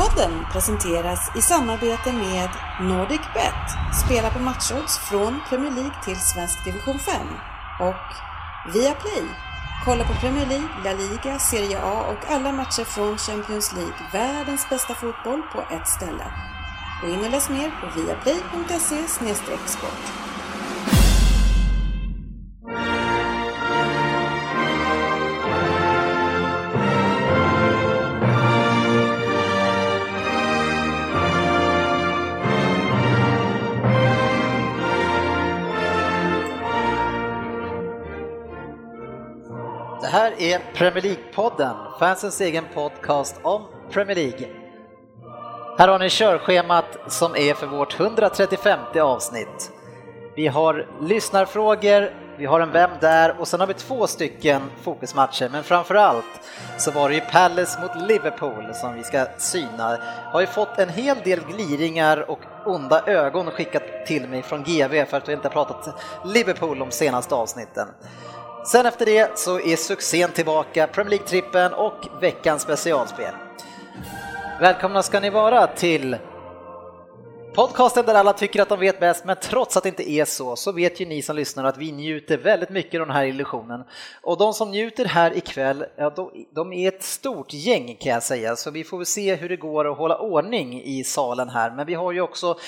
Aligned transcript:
Podden 0.00 0.46
presenteras 0.52 1.36
i 1.36 1.42
samarbete 1.42 2.12
med 2.12 2.48
NordicBet. 2.80 3.66
Spela 4.04 4.30
på 4.30 4.38
matchodds 4.38 4.98
från 4.98 5.40
Premier 5.48 5.72
League 5.72 5.94
till 6.04 6.16
svensk 6.16 6.64
division 6.64 6.98
5. 6.98 7.14
Och 7.80 8.10
Viaplay. 8.74 9.24
Kolla 9.84 10.04
på 10.04 10.14
Premier 10.14 10.46
League, 10.46 10.68
La 10.84 10.92
Liga, 10.92 11.38
Serie 11.38 11.78
A 11.82 12.04
och 12.10 12.30
alla 12.30 12.52
matcher 12.52 12.84
från 12.84 13.18
Champions 13.18 13.72
League. 13.72 13.94
Världens 14.12 14.68
bästa 14.70 14.94
fotboll 14.94 15.42
på 15.52 15.60
ett 15.74 15.88
ställe. 15.88 16.26
Gå 17.02 17.08
in 17.08 17.24
och 17.24 17.30
läs 17.30 17.50
mer 17.50 17.70
på 17.80 18.00
viaplay.se 18.00 19.08
sport. 19.66 20.29
Här 40.40 40.54
är 40.54 40.60
Premier 40.74 41.02
League-podden, 41.02 41.74
fansens 41.98 42.40
egen 42.40 42.64
podcast 42.74 43.40
om 43.42 43.62
Premier 43.90 44.16
League. 44.16 44.48
Här 45.78 45.88
har 45.88 45.98
ni 45.98 46.10
körschemat 46.10 46.98
som 47.06 47.36
är 47.36 47.54
för 47.54 47.66
vårt 47.66 48.00
135 48.00 48.80
avsnitt. 49.00 49.72
Vi 50.36 50.46
har 50.46 50.86
lyssnarfrågor, 51.00 52.14
vi 52.38 52.46
har 52.46 52.60
en 52.60 52.72
Vem 52.72 52.90
där 53.00 53.40
och 53.40 53.48
sen 53.48 53.60
har 53.60 53.66
vi 53.66 53.74
två 53.74 54.06
stycken 54.06 54.62
fokusmatcher, 54.82 55.48
men 55.52 55.64
framför 55.64 55.94
allt 55.94 56.40
så 56.78 56.90
var 56.90 57.08
det 57.08 57.14
ju 57.14 57.20
Palace 57.20 57.80
mot 57.80 58.08
Liverpool 58.08 58.74
som 58.74 58.94
vi 58.94 59.02
ska 59.02 59.26
syna. 59.38 59.98
Har 60.32 60.40
ju 60.40 60.46
fått 60.46 60.78
en 60.78 60.88
hel 60.88 61.16
del 61.24 61.40
gliringar 61.40 62.30
och 62.30 62.40
onda 62.64 63.02
ögon 63.06 63.50
skickat 63.50 64.06
till 64.06 64.28
mig 64.28 64.42
från 64.42 64.62
GV 64.62 65.04
för 65.04 65.16
att 65.16 65.28
vi 65.28 65.32
inte 65.32 65.48
har 65.48 65.52
pratat 65.52 66.02
Liverpool 66.24 66.78
de 66.78 66.90
senaste 66.90 67.34
avsnitten. 67.34 67.88
Sen 68.64 68.86
efter 68.86 69.06
det 69.06 69.38
så 69.38 69.60
är 69.60 69.76
succén 69.76 70.32
tillbaka, 70.32 70.86
Premier 70.86 71.18
League-trippen 71.18 71.72
och 71.72 72.22
veckans 72.22 72.62
specialspel. 72.62 73.34
Välkomna 74.60 75.02
ska 75.02 75.20
ni 75.20 75.30
vara 75.30 75.66
till 75.66 76.16
podcasten 77.54 78.06
där 78.06 78.14
alla 78.14 78.32
tycker 78.32 78.62
att 78.62 78.68
de 78.68 78.80
vet 78.80 79.00
bäst, 79.00 79.24
men 79.24 79.36
trots 79.42 79.76
att 79.76 79.82
det 79.82 79.88
inte 79.88 80.10
är 80.10 80.24
så, 80.24 80.56
så 80.56 80.72
vet 80.72 81.00
ju 81.00 81.06
ni 81.06 81.22
som 81.22 81.36
lyssnar 81.36 81.64
att 81.64 81.78
vi 81.78 81.92
njuter 81.92 82.38
väldigt 82.38 82.70
mycket 82.70 83.00
av 83.00 83.06
den 83.06 83.16
här 83.16 83.24
illusionen. 83.24 83.84
Och 84.22 84.38
de 84.38 84.52
som 84.52 84.70
njuter 84.70 85.04
här 85.04 85.36
ikväll, 85.36 85.84
ja, 85.96 86.10
de, 86.10 86.46
de 86.54 86.72
är 86.72 86.88
ett 86.88 87.02
stort 87.02 87.52
gäng 87.52 87.96
kan 88.00 88.12
jag 88.12 88.22
säga, 88.22 88.56
så 88.56 88.70
vi 88.70 88.84
får 88.84 88.96
väl 88.96 89.06
se 89.06 89.34
hur 89.34 89.48
det 89.48 89.56
går 89.56 89.90
att 89.92 89.98
hålla 89.98 90.18
ordning 90.18 90.82
i 90.82 91.04
salen 91.04 91.48
här. 91.48 91.70
Men 91.70 91.86
vi 91.86 91.94
har 91.94 92.12
ju 92.12 92.20
också 92.20 92.58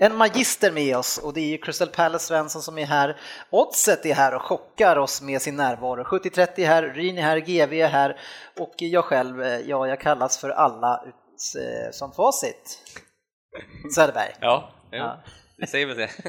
en 0.00 0.16
magister 0.16 0.70
med 0.72 0.96
oss 0.96 1.18
och 1.18 1.32
det 1.34 1.40
är 1.40 1.48
ju 1.48 1.58
Crystal 1.58 1.88
Palace 1.88 2.26
Svensson 2.26 2.62
som 2.62 2.78
är 2.78 2.86
här. 2.86 3.20
Oddset 3.50 4.06
är 4.06 4.14
här 4.14 4.34
och 4.34 4.42
chockar 4.42 4.96
oss 4.96 5.22
med 5.22 5.42
sin 5.42 5.56
närvaro. 5.56 6.02
70-30 6.04 6.48
är 6.60 6.66
här, 6.66 6.82
Ryn 6.82 7.18
är 7.18 7.22
här, 7.22 7.38
GV 7.38 7.72
är 7.72 7.88
här 7.88 8.20
och 8.58 8.74
jag 8.76 9.04
själv, 9.04 9.42
eh, 9.42 9.58
ja, 9.60 9.86
jag 9.88 10.00
kallas 10.00 10.38
för 10.38 10.50
alla 10.50 11.04
eh, 11.04 11.90
som 11.92 12.12
facit. 12.12 12.82
Söderberg. 13.94 14.34
Ja, 14.40 14.70
jo, 14.92 14.98
Ja. 14.98 15.18
det 15.56 15.66
säger 15.66 15.86
väl 15.86 15.96
det. 15.96 16.10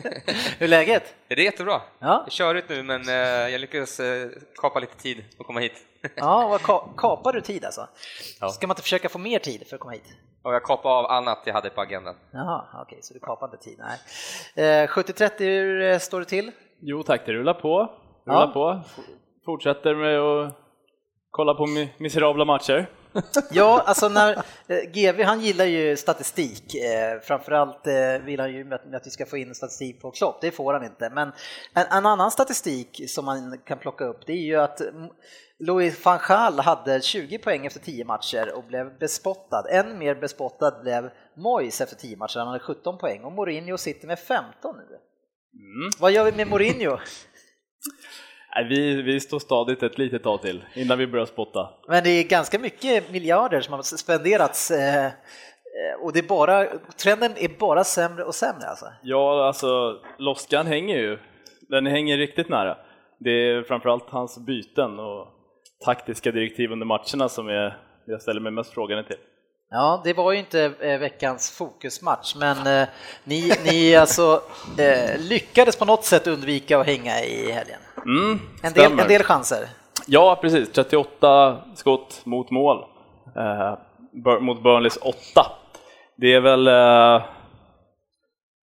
Hur 0.57 0.63
är 0.63 0.67
läget? 0.67 1.03
Det 1.27 1.33
är 1.33 1.39
jättebra. 1.39 1.81
Ja. 1.99 2.21
Jag 2.25 2.31
kör 2.31 2.55
ut 2.55 2.69
nu 2.69 2.83
men 2.83 3.09
eh, 3.09 3.15
jag 3.51 3.61
lyckades 3.61 3.99
eh, 3.99 4.29
kapa 4.61 4.79
lite 4.79 4.95
tid 4.97 5.23
och 5.39 5.45
komma 5.45 5.59
hit. 5.59 5.73
Ja, 6.15 6.47
vad 6.47 6.61
ka- 6.61 6.95
kapar 6.97 7.33
du 7.33 7.41
tid 7.41 7.65
alltså? 7.65 7.87
Ja. 8.39 8.49
Ska 8.49 8.67
man 8.67 8.73
inte 8.73 8.81
försöka 8.81 9.09
få 9.09 9.17
mer 9.17 9.39
tid 9.39 9.67
för 9.67 9.75
att 9.75 9.79
komma 9.79 9.91
hit? 9.93 10.03
Och 10.43 10.53
jag 10.53 10.63
kapade 10.63 10.95
av 10.95 11.05
annat 11.05 11.39
jag 11.45 11.53
hade 11.53 11.69
på 11.69 11.81
agendan. 11.81 12.15
Jaha, 12.31 12.65
okej, 12.85 12.99
så 13.01 13.13
du 13.13 13.19
kapar 13.19 13.47
inte 13.47 13.57
tid? 13.57 13.79
Nej. 14.55 14.83
Eh, 14.83 14.87
70-30, 14.87 15.31
hur 15.39 15.81
eh, 15.81 15.97
står 15.97 16.19
det 16.19 16.25
till? 16.25 16.51
Jo 16.81 17.03
tack, 17.03 17.21
det 17.25 17.33
rullar 17.33 17.53
på. 17.53 17.77
Rullar 18.25 18.41
Ja. 18.47 18.51
på. 18.53 18.79
Fortsätter 19.45 19.95
med 19.95 20.19
att 20.19 20.55
kolla 21.31 21.53
på 21.53 21.63
mi- 21.65 21.89
miserabla 21.97 22.45
matcher. 22.45 22.89
Ja, 23.51 23.83
alltså 23.85 24.09
när 24.09 24.43
eh, 24.67 24.91
GV 24.91 25.23
han 25.23 25.41
gillar 25.41 25.65
ju 25.65 25.97
statistik, 25.97 26.75
eh, 26.75 27.19
framförallt 27.19 27.87
eh, 27.87 28.25
vill 28.25 28.39
han 28.39 28.53
ju 28.53 28.63
med, 28.63 28.79
med 28.85 28.95
att 28.95 29.07
vi 29.07 29.11
ska 29.11 29.25
få 29.25 29.37
in 29.37 29.55
statistik 29.55 30.01
på 30.01 30.11
Klopp, 30.11 30.41
det 30.41 30.51
får 30.51 30.73
han 30.73 30.83
inte. 30.83 31.09
Men 31.09 31.31
en, 31.73 31.85
en 31.91 32.05
annan 32.05 32.31
statistik 32.31 33.01
som 33.07 33.25
man 33.25 33.57
kan 33.65 33.79
plocka 33.79 34.05
upp 34.05 34.25
det 34.25 34.33
är 34.33 34.45
ju 34.45 34.55
att 34.55 34.81
mm, 34.81 35.09
Louis 35.59 36.05
van 36.05 36.19
Gaal 36.27 36.59
hade 36.59 37.01
20 37.01 37.37
poäng 37.37 37.65
efter 37.65 37.79
10 37.79 38.05
matcher 38.05 38.51
och 38.55 38.63
blev 38.63 38.97
bespottad. 38.97 39.67
Än 39.69 39.97
mer 39.97 40.15
bespottad 40.15 40.81
blev 40.81 41.09
Moyes 41.37 41.81
efter 41.81 41.95
10 41.95 42.17
matcher, 42.17 42.39
han 42.39 42.47
hade 42.47 42.59
17 42.59 42.97
poäng 42.97 43.23
och 43.23 43.31
Mourinho 43.31 43.77
sitter 43.77 44.07
med 44.07 44.19
15 44.19 44.75
nu. 44.75 44.99
Vad 45.99 46.11
gör 46.11 46.25
vi 46.25 46.31
med 46.31 46.47
Mourinho? 46.47 46.97
Vi, 48.63 49.01
vi 49.01 49.19
står 49.19 49.39
stadigt 49.39 49.83
ett 49.83 49.97
litet 49.97 50.23
tag 50.23 50.41
till 50.41 50.63
innan 50.73 50.97
vi 50.97 51.07
börjar 51.07 51.25
spotta. 51.25 51.69
Men 51.87 52.03
det 52.03 52.09
är 52.09 52.23
ganska 52.23 52.59
mycket 52.59 53.11
miljarder 53.11 53.61
som 53.61 53.73
har 53.73 53.81
spenderats 53.81 54.71
eh, 54.71 55.05
eh, 55.05 55.11
och 56.01 56.13
det 56.13 56.19
är 56.19 56.27
bara, 56.27 56.65
trenden 56.97 57.31
är 57.37 57.59
bara 57.59 57.83
sämre 57.83 58.23
och 58.23 58.35
sämre 58.35 58.67
alltså. 58.67 58.85
Ja, 59.03 59.47
alltså 59.47 59.99
loskan 60.17 60.67
hänger 60.67 60.97
ju. 60.97 61.17
Den 61.69 61.85
hänger 61.85 62.17
riktigt 62.17 62.49
nära. 62.49 62.77
Det 63.19 63.31
är 63.31 63.63
framförallt 63.63 64.09
hans 64.09 64.45
byten 64.45 64.99
och 64.99 65.27
taktiska 65.85 66.31
direktiv 66.31 66.71
under 66.71 66.85
matcherna 66.85 67.29
som 67.29 67.47
är, 67.47 67.77
jag 68.05 68.21
ställer 68.21 68.41
mig 68.41 68.51
mest 68.51 68.73
frågande 68.73 69.03
till. 69.03 69.17
Ja, 69.71 70.01
det 70.03 70.13
var 70.13 70.31
ju 70.31 70.39
inte 70.39 70.71
eh, 70.79 70.99
veckans 70.99 71.51
fokusmatch, 71.51 72.35
men 72.35 72.67
eh, 72.67 72.87
ni, 73.23 73.51
ni 73.65 73.95
alltså 73.95 74.41
eh, 74.77 75.19
lyckades 75.19 75.75
på 75.75 75.85
något 75.85 76.05
sätt 76.05 76.27
undvika 76.27 76.79
att 76.79 76.85
hänga 76.85 77.23
i 77.23 77.51
helgen. 77.51 77.79
Mm, 78.05 78.39
En 78.63 78.73
del, 78.73 78.91
en 78.99 79.07
del 79.07 79.23
chanser. 79.23 79.67
Ja, 80.07 80.37
precis. 80.41 80.71
38 80.71 81.57
skott 81.75 82.21
mot 82.25 82.51
mål. 82.51 82.77
Eh, 83.37 83.77
mot 84.41 84.63
Burnleys 84.63 84.97
8. 84.97 85.15
Det 86.17 86.33
är 86.33 86.39
väl 86.41 86.67
eh, 86.67 87.21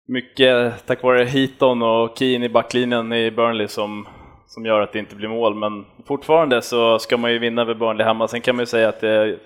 mycket 0.09 0.87
tack 0.87 1.03
vare 1.03 1.25
Heaton 1.25 1.83
och 1.83 2.19
Keane 2.19 2.45
i 2.45 2.49
backlinjen 2.49 3.13
i 3.13 3.31
Burnley 3.31 3.69
som, 3.69 4.09
som 4.47 4.67
gör 4.67 4.81
att 4.81 4.93
det 4.93 4.99
inte 4.99 5.17
blir 5.17 5.29
mål, 5.29 5.55
men 5.55 5.85
fortfarande 6.07 6.63
så 6.63 6.99
ska 6.99 7.17
man 7.17 7.33
ju 7.33 7.39
vinna 7.39 7.63
över 7.63 7.75
Burnley 7.75 8.07
hemma. 8.07 8.29
Sen 8.29 8.41
kan 8.41 8.57
man 8.57 8.63
ju 8.63 8.67
säga 8.67 8.89
att 8.89 9.01
det, 9.01 9.39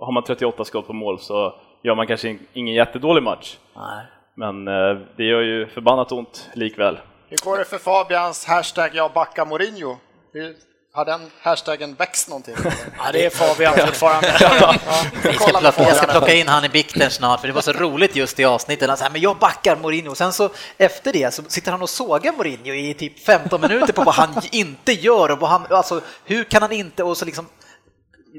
har 0.00 0.12
man 0.12 0.22
38 0.22 0.64
skott 0.64 0.86
på 0.86 0.92
mål 0.92 1.18
så 1.18 1.54
gör 1.82 1.94
man 1.94 2.06
kanske 2.06 2.28
in- 2.28 2.46
ingen 2.52 2.74
jättedålig 2.74 3.22
match. 3.22 3.56
Nej. 3.76 4.06
Men 4.36 4.68
eh, 4.68 4.96
det 5.16 5.24
gör 5.24 5.40
ju 5.40 5.66
förbannat 5.66 6.12
ont 6.12 6.50
likväl. 6.54 6.98
Hur 7.34 7.44
går 7.44 7.58
det 7.58 7.64
för 7.64 7.78
Fabians 7.78 8.44
hashtag 8.44 8.90
jag 8.94 9.12
backar 9.12 9.46
Mourinho? 9.46 9.96
Hur, 10.32 10.56
har 10.94 11.04
den 11.04 11.30
hashtaggen 11.42 11.94
växt 11.94 12.28
någonting? 12.28 12.54
Ja, 12.98 13.12
det 13.12 13.26
är 13.26 13.30
Fabian 13.30 13.74
fortfarande. 13.86 14.36
Ja, 14.40 14.74
Vi 15.22 15.32
ska 15.32 15.46
plocka, 15.46 15.82
jag 15.82 15.96
ska 15.96 16.06
plocka 16.06 16.34
in 16.34 16.48
han 16.48 16.64
i 16.64 16.68
bikten 16.68 17.10
snart, 17.10 17.40
för 17.40 17.48
det 17.48 17.54
var 17.54 17.62
så 17.62 17.72
roligt 17.72 18.16
just 18.16 18.40
i 18.40 18.44
avsnittet. 18.44 18.88
Han 18.88 18.98
sa, 18.98 19.08
men 19.12 19.20
jag 19.20 19.38
backar 19.38 19.76
Mourinho. 19.76 20.14
Sen 20.14 20.32
så 20.32 20.50
efter 20.78 21.12
det 21.12 21.34
så 21.34 21.42
sitter 21.48 21.72
han 21.72 21.82
och 21.82 21.90
sågar 21.90 22.32
Mourinho 22.32 22.72
i 22.74 22.94
typ 22.94 23.24
15 23.24 23.60
minuter 23.60 23.92
på 23.92 24.02
vad 24.02 24.14
han 24.14 24.42
inte 24.52 24.92
gör 24.92 25.30
och 25.30 25.38
vad 25.38 25.50
han, 25.50 25.66
alltså 25.70 26.00
hur 26.24 26.44
kan 26.44 26.62
han 26.62 26.72
inte, 26.72 27.02
och 27.04 27.16
så 27.16 27.24
liksom 27.24 27.48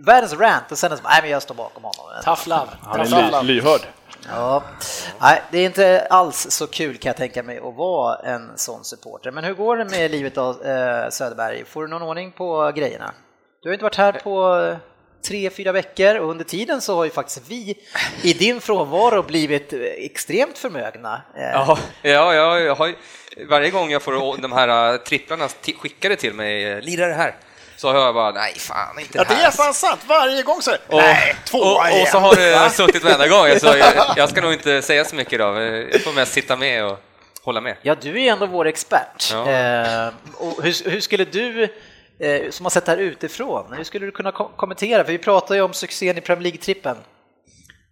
världens 0.06 0.34
rant 0.34 0.72
och 0.72 0.78
sen 0.78 0.98
så, 0.98 1.04
nej 1.04 1.20
men 1.22 1.32
jag 1.32 1.42
står 1.42 1.56
bakom 1.56 1.84
honom. 1.84 2.06
Tough 2.24 2.50
love. 2.50 2.68
Han 2.84 3.00
är 3.00 3.44
ly, 3.44 3.54
lyhörd. 3.54 3.82
Ja, 4.30 4.64
nej, 5.22 5.42
det 5.52 5.58
är 5.60 5.66
inte 5.66 6.08
alls 6.10 6.48
så 6.50 6.68
kul 6.68 6.98
kan 6.98 7.10
jag 7.10 7.18
tänka 7.18 7.44
mig 7.44 7.58
att 7.58 7.76
vara 7.76 8.16
en 8.20 8.52
sån 8.58 8.84
supporter. 8.84 9.32
Men 9.32 9.44
hur 9.44 9.54
går 9.54 9.78
det 9.78 9.86
med 9.86 10.12
livet 10.12 10.36
då, 10.36 10.50
eh, 10.50 11.10
Söderberg? 11.10 11.66
Får 11.66 11.82
du 11.82 11.88
någon 11.88 12.02
ordning 12.02 12.32
på 12.32 12.72
grejerna? 12.76 13.14
Du 13.64 13.70
har 13.70 13.74
inte 13.74 13.84
varit 13.84 13.96
här 13.96 14.12
på 14.12 14.56
eh, 14.60 14.78
tre, 15.28 15.50
fyra 15.50 15.72
veckor 15.72 16.16
och 16.16 16.30
under 16.30 16.46
tiden 16.46 16.82
så 16.82 16.96
har 16.96 17.06
ju 17.06 17.12
faktiskt 17.12 17.42
vi 17.50 17.78
i 18.22 18.34
din 18.34 18.62
frånvaro 18.62 19.24
blivit 19.24 19.74
eh, 19.74 19.80
extremt 19.82 20.58
förmögna. 20.58 21.22
Eh. 21.36 21.42
Ja, 21.44 21.78
ja, 22.02 22.34
jag 22.34 22.76
har, 22.76 22.88
ju- 22.88 22.96
varje 23.50 23.70
gång 23.70 23.92
jag 23.92 24.02
får 24.02 24.42
de 24.42 24.52
här 24.52 24.98
tripplarna 24.98 25.48
skickade 25.80 26.16
till 26.16 26.34
mig, 26.34 26.64
“lirar 26.64 26.82
lira 26.82 27.08
det 27.08 27.14
här, 27.14 27.36
så 27.78 27.92
har 27.92 28.00
jag 28.00 28.14
bara, 28.14 28.32
nej 28.32 28.54
fan, 28.60 29.00
inte 29.00 29.18
Ja, 29.18 29.24
det 29.24 29.34
här. 29.34 29.42
det 29.42 29.48
är 29.48 29.52
fan 29.52 29.74
sant. 29.74 30.02
Varje 30.08 30.44
gång 30.44 30.62
så 30.62 30.72
Och, 30.88 30.98
nej, 31.02 31.36
två 31.46 31.58
och, 31.58 31.80
och 31.82 31.88
igen. 31.88 32.08
så 32.12 32.20
har 32.20 32.36
det 32.36 32.70
suttit 32.70 33.04
varenda 33.04 33.28
gång, 33.28 33.60
så 33.60 33.66
jag, 33.78 33.94
jag 34.18 34.30
ska 34.30 34.42
nog 34.42 34.54
inte 34.54 34.82
säga 34.82 35.06
så 35.06 35.16
mycket 35.16 35.34
idag, 35.34 35.64
jag 35.94 36.02
får 36.02 36.14
mest 36.14 36.34
sitta 36.34 36.56
med 36.56 36.86
och 36.86 37.00
hålla 37.44 37.62
med. 37.62 37.78
Ja, 37.82 37.96
du 38.02 38.24
är 38.24 38.32
ändå 38.32 38.46
vår 38.46 38.68
expert. 38.68 39.30
Ja. 39.32 39.50
Eh, 39.52 40.08
och 40.38 40.64
hur, 40.64 40.90
hur 40.90 41.00
skulle 41.02 41.26
du, 41.26 41.64
eh, 42.20 42.50
som 42.52 42.66
har 42.66 42.70
sett 42.70 42.86
det 42.86 42.92
här 42.92 42.98
utifrån, 43.00 43.74
hur 43.78 43.84
skulle 43.84 44.06
du 44.06 44.12
kunna 44.12 44.32
ko- 44.32 44.52
kommentera? 44.56 45.04
För 45.04 45.12
vi 45.12 45.18
pratar 45.18 45.56
ju 45.56 45.62
om 45.62 45.74
succén 45.74 46.18
i 46.18 46.22
Premier 46.22 46.52
League-trippen. 46.52 46.96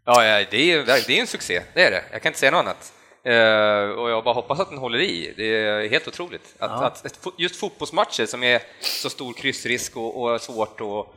Ja, 0.06 0.26
ja 0.26 0.46
det, 0.52 0.72
är, 0.72 0.84
det 0.86 1.18
är 1.18 1.22
en 1.22 1.28
succé, 1.28 1.62
det 1.74 1.84
är 1.84 1.92
det. 1.92 2.04
Jag 2.12 2.22
kan 2.22 2.30
inte 2.30 2.40
säga 2.40 2.52
något 2.52 2.60
annat. 2.60 2.94
Eh, 3.26 3.90
och 4.00 4.10
jag 4.10 4.24
bara 4.24 4.34
hoppas 4.34 4.60
att 4.60 4.70
den 4.70 4.78
håller 4.78 5.00
i. 5.00 5.34
Det 5.38 5.44
är 5.58 5.90
helt 5.90 6.08
otroligt. 6.08 6.56
Att, 6.60 6.72
Ja. 6.72 6.86
att 6.86 7.28
just 7.38 7.56
fotbollsmatcher 7.56 8.26
som 8.26 8.44
är 8.44 8.62
så 8.82 9.10
stor 9.10 9.34
kryssrisk 9.34 9.98
och, 9.98 10.24
och 10.24 10.42
svårt 10.42 10.82
och 10.82 11.16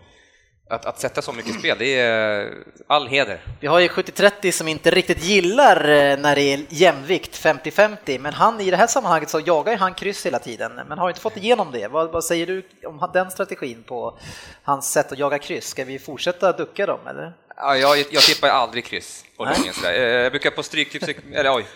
Att, 0.71 0.87
att 0.87 1.01
sätta 1.01 1.23
så 1.23 1.33
mycket 1.33 1.55
spel, 1.59 1.77
det 1.79 1.99
är 2.01 2.53
all 2.87 3.07
heder. 3.09 3.41
Vi 3.61 3.67
har 3.67 3.81
ju 3.81 3.89
70-30 3.89 4.51
som 4.51 4.69
inte 4.69 4.91
riktigt 4.91 5.25
gillar 5.25 5.89
eh, 5.89 6.19
när 6.19 6.35
det 6.35 6.43
är 6.43 6.67
jämvikt 6.69 7.45
50-50, 7.45 8.19
men 8.19 8.33
han 8.35 8.61
i 8.61 8.71
det 8.71 8.77
här 8.77 8.87
sammanhanget 8.87 9.31
så 9.31 9.41
jagar 9.41 9.73
ju 9.73 9.79
han 9.79 9.95
kryss 9.95 10.27
hela 10.27 10.39
tiden, 10.39 10.81
men 10.89 10.99
har 10.99 11.09
inte 11.09 11.21
fått 11.21 11.37
igenom 11.37 11.71
det. 11.73 11.89
Vad, 11.89 12.13
vad 12.13 12.25
säger 12.25 12.47
du 12.47 12.63
om 12.87 13.11
den 13.13 13.31
strategin 13.31 13.83
på 13.83 14.19
hans 14.63 14.93
sätt 14.93 15.13
att 15.13 15.19
jaga 15.19 15.39
kryss? 15.39 15.67
Ska 15.69 15.85
vi 15.85 15.99
fortsätta 15.99 16.53
ducka 16.53 16.87
dem 16.87 17.01
eller? 17.07 17.33
Ja, 17.57 17.77
jag, 17.77 17.99
jag 18.11 18.23
tippar 18.23 18.49
aldrig 18.49 18.85
kryss 18.85 19.25
på 19.37 19.45
lången. 19.45 19.75
Eh, 19.85 20.03
Jag 20.03 20.33
brukar 20.33 20.51
på 20.51 20.63
stryk, 20.63 20.91
typ, 21.07 21.17
eller 21.35 21.55
oj. 21.57 21.67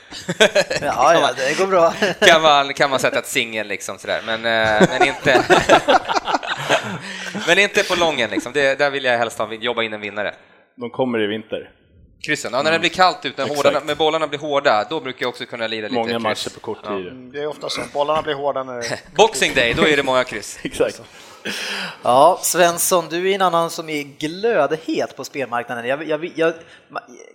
Ja, 0.81 1.15
ja, 1.15 1.31
det 1.37 1.59
går 1.59 1.67
bra. 1.67 1.95
kan 2.21 2.43
man, 2.43 2.75
kan 2.75 2.91
man 2.91 2.99
sätta 3.01 3.19
ett 3.19 3.27
singel 3.27 3.67
liksom 3.67 3.99
sådär, 3.99 4.23
men, 4.27 4.35
eh, 4.47 4.89
men 4.99 5.09
inte 5.09 5.45
Men 7.47 7.59
inte 7.59 7.83
på 7.85 7.95
lången 7.95 8.31
liksom, 8.31 8.53
det, 8.53 8.79
där 8.79 8.91
vill 8.91 9.05
jag 9.05 9.19
helst 9.19 9.39
ha, 9.39 9.55
jobba 9.55 9.83
in 9.83 9.93
en 9.93 10.01
vinnare. 10.01 10.35
De 10.77 10.91
kommer 10.91 11.23
i 11.23 11.27
vinter. 11.27 11.71
Kryssen, 12.27 12.51
ja, 12.55 12.63
när 12.63 12.73
det 12.73 12.79
blir 12.79 12.91
kallt 12.91 13.25
ute, 13.25 13.47
när, 13.47 13.55
hårda, 13.57 13.81
när 13.85 13.95
bollarna 13.95 14.27
blir 14.27 14.39
hårda, 14.39 14.87
då 14.91 15.01
brukar 15.01 15.23
jag 15.23 15.29
också 15.29 15.47
kunna 15.47 15.67
lira 15.67 15.83
lite 15.83 15.95
Många 15.95 16.13
kryss. 16.13 16.23
matcher 16.23 16.51
på 16.55 16.61
kort 16.61 16.85
tid. 16.89 17.13
Det 17.33 17.39
är 17.43 17.47
ofta 17.47 17.69
så, 17.69 17.81
bollarna 17.93 18.23
blir 18.23 18.35
hårda 18.35 18.63
när 18.63 18.85
Boxing 19.17 19.55
day, 19.55 19.75
då 19.75 19.87
är 19.87 19.97
det 19.97 20.03
många 20.03 20.25
kryss. 20.25 20.59
Exakt. 20.63 21.03
Ja, 22.03 22.39
Svensson, 22.43 23.09
du 23.09 23.31
är 23.31 23.35
en 23.35 23.43
annan 23.43 23.71
som 23.71 23.89
är 23.89 24.03
glödhet 24.03 25.17
på 25.17 25.25
spelmarknaden. 25.25 25.87
Jag, 25.87 26.09
jag, 26.09 26.33
jag, 26.35 26.55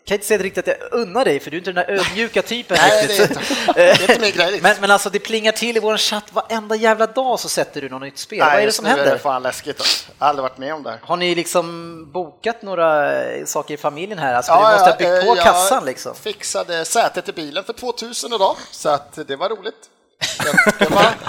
kan 0.05 0.15
inte 0.15 0.25
säga 0.27 0.43
riktigt 0.43 0.67
att 0.67 0.75
jag 0.79 0.99
unnar 0.99 1.25
dig, 1.25 1.39
för 1.39 1.51
du 1.51 1.57
är 1.57 1.59
inte 1.59 1.71
den 1.71 1.85
där 1.85 1.93
ödmjuka 1.93 2.41
typen. 2.41 2.77
Nej, 2.81 3.07
det 3.07 3.13
är 3.13 3.17
riktigt. 3.17 3.37
inte- 3.37 3.73
det 3.73 3.89
är 3.89 4.11
inte 4.11 4.25
riktigt. 4.25 4.63
men, 4.63 4.75
men 4.81 4.91
alltså, 4.91 5.09
det 5.09 5.19
plingar 5.19 5.51
till 5.51 5.77
i 5.77 5.79
vår 5.79 5.97
chatt 5.97 6.33
varenda 6.33 6.75
jävla 6.75 7.07
dag 7.07 7.39
så 7.39 7.49
sätter 7.49 7.81
du 7.81 7.89
något 7.89 8.01
nytt 8.01 8.17
spel. 8.17 8.39
Vad 8.39 8.47
är 8.47 8.57
det 8.57 8.63
just 8.63 8.75
som 8.75 8.85
nu 8.85 8.91
är 8.91 8.95
händer? 8.95 9.13
det 9.13 9.19
fan 9.19 9.43
läskigt. 9.43 9.79
Alltså. 9.79 10.11
Jag 10.19 10.25
har 10.25 10.29
aldrig 10.29 10.43
varit 10.43 10.57
med 10.57 10.73
om 10.73 10.83
det 10.83 10.89
här. 10.89 10.99
Har 11.03 11.17
ni 11.17 11.35
liksom 11.35 12.05
bokat 12.11 12.61
några 12.61 13.13
saker 13.45 13.73
i 13.73 13.77
familjen 13.77 14.19
här? 14.19 14.33
Alltså, 14.33 14.53
du 14.53 14.59
måste 14.61 14.89
ha 14.89 14.97
byggt 14.97 15.23
eh, 15.23 15.29
på 15.29 15.35
jag 15.37 15.43
kassan 15.45 15.85
liksom. 15.85 16.15
fixade 16.15 16.85
sätet 16.85 17.29
i 17.29 17.31
bilen 17.31 17.63
för 17.63 17.73
2000 17.73 18.33
idag, 18.33 18.55
så 18.71 18.89
att 18.89 19.19
det 19.27 19.35
var 19.35 19.49
roligt. 19.49 19.89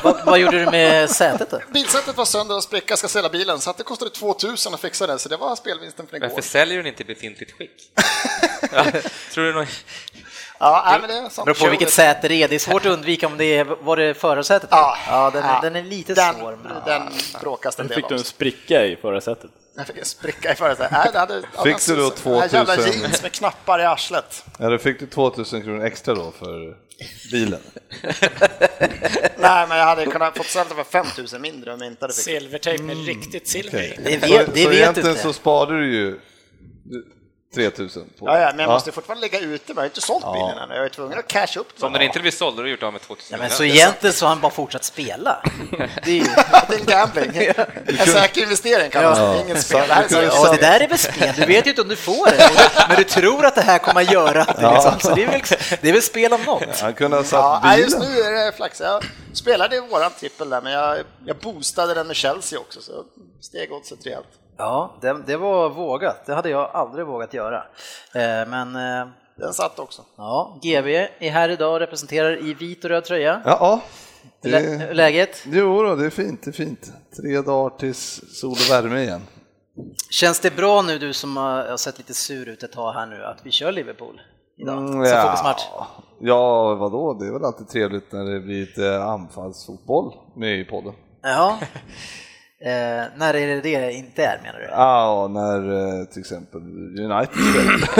Vad, 0.02 0.24
vad 0.26 0.38
gjorde 0.38 0.58
du 0.64 0.70
med 0.70 1.10
sätet 1.10 1.50
då? 1.50 1.60
bilsätet 1.72 2.16
var 2.16 2.24
sönder 2.24 2.56
och 2.56 2.62
spricka, 2.62 2.96
ska 2.96 3.08
sälja 3.08 3.30
bilen, 3.30 3.60
så 3.60 3.70
att 3.70 3.76
det 3.76 3.84
kostade 3.84 4.10
2000 4.10 4.74
att 4.74 4.80
fixa 4.80 5.06
det, 5.06 5.18
så 5.18 5.28
det 5.28 5.36
var 5.36 5.56
spelvinsten 5.56 6.06
för 6.06 6.16
igår. 6.16 6.28
Varför 6.28 6.42
säljer 6.42 6.76
du 6.76 6.82
den 6.82 6.92
inte 6.92 7.02
i 7.02 7.06
befintligt 7.06 7.52
skick? 7.52 7.70
Ja, 8.72 8.84
Tror 9.32 9.44
du 9.44 9.52
nog... 9.52 9.66
Ja, 10.58 10.84
nej, 10.86 11.00
men 11.00 11.08
det 11.08 11.14
är 11.16 11.28
sånt. 11.30 11.44
Beror 11.44 11.54
på 11.54 11.70
vilket 11.70 11.90
säte 11.90 12.28
det 12.28 12.34
är. 12.34 12.48
Det 12.48 12.54
är 12.54 12.58
svårt 12.58 12.86
att 12.86 12.92
undvika 12.92 13.26
om 13.26 13.36
det 13.36 13.44
är, 13.44 13.64
var 13.64 13.96
det 13.96 14.14
förarsätet? 14.14 14.68
Ja, 14.72 14.96
ja, 15.08 15.30
den, 15.30 15.42
är, 15.44 15.48
ja. 15.48 15.60
den 15.62 15.76
är 15.76 15.82
lite 15.82 16.14
den, 16.14 16.34
svår. 16.34 16.58
Men... 16.64 16.72
Den 16.86 17.02
bråkas 17.40 17.76
det 17.76 17.82
en 17.82 17.88
Sen 17.88 17.94
del 17.94 17.96
fick 17.96 18.08
du 18.08 18.14
en 18.14 18.24
spricka 18.24 18.84
i 18.86 18.96
förra 18.96 19.20
sättet. 19.20 19.50
Jag 19.76 19.86
fick 19.86 19.98
en 19.98 20.04
spricka 20.04 20.52
i 20.52 20.54
förarsätet. 20.54 20.92
Nej, 20.92 21.08
det 21.12 21.18
hade, 21.18 21.42
ja, 21.56 21.62
Fick 21.62 21.86
du 21.86 21.96
då 21.96 22.02
den- 22.02 22.32
den 22.32 22.40
här 22.40 22.48
jävla 22.52 22.76
2000? 22.76 23.00
jeans 23.00 23.22
med 23.22 23.32
knappar 23.32 23.80
i 23.80 23.84
arslet. 23.84 24.44
Ja, 24.58 24.68
då 24.68 24.78
fick 24.78 25.00
du 25.00 25.06
2000 25.06 25.62
kronor 25.62 25.84
extra 25.84 26.14
då 26.14 26.32
för 26.38 26.76
bilen. 27.32 27.60
Nej, 29.38 29.66
men 29.68 29.78
jag 29.78 29.84
hade 29.84 30.06
kunnat 30.06 30.36
fått 30.36 30.46
sälja 30.46 30.74
för 30.74 30.84
5000 30.84 31.42
mindre 31.42 31.72
om 31.72 31.80
jag 31.80 31.90
inte 31.90 32.04
hade 32.04 32.12
det. 32.14 32.16
Silvertejp 32.16 32.82
med 32.82 33.06
riktigt 33.06 33.48
silver 33.48 33.82
i. 33.82 33.98
Det 34.04 34.16
vet, 34.16 34.22
så, 34.22 34.28
det 34.28 34.62
så 34.62 34.68
vet 34.68 34.70
du 34.70 34.76
egentligen 34.76 35.10
inte. 35.10 35.22
så 35.22 35.32
sparade 35.32 35.78
du 35.78 35.92
ju 35.92 36.20
3000 37.56 38.02
på 38.18 38.28
Ja, 38.28 38.38
ja, 38.38 38.46
men 38.46 38.58
jag 38.58 38.68
måste 38.68 38.92
fortfarande 38.92 39.22
ligga 39.22 39.38
ute, 39.40 39.62
men 39.66 39.76
jag 39.76 39.82
har 39.82 39.86
inte 39.86 40.00
sålt 40.00 40.24
bilen 40.32 40.58
än. 40.58 40.70
Jag 40.76 40.84
är 40.84 40.88
tvungen 40.88 41.18
att 41.18 41.28
casha 41.28 41.60
upp 41.60 41.68
Så 41.76 41.86
om 41.86 41.92
den. 41.92 42.00
den 42.00 42.06
inte 42.08 42.20
blir 42.20 42.30
såld, 42.30 42.56
då 42.56 42.60
har 42.60 42.64
du 42.64 42.70
gjort 42.70 42.82
av 42.82 42.92
med 42.92 43.02
2000 43.02 43.28
Ja, 43.30 43.38
men 43.42 43.50
så 43.50 43.64
egentligen 43.64 44.12
så 44.14 44.24
har 44.24 44.28
han 44.28 44.40
bara 44.40 44.52
fortsatt 44.52 44.84
spela. 44.84 45.42
Det 46.04 46.10
är 46.10 46.14
ju... 46.14 46.24
Det 46.68 46.74
är 46.74 46.78
en 46.80 46.84
gambling. 46.86 47.52
En 47.86 48.06
säker 48.06 48.42
investering 48.42 48.90
kallas 48.90 49.18
det. 49.18 49.40
Inget 49.40 49.62
spel. 49.62 49.88
Det 49.88 50.22
Ja, 50.22 50.52
det 50.52 50.60
där 50.60 50.80
är 50.80 50.88
väl 50.88 50.98
spel, 50.98 51.32
du 51.36 51.46
vet 51.46 51.66
ju 51.66 51.70
inte 51.70 51.82
om 51.82 51.88
du 51.88 51.96
får 51.96 52.26
det, 52.26 52.50
men 52.88 52.96
du 52.96 53.04
tror 53.04 53.46
att 53.46 53.54
det 53.54 53.60
här 53.62 53.78
kommer 53.78 54.00
att 54.00 54.12
göra 54.12 54.44
det. 54.44 54.72
Liksom. 54.74 55.00
Så 55.00 55.14
det, 55.14 55.24
är 55.24 55.28
väl, 55.30 55.40
det 55.80 55.88
är 55.88 55.92
väl 55.92 56.02
spel 56.02 56.32
om 56.32 56.42
något. 56.42 56.80
Han 56.80 56.94
kunde 56.94 57.16
ha 57.16 57.22
Ja, 57.24 57.28
satt 57.28 57.62
nej, 57.62 57.80
just 57.80 57.98
bilen. 58.00 58.14
nu 58.14 58.20
är 58.20 58.44
det 58.46 58.52
flax. 58.56 58.80
Jag 58.80 59.04
spelade 59.32 59.76
i 59.76 59.80
våran 59.80 60.10
trippel 60.20 60.50
där, 60.50 60.60
men 60.62 60.72
jag, 60.72 60.98
jag 61.26 61.36
boostade 61.36 61.94
den 61.94 62.06
med 62.06 62.16
Chelsea 62.16 62.58
också, 62.58 62.80
så 62.80 62.92
steg 63.40 63.72
oddset 63.72 64.06
rejält. 64.06 64.26
Ja, 64.56 64.94
det, 65.00 65.16
det 65.26 65.36
var 65.36 65.68
vågat. 65.70 66.26
Det 66.26 66.34
hade 66.34 66.50
jag 66.50 66.70
aldrig 66.72 67.06
vågat 67.06 67.34
göra. 67.34 67.56
Eh, 68.14 68.48
Men 68.48 68.76
eh, 68.76 69.08
Den 69.36 69.52
satt 69.52 69.78
också. 69.78 70.02
ja, 70.16 70.58
GV 70.62 70.86
är 71.18 71.30
här 71.30 71.48
idag 71.48 71.72
och 71.72 71.78
representerar 71.80 72.36
i 72.46 72.54
vit 72.54 72.84
och 72.84 72.90
röd 72.90 73.04
tröja. 73.04 73.42
Ja, 73.44 73.56
ja. 73.60 73.80
Lä- 74.50 74.60
Det, 74.60 74.94
Läget? 74.94 75.42
jo 75.46 75.82
då, 75.82 75.94
det 75.94 76.06
är 76.06 76.10
fint, 76.10 76.42
det 76.44 76.50
är 76.50 76.52
fint. 76.52 76.92
Tre 77.22 77.40
dagar 77.42 77.78
tills 77.78 78.20
sol 78.40 78.50
och 78.52 78.70
värme 78.70 79.00
igen. 79.02 79.22
Känns 80.10 80.40
det 80.40 80.56
bra 80.56 80.82
nu 80.82 80.98
du 80.98 81.12
som 81.12 81.36
har 81.36 81.76
sett 81.76 81.98
lite 81.98 82.14
sur 82.14 82.48
ut 82.48 82.62
ett 82.62 82.72
tag 82.72 82.92
här 82.92 83.06
nu 83.06 83.24
att 83.24 83.38
vi 83.42 83.50
kör 83.50 83.72
Liverpool 83.72 84.20
idag 84.58 84.78
Mm, 84.78 85.02
ja. 85.04 85.22
fokusmatch? 85.22 85.62
Ja, 86.20 86.74
vadå, 86.74 87.14
det 87.14 87.26
är 87.26 87.32
väl 87.32 87.44
alltid 87.44 87.68
trevligt 87.68 88.12
när 88.12 88.24
det 88.24 88.40
blir 88.40 88.60
lite 88.66 89.02
anfallsfotboll 89.02 90.12
med 90.36 90.58
i 90.60 90.64
podden. 90.64 90.92
Ja. 91.22 91.58
Eh, 92.60 93.04
när 93.16 93.34
är 93.34 93.46
det 93.46 93.60
det 93.60 93.92
inte 93.92 94.24
är 94.24 94.40
menar 94.42 94.58
du? 94.58 94.64
Ja, 94.70 95.28
när 95.30 96.00
eh, 96.00 96.04
till 96.04 96.20
exempel 96.20 96.60
United 97.00 97.34
spelar. 97.34 97.90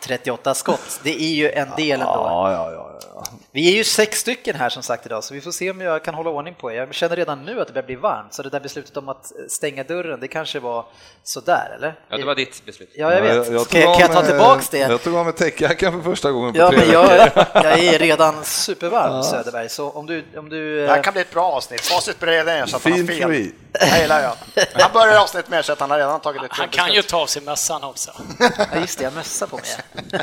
38 0.00 0.54
skott, 0.54 1.00
det 1.04 1.22
är 1.22 1.34
ju 1.34 1.50
en 1.50 1.68
del 1.76 2.00
ändå. 2.00 2.12
Ja, 2.12 2.52
ja, 2.52 2.72
ja, 2.72 3.00
ja. 3.14 3.24
Vi 3.52 3.72
är 3.72 3.76
ju 3.76 3.84
sex 3.84 4.18
stycken 4.20 4.56
här 4.56 4.68
som 4.68 4.82
sagt 4.82 5.06
idag, 5.06 5.24
så 5.24 5.34
vi 5.34 5.40
får 5.40 5.52
se 5.52 5.70
om 5.70 5.80
jag 5.80 6.04
kan 6.04 6.14
hålla 6.14 6.30
ordning 6.30 6.54
på 6.54 6.72
er. 6.72 6.76
Jag 6.76 6.94
känner 6.94 7.16
redan 7.16 7.44
nu 7.44 7.60
att 7.60 7.66
det 7.66 7.72
börjar 7.72 7.86
bli 7.86 7.94
varmt, 7.96 8.34
så 8.34 8.42
det 8.42 8.50
där 8.50 8.60
beslutet 8.60 8.96
om 8.96 9.08
att 9.08 9.32
stänga 9.48 9.84
dörren, 9.84 10.20
det 10.20 10.28
kanske 10.28 10.60
var 10.60 10.86
sådär, 11.22 11.72
eller? 11.76 11.94
Ja, 12.08 12.16
det 12.16 12.24
var 12.24 12.34
ditt 12.34 12.66
beslut. 12.66 12.90
Ja, 12.94 13.12
jag 13.14 13.22
vet. 13.22 13.36
Ja, 13.36 13.44
jag, 13.52 13.60
av 13.60 13.64
kan 13.64 13.80
jag 14.00 14.12
ta 14.12 14.20
mig- 14.20 14.28
tillbaks 14.30 14.68
det? 14.68 14.78
Jag 14.78 15.02
tog 15.02 15.14
av 15.16 15.24
mig 15.24 15.34
täckjackan 15.34 15.92
för 15.92 16.10
första 16.10 16.30
gången 16.30 16.52
på 16.52 16.58
Ja, 16.58 16.68
tre 16.70 16.78
men 16.78 16.90
jag, 16.90 17.06
jag 17.54 17.78
är 17.78 17.98
redan 17.98 18.44
supervarm 18.44 19.22
Söderberg, 19.22 19.68
så 19.68 19.90
om 19.90 20.06
du... 20.06 20.24
Om 20.36 20.48
du 20.48 20.80
Det 20.86 20.88
här 20.92 21.02
kan 21.02 21.12
bli 21.12 21.22
ett 21.22 21.32
bra 21.32 21.44
avsnitt. 21.52 21.80
Facit 21.80 22.18
bredvid 22.20 22.54
er 22.54 22.66
så 22.66 22.76
att 22.76 22.84
han 22.84 22.92
har 22.92 22.98
fel. 23.06 23.28
free. 23.28 23.52
Det 23.72 24.00
gillar 24.00 24.22
jag. 24.22 24.32
Han 24.74 24.90
börjar 24.92 25.20
avsnittet 25.22 25.50
med 25.50 25.64
så 25.64 25.72
att 25.72 25.80
han 25.80 25.90
har 25.90 25.98
redan 25.98 26.20
tagit 26.20 26.42
ett 26.42 26.48
Han 26.52 26.68
kan 26.68 26.86
ju 26.86 26.90
beslut. 26.92 27.08
ta 27.08 27.16
av 27.20 27.26
sig 27.26 27.42
mössan 27.42 27.84
också. 27.84 28.10
Ja, 28.58 28.80
just 28.80 28.98
det, 28.98 29.04
jag 29.04 29.10
har 29.10 29.16
mössa 29.16 29.46
på 29.46 29.56
mig. 29.56 29.64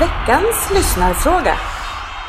Veckans 0.00 0.70
lyssnarfråga. 0.74 1.56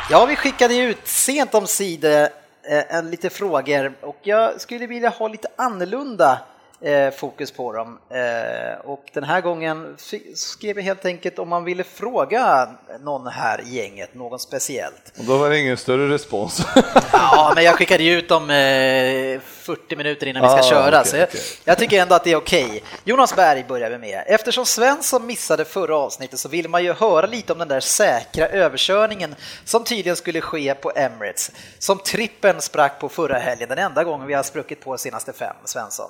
Ja, 0.09 0.25
vi 0.25 0.35
skickade 0.35 0.77
ut 0.77 1.07
sent 1.07 1.55
om 1.55 1.67
sidor 1.67 2.21
eh, 2.69 2.95
en 2.95 3.09
lite 3.11 3.29
frågor 3.29 3.93
och 4.01 4.19
jag 4.23 4.61
skulle 4.61 4.87
vilja 4.87 5.09
ha 5.09 5.27
lite 5.27 5.47
annorlunda 5.55 6.39
eh, 6.85 7.11
fokus 7.13 7.51
på 7.51 7.73
dem. 7.73 7.99
Eh, 8.09 8.85
och 8.85 9.03
den 9.13 9.23
här 9.23 9.41
gången 9.41 9.95
skrev 10.35 10.77
jag 10.77 10.83
helt 10.83 11.05
enkelt 11.05 11.39
om 11.39 11.49
man 11.49 11.63
ville 11.63 11.83
fråga 11.83 12.69
någon 12.99 13.27
här 13.27 13.61
i 13.61 13.75
gänget, 13.75 14.13
någon 14.13 14.39
speciellt. 14.39 15.13
Och 15.19 15.25
då 15.25 15.37
var 15.37 15.49
det 15.49 15.59
ingen 15.59 15.77
större 15.77 16.13
respons. 16.13 16.65
Ja, 17.11 17.51
men 17.55 17.63
jag 17.63 17.75
skickade 17.75 18.03
ju 18.03 18.17
ut 18.17 18.29
dem 18.29 18.49
eh, 18.49 19.39
40 19.39 19.95
minuter 19.95 20.27
innan 20.27 20.41
vi 20.43 20.49
ska 20.49 20.57
Ah, 20.57 20.69
köra, 20.69 20.99
okej, 20.99 21.11
så 21.11 21.17
jag, 21.17 21.27
okej. 21.29 21.41
jag 21.63 21.77
tycker 21.77 22.01
ändå 22.01 22.15
att 22.15 22.23
det 22.23 22.31
är 22.31 22.35
okej. 22.35 22.83
Jonas 23.03 23.35
Berg 23.35 23.65
börjar 23.67 23.89
vi 23.89 23.97
med. 23.97 24.23
Eftersom 24.27 24.65
Svensson 24.65 25.25
missade 25.25 25.65
förra 25.65 25.97
avsnittet 25.97 26.39
så 26.39 26.49
vill 26.49 26.69
man 26.69 26.83
ju 26.83 26.93
höra 26.93 27.25
lite 27.25 27.53
om 27.53 27.59
den 27.59 27.67
där 27.67 27.79
säkra 27.79 28.47
överkörningen 28.47 29.35
som 29.65 29.83
tydligen 29.83 30.15
skulle 30.15 30.41
ske 30.41 30.73
på 30.75 30.91
Emirates, 30.95 31.51
som 31.79 31.97
trippen 31.99 32.61
sprack 32.61 32.99
på 32.99 33.09
förra 33.09 33.37
helgen, 33.37 33.69
den 33.69 33.77
enda 33.77 34.03
gången 34.03 34.27
vi 34.27 34.33
har 34.33 34.43
spruckit 34.43 34.81
på 34.81 34.97
senaste 34.97 35.33
fem, 35.33 35.55
Svensson. 35.65 36.09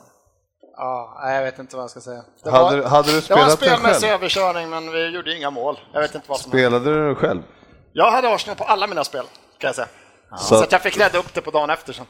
Ja, 0.77 1.31
jag 1.33 1.43
vet 1.43 1.59
inte 1.59 1.75
vad 1.75 1.83
jag 1.83 1.89
ska 1.89 1.99
säga. 1.99 2.23
Det 2.43 2.51
Hade, 2.51 2.81
var, 2.81 2.89
hade 2.89 3.11
du 3.11 3.21
det 3.21 3.35
var 3.35 3.43
en 3.43 3.49
spelat 3.51 3.59
den 3.59 3.69
spelmässig 3.77 4.09
överkörning, 4.09 4.69
men 4.69 4.91
vi 4.91 5.07
gjorde 5.07 5.35
inga 5.37 5.49
mål. 5.49 5.79
Jag 5.93 6.01
vet 6.01 6.15
inte 6.15 6.29
vad 6.29 6.39
som 6.39 6.51
hände. 6.51 6.65
Spelade 6.67 6.85
du 6.99 7.05
den 7.05 7.15
själv? 7.15 7.41
Jag 7.93 8.11
hade 8.11 8.33
Arsenal 8.35 8.57
på 8.57 8.63
alla 8.63 8.87
mina 8.87 9.03
spel, 9.03 9.25
kan 9.57 9.67
jag 9.67 9.75
säga. 9.75 9.87
Så, 10.37 10.45
Så- 10.57 10.63
att 10.63 10.71
jag 10.71 10.81
fick 10.81 10.97
rädda 10.97 11.17
upp 11.17 11.33
det 11.33 11.41
på 11.41 11.51
dagen 11.51 11.69
efter 11.69 11.93
sen. 11.93 12.05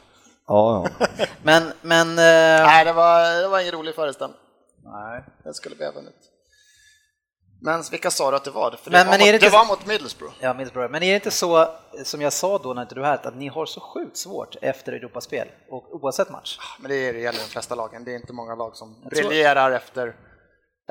Ja, 0.48 0.88
ja. 0.98 1.06
Men, 1.42 1.72
men 1.82 2.08
eh, 2.10 2.66
Nej, 2.66 2.84
det 2.84 2.92
var, 2.92 3.42
det 3.42 3.48
var 3.48 3.60
ingen 3.60 3.72
rolig 3.72 3.94
föreställning. 3.94 4.38
Nej, 4.84 5.24
det 5.44 5.54
skulle 5.54 5.74
vi 5.78 5.84
ha 5.84 5.92
vunnit. 5.92 6.14
Men 7.66 7.82
vilka 7.90 8.10
sa 8.10 8.30
du 8.30 8.36
att 8.36 8.44
det 8.44 8.50
var? 8.50 8.70
För 8.70 8.90
det, 8.90 8.96
Men- 8.96 9.06
var, 9.06 9.18
men 9.18 9.20
mot, 9.20 9.40
det 9.40 9.46
det 9.46 9.52
var 9.52 9.64
mot 9.64 9.86
Middlesbrough. 9.86 10.34
Ja, 10.40 10.54
Middlesbrough. 10.54 10.90
Men 10.90 11.02
är 11.02 11.08
det 11.08 11.14
inte 11.14 11.30
så, 11.30 11.68
som 12.04 12.20
jag 12.20 12.32
sa 12.32 12.58
då 12.58 12.74
när 12.74 12.82
inte 12.82 12.94
du 12.94 13.00
var 13.00 13.08
här, 13.08 13.20
att 13.26 13.36
ni 13.36 13.48
har 13.48 13.66
så 13.66 13.80
sjukt 13.80 14.16
svårt 14.16 14.56
efter 14.62 14.92
Europaspel, 14.92 15.48
och 15.70 15.94
oavsett 15.94 16.30
match? 16.30 16.58
Men 16.80 16.90
det 16.90 16.96
är 16.96 17.12
det 17.12 17.18
gäller 17.18 17.38
de 17.38 17.44
flesta 17.44 17.74
lagen. 17.74 18.04
Det 18.04 18.10
är 18.12 18.16
inte 18.16 18.32
många 18.32 18.54
lag 18.54 18.76
som 18.76 18.96
Jag 19.02 19.12
tror- 19.14 19.28
briljerar 19.28 19.70
efter, 19.70 20.14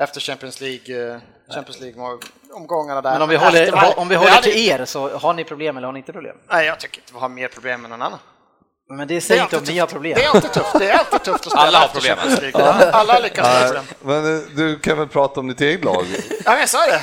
efter 0.02 0.20
Champions 0.20 0.60
League, 0.60 1.14
eh, 1.14 1.20
Champions 1.54 1.80
League-omgångarna 1.80 3.00
där. 3.02 3.12
Men 3.12 3.22
om 3.22 3.28
vi 3.28 3.36
håller, 3.36 3.98
om 3.98 4.08
vi 4.08 4.14
håller 4.14 4.42
till 4.42 4.68
er, 4.68 4.84
så 4.84 5.08
har 5.18 5.34
ni 5.34 5.44
problem 5.44 5.76
eller 5.76 5.86
har 5.88 5.92
ni 5.92 5.98
inte 5.98 6.12
problem? 6.12 6.36
Nej, 6.48 6.66
jag 6.66 6.80
tycker 6.80 6.98
inte 7.00 7.12
vi 7.12 7.18
har 7.18 7.28
mer 7.28 7.48
problem 7.48 7.84
än 7.84 7.90
någon 7.90 8.02
annan. 8.02 8.18
Men 8.88 8.98
det 9.08 9.14
Det 9.14 9.20
säger 9.20 9.40
är 9.40 9.44
inte 9.44 9.56
om 9.56 9.60
alltid 9.60 9.74
ni 9.74 9.80
har 9.80 9.86
problem. 9.86 10.14
Det 10.16 10.24
är 10.24 10.28
alltid 10.30 10.52
tufft. 10.52 10.78
Det 10.78 10.90
är 10.90 10.98
alltid 10.98 11.22
tufft 11.22 11.46
att 11.46 11.52
spela 11.52 11.62
Alla 11.66 11.78
har 11.78 11.88
problem. 11.88 12.18
League. 12.40 12.90
Alla 12.92 13.18
lyckas 13.18 13.46
med 13.46 13.66
problem. 13.66 13.84
Men 14.00 14.36
eh, 14.36 14.42
du 14.56 14.78
kan 14.78 14.98
väl 14.98 15.08
prata 15.08 15.40
om 15.40 15.48
ditt 15.48 15.60
eget 15.60 15.84
lag? 15.84 16.06
Ja, 16.44 16.50
men 16.50 16.60
jag 16.60 16.68
sa 16.68 16.86
det. 16.86 17.00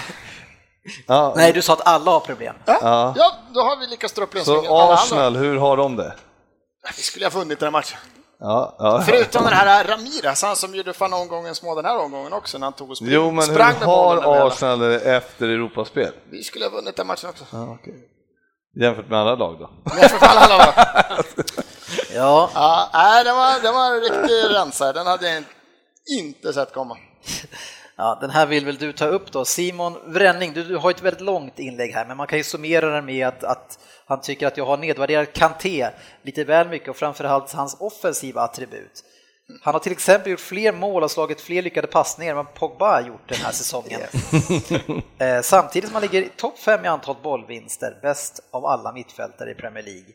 Ja. 1.07 1.33
Nej, 1.37 1.53
du 1.53 1.61
sa 1.61 1.73
att 1.73 1.87
alla 1.87 2.11
har 2.11 2.19
problem. 2.19 2.55
Ja, 2.65 3.13
ja 3.15 3.35
då 3.53 3.59
har 3.61 3.77
vi 3.79 3.87
lyckats 3.87 4.13
dra 4.13 4.23
upp 4.23 4.31
Så 4.31 4.37
lösningen. 4.37 4.65
Alla 4.71 4.81
andra. 4.83 4.93
Arsenal, 4.93 5.35
hur 5.35 5.57
har 5.57 5.77
de 5.77 5.95
det? 5.95 6.13
Vi 6.97 7.03
skulle 7.03 7.25
ha 7.25 7.29
vunnit 7.29 7.59
den 7.59 7.65
här 7.67 7.71
matchen. 7.71 7.97
Ja, 8.39 8.75
ja. 8.79 9.03
Förutom 9.05 9.43
den 9.43 9.53
här 9.53 9.83
Ramirez, 9.83 10.43
han 10.43 10.55
som 10.55 10.75
gjorde 10.75 10.93
fan 10.93 11.13
omgången 11.13 11.55
små 11.55 11.75
den 11.75 11.85
här 11.85 11.97
omgången 11.97 12.33
också 12.33 12.57
när 12.57 12.65
han 12.65 12.73
tog 12.73 12.89
och 12.89 12.97
sprang, 12.97 13.09
Jo, 13.11 13.31
men 13.31 13.43
sprang 13.43 13.73
hur 13.73 13.79
med 13.79 13.87
har. 13.87 14.47
Arsenal 14.47 14.81
efter 14.93 15.47
Europaspel? 15.49 16.11
Vi 16.31 16.43
skulle 16.43 16.65
ha 16.65 16.69
vunnit 16.71 16.95
den 16.95 17.07
matchen 17.07 17.29
också. 17.29 17.45
Ja, 17.51 17.77
okej. 17.81 17.93
Jämfört 18.81 19.09
med 19.09 19.19
andra 19.19 19.35
lag 19.35 19.59
då? 19.59 19.69
För 19.89 20.07
fan, 20.07 20.37
alla 20.37 20.57
lag. 20.57 20.73
Ja, 22.13 22.49
Ja, 22.53 22.89
nej, 22.93 23.23
det 23.23 23.31
var, 23.31 23.61
det 23.61 23.71
var 23.71 23.95
en 23.95 24.01
riktig 24.01 24.55
rensare, 24.55 24.93
den 24.93 25.07
hade 25.07 25.33
jag 25.33 25.43
inte 26.19 26.53
sett 26.53 26.73
komma. 26.73 26.97
Ja, 27.95 28.17
den 28.21 28.29
här 28.29 28.45
vill 28.45 28.65
väl 28.65 28.77
du 28.77 28.93
ta 28.93 29.05
upp 29.05 29.31
då. 29.31 29.45
Simon 29.45 29.97
Wrenning, 30.05 30.53
du, 30.53 30.63
du 30.63 30.77
har 30.77 30.91
ett 30.91 31.01
väldigt 31.01 31.21
långt 31.21 31.59
inlägg 31.59 31.91
här, 31.93 32.05
men 32.05 32.17
man 32.17 32.27
kan 32.27 32.37
ju 32.37 32.43
summera 32.43 32.89
den 32.89 33.05
med 33.05 33.27
att, 33.27 33.43
att 33.43 33.79
han 34.05 34.21
tycker 34.21 34.47
att 34.47 34.57
jag 34.57 34.65
har 34.65 34.77
nedvärderat 34.77 35.33
Kanté 35.33 35.89
lite 36.23 36.43
väl 36.43 36.69
mycket 36.69 36.89
och 36.89 36.95
framförallt 36.95 37.53
hans 37.53 37.77
offensiva 37.79 38.41
attribut. 38.41 39.03
Han 39.61 39.73
har 39.73 39.79
till 39.79 39.91
exempel 39.91 40.31
gjort 40.31 40.39
fler 40.39 40.71
mål 40.71 41.03
och 41.03 41.11
slagit 41.11 41.41
fler 41.41 41.61
lyckade 41.61 41.87
passningar 41.87 42.31
än 42.31 42.37
vad 42.37 42.53
Pogba 42.53 42.91
har 42.91 43.01
gjort 43.01 43.29
den 43.29 43.37
här 43.37 43.51
säsongen. 43.51 44.01
Eh, 45.17 45.41
Samtidigt 45.41 45.89
som 45.89 45.95
han 45.95 46.01
ligger 46.01 46.21
i 46.21 46.29
topp 46.29 46.59
fem 46.59 46.85
i 46.85 46.87
antal 46.87 47.15
bollvinster, 47.23 47.99
bäst 48.01 48.39
av 48.51 48.65
alla 48.65 48.91
mittfältare 48.91 49.51
i 49.51 49.55
Premier 49.55 49.83
League. 49.83 50.13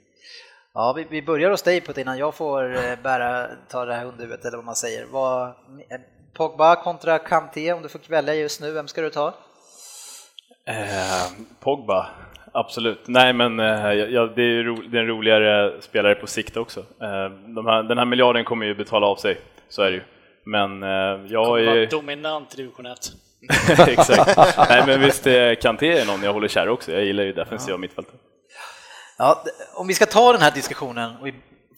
Ja, 0.79 0.93
vi, 0.93 1.07
vi 1.11 1.23
börjar 1.23 1.51
hos 1.51 1.63
dig 1.63 1.81
Putte 1.81 2.01
innan 2.01 2.19
jag 2.19 2.35
får 2.35 2.77
eh, 2.77 3.03
bära, 3.03 3.47
ta 3.69 3.85
det 3.85 3.95
här 3.95 4.05
hundhuvudet 4.05 4.45
eller 4.45 4.57
vad 4.57 4.65
man 4.65 4.77
säger. 4.77 5.07
Vad, 5.11 5.47
eh, 5.47 5.53
Pogba 6.35 6.77
kontra 6.77 7.19
Kanté, 7.19 7.73
om 7.73 7.83
du 7.83 7.89
får 7.89 8.01
välja 8.09 8.35
just 8.35 8.61
nu, 8.61 8.73
vem 8.73 8.89
ska 8.89 9.01
du 9.01 9.11
ta? 9.11 9.35
Eh, 10.67 11.47
Pogba, 11.61 12.07
absolut. 12.53 13.01
Nej, 13.07 13.33
men 13.33 13.61
eh, 13.61 13.93
ja, 13.93 14.27
det 14.27 14.43
är 14.43 14.51
ju 14.51 14.63
ro, 14.63 14.75
det 14.91 14.99
är 14.99 15.01
en 15.01 15.07
roligare 15.07 15.83
spelare 15.83 16.15
på 16.15 16.27
sikt 16.27 16.57
också. 16.57 16.81
Eh, 16.81 17.31
de 17.55 17.67
här, 17.67 17.83
den 17.83 17.99
här 17.99 18.05
miljarden 18.05 18.45
kommer 18.45 18.67
ju 18.67 18.75
betala 18.75 19.07
av 19.07 19.17
sig, 19.17 19.41
så 19.69 19.83
är 19.83 19.91
det 19.91 19.97
ju. 19.97 20.03
Men 20.45 20.83
eh, 20.83 21.27
jag 21.29 21.47
vara 21.47 21.61
är... 21.61 21.87
dominant 21.87 22.55
i 22.55 22.57
division 22.57 22.87
1. 22.87 22.99
Exakt. 23.89 24.59
Nej, 24.69 24.83
men 24.87 25.01
visst, 25.01 25.27
eh, 25.27 25.55
Kanté 25.55 25.99
är 25.99 26.07
någon 26.07 26.23
jag 26.23 26.33
håller 26.33 26.49
kär 26.49 26.69
också. 26.69 26.93
Jag 26.93 27.05
gillar 27.05 27.25
ju 27.25 27.33
defensiva 27.33 27.79
mittfältare. 27.79 28.17
Ja, 29.19 29.45
om 29.75 29.87
vi 29.87 29.95
ska 29.95 30.07
ta 30.07 30.33
den 30.33 30.43
här 30.43 30.51
diskussionen 30.51 31.17
och 31.17 31.29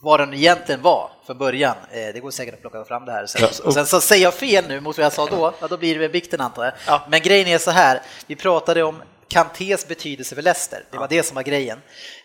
vad 0.00 0.20
den 0.20 0.34
egentligen 0.34 0.82
var 0.82 1.10
för 1.26 1.34
början, 1.34 1.76
eh, 1.90 2.12
det 2.14 2.20
går 2.20 2.30
säkert 2.30 2.54
att 2.54 2.60
plocka 2.60 2.84
fram 2.84 3.04
det 3.04 3.12
här 3.12 3.26
sen. 3.26 3.48
Och 3.64 3.74
sen 3.74 3.86
så 3.86 4.00
säger 4.00 4.22
jag 4.24 4.34
fel 4.34 4.64
nu 4.68 4.80
mot 4.80 4.96
vad 4.98 5.04
jag 5.04 5.12
sa 5.12 5.26
då, 5.26 5.54
ja, 5.60 5.68
då 5.68 5.76
blir 5.76 5.94
det 5.94 6.00
väl 6.00 6.10
vikten 6.10 6.40
antar 6.40 6.64
jag. 6.64 7.00
Men 7.08 7.20
grejen 7.20 7.48
är 7.48 7.58
så 7.58 7.70
här, 7.70 8.02
vi 8.26 8.36
pratade 8.36 8.82
om 8.82 9.02
Kantés 9.28 9.88
betydelse 9.88 10.34
för 10.34 10.42
Leicester, 10.42 10.84
det 10.90 10.98
var 10.98 11.08
det 11.08 11.22
som 11.22 11.34
var 11.34 11.42
grejen. 11.42 11.78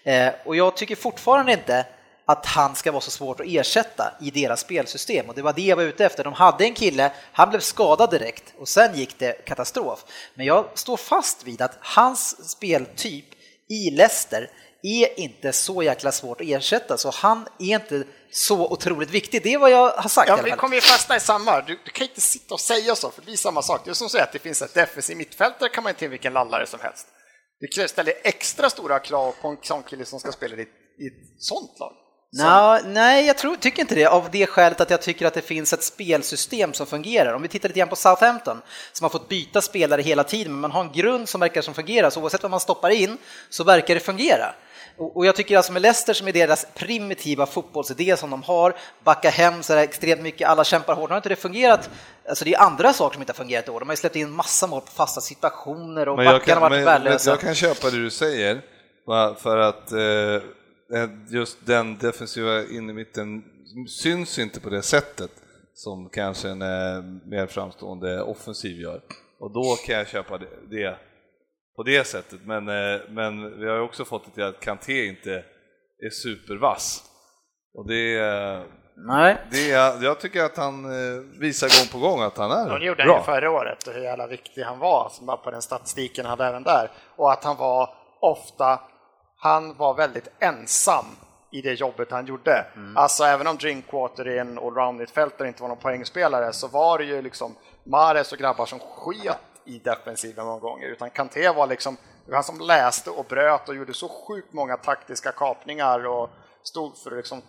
Eh, 0.04 0.30
Och 0.46 0.56
jag 0.56 0.78
tycker 0.78 0.96
fortfarande 0.96 1.52
inte 1.52 1.86
att 2.28 2.46
han 2.46 2.76
ska 2.76 2.92
vara 2.92 3.02
så 3.02 3.12
svårt 3.12 3.40
att 3.40 3.46
ersätta 3.50 4.14
i 4.22 4.32
deras 4.32 4.60
spelsystem 4.60 5.30
och 5.30 5.36
det 5.36 5.42
var 5.42 5.54
det 5.54 5.62
jag 5.62 5.76
var 5.76 5.84
ute 5.84 6.06
efter. 6.06 6.24
De 6.24 6.34
hade 6.34 6.64
en 6.64 6.74
kille, 6.74 7.12
han 7.32 7.50
blev 7.50 7.60
skadad 7.60 8.10
direkt 8.12 8.54
och 8.60 8.68
sen 8.68 8.96
gick 8.96 9.20
det 9.20 9.46
katastrof. 9.46 10.06
Men 10.34 10.46
jag 10.46 10.66
står 10.74 10.98
fast 10.98 11.44
vid 11.44 11.62
att 11.62 11.78
hans 11.82 12.50
speltyp 12.52 13.26
i 13.70 13.92
Leicester 13.92 14.50
är 14.86 15.20
inte 15.20 15.54
så 15.54 15.84
jäkla 15.84 16.12
svårt 16.12 16.42
att 16.42 16.48
ersätta, 16.48 16.98
så 16.98 17.10
han 17.10 17.48
är 17.60 17.76
inte 17.76 18.04
så 18.32 18.72
otroligt 18.72 19.10
viktig. 19.10 19.44
Det 19.44 19.54
är 19.54 19.58
vad 19.58 19.72
jag 19.72 19.90
har 19.90 20.10
sagt 20.10 20.30
Ja, 20.30 20.40
vi 20.44 20.52
kommer 20.52 20.76
ju 20.76 20.82
fastna 20.82 21.16
i 21.16 21.20
samma. 21.20 21.62
Du, 21.62 21.80
du 21.86 21.92
kan 21.92 22.08
inte 22.08 22.22
sitta 22.22 22.54
och 22.54 22.60
säga 22.60 22.96
så, 22.96 23.12
för 23.12 23.22
det 23.22 23.26
blir 23.26 23.38
samma 23.38 23.62
sak. 23.62 23.82
Det 23.86 23.90
är 23.90 23.94
som 23.94 24.06
att 24.06 24.12
säga 24.12 24.24
att 24.24 24.32
det 24.32 24.40
finns 24.40 24.62
ett 24.62 24.74
defensiv 24.74 25.18
mittfältare 25.18 25.70
kan 25.70 25.84
man 25.84 25.90
inte 25.90 26.00
till 26.00 26.10
vilken 26.10 26.34
lallare 26.34 26.68
som 26.68 26.80
helst. 26.80 27.08
Det 27.76 27.88
ställer 27.88 28.14
extra 28.24 28.70
stora 28.70 29.00
krav 29.00 29.36
på 29.42 29.48
en 29.48 29.58
sån 29.62 29.84
kille 29.84 30.06
som 30.06 30.20
ska 30.20 30.32
spela 30.32 30.56
i, 30.56 30.62
i 30.62 31.08
ett 31.08 31.42
sånt 31.42 31.80
lag. 31.80 31.94
Nå, 32.38 32.80
nej, 32.86 33.26
jag 33.26 33.38
tror, 33.38 33.56
tycker 33.56 33.82
inte 33.82 33.96
det, 33.96 34.06
av 34.06 34.30
det 34.32 34.48
skälet 34.48 34.82
att 34.82 34.90
jag 34.90 35.02
tycker 35.02 35.26
att 35.26 35.34
det 35.34 35.42
finns 35.42 35.74
ett 35.74 35.84
spelsystem 35.84 36.74
som 36.74 36.88
fungerar. 36.88 37.34
Om 37.34 37.42
vi 37.42 37.48
tittar 37.48 37.70
lite 37.70 37.80
grann 37.80 37.90
på 37.90 37.96
Southampton, 37.96 38.62
som 38.94 39.04
har 39.06 39.10
fått 39.10 39.30
byta 39.30 39.62
spelare 39.62 40.02
hela 40.02 40.24
tiden, 40.24 40.52
men 40.52 40.62
man 40.62 40.72
har 40.72 40.82
en 40.82 40.92
grund 40.92 41.30
som 41.30 41.42
verkar 41.42 41.62
som 41.62 41.74
fungerar, 41.74 42.10
så 42.10 42.22
oavsett 42.22 42.44
vad 42.44 42.52
man 42.52 42.60
stoppar 42.60 42.90
in 42.90 43.18
så 43.50 43.64
verkar 43.64 43.94
det 43.94 44.00
fungera. 44.00 44.56
Och 44.98 45.26
jag 45.26 45.36
tycker 45.36 45.58
alltså 45.58 45.74
med 45.74 45.82
Leicester 45.82 46.14
som 46.14 46.28
är 46.28 46.34
deras 46.34 46.68
primitiva 46.74 47.46
fotbollsidé 47.46 48.18
som 48.18 48.30
de 48.30 48.44
har, 48.44 48.76
backa 49.04 49.30
hem 49.30 49.64
så 49.64 49.74
där 49.74 49.82
extremt 49.82 50.22
mycket, 50.22 50.48
alla 50.48 50.64
kämpar 50.64 50.96
hårt, 50.96 51.10
har 51.10 51.18
inte 51.18 51.30
det 51.30 51.36
fungerat? 51.36 51.90
Alltså 52.30 52.46
det 52.46 52.54
är 52.54 52.62
andra 52.62 52.94
saker 52.94 53.14
som 53.14 53.22
inte 53.22 53.32
har 53.32 53.36
fungerat 53.36 53.68
i 53.68 53.72
år. 53.72 53.80
De 53.80 53.90
har 53.90 53.94
ju 53.94 53.98
släppt 53.98 54.16
in 54.16 54.32
massa 54.32 54.68
mål 54.68 54.82
på 54.82 54.92
fasta 54.92 55.22
situationer 55.22 56.08
och 56.08 56.18
Men 56.18 56.26
backarna 56.26 56.62
har 56.62 56.70
varit 56.70 56.88
värdelösa. 56.88 57.30
jag 57.30 57.40
kan 57.40 57.56
köpa 57.56 57.90
det 57.90 58.04
du 58.04 58.10
säger, 58.10 58.62
för 59.38 59.58
att 59.58 59.92
eh, 59.92 61.10
just 61.30 61.58
den 61.66 61.98
defensiva 61.98 62.64
innermitten 62.64 63.44
syns 63.88 64.40
inte 64.40 64.60
på 64.60 64.70
det 64.70 64.82
sättet 64.82 65.32
som 65.74 66.10
kanske 66.10 66.50
en 66.50 66.62
eh, 66.62 67.04
mer 67.26 67.48
framstående 67.48 68.22
offensiv 68.22 68.82
gör. 68.82 69.02
Och 69.40 69.52
då 69.52 69.76
kan 69.86 69.96
jag 69.96 70.08
köpa 70.08 70.38
det, 70.38 70.48
det 70.70 70.98
på 71.76 71.84
det 71.84 72.08
sättet, 72.08 72.40
men, 72.46 72.68
eh, 72.70 73.02
men 73.10 73.60
vi 73.60 73.68
har 73.70 73.76
ju 73.76 73.82
också 73.82 74.06
fått 74.06 74.26
det 74.26 74.32
till 74.32 74.44
att 74.44 74.60
Kanté 74.60 75.06
inte 75.06 75.32
är 76.06 76.10
supervass. 76.10 77.04
Och 77.74 77.88
det, 77.88 78.18
är- 78.18 78.64
Nej. 79.08 79.38
det 79.52 79.72
är, 79.72 80.04
jag 80.04 80.20
tycker 80.20 80.44
att 80.44 80.58
han 80.58 80.86
eh, 80.86 81.22
visar 81.40 81.68
gång 81.68 82.02
på 82.02 82.08
gång 82.08 82.22
att 82.22 82.38
han 82.38 82.52
är 82.52 82.70
De 82.80 82.86
gjorde 82.86 83.04
han 83.04 83.10
ju 83.12 83.16
bra. 83.16 83.24
förra 83.24 83.52
året 83.52 83.88
och 83.88 83.94
hur 83.94 84.02
jävla 84.04 84.28
viktig 84.28 84.62
han 84.62 84.80
var, 84.80 85.04
alltså 85.04 85.24
bara 85.24 85.38
på 85.38 85.52
den 85.52 85.62
statistiken 85.62 86.26
han 86.26 86.30
hade 86.40 86.50
även 86.50 86.64
där. 86.64 86.92
Och 87.16 87.32
att 87.32 87.44
han 87.44 87.58
var 87.58 87.90
ofta, 88.22 88.80
han 89.38 89.78
var 89.78 89.94
väldigt 89.94 90.28
ensam 90.40 91.06
i 91.52 91.62
det 91.62 91.74
jobbet 91.74 92.12
han 92.12 92.26
gjorde. 92.26 92.66
Alltså 92.96 93.24
även 93.24 93.48
om 93.48 93.58
Drinkwater 93.58 94.28
är 94.28 94.42
en 94.42 94.58
allround-mittfältare 94.60 95.48
inte 95.48 95.62
var 95.62 95.70
någon 95.70 95.78
poängspelare 95.78 96.54
så 96.54 96.68
var 96.68 96.98
det 96.98 97.04
ju 97.06 97.22
liksom 97.22 97.56
Mares 97.86 98.32
och 98.32 98.38
grabbar 98.38 98.66
som 98.66 98.80
sket 98.80 99.38
i 99.66 99.80
defensiven 99.80 100.46
många 100.46 100.60
gånger. 100.60 100.88
Utan 100.88 101.10
Kanté 101.10 101.50
var 101.50 101.68
liksom, 101.68 101.98
det 102.26 102.32
var 102.32 102.36
han 102.36 102.44
som 102.44 102.60
läste 102.60 103.10
och 103.10 103.26
bröt 103.26 103.70
och 103.70 103.76
gjorde 103.76 103.94
så 103.94 104.10
sjukt 104.10 104.54
många 104.54 104.78
taktiska 104.78 105.32
kapningar 105.32 106.08
och 106.08 106.30
stod 106.64 106.98
för 106.98 107.12
att 107.12 107.18
liksom 107.18 107.42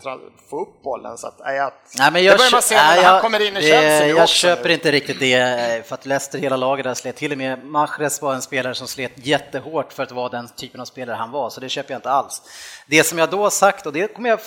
få 0.51 0.61
upp 0.61 0.83
bollen. 0.83 1.19
Så 1.19 1.27
att, 1.27 1.39
nej, 1.39 1.57
jag, 1.57 1.73
Nej, 1.99 2.13
men 2.13 2.25
jag, 2.25 2.35
det 2.35 2.39
börjar 2.39 2.53
man 2.53 2.63
se 2.63 2.75
när 2.75 3.03
han 3.05 3.21
kommer 3.21 3.41
in 3.49 3.57
i 3.57 3.61
Chelsea 3.61 4.01
nu 4.01 4.07
Jag 4.07 4.23
också 4.23 4.35
köper 4.35 4.69
nu. 4.69 4.75
inte 4.75 4.93
riktigt 4.93 5.21
det, 5.21 5.33
eh, 5.35 5.83
för 5.83 5.95
att 5.95 6.07
Leicester, 6.07 6.39
hela 6.39 6.57
laget 6.57 6.85
där 6.85 6.95
slet 6.95 7.17
till 7.17 7.33
och 7.33 7.39
med 7.39 7.65
Mahrez 7.65 8.23
var 8.23 8.35
en 8.35 8.43
spelare 8.43 8.75
som 8.75 8.87
slet 8.89 9.13
jättehårt 9.17 9.93
för 9.93 10.03
att 10.03 10.13
vara 10.13 10.29
den 10.29 10.49
typen 10.49 10.81
av 10.81 10.85
spelare 10.85 11.17
han 11.17 11.31
var, 11.31 11.51
så 11.51 11.61
det 11.61 11.69
köper 11.69 11.93
jag 11.93 11.99
inte 11.99 12.11
alls. 12.11 12.43
Det 12.87 13.05
som 13.05 13.19
jag 13.19 13.31
då 13.31 13.51
sagt, 13.51 13.87
och 13.87 13.93
det 13.93 14.15
kommer 14.15 14.29
jag 14.29 14.41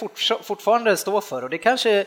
fortfarande 0.44 0.98
stå 0.98 1.22
för, 1.22 1.44
och 1.44 1.50
det 1.50 1.58
kanske 1.58 2.06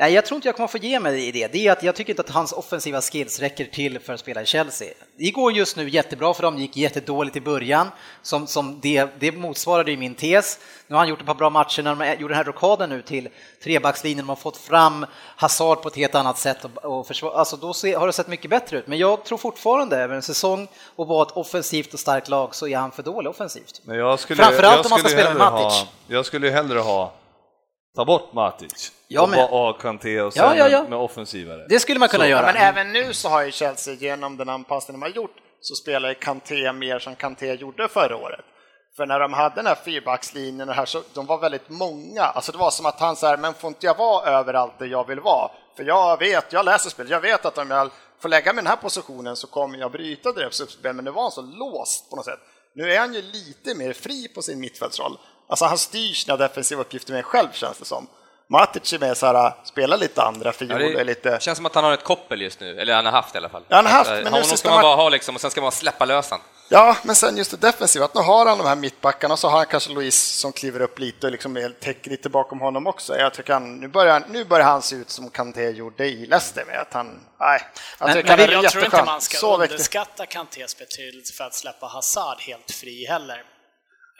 Nej, 0.00 0.12
jag 0.12 0.26
tror 0.26 0.36
inte 0.36 0.48
jag 0.48 0.56
kommer 0.56 0.68
få 0.68 0.78
ge 0.78 1.00
mig 1.00 1.28
i 1.28 1.32
det. 1.32 1.52
Det 1.52 1.66
är 1.66 1.72
att 1.72 1.82
jag 1.82 1.94
tycker 1.94 2.12
inte 2.12 2.22
att 2.22 2.30
hans 2.30 2.52
offensiva 2.52 3.00
skills 3.00 3.40
räcker 3.40 3.64
till 3.64 3.98
för 3.98 4.12
att 4.12 4.20
spela 4.20 4.42
i 4.42 4.46
Chelsea. 4.46 4.88
Det 5.16 5.30
går 5.30 5.52
just 5.52 5.76
nu 5.76 5.88
jättebra 5.88 6.34
för 6.34 6.42
dem, 6.42 6.58
gick 6.58 6.76
jättedåligt 6.76 7.36
i 7.36 7.40
början, 7.40 7.88
som, 8.22 8.46
som 8.46 8.80
det, 8.80 9.08
det 9.18 9.32
motsvarade 9.32 9.90
ju 9.90 9.96
min 9.96 10.14
tes. 10.14 10.58
Nu 10.86 10.94
har 10.94 11.00
han 11.00 11.08
gjort 11.08 11.20
ett 11.20 11.26
par 11.26 11.34
bra 11.34 11.50
matcher 11.50 11.82
när 11.82 11.94
de 11.94 12.20
gjorde 12.20 12.34
den 12.34 12.36
här 12.36 12.44
rockaden 12.44 12.90
nu 12.90 13.02
till 13.02 13.28
trebackslinjen, 13.64 14.18
de 14.18 14.28
har 14.28 14.36
fått 14.36 14.56
fram 14.56 15.06
Hazard 15.36 15.82
på 15.82 15.88
ett 15.88 15.96
helt 15.96 16.14
annat 16.14 16.38
sätt 16.38 16.64
och, 16.64 16.98
och 16.98 17.06
försvar, 17.06 17.32
alltså 17.32 17.56
då 17.56 17.74
se, 17.74 17.94
har 17.94 18.06
det 18.06 18.12
sett 18.12 18.28
mycket 18.28 18.50
bättre 18.50 18.78
ut. 18.78 18.86
Men 18.86 18.98
jag 18.98 19.24
tror 19.24 19.38
fortfarande, 19.38 19.96
över 19.96 20.14
en 20.14 20.22
säsong 20.22 20.68
och 20.96 21.06
vara 21.06 21.22
ett 21.26 21.36
offensivt 21.36 21.94
och 21.94 22.00
starkt 22.00 22.28
lag, 22.28 22.54
så 22.54 22.68
är 22.68 22.76
han 22.76 22.90
för 22.90 23.02
dålig 23.02 23.30
offensivt. 23.30 23.80
Men 23.84 23.96
jag 23.96 24.20
skulle, 24.20 24.42
Framförallt 24.42 24.76
jag 24.76 24.86
om 24.86 24.90
man 24.90 24.98
ska 24.98 25.08
spela 25.08 25.28
med 25.28 25.38
Matic. 25.38 25.78
Ha, 25.78 25.86
jag 26.06 26.26
skulle 26.26 26.50
hellre 26.50 26.78
ha, 26.78 27.12
ta 27.96 28.04
bort 28.04 28.32
Matic 28.32 28.92
Jag 29.08 29.22
och 29.22 29.28
med. 29.30 29.36
bara 29.38 29.46
ha 29.46 29.72
Kanté 29.72 30.20
och 30.20 30.32
Ja, 30.36 30.48
sen 30.48 30.58
ja, 30.58 30.68
ja. 30.68 30.82
med 30.88 30.98
offensivare. 30.98 31.66
Det 31.68 31.80
skulle 31.80 31.98
man 31.98 32.08
kunna 32.08 32.24
Så. 32.24 32.30
göra. 32.30 32.46
Ja, 32.46 32.52
men 32.52 32.56
även 32.62 32.92
nu 32.92 33.12
så 33.14 33.28
har 33.28 33.42
ju 33.44 33.50
Chelsea 33.50 33.94
genom 33.94 34.36
den 34.36 34.48
anpassning 34.48 34.94
de 35.00 35.02
har 35.02 35.08
gjort 35.16 35.36
så 35.60 35.74
spelar 35.74 36.08
ju 36.08 36.14
Kanté 36.14 36.72
mer 36.72 36.98
som 36.98 37.16
Kanté 37.16 37.54
gjorde 37.54 37.88
förra 37.88 38.16
året. 38.16 38.44
För 38.96 39.06
när 39.06 39.20
de 39.20 39.32
hade 39.32 39.54
den 39.54 39.66
här 39.66 39.74
fyrbackslinjen 39.74 40.68
och 40.68 40.74
här 40.74 40.84
så 40.86 41.02
de 41.14 41.26
var 41.26 41.38
väldigt 41.38 41.68
många. 41.68 42.22
Alltså 42.22 42.52
det 42.52 42.58
var 42.58 42.70
som 42.70 42.86
att 42.86 43.00
han 43.00 43.16
säger, 43.16 43.36
men 43.36 43.54
får 43.54 43.68
inte 43.68 43.86
jag 43.86 43.96
vara 43.98 44.26
överallt 44.30 44.78
där 44.78 44.86
jag 44.86 45.06
vill 45.06 45.20
vara? 45.20 45.50
För 45.76 45.84
jag 45.84 46.18
vet, 46.18 46.52
jag 46.52 46.64
läser 46.64 46.90
spel, 46.90 47.10
jag 47.10 47.20
vet 47.20 47.46
att 47.46 47.58
om 47.58 47.70
jag 47.70 47.90
får 48.20 48.28
lägga 48.28 48.52
mig 48.52 48.60
i 48.60 48.64
den 48.64 48.70
här 48.70 48.76
positionen 48.76 49.36
så 49.36 49.46
kommer 49.46 49.78
jag 49.78 49.92
bryta 49.92 50.32
deras 50.32 50.60
uppspel, 50.60 50.94
men 50.94 51.04
nu 51.04 51.10
var 51.10 51.22
han 51.22 51.30
så 51.30 51.42
låst 51.42 52.10
på 52.10 52.16
något 52.16 52.24
sätt. 52.24 52.38
Nu 52.74 52.92
är 52.92 52.98
han 53.00 53.14
ju 53.14 53.22
lite 53.22 53.74
mer 53.74 53.92
fri 53.92 54.28
på 54.28 54.42
sin 54.42 54.60
mittfältsroll. 54.60 55.18
Alltså 55.48 55.64
han 55.64 55.78
styr 55.78 56.12
sina 56.14 56.36
defensiva 56.36 56.80
uppgifter 56.80 57.12
mer 57.12 57.22
själv 57.22 57.48
känns 57.52 57.78
det 57.78 57.84
som. 57.84 58.06
Matic 58.50 58.92
är 58.92 58.98
med 58.98 59.16
så 59.16 59.26
här, 59.26 59.52
spelar 59.64 59.96
lite 59.96 60.22
andra 60.22 60.48
Ja, 60.48 60.52
fioler, 60.52 60.78
det 60.94 61.04
lite... 61.04 61.38
känns 61.40 61.56
som 61.56 61.66
att 61.66 61.74
han 61.74 61.84
har 61.84 61.92
ett 61.92 62.04
koppel 62.04 62.42
just 62.42 62.60
nu, 62.60 62.80
eller 62.80 62.94
han 62.94 63.04
har 63.04 63.12
haft 63.12 63.34
i 63.34 63.38
alla 63.38 63.48
fall. 63.48 63.62
Ja, 63.68 63.76
han 63.76 63.86
har 63.86 63.92
haft, 63.92 64.10
Att, 64.10 64.16
eh, 64.18 64.22
men 64.24 64.32
nu 64.32 64.40
honom 64.40 64.56
ska 64.56 64.70
man 64.70 64.82
bara 64.82 64.96
ha 64.96 65.08
liksom, 65.08 65.34
och 65.34 65.40
sen 65.40 65.50
ska 65.50 65.60
man 65.60 65.72
släppa 65.72 66.04
lös 66.04 66.30
han. 66.30 66.40
Ja, 66.70 66.96
men 67.02 67.16
sen 67.16 67.36
just 67.36 67.50
det 67.50 67.56
defensiva, 67.56 68.04
att 68.04 68.14
nu 68.14 68.20
har 68.20 68.46
han 68.46 68.58
de 68.58 68.66
här 68.66 68.76
mittbackarna 68.76 69.34
och 69.34 69.38
så 69.38 69.48
har 69.48 69.56
han 69.56 69.66
kanske 69.66 69.92
Louise 69.92 70.38
som 70.40 70.52
kliver 70.52 70.80
upp 70.80 70.98
lite 70.98 71.26
och 71.26 71.32
liksom 71.32 71.56
är- 71.56 71.68
täcker 71.80 72.10
lite 72.10 72.28
bakom 72.28 72.60
honom 72.60 72.86
också. 72.86 73.16
Jag 73.18 73.34
tycker 73.34 73.52
han, 73.52 73.76
nu, 73.80 73.88
börjar, 73.88 74.22
nu 74.28 74.44
börjar 74.44 74.66
han 74.66 74.82
se 74.82 74.96
ut 74.96 75.10
som 75.10 75.30
Kanté 75.30 75.70
gjorde 75.70 76.06
i 76.06 76.26
Leicester 76.26 76.64
med 76.64 76.80
att 76.80 76.92
han, 76.92 77.20
nej. 77.40 77.60
Jag, 77.98 78.06
Men- 78.26 78.26
men 78.38 78.50
Jag 78.62 78.72
tror 78.72 78.84
inte 78.84 79.04
man 79.04 79.20
ska 79.20 79.38
Så 79.38 79.54
underskatta 79.62 80.26
Kantés 80.26 80.78
betydelse 80.78 81.34
för 81.34 81.44
att 81.44 81.54
släppa 81.54 81.86
Hazard 81.86 82.40
helt 82.40 82.70
fri 82.70 83.06
heller. 83.06 83.42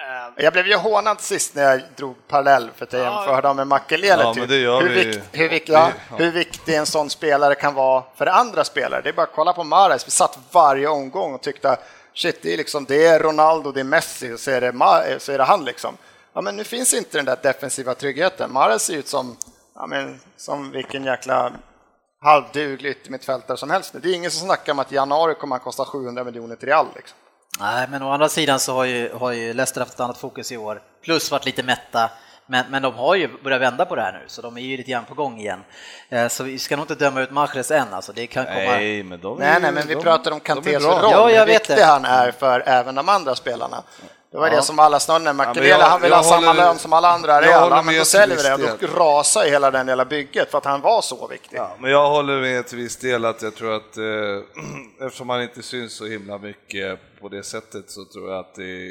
Eh, 0.00 0.44
Jag 0.44 0.52
blev 0.52 0.66
ju 0.66 0.76
hånad 0.76 1.20
sist 1.20 1.54
när 1.54 1.62
jag 1.62 1.80
drog 1.96 2.28
parallell 2.28 2.70
för 2.76 2.84
att 2.84 2.92
jag 2.92 3.02
jämförde 3.02 3.48
dem 3.48 3.56
med 3.56 3.66
Makelele. 3.66 4.22
Ja, 4.22 4.34
typ. 4.34 4.50
hur, 4.50 4.88
vi- 4.88 5.04
vikt, 5.04 5.20
hur, 5.32 5.48
vikt, 5.48 5.68
vi- 5.68 5.72
ja, 5.72 5.90
ja. 6.10 6.16
hur 6.16 6.30
viktig 6.32 6.74
en 6.74 6.86
sån 6.86 7.10
spelare 7.10 7.54
kan 7.54 7.74
vara 7.74 8.04
för 8.16 8.26
andra 8.26 8.64
spelare. 8.64 9.00
Det 9.02 9.08
är 9.08 9.12
bara 9.12 9.22
att 9.22 9.32
kolla 9.34 9.52
på 9.52 9.64
Mahrez. 9.64 10.06
Vi 10.06 10.10
satt 10.10 10.38
varje 10.52 10.88
omgång 10.88 11.34
och 11.34 11.40
tyckte 11.42 11.76
shit, 12.14 12.42
det 12.42 12.52
är, 12.52 12.56
liksom, 12.56 12.84
det 12.84 13.06
är 13.06 13.20
Ronaldo, 13.20 13.72
det 13.72 13.80
är 13.80 13.84
Messi 13.84 14.32
och 14.32 14.40
så 14.40 14.50
är 14.50 14.60
det, 14.60 14.70
Ma- 14.72 15.18
så 15.18 15.32
är 15.32 15.38
det 15.38 15.44
han 15.44 15.64
liksom. 15.64 15.96
Ja, 16.32 16.40
men 16.40 16.56
nu 16.56 16.64
finns 16.64 16.94
inte 16.94 17.18
den 17.18 17.24
där 17.24 17.38
defensiva 17.42 17.94
tryggheten. 17.94 18.52
Mahrez 18.52 18.82
ser 18.82 18.94
ut 18.96 19.08
som, 19.08 19.36
ja, 19.74 19.86
men, 19.86 20.20
som 20.36 20.70
vilken 20.70 21.04
jäkla 21.04 21.52
halvduglig 22.22 22.90
yttermittfältare 22.90 23.56
som 23.56 23.70
helst. 23.70 23.94
Det 24.02 24.08
är 24.08 24.14
ingen 24.14 24.30
som 24.30 24.46
snackar 24.46 24.72
om 24.72 24.78
att 24.78 24.92
i 24.92 24.94
januari 24.94 25.34
kommer 25.34 25.56
han 25.56 25.60
kosta 25.64 25.84
700 25.84 26.24
miljoner 26.24 26.56
till 26.56 26.68
Real. 26.68 26.86
Liksom. 26.96 27.16
Nej, 27.60 27.86
men 27.90 28.02
å 28.02 28.10
andra 28.10 28.28
sidan 28.28 28.60
så 28.60 28.74
har 28.74 28.84
ju, 28.84 29.12
har 29.14 29.32
ju 29.32 29.54
Leicester 29.54 29.80
haft 29.80 29.94
ett 29.94 30.00
annat 30.00 30.18
fokus 30.18 30.52
i 30.52 30.56
år, 30.56 30.82
plus 31.02 31.30
varit 31.30 31.44
lite 31.44 31.62
mätta. 31.62 32.10
Men, 32.50 32.64
men 32.70 32.82
de 32.82 32.94
har 32.94 33.14
ju 33.14 33.28
börjat 33.44 33.60
vända 33.60 33.84
på 33.84 33.94
det 33.94 34.02
här 34.02 34.12
nu, 34.12 34.24
så 34.26 34.42
de 34.42 34.56
är 34.56 34.60
ju 34.60 34.76
lite 34.76 34.90
grann 34.90 35.04
på 35.04 35.14
gång 35.14 35.38
igen. 35.40 35.64
Eh, 36.08 36.28
Så 36.28 36.44
vi 36.44 36.58
ska 36.58 36.76
nog 36.76 36.82
inte 36.82 36.94
döma 36.94 37.20
ut 37.22 37.30
Mahrez 37.30 37.70
än, 37.70 37.94
alltså. 37.94 38.12
det 38.12 38.26
kan 38.26 38.44
komma... 38.44 38.56
Nej, 38.56 39.02
men 39.02 39.20
de 39.20 39.36
är 39.40 39.44
Nej, 39.44 39.60
nej, 39.60 39.72
men 39.72 39.86
vi 39.86 39.94
de- 39.94 40.02
pratar 40.02 40.30
om 40.30 40.40
Kantés 40.40 40.84
roll, 40.84 40.98
Ja, 41.02 41.30
jag 41.30 41.38
hur 41.40 41.46
vet 41.46 41.60
viktig 41.60 41.76
det. 41.76 41.84
han 41.84 42.04
är 42.04 42.30
för 42.30 42.62
även 42.66 42.94
de 42.94 43.08
andra 43.08 43.34
spelarna. 43.34 43.82
Det 44.32 44.38
var 44.38 44.48
Ja. 44.48 44.56
det 44.56 44.62
som 44.62 44.78
alla 44.78 45.00
snarare 45.00 45.22
när 45.22 45.32
Makelele, 45.32 45.68
jag- 45.68 45.78
han 45.78 46.00
vill 46.02 46.12
ha 46.12 46.22
samma 46.22 46.46
håller- 46.46 46.62
lön 46.62 46.78
som 46.78 46.92
alla 46.92 47.08
andra 47.08 47.40
Real, 47.42 47.70
ja, 47.70 47.76
men 47.76 47.86
med 47.86 48.00
då 48.00 48.04
säljer 48.04 48.56
det. 48.58 48.76
Då 48.80 48.86
rasar 48.86 49.44
ju 49.44 49.50
hela 49.50 49.70
den 49.70 49.88
hela 49.88 50.04
bygget 50.04 50.50
för 50.50 50.58
att 50.58 50.64
han 50.64 50.80
var 50.80 51.02
så 51.02 51.26
viktig. 51.26 51.56
Ja, 51.56 51.76
men 51.78 51.90
jag 51.90 52.08
håller 52.10 52.40
med 52.40 52.66
till 52.66 52.78
viss 52.78 52.96
del 52.96 53.24
att 53.24 53.42
jag 53.42 53.54
tror 53.54 53.74
att 53.76 53.96
eh, 53.96 54.04
eftersom 55.06 55.28
han 55.28 55.42
inte 55.42 55.62
syns 55.62 55.96
så 55.96 56.06
himla 56.06 56.38
mycket 56.38 56.98
på 57.20 57.28
det 57.28 57.42
sättet 57.42 57.90
så 57.90 58.04
tror 58.04 58.30
jag 58.30 58.38
att 58.38 58.54
det 58.54 58.90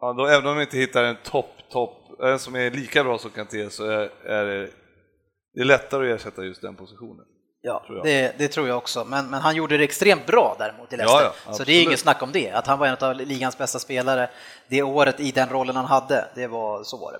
ja, 0.00 0.12
då, 0.12 0.26
även 0.26 0.46
om 0.46 0.56
vi 0.56 0.62
inte 0.62 0.76
hittar 0.76 1.04
en 1.04 1.16
topp, 1.24 1.54
topp, 1.72 1.99
en 2.28 2.38
som 2.38 2.56
är 2.56 2.70
lika 2.70 3.04
bra 3.04 3.18
som 3.18 3.30
Kanté 3.30 3.70
så 3.70 3.84
är, 3.84 4.10
är 4.24 4.44
det, 4.44 4.70
är 5.60 5.64
lättare 5.64 6.12
att 6.12 6.20
ersätta 6.20 6.44
just 6.44 6.62
den 6.62 6.76
positionen. 6.76 7.24
Ja, 7.62 7.84
det, 8.04 8.34
det 8.38 8.48
tror 8.48 8.68
jag 8.68 8.76
också. 8.76 9.04
Men, 9.04 9.30
men 9.30 9.40
han 9.40 9.56
gjorde 9.56 9.78
det 9.78 9.84
extremt 9.84 10.26
bra 10.26 10.56
däremot 10.58 10.92
i 10.92 10.96
Leicester. 10.96 11.24
Ja, 11.24 11.32
ja, 11.46 11.52
så 11.52 11.64
det 11.64 11.72
är 11.72 11.82
inget 11.82 12.00
snack 12.00 12.22
om 12.22 12.32
det. 12.32 12.50
Att 12.50 12.66
han 12.66 12.78
var 12.78 12.86
en 12.86 12.96
av 13.00 13.14
ligans 13.14 13.58
bästa 13.58 13.78
spelare 13.78 14.30
det 14.68 14.82
året 14.82 15.20
i 15.20 15.30
den 15.30 15.48
rollen 15.48 15.76
han 15.76 15.84
hade, 15.84 16.28
det 16.34 16.46
var 16.46 16.84
så 16.84 16.96
var 16.96 17.18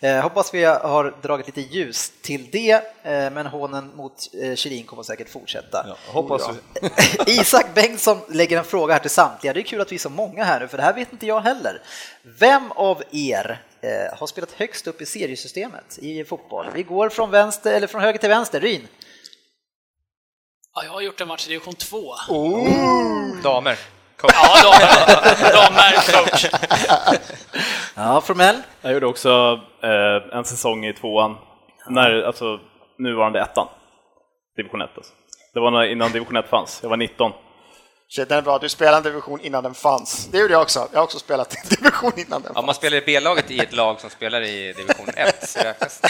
det. 0.00 0.08
Eh, 0.08 0.22
hoppas 0.22 0.54
vi 0.54 0.64
har 0.64 1.14
dragit 1.22 1.46
lite 1.46 1.60
ljus 1.60 2.12
till 2.22 2.50
det, 2.50 2.72
eh, 3.02 3.30
men 3.30 3.46
hånen 3.46 3.90
mot 3.96 4.12
eh, 4.42 4.84
kommer 4.84 5.02
säkert 5.02 5.28
fortsätta. 5.28 5.84
Ja, 5.88 5.96
hoppas 6.12 6.48
vi. 6.48 6.90
Isak 7.40 7.74
Bengtsson 7.74 8.18
lägger 8.28 8.58
en 8.58 8.64
fråga 8.64 8.92
här 8.92 9.00
till 9.00 9.10
samtliga. 9.10 9.52
Det 9.52 9.60
är 9.60 9.64
kul 9.64 9.80
att 9.80 9.92
vi 9.92 9.96
är 9.96 10.00
så 10.00 10.10
många 10.10 10.44
här 10.44 10.60
nu, 10.60 10.68
för 10.68 10.76
det 10.76 10.82
här 10.82 10.94
vet 10.94 11.12
inte 11.12 11.26
jag 11.26 11.40
heller. 11.40 11.82
Vem 12.22 12.72
av 12.72 13.02
er 13.10 13.62
eh, 13.84 14.18
har 14.18 14.26
spelat 14.26 14.52
högst 14.52 14.86
upp 14.86 15.00
i 15.00 15.06
seriesystemet 15.06 15.98
i 15.98 16.24
fotboll? 16.24 16.66
Vi 16.74 16.82
går 16.82 17.08
från, 17.08 17.30
vänster, 17.30 17.74
eller 17.74 17.86
från 17.86 18.00
höger 18.00 18.18
till 18.18 18.28
vänster. 18.28 18.60
Ryn? 18.60 18.88
Ja, 20.74 20.84
jag 20.84 20.92
har 20.92 21.00
gjort 21.00 21.20
en 21.20 21.28
match 21.28 21.46
i 21.46 21.48
division 21.48 21.74
2. 21.74 22.14
Damer. 23.42 23.78
Coach. 24.16 24.32
Ja, 24.34 24.62
damer, 24.62 25.52
damer 25.52 25.92
coach. 26.12 26.46
Ja, 27.96 28.20
Formell? 28.20 28.56
Jag 28.80 28.92
gjorde 28.92 29.06
också 29.06 29.60
eh, 29.82 30.36
en 30.38 30.44
säsong 30.44 30.84
i 30.84 30.92
tvåan, 30.92 31.36
när, 31.88 32.22
alltså 32.22 32.60
nuvarande 32.98 33.40
ettan, 33.40 33.68
division 34.56 34.82
1 34.82 34.90
alltså. 34.96 35.12
Det 35.54 35.60
var 35.60 35.70
när, 35.70 35.84
innan 35.84 36.12
division 36.12 36.36
1 36.36 36.48
fanns, 36.48 36.78
jag 36.82 36.90
var 36.90 36.96
19. 36.96 37.32
Shit, 38.16 38.28
den 38.28 38.38
är 38.38 38.42
bra. 38.42 38.58
Du 38.58 38.68
spelade 38.68 38.96
en 38.96 39.02
division 39.02 39.40
innan 39.40 39.62
den 39.62 39.74
fanns. 39.74 40.26
Det 40.32 40.38
gjorde 40.38 40.52
jag 40.52 40.62
också. 40.62 40.88
Jag 40.92 40.98
har 40.98 41.04
också 41.04 41.18
spelat 41.18 41.54
en 41.54 41.68
division 41.76 42.12
innan 42.16 42.42
den 42.42 42.50
Ja, 42.50 42.54
fanns. 42.54 42.66
man 42.66 42.74
spelar 42.74 42.96
i 42.96 43.00
B-laget 43.06 43.50
i 43.50 43.58
ett 43.58 43.72
lag 43.72 44.00
som 44.00 44.10
spelar 44.10 44.40
i 44.42 44.72
division 44.72 45.06
1. 45.16 45.48
Så 45.48 45.58
räknas 45.64 46.00
det. 46.00 46.08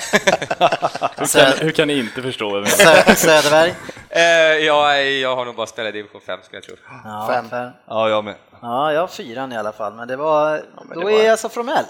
Hur 1.19 1.27
Så- 1.27 1.39
kan, 1.39 1.53
hur 1.59 1.71
kan 1.71 1.89
ni 1.89 1.99
inte 1.99 2.23
förstå 2.23 2.51
vad 2.51 2.61
jag? 2.61 2.69
Sö- 2.69 3.15
Söderberg? 3.15 3.75
Eh, 4.11 4.23
jag, 4.67 5.13
jag 5.13 5.37
har 5.37 5.45
nog 5.45 5.55
bara 5.57 5.67
spelat 5.67 5.89
i 5.89 5.93
division 5.93 6.21
5 6.21 6.39
skulle 6.43 6.57
jag 6.57 6.65
tro. 6.65 6.77
Ja, 7.05 7.27
Fem. 7.33 7.49
fem. 7.51 7.71
Ja, 7.89 8.09
jag 8.09 8.25
med. 8.25 8.35
Ja, 8.63 8.93
jag 8.93 9.01
har 9.01 9.09
fyran 9.09 9.53
i 9.53 9.57
alla 9.57 9.73
fall, 9.73 9.95
men 9.95 10.09
det 10.09 10.17
var... 10.17 10.63
men 10.89 11.01
då 11.01 11.09
det 11.09 11.15
är 11.15 11.23
var- 11.25 11.31
alltså 11.31 11.49
Formell. 11.49 11.85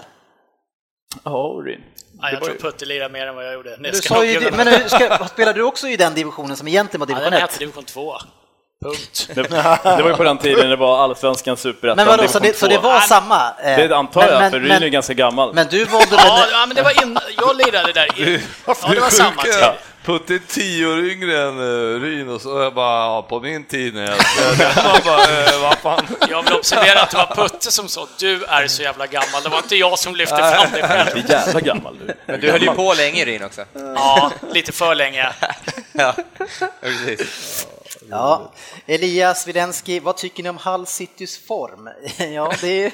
Ja, 1.23 1.61
Ryn. 1.65 1.81
Ja, 2.21 2.31
jag 2.31 2.43
tror 2.43 2.55
Putte 2.55 2.85
lirar 2.85 3.09
mer 3.09 3.27
än 3.27 3.35
vad 3.35 3.45
jag 3.45 3.53
gjorde. 3.53 3.77
Nej, 3.79 3.91
Du 3.91 3.97
sa 3.97 4.25
ju, 4.25 4.51
men 4.51 4.67
hur 4.67 4.87
ska, 4.87 5.27
spelar 5.27 5.53
du 5.53 5.61
också 5.63 5.87
i 5.87 5.97
den 5.97 6.13
divisionen 6.13 6.57
som 6.57 6.67
egentligen 6.67 6.99
var 6.99 7.07
Ja, 7.07 7.15
division 7.15 7.31
den 7.31 7.41
1? 7.43 7.49
hette 7.49 7.59
division 7.59 7.83
2. 7.85 8.13
Punkt. 8.83 9.29
Det, 9.35 9.41
det 9.97 10.01
var 10.03 10.09
ju 10.09 10.15
på 10.15 10.23
den 10.23 10.37
tiden 10.37 10.69
det 10.69 10.75
var 10.75 11.03
allsvenskan, 11.03 11.57
superettan, 11.57 11.95
Men 11.95 12.07
vadå, 12.07 12.27
så 12.27 12.39
det, 12.39 12.57
så 12.57 12.67
det 12.67 12.75
2. 12.75 12.81
var 12.81 12.99
samma? 12.99 13.53
eh, 13.63 13.77
Det 13.77 13.95
antar 13.97 14.21
men- 14.21 14.31
jag, 14.31 14.39
men- 14.39 14.51
för 14.51 14.59
Ryn 14.59 14.71
är 14.83 14.87
ganska 14.87 15.13
gammal. 15.13 15.53
Men 15.53 15.67
du 15.69 15.85
valde 15.85 16.15
väl... 16.15 16.25
ja, 16.51 16.65
men 16.65 16.75
det 16.75 16.81
var 16.81 17.03
in, 17.03 17.19
jag 17.37 17.57
lirade 17.57 17.93
där. 17.93 18.19
In, 18.27 18.41
ja, 18.65 18.75
det 18.93 18.99
var 18.99 19.09
samma 19.09 19.41
tid. 19.43 19.53
Ja, 19.61 19.75
Putte 20.05 20.33
är 20.33 20.39
tio 20.47 20.87
år 20.87 20.99
yngre 21.05 21.41
än 21.41 21.59
uh, 21.59 22.01
Ryn 22.01 22.29
och 22.29 22.41
så 22.41 22.61
jag 22.61 22.73
bara, 22.73 23.05
ja, 23.05 23.21
på 23.29 23.39
min 23.39 23.63
tid 23.65 23.93
när 23.95 24.01
jag 24.03 24.17
man 24.85 24.99
bara, 25.05 25.21
eh, 25.23 25.61
vad 25.61 25.77
fan. 25.77 26.07
Jag 26.29 26.43
vill 26.43 26.53
observera 26.53 27.01
att 27.01 27.09
det 27.11 27.17
var 27.17 27.35
Putte 27.35 27.71
som 27.71 27.87
sa 27.87 28.07
du 28.19 28.43
är 28.43 28.67
så 28.67 28.81
jävla 28.83 29.07
gammal. 29.07 29.43
Det 29.43 29.49
var 29.49 29.57
inte 29.57 29.75
jag 29.75 29.99
som 29.99 30.15
lyfte 30.15 30.35
fram 30.37 30.67
det 30.73 30.81
själv. 30.87 31.09
Du 31.13 31.19
är 31.33 31.39
jävla 31.39 31.59
gammal 31.59 31.97
du. 32.07 32.13
Men 32.25 32.39
du 32.41 32.51
höll 32.51 32.61
ju 32.63 32.71
på 32.71 32.93
länge 32.93 33.25
Ryn 33.25 33.43
också. 33.43 33.61
Ja, 33.95 34.31
lite 34.53 34.71
för 34.71 34.95
länge. 34.95 35.29
Ja, 35.91 36.15
precis. 36.81 37.67
Ja, 38.09 38.51
Elias 38.85 39.47
Widenski, 39.47 39.99
vad 39.99 40.17
tycker 40.17 40.43
ni 40.43 40.49
om 40.49 40.57
Hull 40.57 40.85
Citys 40.87 41.47
form? 41.47 41.89
Ja, 42.33 42.53
det 42.61 42.85
är, 42.85 42.91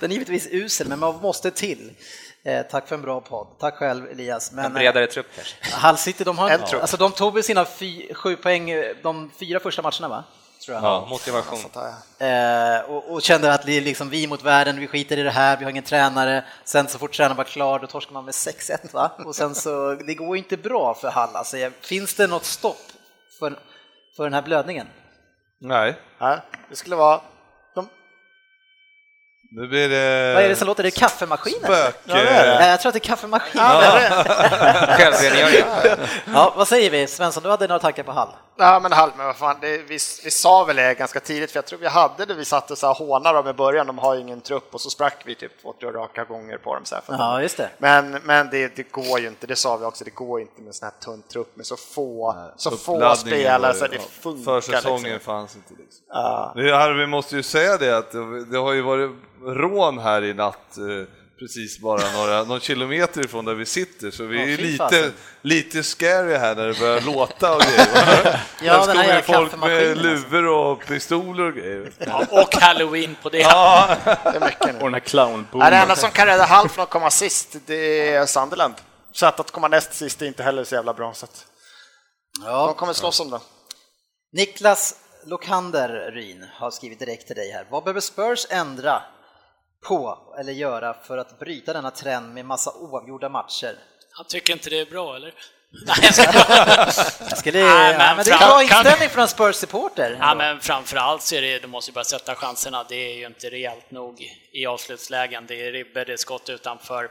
den 0.00 0.10
är 0.10 0.14
givetvis 0.14 0.48
usel, 0.50 0.88
men 0.88 0.98
man 0.98 1.14
måste 1.20 1.50
till. 1.50 1.92
Eh, 2.44 2.62
tack 2.70 2.88
för 2.88 2.94
en 2.94 3.02
bra 3.02 3.20
podd. 3.20 3.46
Tack 3.60 3.74
själv 3.76 4.06
Elias. 4.10 4.52
Men, 4.52 4.64
En 4.64 4.72
bredare 4.74 5.06
trupp 5.06 5.26
kanske. 5.34 5.56
eh, 5.62 5.86
Hull 5.88 5.96
City, 5.98 6.24
de, 6.24 6.38
har, 6.38 6.50
En 6.50 6.60
alltså, 6.62 6.96
de 6.96 7.12
tog 7.12 7.34
väl 7.34 7.44
sina 7.44 7.64
fy, 7.64 8.14
sju 8.14 8.36
poäng 8.36 8.70
eh, 8.70 8.84
de 9.02 9.30
fyra 9.40 9.60
första 9.60 9.82
matcherna, 9.82 10.08
va? 10.08 10.24
Tror 10.64 10.74
jag. 10.74 10.84
Ja, 10.84 11.06
motivation. 11.10 11.58
Eh, 12.18 12.90
och, 12.90 13.12
och 13.12 13.22
kände 13.22 13.52
att 13.54 13.66
det 13.66 13.72
är 13.76 13.80
liksom 13.80 14.10
vi 14.10 14.26
mot 14.26 14.42
världen, 14.42 14.80
vi 14.80 14.86
skiter 14.86 15.16
i 15.18 15.22
det 15.22 15.30
här, 15.30 15.56
vi 15.56 15.64
har 15.64 15.70
ingen 15.70 15.84
tränare. 15.84 16.44
Sen 16.64 16.88
så 16.88 16.98
fort 16.98 17.12
tränaren 17.12 17.36
var 17.36 17.44
klar, 17.44 17.78
då 17.78 17.86
torskar 17.86 18.12
man 18.12 18.24
med 18.24 18.32
6-1 18.34 18.92
va? 18.92 19.10
Och 19.24 19.36
sen 19.36 19.54
så, 19.54 19.94
det 19.94 20.14
går 20.14 20.36
inte 20.36 20.56
bra 20.56 20.94
för 20.94 21.08
Hall 21.10 21.36
alltså. 21.36 21.56
Finns 21.80 22.14
det 22.14 22.26
något 22.26 22.44
stopp 22.44 22.82
för, 23.38 23.58
för 24.16 24.24
den 24.24 24.34
här 24.34 24.42
blödningen? 24.42 24.86
Nej, 25.60 25.94
Ja, 26.18 26.38
det 26.70 26.76
skulle 26.76 26.96
vara... 26.96 27.20
De, 27.74 27.88
nu 29.56 29.68
blir 29.68 29.88
det... 29.88 30.34
Vad 30.34 30.44
är 30.44 30.48
det 30.48 30.56
som 30.56 30.66
låter? 30.66 30.82
Det 30.82 30.88
är 30.88 31.00
kaffemaskinen? 31.00 31.60
Spök... 31.62 31.94
Ja, 32.04 32.14
det 32.14 32.20
är 32.28 32.46
det. 32.58 32.64
Eh, 32.64 32.68
jag 32.70 32.80
tror 32.80 32.88
att 32.88 32.94
det 32.94 32.98
är 32.98 33.08
kaffemaskinen. 33.08 33.66
ja. 33.66 34.24
Självrengöring. 34.98 35.64
Ja, 36.32 36.52
vad 36.56 36.68
säger 36.68 36.90
vi? 36.90 37.06
Svensson, 37.06 37.42
du 37.42 37.48
hade 37.50 37.66
några 37.68 37.78
tankar 37.78 38.02
på 38.02 38.12
Hall? 38.12 38.28
Ja, 38.56 38.80
men 38.80 38.92
halv, 38.92 39.12
men 39.16 39.26
vad 39.26 39.36
fan, 39.36 39.56
det, 39.60 39.78
vi, 39.78 39.98
vi 40.24 40.30
sa 40.30 40.64
väl 40.64 40.76
det 40.76 40.94
ganska 40.94 41.20
tidigt, 41.20 41.50
för 41.50 41.56
jag 41.58 41.66
tror 41.66 41.78
vi 41.78 41.86
hade 41.86 42.24
det, 42.24 42.34
vi 42.34 42.44
satte 42.44 42.76
så 42.76 42.86
här 42.86 42.94
hånar 42.94 43.34
dem 43.34 43.48
i 43.48 43.52
början, 43.52 43.86
de 43.86 43.98
har 43.98 44.14
ju 44.14 44.20
ingen 44.20 44.40
trupp, 44.40 44.74
och 44.74 44.80
så 44.80 44.90
sprack 44.90 45.22
vi 45.26 45.34
typ 45.34 45.62
två, 45.62 45.74
tre 45.80 45.90
raka 45.90 46.24
gånger 46.24 46.58
på 46.58 46.74
dem. 46.74 46.84
Så 46.84 46.94
här, 46.94 47.02
för 47.02 47.12
att 47.12 47.18
Ja, 47.18 47.42
just 47.42 47.56
det. 47.56 47.70
Men, 47.78 48.10
men 48.24 48.50
det, 48.50 48.76
det 48.76 48.92
går 48.92 49.18
ju 49.20 49.26
inte, 49.28 49.46
det 49.46 49.56
sa 49.56 49.76
vi 49.76 49.84
också, 49.84 50.04
det 50.04 50.10
går 50.14 50.40
inte 50.40 50.60
med 50.60 50.66
en 50.68 50.72
sån 50.74 50.86
här 50.86 50.94
tunn 51.04 51.22
trupp 51.22 51.56
med 51.56 51.66
så 51.66 51.76
få, 51.76 52.36
så 52.56 52.70
få 52.70 53.14
spelare 53.16 53.74
så 53.74 53.84
ju- 53.84 53.90
det 53.90 53.98
funkar. 53.98 54.60
Försäsongen 54.60 55.02
Liksom. 55.02 55.20
fanns 55.20 55.56
inte. 55.56 55.74
Liksom. 55.78 56.04
Ja. 56.08 56.52
Här, 56.56 56.92
vi 56.92 57.06
måste 57.06 57.36
ju 57.36 57.42
säga 57.42 57.76
det 57.76 57.96
att 57.98 58.12
det, 58.12 58.44
det 58.44 58.58
har 58.58 58.72
ju 58.72 58.82
varit 58.82 59.10
rån 59.44 59.98
här 59.98 60.24
i 60.24 60.34
natt 60.34 60.78
eh, 60.78 61.06
precis 61.38 61.78
bara 61.78 62.12
några, 62.12 62.44
någon 62.44 62.60
kilometer 62.60 63.24
ifrån 63.24 63.44
där 63.44 63.54
vi 63.54 63.66
sitter 63.66 64.10
så 64.10 64.24
vi 64.24 64.36
Ja, 64.36 64.42
är 64.42 64.56
lite, 64.56 64.76
fasen. 64.78 65.12
lite 65.42 65.82
scary 65.82 66.34
här 66.36 66.54
när 66.54 66.66
det 66.68 66.78
börjar 66.80 67.00
låta 67.06 67.54
och 67.56 67.60
grejer. 67.62 68.40
Ja, 68.62 68.72
den 68.72 68.72
här 68.72 68.82
står 68.82 69.02
ju 69.02 69.08
jävla 69.08 69.22
folk 69.22 69.56
med 69.60 69.96
luvor 69.98 70.46
och 70.46 70.86
pistoler 70.86 71.42
och 71.44 71.54
grejer. 71.54 71.92
Ja, 71.98 72.26
och 72.30 72.54
halloween 72.54 73.16
på 73.22 73.28
det. 73.28 73.38
Det 73.38 73.44
är 73.44 74.40
mycket 74.44 74.66
nu. 74.66 74.72
Och 74.72 74.78
den 74.84 74.94
här 74.94 75.00
Ja, 75.04 75.08
clownboomen. 75.10 75.70
det 75.70 75.76
enda 75.76 75.96
som 75.96 76.10
kan 76.10 76.26
rädda 76.26 76.44
Hall 76.44 76.68
från 76.68 76.82
att 76.82 76.90
komma 76.90 77.10
sist, 77.10 77.56
det 77.66 78.08
är 78.14 78.26
Sunderland. 78.26 78.74
Så 79.12 79.26
att, 79.26 79.40
att 79.40 79.50
komma 79.50 79.68
näst 79.68 79.94
sist 79.94 80.22
är 80.22 80.26
inte 80.26 80.42
heller 80.42 80.64
så 80.64 80.74
jävla 80.74 80.94
bra. 80.94 81.14
Så 81.14 81.24
att 81.24 81.46
de 82.40 82.46
Ja. 82.46 82.72
kommer 82.72 82.92
slåss 82.92 83.20
om 83.20 83.30
det. 83.30 83.40
Niklas 84.32 84.94
Lokander 85.26 86.10
Ryn 86.12 86.46
har 86.52 86.70
skrivit 86.70 86.98
direkt 86.98 87.26
till 87.26 87.36
dig 87.36 87.50
här. 87.52 87.66
Vad 87.70 87.84
behöver 87.84 88.00
Spurs 88.00 88.46
ändra 88.50 89.02
på 89.84 90.18
eller 90.40 90.52
göra 90.52 90.94
för 90.94 91.18
att 91.18 91.38
bryta 91.38 91.72
denna 91.72 91.90
trend 91.90 92.34
med 92.34 92.44
massa 92.44 92.70
oavgjorda 92.72 93.28
matcher? 93.28 93.74
Han 94.10 94.26
tycker 94.26 94.52
inte 94.52 94.70
det 94.70 94.78
är 94.80 94.86
bra, 94.86 95.16
eller? 95.16 95.34
Nej, 95.86 95.96
jag 96.02 96.14
ska. 96.14 96.32
Jag 97.28 97.38
skulle, 97.38 97.58
Nej, 97.64 97.92
ja, 97.92 97.98
men 97.98 98.16
men 98.16 98.24
det 98.24 98.30
är 98.30 98.34
en 98.34 98.38
bra 98.38 98.48
kan- 98.48 98.62
inställning 98.62 99.08
från 99.08 99.22
en 99.22 99.28
Spurs-supporter. 99.28 100.16
Ja, 100.20 100.34
men 100.34 100.60
framförallt 100.60 101.22
så 101.22 101.34
är 101.34 101.42
det, 101.42 101.58
du 101.58 101.66
måste 101.66 101.90
ju 101.90 101.94
bara 101.94 102.04
sätta 102.04 102.34
chanserna. 102.34 102.84
Det 102.88 102.94
är 102.96 103.14
ju 103.14 103.26
inte 103.26 103.50
rejält 103.50 103.90
nog 103.90 104.20
i 104.52 104.66
avslutslägen. 104.66 105.46
Det 105.46 105.66
är 105.68 105.72
ribber, 105.72 106.04
det 106.04 106.12
är 106.12 106.16
skott 106.16 106.48
utanför. 106.48 107.04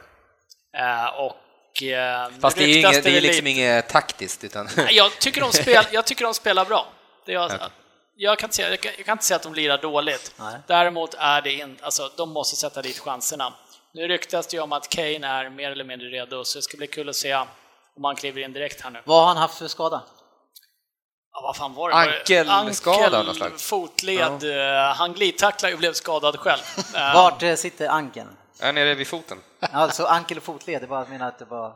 Eh, 0.76 1.06
och... 1.20 1.82
Eh, 1.82 2.28
Fast 2.40 2.56
det 2.56 2.64
är, 2.64 2.68
ju 2.68 2.78
inget, 2.78 3.04
det 3.04 3.16
är 3.16 3.20
liksom 3.20 3.44
lite- 3.44 3.60
inget 3.60 3.88
taktiskt 3.88 4.44
utan... 4.44 4.68
Jag 4.90 5.18
tycker 5.18 5.40
de, 5.40 5.52
spel, 5.52 5.84
jag 5.90 6.04
tycker 6.06 6.24
de 6.24 6.34
spelar 6.34 6.64
bra. 6.64 6.86
Det 7.26 7.32
gör 7.32 7.50
jag. 7.50 7.70
Jag 8.16 8.38
kan, 8.38 8.46
inte 8.46 8.56
säga, 8.56 8.70
jag, 8.70 8.80
kan, 8.80 8.92
jag 8.96 9.06
kan 9.06 9.12
inte 9.12 9.24
säga 9.24 9.36
att 9.36 9.42
de 9.42 9.54
lirar 9.54 9.78
dåligt. 9.78 10.34
Nej. 10.36 10.58
Däremot 10.66 11.14
är 11.18 11.42
det 11.42 11.52
inte, 11.52 11.84
alltså 11.84 12.10
de 12.16 12.30
måste 12.30 12.56
sätta 12.56 12.82
dit 12.82 12.98
chanserna. 12.98 13.54
Nu 13.92 14.08
ryktas 14.08 14.46
det 14.46 14.56
ju 14.56 14.62
om 14.62 14.72
att 14.72 14.88
Kane 14.88 15.26
är 15.26 15.50
mer 15.50 15.70
eller 15.70 15.84
mindre 15.84 16.08
redo, 16.08 16.44
så 16.44 16.58
det 16.58 16.62
ska 16.62 16.76
bli 16.76 16.86
kul 16.86 17.08
att 17.08 17.16
se 17.16 17.34
om 17.96 18.04
han 18.04 18.16
kliver 18.16 18.42
in 18.42 18.52
direkt 18.52 18.80
här 18.80 18.90
nu. 18.90 19.00
Vad 19.04 19.20
har 19.20 19.26
han 19.26 19.36
haft 19.36 19.58
för 19.58 19.68
skada? 19.68 20.02
Ja, 21.32 21.40
vad 21.42 21.56
fan 21.56 21.74
var 21.74 21.88
det? 21.88 22.50
Ankelskada 22.50 23.18
Ankel, 23.18 23.34
slag. 23.34 23.60
fotled, 23.60 24.44
eh, 24.44 24.94
han 24.94 25.12
glidtacklade 25.12 25.74
och 25.74 25.78
blev 25.78 25.92
skadad 25.92 26.38
själv. 26.38 26.60
Vart 27.14 27.42
eh, 27.42 27.54
sitter 27.54 27.88
ankeln? 27.88 28.28
Är 28.60 28.72
nere 28.72 28.94
vid 28.94 29.06
foten. 29.06 29.38
Alltså 29.60 30.04
ankel 30.04 30.36
och 30.38 30.44
fotled, 30.44 30.82
det 30.82 30.86
var 30.86 30.98
jag 30.98 31.08
menar 31.08 31.28
att 31.28 31.38
det 31.38 31.44
var 31.44 31.74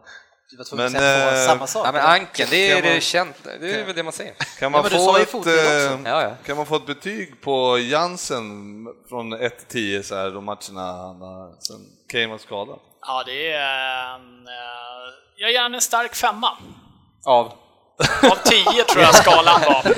du 0.50 0.56
var 0.56 0.64
tvungen 0.64 0.92
Men, 0.92 0.96
att 0.96 1.02
säga 1.02 1.42
eh, 1.42 1.46
samma 1.48 1.66
sak. 1.66 1.86
Ja, 1.86 1.92
men 1.92 2.00
ankeln, 2.02 2.48
det 2.50 2.70
är 2.70 2.74
man- 2.82 2.92
det 2.92 3.00
känt. 3.00 3.36
Det 3.60 3.80
är 3.80 3.84
väl 3.86 3.94
det 3.96 4.02
man 4.02 4.12
säger. 4.12 4.34
Kan 4.58 4.72
man, 4.72 4.84
du 4.84 4.90
få 4.90 5.16
ett, 5.16 5.46
eh, 5.46 5.52
Ja, 6.04 6.22
ja. 6.22 6.34
kan 6.46 6.56
man 6.56 6.66
få 6.66 6.76
ett 6.76 6.86
betyg 6.86 7.40
på 7.40 7.78
Jansen 7.78 8.44
från 9.08 9.32
1 9.32 9.58
till 9.58 9.66
10 9.66 10.02
så 10.02 10.14
här, 10.14 10.30
de 10.30 10.44
matcherna 10.44 10.82
han 10.92 11.20
har, 11.20 11.54
sen 11.60 11.76
Kane 12.12 12.26
var 12.26 12.38
skadad? 12.38 12.78
Ja, 13.06 13.22
det 13.26 13.52
är 13.52 14.14
en... 14.14 14.46
eh, 14.46 15.14
Jag 15.36 15.52
ger 15.52 15.62
en 15.74 15.80
stark 15.80 16.14
femma. 16.14 16.56
Av? 17.26 17.52
Av 18.30 18.36
tio 18.44 18.84
tror 18.84 19.02
jag 19.02 19.14
skalan 19.14 19.60
var. 19.60 19.92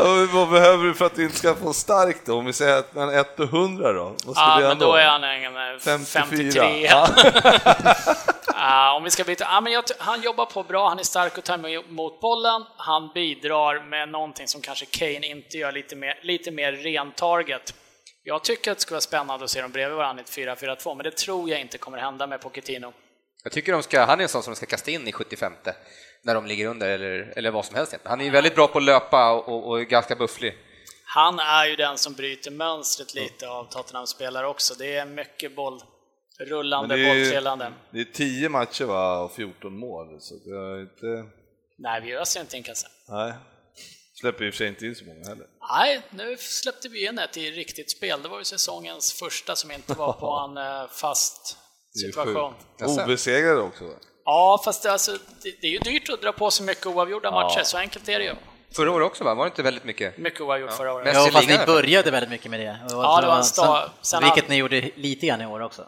Och 0.22 0.28
vad 0.28 0.50
behöver 0.50 0.84
du 0.84 0.94
för 0.94 1.06
att 1.06 1.14
du 1.14 1.24
inte 1.24 1.36
ska 1.36 1.54
få 1.54 1.72
starkt 1.72 2.26
då? 2.26 2.38
Om 2.38 2.46
vi 2.46 2.52
säger 2.52 2.78
att 2.78 2.90
han 2.94 3.08
är 3.08 3.20
1 3.20 3.36
till 3.36 3.44
100 3.44 3.92
då? 3.92 4.04
Vad 4.04 4.18
skulle 4.18 4.34
Ja, 4.36 4.58
men 4.68 4.78
då 4.78 4.94
är 4.94 5.06
han 5.06 5.24
en 5.24 5.56
eh, 5.56 5.78
54. 5.78 7.06
53. 7.06 7.62
Ja. 8.48 8.96
Om 8.96 9.04
vi 9.04 9.10
ska 9.10 9.24
byta, 9.24 9.44
ja, 9.44 9.60
men 9.60 9.72
jag, 9.72 9.84
han 9.98 10.22
jobbar 10.22 10.46
på 10.46 10.62
bra, 10.62 10.88
han 10.88 10.98
är 10.98 11.02
stark 11.02 11.38
och 11.38 11.44
tar 11.44 11.68
emot 11.68 12.20
bollen, 12.20 12.64
han 12.76 13.10
bidrar 13.14 13.88
med 13.88 14.08
någonting 14.08 14.48
som 14.48 14.60
kanske 14.60 14.86
Kane 14.86 15.26
inte 15.26 15.58
gör, 15.58 15.72
lite 15.72 15.96
mer, 15.96 16.18
lite 16.22 16.50
mer 16.50 16.72
ren 16.72 17.12
target. 17.12 17.74
Jag 18.22 18.44
tycker 18.44 18.70
att 18.70 18.76
det 18.76 18.82
skulle 18.82 18.94
vara 18.94 19.00
spännande 19.00 19.44
att 19.44 19.50
se 19.50 19.62
dem 19.62 19.72
bredvid 19.72 19.96
varandra 19.96 20.22
i 20.36 20.42
ett 20.42 20.58
4-4-2, 20.60 20.94
men 20.94 21.04
det 21.04 21.16
tror 21.16 21.50
jag 21.50 21.60
inte 21.60 21.78
kommer 21.78 21.98
hända 21.98 22.26
med 22.26 22.40
Pochettino. 22.40 22.92
Jag 23.44 23.52
tycker 23.52 23.72
de 23.72 23.82
ska, 23.82 24.04
han 24.04 24.18
är 24.18 24.22
en 24.22 24.28
sån 24.28 24.42
som 24.42 24.52
de 24.52 24.56
ska 24.56 24.66
kasta 24.66 24.90
in 24.90 25.08
i 25.08 25.12
75 25.12 25.52
när 26.26 26.34
de 26.34 26.46
ligger 26.46 26.66
under 26.66 26.88
eller, 26.88 27.32
eller 27.36 27.50
vad 27.50 27.64
som 27.64 27.76
helst. 27.76 27.96
Han 28.04 28.20
är 28.20 28.24
ju 28.24 28.30
väldigt 28.30 28.54
bra 28.54 28.68
på 28.68 28.78
att 28.78 28.84
löpa 28.84 29.32
och, 29.32 29.48
och, 29.48 29.68
och 29.68 29.80
är 29.80 29.84
ganska 29.84 30.16
bufflig. 30.16 30.58
Han 31.04 31.38
är 31.38 31.66
ju 31.66 31.76
den 31.76 31.98
som 31.98 32.12
bryter 32.12 32.50
mönstret 32.50 33.14
lite 33.14 33.48
av 33.48 33.64
Tottenham-spelare 33.64 34.46
också. 34.46 34.74
Det 34.74 34.96
är 34.96 35.06
mycket 35.06 35.56
boll, 35.56 35.80
rullande, 36.38 36.96
det 36.96 37.02
är 37.02 37.14
bolltrillande. 37.14 37.72
Det 37.90 38.00
är 38.00 38.04
10 38.04 38.48
matcher 38.48 38.84
va, 38.84 39.18
och 39.18 39.32
14 39.32 39.78
mål, 39.78 40.20
så 40.20 40.34
det 40.34 40.50
är 40.50 40.80
inte... 40.80 41.30
Nej, 41.78 42.00
vi 42.00 42.12
öser 42.12 42.40
inte 42.40 42.56
in 42.56 42.62
kassen. 42.62 42.90
Nej. 43.08 43.32
Släpper 44.20 44.44
i 44.44 44.50
och 44.50 44.54
för 44.54 44.58
sig 44.58 44.68
inte 44.68 44.86
in 44.86 44.94
så 44.94 45.04
många 45.04 45.28
heller. 45.28 45.46
Nej, 45.70 46.02
nu 46.10 46.36
släppte 46.36 46.88
vi 46.88 47.06
in 47.06 47.18
ett 47.18 47.36
i 47.36 47.50
riktigt 47.50 47.90
spel. 47.90 48.22
Det 48.22 48.28
var 48.28 48.38
ju 48.38 48.44
säsongens 48.44 49.12
första 49.12 49.56
som 49.56 49.70
inte 49.70 49.94
var 49.94 50.12
på 50.20 50.48
en 50.48 50.56
eh, 50.56 50.88
fast 50.88 51.56
situation. 52.02 52.54
Obesegrade 52.80 53.60
också 53.60 53.84
va? 53.84 53.94
Ja, 54.26 54.60
fast 54.64 54.82
det, 54.82 54.92
alltså, 54.92 55.12
det, 55.42 55.54
det 55.60 55.66
är 55.66 55.70
ju 55.70 55.78
dyrt 55.78 56.08
att 56.08 56.22
dra 56.22 56.32
på 56.32 56.50
sig 56.50 56.66
mycket 56.66 56.86
oavgjorda 56.86 57.30
matcher, 57.30 57.62
så 57.62 57.78
enkelt 57.78 58.08
är 58.08 58.18
det 58.18 58.24
ju. 58.24 58.34
Förra 58.76 58.90
året 58.92 59.06
också 59.06 59.24
va? 59.24 59.34
Var 59.34 59.44
det 59.44 59.48
inte 59.48 59.62
väldigt 59.62 59.84
mycket? 59.84 60.18
Mycket 60.18 60.40
oavgjort 60.40 60.72
förra 60.72 60.92
året. 60.92 61.14
Ja, 61.14 61.28
fast 61.32 61.48
ni 61.48 61.58
började 61.66 62.10
väldigt 62.10 62.30
mycket 62.30 62.50
med 62.50 62.60
det. 62.60 62.78
Ja, 62.90 63.20
det 63.20 63.26
var 63.26 63.36
en 63.36 63.42
sta- 63.42 63.88
sen 64.02 64.22
Vilket 64.22 64.44
hade- 64.44 64.52
ni 64.54 64.56
gjorde 64.60 64.90
lite 64.94 65.26
grann 65.26 65.40
i 65.40 65.46
år 65.46 65.60
också. 65.62 65.86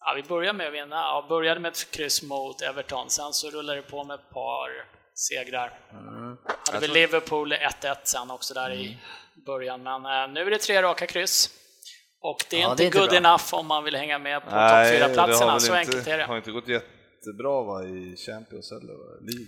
Ja, 0.00 0.12
vi 0.16 0.22
började 0.22 0.58
med 0.58 0.66
att 0.66 0.72
vinna. 0.74 0.96
Ja, 0.96 1.26
började 1.28 1.60
med 1.60 1.68
ett 1.72 1.90
kryss 1.90 2.22
mot 2.22 2.62
Everton, 2.62 3.10
sen 3.10 3.32
så 3.32 3.50
rullade 3.50 3.78
det 3.78 3.82
på 3.82 4.04
med 4.04 4.14
ett 4.14 4.30
par 4.30 4.68
segrar. 5.14 5.78
Mm. 5.92 6.36
Hade 6.72 6.86
vi 6.86 6.88
Liverpool 6.94 7.52
1-1 7.52 7.96
sen 8.04 8.30
också 8.30 8.54
där 8.54 8.72
i 8.72 8.98
början, 9.46 9.82
men 9.82 9.94
eh, 10.06 10.28
nu 10.34 10.40
är 10.40 10.50
det 10.50 10.58
tre 10.58 10.82
raka 10.82 11.06
kryss. 11.06 11.50
Och 12.22 12.44
det 12.50 12.56
är 12.56 12.60
Ja, 12.60 12.70
inte 12.70 12.82
det 12.82 12.84
är 12.84 12.86
inte 12.86 12.98
good 12.98 13.08
bra. 13.08 13.18
enough 13.18 13.54
om 13.54 13.66
man 13.66 13.84
vill 13.84 13.96
hänga 13.96 14.18
med 14.18 14.40
på 14.40 14.46
topp 14.50 14.54
Nej, 14.56 14.98
det 14.98 15.04
har 15.04 15.08
4-platserna, 15.10 15.52
väl 15.52 15.60
så 15.60 15.66
inte, 15.66 15.78
enkelt 15.78 16.06
är 16.06 16.18
det. 16.18 16.24
har 16.24 16.36
inte 16.36 16.50
gått 16.50 16.68
jättebra 17.26 17.62
va, 17.62 17.84
i 17.84 18.16
Champions 18.16 18.72
eller 18.72 18.92
va? 18.92 19.04
League. 19.20 19.46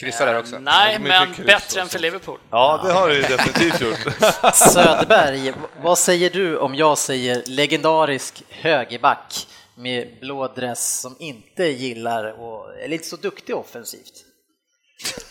Kryssa 0.00 0.24
där 0.24 0.38
också. 0.38 0.58
Nej, 0.58 0.98
Mycket 0.98 1.36
men 1.38 1.46
bättre 1.46 1.80
än 1.80 1.88
för 1.88 1.98
Liverpool. 1.98 2.38
Ja, 2.50 2.80
det 2.84 2.92
har 2.92 3.08
du 3.08 3.14
ju 3.16 3.22
definitivt 3.22 3.80
gjort. 3.80 3.98
Söderberg, 4.54 5.52
vad 5.82 5.98
säger 5.98 6.30
du 6.30 6.58
om 6.58 6.74
jag 6.74 6.98
säger 6.98 7.42
legendarisk 7.46 8.42
högerback 8.48 9.46
med 9.74 10.18
blå 10.20 10.48
dress 10.48 11.00
som 11.00 11.16
inte 11.18 11.64
gillar 11.64 12.40
och 12.40 12.74
är 12.78 12.88
lite 12.88 13.04
så 13.08 13.16
duktig 13.16 13.56
offensivt? 13.56 14.24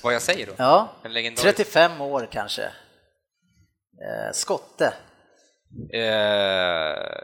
Vad 0.03 0.13
jag 0.13 0.21
säger 0.21 0.45
då? 0.47 0.53
Ja, 0.57 0.89
En 1.03 1.11
legendarisk- 1.13 1.41
35 1.41 2.01
år 2.01 2.27
kanske. 2.31 2.63
Eh, 2.63 4.31
skotte, 4.33 4.93
Eh, 5.93 6.01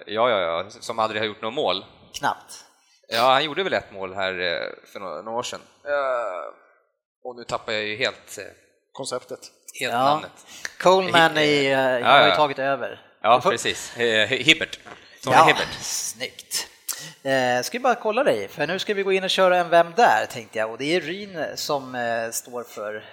ja, 0.08 0.30
ja, 0.30 0.40
ja, 0.40 0.66
som 0.70 1.00
aldrig 1.00 1.22
har 1.22 1.28
gjort 1.28 1.42
något 1.42 1.54
mål. 1.54 1.86
knappt. 2.14 2.65
Ja, 3.08 3.22
han 3.34 3.44
gjorde 3.44 3.64
väl 3.64 3.74
ett 3.74 3.92
mål 3.92 4.14
här 4.14 4.32
eh, 4.40 4.70
för 4.86 5.00
några, 5.00 5.32
år 5.32 5.44
sedan. 5.44 5.60
Eh, 5.86 6.54
och 7.24 7.36
nu 7.36 7.44
tappar 7.44 7.74
jag 7.74 7.84
ju 7.84 7.96
helt, 7.96 8.38
eh, 8.38 8.44
Konceptet. 8.92 9.40
helt 9.80 9.94
Ja. 9.94 10.04
namnet. 10.04 10.32
Coleman 10.80 11.38
i, 11.38 11.66
eh, 11.66 11.78
har 11.78 12.00
ja, 12.00 12.24
ju 12.24 12.30
ja. 12.30 12.36
tagit 12.36 12.60
över. 12.60 13.02
Ja, 13.22 13.42
precis. 13.44 13.94
Hibbert. 14.30 14.80
Tony 15.24 15.36
Ja, 15.36 15.44
Hibbert. 15.46 15.74
snyggt. 15.82 16.68
Eh, 17.24 17.62
ska 17.64 17.78
vi 17.78 17.82
bara 17.82 17.96
kolla 17.96 18.24
dig, 18.24 18.48
för 18.48 18.68
nu 18.68 18.80
ska 18.80 18.94
vi 18.94 19.04
gå 19.04 19.12
in 19.12 19.24
och 19.24 19.30
köra 19.30 19.58
en 19.58 19.70
Vem 19.70 19.94
där? 19.96 20.26
tänkte 20.26 20.60
jag 20.60 20.72
och 20.72 20.78
det 20.78 20.96
är 20.96 21.02
Ryn 21.02 21.46
som 21.56 21.96
eh, 21.96 22.32
står 22.32 22.64
för 22.64 23.04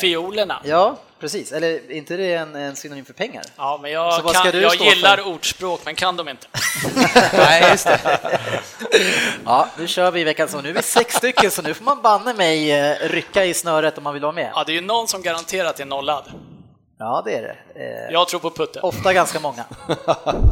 Fiolerna. 0.00 0.60
Ja, 0.64 0.96
precis. 1.20 1.52
Eller 1.52 1.90
inte 1.92 2.16
det 2.16 2.34
en, 2.34 2.54
en 2.54 2.76
synonym 2.76 3.04
för 3.04 3.12
pengar? 3.12 3.42
Ja, 3.56 3.78
men 3.82 3.90
jag, 3.90 4.32
kan, 4.32 4.50
du 4.52 4.60
jag 4.60 4.74
gillar 4.74 5.16
för? 5.16 5.26
ordspråk, 5.26 5.80
men 5.84 5.94
kan 5.94 6.16
de 6.16 6.28
inte. 6.28 6.46
Nej, 7.32 7.70
just 7.70 7.84
det. 7.86 8.18
Ja, 9.44 9.68
nu 9.78 9.86
kör 9.88 10.10
vi 10.10 10.20
i 10.20 10.24
veckan 10.24 10.48
så 10.48 10.60
nu 10.60 10.68
är 10.70 10.74
vi 10.74 10.82
sex 10.82 11.14
stycken 11.14 11.50
så 11.50 11.62
nu 11.62 11.74
får 11.74 11.84
man 11.84 12.02
banne 12.02 12.34
mig 12.34 12.72
eh, 12.72 12.96
rycka 13.00 13.44
i 13.44 13.54
snöret 13.54 13.98
om 13.98 14.04
man 14.04 14.12
vill 14.14 14.22
vara 14.22 14.32
med. 14.32 14.50
Ja, 14.54 14.64
det 14.64 14.72
är 14.72 14.74
ju 14.74 14.80
någon 14.80 15.08
som 15.08 15.22
garanterat 15.22 15.80
är 15.80 15.84
nollad. 15.84 16.24
Ja, 16.98 17.22
det 17.24 17.32
är 17.34 17.42
det. 17.42 17.56
Eh, 17.84 18.12
Jag 18.12 18.28
tror 18.28 18.40
på 18.40 18.50
Putte. 18.50 18.80
Ofta 18.80 19.12
ganska 19.12 19.40
många. 19.40 19.64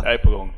Jag 0.04 0.12
är 0.14 0.18
på 0.18 0.30
gång. 0.30 0.54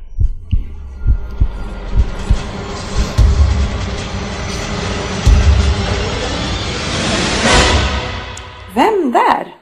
Vem 8.75 9.11
där? 9.11 9.55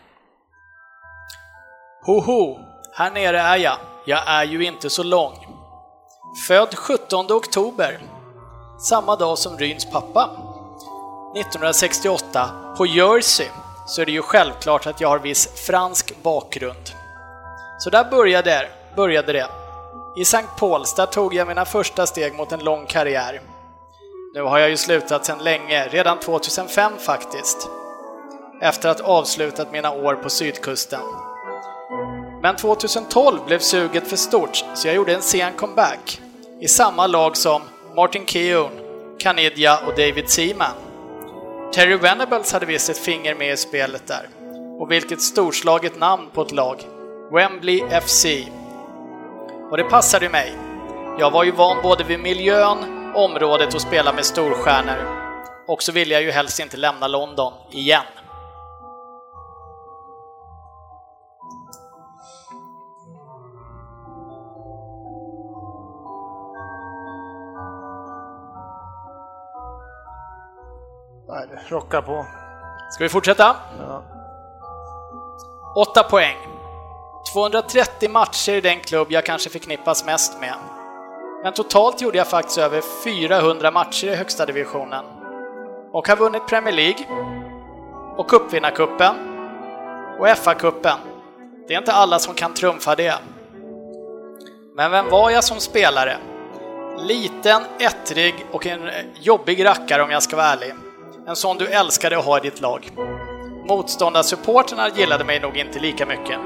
Hoho, 2.06 2.60
här 2.94 3.12
nere 3.12 3.40
är 3.40 3.58
jag. 3.58 3.78
Jag 4.06 4.24
är 4.28 4.44
ju 4.44 4.66
inte 4.66 4.90
så 4.90 5.04
lång. 5.04 5.48
Född 6.48 6.76
17 6.76 7.32
oktober, 7.32 8.00
samma 8.90 9.16
dag 9.16 9.38
som 9.38 9.58
Ryns 9.58 9.86
pappa. 9.92 10.30
1968, 11.36 12.50
på 12.78 12.86
Jersey, 12.86 13.48
så 13.88 14.02
är 14.02 14.06
det 14.06 14.12
ju 14.12 14.22
självklart 14.22 14.88
att 14.88 15.02
jag 15.02 15.10
har 15.10 15.20
viss 15.20 15.66
fransk 15.68 16.24
bakgrund. 16.24 16.90
Så 17.80 17.90
där 17.90 18.12
började, 18.12 18.70
började 18.96 19.34
det. 19.34 19.48
I 20.18 20.26
Sankt 20.26 20.60
Pauls, 20.60 20.96
där 20.96 21.06
tog 21.06 21.34
jag 21.34 21.48
mina 21.48 21.66
första 21.66 22.08
steg 22.08 22.36
mot 22.36 22.52
en 22.52 22.64
lång 22.64 22.86
karriär. 22.86 23.42
Nu 24.34 24.42
har 24.42 24.60
jag 24.60 24.70
ju 24.70 24.78
slutat 24.78 25.26
sedan 25.26 25.44
länge, 25.44 25.88
redan 25.88 26.20
2005 26.20 26.98
faktiskt. 26.98 27.70
Efter 28.62 28.90
att 28.90 29.02
avslutat 29.02 29.72
mina 29.72 29.92
år 29.92 30.16
på 30.16 30.30
sydkusten. 30.30 31.00
Men 32.42 32.56
2012 32.56 33.46
blev 33.46 33.60
suget 33.60 34.08
för 34.08 34.16
stort, 34.16 34.64
så 34.76 34.88
jag 34.88 34.96
gjorde 34.96 35.14
en 35.14 35.22
sen 35.22 35.54
comeback. 35.54 36.22
I 36.60 36.68
samma 36.68 37.08
lag 37.08 37.38
som 37.38 37.62
Martin 37.96 38.26
Keown, 38.26 38.72
Canidia 39.20 39.78
och 39.78 39.96
David 39.96 40.30
Seaman. 40.30 40.76
Terry 41.74 41.96
Venables 41.96 42.54
hade 42.54 42.66
visst 42.66 42.90
ett 42.90 42.98
finger 42.98 43.36
med 43.36 43.54
i 43.54 43.58
spelet 43.58 44.08
där. 44.08 44.30
Och 44.80 44.92
vilket 44.92 45.22
storslaget 45.22 46.00
namn 46.00 46.30
på 46.34 46.42
ett 46.42 46.52
lag. 46.52 46.84
Wembley 47.32 47.84
FC. 48.02 48.26
Och 49.72 49.78
det 49.78 49.84
passade 49.84 50.26
ju 50.26 50.32
mig. 50.32 50.54
Jag 51.20 51.32
var 51.32 51.44
ju 51.44 51.52
van 51.52 51.78
både 51.84 52.04
vid 52.04 52.20
miljön, 52.20 52.78
området 53.16 53.74
och 53.74 53.82
spela 53.82 54.14
med 54.14 54.26
storstjärnor. 54.26 55.20
Och 55.68 55.84
så 55.84 55.92
ville 55.92 56.14
jag 56.14 56.24
ju 56.24 56.32
helst 56.32 56.60
inte 56.60 56.78
lämna 56.78 57.08
London 57.08 57.54
igen. 57.72 58.04
Rockar 71.68 72.02
på. 72.02 72.26
Ska 72.92 73.04
vi 73.04 73.10
fortsätta? 73.10 73.56
Ja. 73.80 74.04
8 75.76 76.04
poäng. 76.04 76.38
230 77.34 78.10
matcher 78.10 78.52
i 78.52 78.62
den 78.62 78.80
klubb 78.80 79.08
jag 79.12 79.26
kanske 79.26 79.50
förknippas 79.50 80.06
mest 80.06 80.40
med. 80.40 80.56
Men 81.44 81.54
totalt 81.54 82.02
gjorde 82.02 82.18
jag 82.18 82.28
faktiskt 82.28 82.58
över 82.58 82.82
400 83.04 83.72
matcher 83.72 84.08
i 84.08 84.16
högsta 84.16 84.46
divisionen. 84.46 85.06
Och 85.92 86.08
har 86.08 86.16
vunnit 86.16 86.48
Premier 86.48 86.76
League 86.76 87.06
och 88.18 88.30
cupvinnarcupen 88.30 89.16
och 90.20 90.28
FA-cupen. 90.28 90.98
Det 91.68 91.74
är 91.74 91.78
inte 91.78 91.94
alla 91.94 92.20
som 92.20 92.34
kan 92.34 92.54
trumfa 92.54 92.96
det. 92.96 93.16
Men 94.76 94.92
vem 94.92 95.10
var 95.10 95.30
jag 95.30 95.44
som 95.44 95.60
spelare? 95.60 96.18
Liten, 96.98 97.62
ettrig 97.80 98.46
och 98.52 98.66
en 98.66 98.90
jobbig 99.14 99.66
rackare 99.66 100.04
om 100.04 100.12
jag 100.12 100.24
ska 100.24 100.36
vara 100.36 100.48
ärlig. 100.48 100.74
En 101.30 101.36
sån 101.36 101.58
du 101.58 101.68
älskade 101.68 102.18
att 102.18 102.26
ha 102.26 102.38
i 102.38 102.42
ditt 102.42 102.62
lag. 102.62 102.90
Motståndarsupporterna 103.68 104.90
gillade 104.90 105.24
mig 105.24 105.40
nog 105.40 105.58
inte 105.58 105.80
lika 105.80 106.06
mycket. 106.06 106.40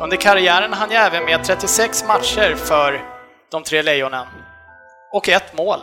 Under 0.00 0.16
karriären 0.16 0.72
hann 0.72 0.90
jag 0.90 1.06
även 1.06 1.24
med 1.24 1.44
36 1.44 2.04
matcher 2.08 2.54
för 2.54 3.02
de 3.50 3.62
tre 3.62 3.82
lejonen. 3.82 4.26
Och 5.12 5.28
ett 5.28 5.56
mål. 5.56 5.78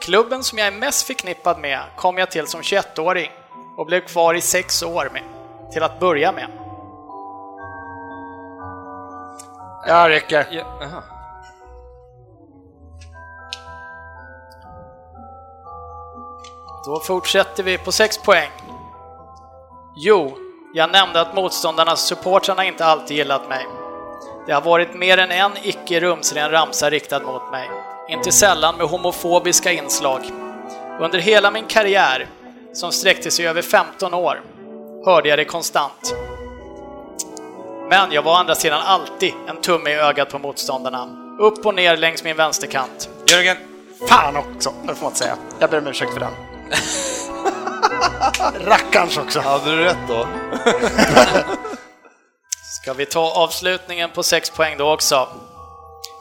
Klubben 0.00 0.42
som 0.42 0.58
jag 0.58 0.66
är 0.66 0.72
mest 0.72 1.06
förknippad 1.06 1.58
med 1.58 1.80
kom 1.96 2.18
jag 2.18 2.30
till 2.30 2.46
som 2.46 2.60
21-åring 2.60 3.30
och 3.76 3.86
blev 3.86 4.00
kvar 4.00 4.34
i 4.34 4.40
sex 4.40 4.82
år 4.82 5.10
med, 5.12 5.22
till 5.72 5.82
att 5.82 6.00
börja 6.00 6.32
med. 6.32 6.46
Ja, 9.86 10.08
räcker. 10.08 10.46
Ja, 10.50 10.64
aha. 10.82 11.02
Då 16.84 17.00
fortsätter 17.00 17.62
vi 17.62 17.78
på 17.78 17.92
6 17.92 18.18
poäng. 18.18 18.50
Jo, 19.96 20.38
jag 20.74 20.92
nämnde 20.92 21.20
att 21.20 21.34
motståndarnas 21.34 22.06
supportrarna 22.06 22.64
inte 22.64 22.84
alltid 22.84 23.16
gillat 23.16 23.48
mig. 23.48 23.66
Det 24.46 24.52
har 24.52 24.60
varit 24.60 24.94
mer 24.94 25.18
än 25.18 25.30
en 25.30 25.52
icke 25.62 26.00
rumsren 26.00 26.50
ramsa 26.50 26.90
riktad 26.90 27.20
mot 27.20 27.50
mig. 27.50 27.70
Inte 28.08 28.32
sällan 28.32 28.76
med 28.76 28.86
homofobiska 28.86 29.72
inslag. 29.72 30.20
Under 31.00 31.18
hela 31.18 31.50
min 31.50 31.66
karriär, 31.66 32.28
som 32.72 32.92
sträckte 32.92 33.30
sig 33.30 33.46
över 33.46 33.62
15 33.62 34.14
år, 34.14 34.42
hörde 35.04 35.28
jag 35.28 35.38
det 35.38 35.44
konstant. 35.44 36.14
Men 37.88 38.12
jag 38.12 38.22
var 38.22 38.32
å 38.32 38.36
andra 38.36 38.54
sidan 38.54 38.80
alltid 38.84 39.32
en 39.48 39.60
tumme 39.60 39.90
i 39.90 39.94
ögat 39.94 40.30
på 40.30 40.38
motståndarna. 40.38 41.08
Upp 41.40 41.66
och 41.66 41.74
ner 41.74 41.96
längs 41.96 42.24
min 42.24 42.36
vänsterkant. 42.36 43.08
Jörgen, 43.26 43.56
Fan 44.08 44.36
också, 44.36 44.72
det 44.82 44.94
får 44.94 45.02
man 45.02 45.10
inte 45.10 45.18
säga. 45.18 45.36
Jag 45.58 45.70
ber 45.70 45.78
om 45.78 45.86
ursäkt 45.86 46.12
för 46.12 46.20
den. 46.20 46.51
Rackarns 48.66 49.16
också. 49.18 49.40
Hade 49.40 49.70
du 49.76 49.84
rätt 49.84 49.96
då? 50.08 50.26
Ska 52.82 52.92
vi 52.92 53.06
ta 53.06 53.32
avslutningen 53.44 54.10
på 54.10 54.22
6 54.22 54.50
poäng 54.50 54.74
då 54.78 54.92
också? 54.92 55.28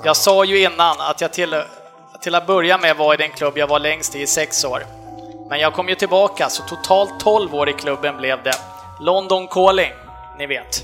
Jag 0.03 0.17
sa 0.17 0.45
ju 0.45 0.63
innan 0.63 0.95
att 1.01 1.21
jag 1.21 1.33
till, 1.33 1.63
till 2.21 2.35
att 2.35 2.47
börja 2.47 2.77
med 2.77 2.97
var 2.97 3.13
i 3.13 3.17
den 3.17 3.31
klubb 3.31 3.57
jag 3.57 3.67
var 3.67 3.79
längst 3.79 4.15
i 4.15 4.21
i 4.21 4.27
sex 4.27 4.63
år. 4.65 4.83
Men 5.49 5.59
jag 5.59 5.73
kom 5.73 5.89
ju 5.89 5.95
tillbaka, 5.95 6.49
så 6.49 6.63
totalt 6.63 7.19
12 7.19 7.55
år 7.55 7.69
i 7.69 7.73
klubben 7.73 8.17
blev 8.17 8.43
det. 8.43 8.55
London 8.99 9.47
Calling, 9.47 9.91
ni 10.37 10.47
vet. 10.47 10.83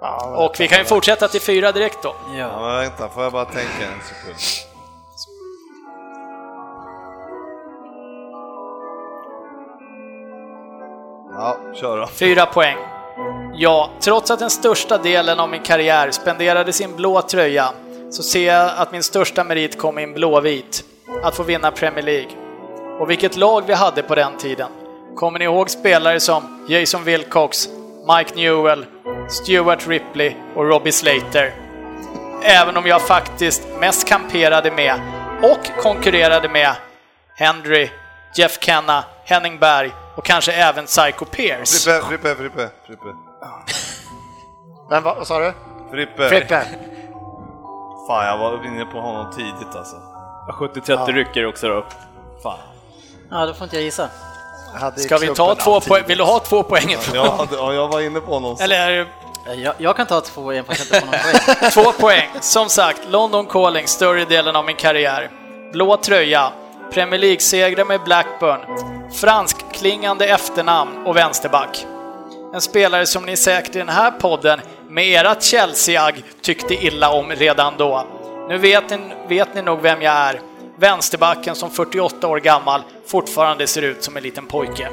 Ja, 0.00 0.24
Och 0.46 0.60
vi 0.60 0.68
kan 0.68 0.78
ju 0.78 0.84
fortsätta 0.84 1.28
till 1.28 1.40
fyra 1.40 1.72
direkt 1.72 2.02
då. 2.02 2.14
Ja, 2.28 2.36
Ja. 2.38 2.60
men 2.60 2.76
vänta, 2.80 3.08
får 3.08 3.22
jag 3.22 3.32
bara 3.32 3.44
tänka 3.44 3.84
en 3.92 4.00
sekund? 4.02 4.36
Ja, 11.40 11.58
kör 11.74 11.96
då. 11.96 12.06
Fyra 12.06 12.46
poäng. 12.46 12.76
Ja, 13.54 13.90
trots 14.00 14.30
att 14.30 14.38
den 14.38 14.50
största 14.50 14.98
delen 14.98 15.40
av 15.40 15.48
min 15.48 15.62
karriär 15.62 16.10
spenderades 16.10 16.80
i 16.80 16.84
en 16.84 16.96
blå 16.96 17.22
tröja 17.22 17.68
så 18.10 18.22
ser 18.22 18.46
jag 18.46 18.70
att 18.76 18.92
min 18.92 19.02
största 19.02 19.44
merit 19.44 19.78
kom 19.78 19.98
i 19.98 20.02
en 20.02 20.12
blåvit. 20.12 20.84
Att 21.22 21.36
få 21.36 21.42
vinna 21.42 21.70
Premier 21.70 22.02
League. 22.02 22.30
Och 23.00 23.10
vilket 23.10 23.36
lag 23.36 23.64
vi 23.66 23.74
hade 23.74 24.02
på 24.02 24.14
den 24.14 24.36
tiden. 24.36 24.68
Kommer 25.16 25.38
ni 25.38 25.44
ihåg 25.44 25.70
spelare 25.70 26.20
som 26.20 26.66
Jason 26.68 27.04
Wilcox, 27.04 27.68
Mike 28.16 28.34
Newell, 28.34 28.86
Stuart 29.28 29.86
Ripley 29.86 30.34
och 30.56 30.68
Robbie 30.68 30.92
Slater? 30.92 31.54
Även 32.42 32.76
om 32.76 32.86
jag 32.86 33.02
faktiskt 33.02 33.62
mest 33.80 34.08
kamperade 34.08 34.70
med 34.70 35.00
och 35.42 35.82
konkurrerade 35.82 36.48
med 36.48 36.74
Henry, 37.36 37.88
Jeff 38.36 38.58
Kenna, 38.60 39.04
Henning 39.24 39.58
Berg 39.58 39.92
och 40.18 40.24
kanske 40.24 40.52
även 40.52 40.86
Psycho 40.86 41.24
Pierce. 41.24 41.84
Frippe, 41.84 42.06
Frippe, 42.06 42.34
Frippe, 42.34 42.70
Frippe. 42.86 43.04
Men 44.90 45.02
vad, 45.02 45.16
vad 45.16 45.26
sa 45.26 45.38
du? 45.38 45.52
Frippe. 45.90 46.28
Frippe. 46.28 46.64
Fan, 48.08 48.26
jag 48.26 48.38
var 48.38 48.66
inne 48.66 48.84
på 48.84 49.00
honom 49.00 49.32
tidigt 49.32 49.76
alltså. 49.76 49.96
70-30 50.60 51.12
rycker 51.12 51.46
också 51.46 51.68
då. 51.68 51.86
Fan. 52.42 52.58
ja, 53.30 53.46
då 53.46 53.54
får 53.54 53.64
inte 53.64 53.76
jag 53.76 53.84
gissa. 53.84 54.08
Ska 54.96 55.18
vi 55.18 55.34
ta 55.34 55.54
två 55.54 55.80
poäng? 55.80 56.04
Vill 56.06 56.18
du 56.18 56.24
ha 56.24 56.38
två 56.38 56.62
poäng? 56.62 56.96
Ja, 57.14 57.46
ja, 57.52 57.72
jag 57.72 57.88
var 57.88 58.00
inne 58.00 58.20
på 58.20 58.32
honom. 58.34 58.56
Eller 58.60 58.90
är 58.90 58.90
det 59.44 59.54
Jag, 59.54 59.74
jag 59.78 59.96
kan 59.96 60.06
ta 60.06 60.20
två 60.20 60.52
igen 60.52 60.64
fast 60.64 60.92
jag 60.92 61.02
inte 61.02 61.06
får 61.06 61.16
någon 61.16 61.58
poäng. 61.60 61.70
två 61.72 61.92
poäng? 61.92 62.28
Som 62.40 62.68
sagt, 62.68 63.00
London 63.08 63.46
Calling 63.46 63.86
större 63.88 64.24
delen 64.24 64.56
av 64.56 64.64
min 64.64 64.76
karriär. 64.76 65.30
Blå 65.72 65.96
tröja, 65.96 66.52
Premier 66.92 67.20
League-segrar 67.20 67.84
med 67.84 68.00
Blackburn, 68.04 68.60
franskklingande 69.12 70.26
efternamn 70.26 71.06
och 71.06 71.16
vänsterback. 71.16 71.86
En 72.54 72.60
spelare 72.60 73.06
som 73.06 73.26
ni 73.26 73.36
säkert 73.36 73.76
i 73.76 73.78
den 73.78 73.88
här 73.88 74.10
podden 74.10 74.60
med 74.88 75.26
ert 75.26 75.42
Chelsea-agg 75.42 76.24
tyckte 76.40 76.74
illa 76.74 77.10
om 77.10 77.30
redan 77.30 77.74
då. 77.78 78.06
Nu 78.48 78.58
vet 78.58 78.90
ni, 78.90 78.98
vet 79.28 79.54
ni 79.54 79.62
nog 79.62 79.80
vem 79.80 80.02
jag 80.02 80.14
är. 80.14 80.40
Vänsterbacken 80.76 81.54
som 81.54 81.70
48 81.70 82.28
år 82.28 82.38
gammal 82.38 82.82
fortfarande 83.06 83.66
ser 83.66 83.82
ut 83.82 84.04
som 84.04 84.16
en 84.16 84.22
liten 84.22 84.46
pojke. 84.46 84.88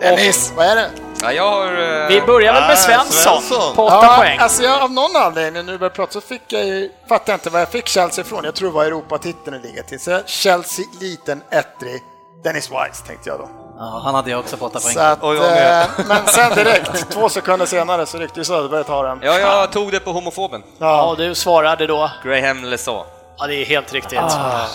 Dennis, 0.00 0.52
vad 0.56 0.66
är 0.66 0.76
det? 0.76 0.90
ja, 1.22 1.32
jag 1.32 1.50
har... 1.50 1.66
eh, 2.02 2.08
Vi 2.08 2.20
börjar 2.20 2.52
väl 2.52 2.62
med 2.62 2.72
Ah, 2.72 2.76
Svensson, 2.76 3.42
Svensson. 3.42 3.76
på 3.76 3.84
8 3.86 3.94
Ja, 4.02 4.16
poäng. 4.18 4.38
alltså 4.38 4.62
jag, 4.62 4.82
av 4.82 4.90
någon 4.92 5.16
anledning, 5.16 5.66
nu 5.66 5.78
börjar 5.78 5.90
prata, 5.90 6.12
så 6.12 6.20
fick 6.20 6.42
jag 6.48 6.64
ju, 6.64 6.90
fattar 7.08 7.32
jag 7.32 7.36
inte 7.36 7.50
vad 7.50 7.60
jag 7.60 7.68
fick 7.68 7.88
Chelsea 7.88 8.24
ifrån. 8.24 8.44
Jag 8.44 8.54
tror 8.54 8.68
det 8.68 8.74
var 8.74 8.84
Europatiteln 8.84 9.62
det 9.62 9.68
ligger 9.68 9.82
till. 9.82 10.00
Så 10.00 10.20
Chelsea, 10.26 10.84
liten, 11.00 11.42
ettrig, 11.50 12.02
Dennis 12.44 12.70
Wise 12.70 13.06
tänkte 13.06 13.28
jag 13.30 13.38
då. 13.38 13.48
Ja, 13.78 14.00
han 14.04 14.14
hade 14.14 14.30
jag 14.30 14.40
också 14.40 14.56
på 14.56 14.66
åtta 14.66 14.80
poäng. 14.80 14.94
Så 14.94 15.00
att, 15.00 15.22
Och 15.22 15.34
jag 15.36 15.42
med. 15.42 15.82
eh, 15.82 15.88
men 16.08 16.26
sen 16.26 16.54
direkt, 16.54 17.10
två 17.10 17.28
sekunder 17.28 17.66
senare, 17.66 18.06
så 18.06 18.18
ryckte 18.18 18.40
ju 18.40 18.44
Söderberg 18.44 18.84
ta 18.84 19.02
den. 19.02 19.18
Ja, 19.22 19.38
jag 19.38 19.72
tog 19.72 19.92
det 19.92 20.00
på 20.00 20.12
homofoben. 20.12 20.62
Ja, 20.78 21.14
du 21.18 21.34
svarade 21.34 21.86
då. 21.86 22.10
Graham 22.24 22.64
Lesaux. 22.64 23.06
Ja, 23.38 23.46
det 23.46 23.54
är 23.54 23.64
helt 23.64 23.92
riktigt. 23.92 24.18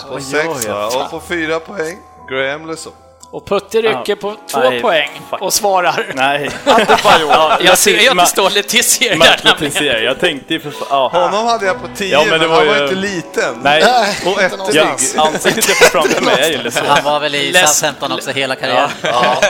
På 0.08 0.20
sex 0.20 0.66
va? 0.68 0.86
Och 0.86 1.10
på 1.10 1.20
fyra 1.20 1.60
poäng, 1.60 1.98
Graham 2.30 2.66
Lesaux. 2.66 2.96
Och 3.32 3.46
Putte 3.46 3.82
rycker 3.82 4.14
på 4.16 4.34
två 4.46 4.58
Nej, 4.58 4.82
poäng 4.82 5.10
fuck. 5.30 5.40
och 5.42 5.52
svarar. 5.52 6.06
Nej. 6.14 6.50
Ja, 7.20 7.58
jag 7.60 7.78
ser 7.78 7.98
ju 8.00 8.08
att 8.08 8.16
det 8.18 8.26
står 8.26 8.50
Letizier 8.50 9.16
där. 9.18 9.84
Jag. 9.92 10.02
Jag 10.02 10.20
tänkte 10.20 10.54
ju 10.54 10.60
för 10.60 10.72
ja. 10.90 11.08
Honom 11.12 11.46
hade 11.46 11.66
jag 11.66 11.82
på 11.82 11.88
tio, 11.96 12.12
Ja, 12.12 12.20
men 12.20 12.30
men, 12.30 12.40
det 12.40 12.46
var 12.46 12.56
han 12.56 12.66
var 12.66 12.76
ju- 12.76 12.82
inte 12.82 12.94
liten. 12.94 13.54
Nej, 13.62 13.84
Och 14.26 14.42
ett 14.42 14.52
jag, 14.74 14.86
ansiktet 15.16 15.66
på 15.78 15.84
framför 15.84 16.20
mig 16.24 16.70
så. 16.72 16.80
Han 16.86 17.04
var 17.04 17.20
väl 17.20 17.34
i 17.34 17.52
Southampton 17.54 18.12
också 18.12 18.30
hela 18.30 18.54
karriären. 18.54 18.90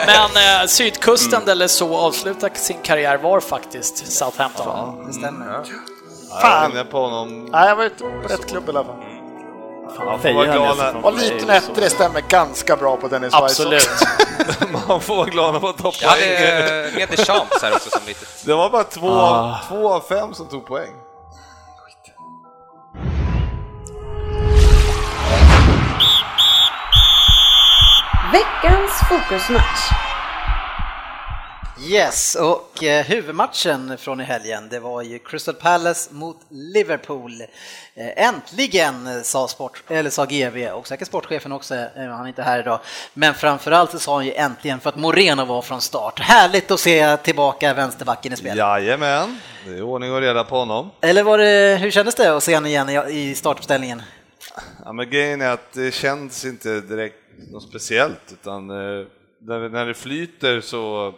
Men 0.06 0.60
eh, 0.60 0.66
sydkusten 0.66 1.48
eller 1.48 1.66
så 1.68 1.96
avslutar 1.96 2.50
sin 2.54 2.78
karriär 2.82 3.16
var 3.16 3.40
faktiskt 3.40 4.12
Southampton. 4.12 5.06
Det 5.06 5.12
stämmer. 5.12 5.46
Jag 5.46 5.52
var 6.34 6.40
Fan! 6.40 6.70
inne 6.72 6.84
på 6.84 7.00
honom. 7.00 7.44
Nej, 7.52 7.68
jag 7.68 7.76
var 7.76 7.84
ute 7.84 8.04
på 8.04 8.28
rätt 8.28 8.48
klubb 8.50 8.64
i 8.66 8.70
alla 8.70 8.84
fall. 8.84 8.94
Fan, 9.96 10.20
får 10.20 10.32
vara 10.34 10.46
glad 10.46 10.76
när- 10.78 11.06
Och 11.06 11.12
liten 11.18 11.50
ettrig 11.50 11.90
stämmer 11.90 12.20
ganska 12.20 12.76
bra 12.76 12.96
på 12.96 13.08
Dennis 13.08 13.34
Absolut. 13.34 13.88
Man 14.88 15.00
får 15.00 15.16
vara 15.16 15.26
glad 15.28 15.52
när 15.52 15.60
man 15.60 15.72
tar 15.74 15.94
Jag 16.02 16.08
hade 16.08 16.22
poäng. 16.22 16.88
eh, 16.88 16.94
med 16.94 17.08
Deschamps 17.08 17.62
här 17.62 17.72
också 17.72 17.90
som 17.90 18.00
litet. 18.06 18.28
Det 18.44 18.54
var 18.54 18.70
bara 18.70 18.84
två, 18.84 19.10
av, 19.10 19.54
två 19.68 19.92
av 19.94 20.00
fem 20.08 20.34
som 20.34 20.46
tog 20.48 20.66
poäng. 20.66 20.90
Veckans 28.32 28.92
fokusmatch. 29.08 29.82
Yes, 31.86 32.34
och 32.34 32.82
eh, 32.84 33.04
huvudmatchen 33.04 33.98
från 33.98 34.20
i 34.20 34.24
helgen, 34.24 34.68
det 34.70 34.80
var 34.80 35.02
ju 35.02 35.18
Crystal 35.18 35.54
Palace 35.54 36.14
mot 36.14 36.36
Liverpool. 36.50 37.32
Eh, 37.94 38.26
äntligen, 38.26 39.06
eh, 39.06 39.22
sa, 39.22 39.48
sport, 39.48 39.82
eller 39.88 40.10
sa 40.10 40.24
GV 40.24 40.66
och 40.72 40.86
säkert 40.86 41.08
sportchefen 41.08 41.52
också, 41.52 41.74
eh, 41.74 41.88
han 41.96 42.24
är 42.24 42.28
inte 42.28 42.42
här 42.42 42.58
idag. 42.60 42.80
Men 43.14 43.34
framförallt 43.34 43.90
så 43.90 43.98
sa 43.98 44.14
han 44.14 44.26
ju 44.26 44.32
äntligen 44.34 44.80
för 44.80 44.88
att 44.88 44.96
Moreno 44.96 45.44
var 45.44 45.62
från 45.62 45.80
start. 45.80 46.20
Härligt 46.20 46.70
att 46.70 46.80
se 46.80 47.16
tillbaka 47.16 47.74
vänsterbacken 47.74 48.32
i 48.32 48.36
spel. 48.36 48.58
Jajamän, 48.58 49.38
det 49.66 49.70
är 49.72 49.82
ordning 49.82 50.12
och 50.12 50.20
reda 50.20 50.44
på 50.44 50.56
honom. 50.56 50.90
Eller 51.00 51.22
var 51.22 51.38
det, 51.38 51.78
hur 51.80 51.90
kändes 51.90 52.14
det 52.14 52.36
att 52.36 52.42
se 52.42 52.54
honom 52.54 52.66
igen 52.66 52.88
i- 52.88 53.12
i 53.30 53.34
startuppställningen? 53.34 54.02
Ja, 54.84 54.92
men 54.92 55.10
grejen 55.10 55.40
är 55.40 55.50
att 55.50 55.72
det 55.72 55.94
känns 55.94 56.44
inte 56.44 56.80
direkt 56.80 57.16
något 57.52 57.62
speciellt, 57.68 58.32
utan 58.32 58.66
när 58.66 59.86
det 59.86 59.94
flyter 59.94 60.60
så, 60.60 61.14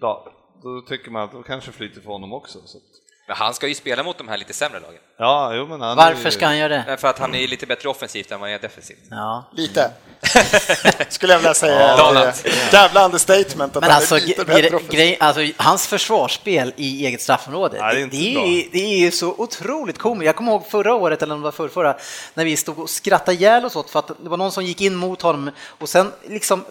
ja, 0.00 0.24
då 0.62 0.80
tycker 0.88 1.10
man 1.10 1.22
att 1.22 1.32
då 1.32 1.42
kanske 1.42 1.72
flyter 1.72 2.00
för 2.00 2.08
honom 2.10 2.32
också. 2.32 2.58
Så. 2.66 2.78
Men 3.26 3.36
han 3.36 3.54
ska 3.54 3.66
ju 3.68 3.74
spela 3.74 4.02
mot 4.02 4.18
de 4.18 4.28
här 4.28 4.36
lite 4.38 4.52
sämre 4.52 4.80
lagen. 4.80 5.00
Ja, 5.18 5.54
jo 5.54 5.66
men 5.66 5.80
han 5.80 5.96
Varför 5.96 6.24
ju- 6.24 6.30
ska 6.30 6.46
han 6.46 6.58
göra 6.58 6.68
det? 6.86 6.96
För 6.96 7.08
att 7.08 7.18
han 7.18 7.34
är 7.34 7.48
lite 7.48 7.66
bättre 7.66 7.88
offensivt 7.88 8.30
än 8.32 8.40
vad 8.40 8.48
han 8.48 8.54
är 8.58 8.62
defensivt. 8.62 8.98
Ja. 9.10 9.44
Lite. 9.52 9.90
Skulle 11.08 11.32
jag 11.32 11.38
vilja 11.40 11.54
säga. 11.54 12.12
Det- 12.12 12.72
Jävla 12.72 13.04
understatement 13.04 13.76
att 13.76 13.82
Men 13.82 13.90
han 13.90 13.96
alltså, 14.00 14.16
är 14.16 14.20
lite 14.20 14.44
bättre 14.44 14.66
offensiv. 14.76 14.90
grej, 14.90 15.16
alltså, 15.20 15.42
hans 15.56 15.86
försvarsspel 15.86 16.72
i 16.76 17.06
eget 17.06 17.20
straffområde, 17.22 17.78
Nej, 17.80 17.94
det 17.94 18.00
är 18.00 18.34
det, 18.34 18.60
är, 18.60 18.68
det 18.72 18.78
är 18.78 18.98
ju 18.98 19.10
så 19.10 19.34
otroligt 19.38 19.98
komiskt. 19.98 20.26
Jag 20.26 20.36
kommer 20.36 20.52
ihåg 20.52 20.66
förra 20.66 20.94
året, 20.94 21.22
eller 21.22 21.34
om 21.34 21.40
det 21.40 21.44
var 21.44 21.52
förra, 21.52 21.68
förra, 21.68 21.96
när 22.34 22.44
vi 22.44 22.56
stod 22.56 22.78
och 22.78 22.90
skrattade 22.90 23.36
ihjäl 23.36 23.64
oss 23.64 23.76
åt 23.76 23.90
för 23.90 23.98
att 23.98 24.08
det 24.22 24.28
var 24.28 24.36
någon 24.36 24.52
som 24.52 24.64
gick 24.64 24.80
in 24.80 24.94
mot 24.94 25.22
honom 25.22 25.50
och 25.68 25.88
sen 25.88 26.12
liksom 26.28 26.64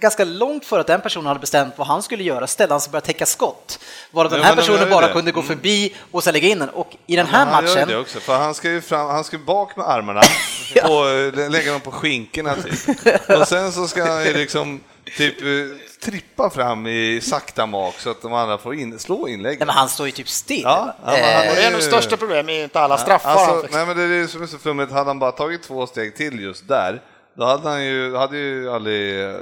ganska 0.00 0.24
långt 0.24 0.64
före 0.64 0.80
att 0.80 0.86
den 0.86 1.00
personen 1.00 1.26
hade 1.26 1.40
bestämt 1.40 1.74
vad 1.76 1.86
han 1.86 2.02
skulle 2.02 2.22
göra 2.24 2.46
ställde 2.46 2.74
han 2.74 2.80
sig 2.80 2.88
och 2.88 2.92
började 2.92 3.06
täcka 3.06 3.26
skott. 3.26 3.78
Varav 4.10 4.30
den 4.30 4.40
Ja, 4.40 4.46
här 4.46 4.56
personen 4.56 4.80
gör 4.80 4.90
bara 4.90 5.06
det. 5.06 5.12
kunde 5.12 5.32
gå 5.32 5.42
förbi 5.42 5.94
och 6.10 6.24
sen 6.24 6.32
lägga 6.34 6.48
in 6.48 6.58
den. 6.58 6.68
Och 6.68 6.96
i 7.06 7.16
den 7.16 7.26
här 7.26 7.46
han 7.46 7.64
gör 7.66 7.74
matchen, 7.74 7.88
det 7.88 7.96
också, 7.96 8.20
för 8.20 8.38
han 8.38 8.54
ska 8.54 8.70
ju 8.70 8.80
fram, 8.80 9.06
han 9.10 9.24
ska 9.24 9.38
bak 9.38 9.76
med 9.76 9.88
armarna 9.88 10.20
och 10.84 11.08
eh, 11.10 11.50
lägga 11.50 11.72
dem 11.72 11.80
på 11.80 11.90
skinkorna 11.90 12.54
typ. 12.54 12.88
Och 13.40 13.48
sen 13.48 13.72
så 13.72 13.88
ska 13.88 14.04
han 14.12 14.24
ju 14.24 14.32
liksom 14.32 14.80
typ 15.16 15.42
eh, 15.42 15.48
trippa 16.04 16.50
fram 16.50 16.86
i 16.86 17.20
sakta 17.22 17.66
mak 17.66 17.94
så 17.98 18.10
att 18.10 18.22
de 18.22 18.32
andra 18.32 18.58
får 18.58 18.74
in, 18.74 18.98
slå 18.98 19.28
inlägg. 19.28 19.58
nej, 19.58 19.66
men 19.66 19.76
han 19.76 19.88
står 19.88 20.06
ju 20.06 20.12
typ 20.12 20.28
still. 20.28 20.62
Ja, 20.64 20.96
ja, 21.04 21.10
han 21.10 21.14
Eh, 21.14 21.50
Och 21.50 21.56
det 21.56 21.62
är 21.62 21.70
nog 21.70 21.82
största 21.82 22.16
problemet, 22.16 22.54
är 22.54 22.64
inte 22.64 22.80
alla 22.80 22.98
straffar 22.98 23.30
Alltså, 23.30 23.66
nej 23.76 23.86
men 23.86 23.96
det 23.96 24.02
är 24.02 24.08
det 24.08 24.28
som 24.28 24.42
är 24.42 24.46
så 24.46 24.58
flummigt, 24.58 24.92
hade 24.92 25.10
han 25.10 25.18
bara 25.18 25.32
tagit 25.32 25.62
två 25.62 25.86
steg 25.86 26.16
till 26.16 26.40
just 26.40 26.68
där, 26.68 27.02
då 27.36 27.44
hade 27.44 27.68
han 27.68 27.84
ju, 27.84 28.16
hade 28.16 28.36
ju 28.38 28.70
aldrig 28.70 29.24
eh, 29.24 29.34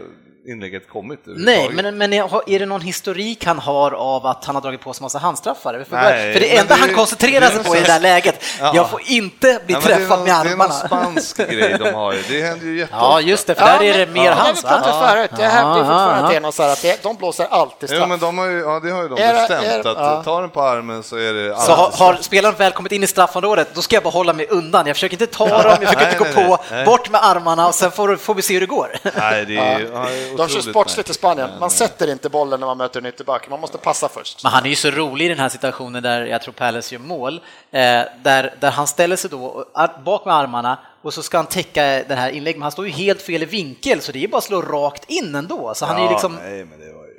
inlägget 0.49 0.89
kommit 0.89 1.21
Nej, 1.25 1.71
men, 1.73 1.99
men 1.99 2.13
är 2.13 2.59
det 2.59 2.67
någon 2.67 2.81
historik 2.81 3.45
han 3.45 3.59
har 3.59 3.91
av 3.91 4.27
att 4.27 4.45
han 4.45 4.55
har 4.55 4.63
dragit 4.63 4.81
på 4.81 4.93
sig 4.93 5.03
massa 5.03 5.19
handstraffar? 5.19 5.85
För, 5.89 5.97
Nej, 5.97 6.33
för 6.33 6.41
det 6.41 6.57
enda 6.57 6.75
det- 6.75 6.81
han 6.81 6.95
koncentrerar 6.95 7.41
det 7.41 7.47
sig 7.51 7.65
på 7.65 7.77
i 7.77 7.81
det 7.81 7.87
där 7.87 8.01
läget, 8.01 8.45
Ja. 8.61 8.73
jag 8.75 8.91
får 8.91 9.01
inte 9.05 9.61
bli 9.67 9.75
Ja, 9.75 9.81
det 9.81 9.87
träffad 9.87 10.19
någon- 10.19 10.29
med 10.29 10.35
Det 10.47 10.49
är 10.51 10.53
armarna. 10.53 10.75
någon 10.75 10.89
spansk 10.89 11.37
grej 11.51 11.77
de 11.79 11.95
har 11.95 12.13
ju, 12.13 12.23
det 12.29 12.43
händer 12.43 12.67
ju 12.67 12.79
jätteofta. 12.79 13.07
Ja, 13.07 13.21
just 13.21 13.47
det, 13.47 13.55
för 13.55 13.67
där 13.67 13.83
är 13.83 13.99
det 13.99 14.13
mer 14.13 14.25
ja, 14.25 14.33
hans 14.33 14.63
Det 14.63 14.69
har 14.69 14.77
vi 14.79 14.83
pratat 14.85 15.11
förut. 15.11 15.31
Ju 15.39 15.45
Ja, 15.45 15.51
fortfarande 15.51 15.93
ja, 15.93 16.25
att 16.25 16.29
det 16.29 16.35
ja. 16.35 16.37
är 16.37 16.41
något 16.41 16.55
så 16.55 16.63
här 16.63 16.73
att 16.73 16.83
det, 16.83 17.03
de 17.03 17.17
blåser 17.17 17.47
alltid 17.51 17.89
straff. 17.89 18.01
Jo, 18.03 18.07
men 18.09 18.19
de 18.19 18.39
har 18.39 18.47
ju, 18.47 18.59
ja, 18.61 18.81
det 18.81 18.91
har 18.91 19.03
ju 19.03 19.09
de 19.09 19.23
Är 19.23 19.33
det- 19.35 19.39
bestämt, 19.41 19.65
är 19.67 19.83
det- 19.83 19.91
att 19.91 19.97
ja. 19.99 20.23
tar 20.25 20.41
den 20.41 20.51
på 20.51 20.63
armen 20.63 21.03
så 21.03 21.17
är 21.17 21.33
det 21.33 21.57
Så 21.57 21.73
har, 21.73 21.85
alltid 21.85 22.01
har 22.01 22.15
spelaren 22.21 22.55
väl 22.59 22.73
kommit 22.73 22.93
in 22.93 23.03
i 23.03 23.07
straffområdet, 23.07 23.69
då 23.75 23.83
ska 23.83 23.97
jag 23.97 24.03
bara 24.03 24.11
hålla 24.11 24.33
mig 24.33 24.47
undan. 24.51 24.87
Jag 24.87 24.97
försöker 24.97 25.15
inte 25.15 25.27
ta 25.27 25.47
dem, 25.63 25.63
jag 25.63 25.77
försöker 25.93 26.07
inte 26.07 26.19
gå 26.19 26.25
på, 26.49 26.59
bort 26.85 27.11
med 27.11 27.25
armarna 27.25 27.67
och 27.67 27.75
sen 27.75 27.91
får, 27.91 28.17
får 28.17 28.35
vi 28.35 28.43
se 28.43 28.55
hur 28.55 28.61
det 28.61 28.67
går. 28.67 28.97
Nej, 29.19 29.45
det 29.47 29.57
är, 29.57 30.36
ja. 30.39 30.43
Ja. 30.43 30.47
det 30.47 30.53
är 30.53 30.57
De 30.57 30.63
kör 30.63 30.71
sportsligt 30.71 31.11
i. 31.11 31.15
Spanien. 31.15 31.51
Man 31.61 31.71
sätter 31.71 32.11
inte 32.11 32.29
bollen 32.29 32.61
när 32.61 32.67
man 32.67 32.79
möter 32.79 33.01
en 33.01 33.07
ytterback, 33.07 33.51
man 33.51 33.61
måste 33.61 33.79
passa 33.79 34.09
först. 34.09 34.43
Men 34.43 34.53
han 34.53 34.65
är 34.65 34.71
ju 34.71 34.77
så 34.77 34.91
rolig 34.91 35.27
i 35.27 35.29
den 35.29 35.39
här 35.39 35.49
situationen 35.49 36.03
där 36.03 36.27
jag 36.27 36.43
tror 36.43 36.53
Palace 36.53 36.95
gör 36.95 37.03
mål, 37.03 37.35
eh, 37.71 37.81
där, 38.23 38.55
där 38.61 38.71
han 38.71 38.87
ställer 38.87 39.17
sig 39.17 39.31
då 39.31 39.65
bak 40.05 40.25
med 40.25 40.35
armarna 40.35 40.79
och 41.03 41.15
så 41.15 41.23
ska 41.23 41.37
han 41.37 41.47
täcka 41.47 41.83
det 41.83 42.15
här 42.15 42.31
inlägget, 42.31 42.57
men 42.59 42.63
han 42.63 42.73
står 42.73 42.87
ju 42.87 42.93
helt 42.93 43.23
fel 43.23 43.43
i 43.43 43.47
vinkel 43.47 44.01
så 44.01 44.13
det 44.13 44.19
är 44.19 44.21
ju 44.21 44.29
bara 44.29 44.39
att 44.39 44.45
slå 44.45 44.63
rakt 44.63 45.11
in 45.11 45.35
ändå. 45.35 45.75
Så 45.75 45.87
han 45.87 45.97
är 45.97 46.05
Ja, 46.05 46.11
liksom... 46.11 46.39
nej, 46.43 46.65
men 46.65 46.79
det 46.81 46.93
var 46.93 47.05
ju... 47.05 47.13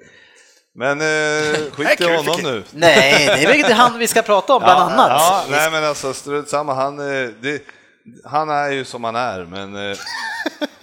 Men 0.76 1.02
eh, 1.02 1.72
skit 1.72 2.02
i 2.02 2.16
honom 2.16 2.40
nu. 2.44 2.64
Nej, 2.72 3.26
det 3.26 3.44
är 3.44 3.64
väl 3.64 3.72
han 3.74 3.98
vi 3.98 4.08
ska 4.08 4.22
prata 4.22 4.54
om 4.54 4.64
bland 4.64 4.80
annat. 4.82 5.10
Ja, 5.10 5.44
nej 5.50 5.72
men 5.72 5.84
alltså 5.84 6.14
strunt 6.14 6.50
samma, 6.50 6.74
han, 6.74 7.00
eh, 7.00 7.30
det, 7.42 7.62
han 8.26 8.50
är 8.50 8.70
ju 8.72 8.86
som 8.86 9.04
han 9.04 9.16
är, 9.16 9.46
men 9.46 9.92
eh, 9.92 9.98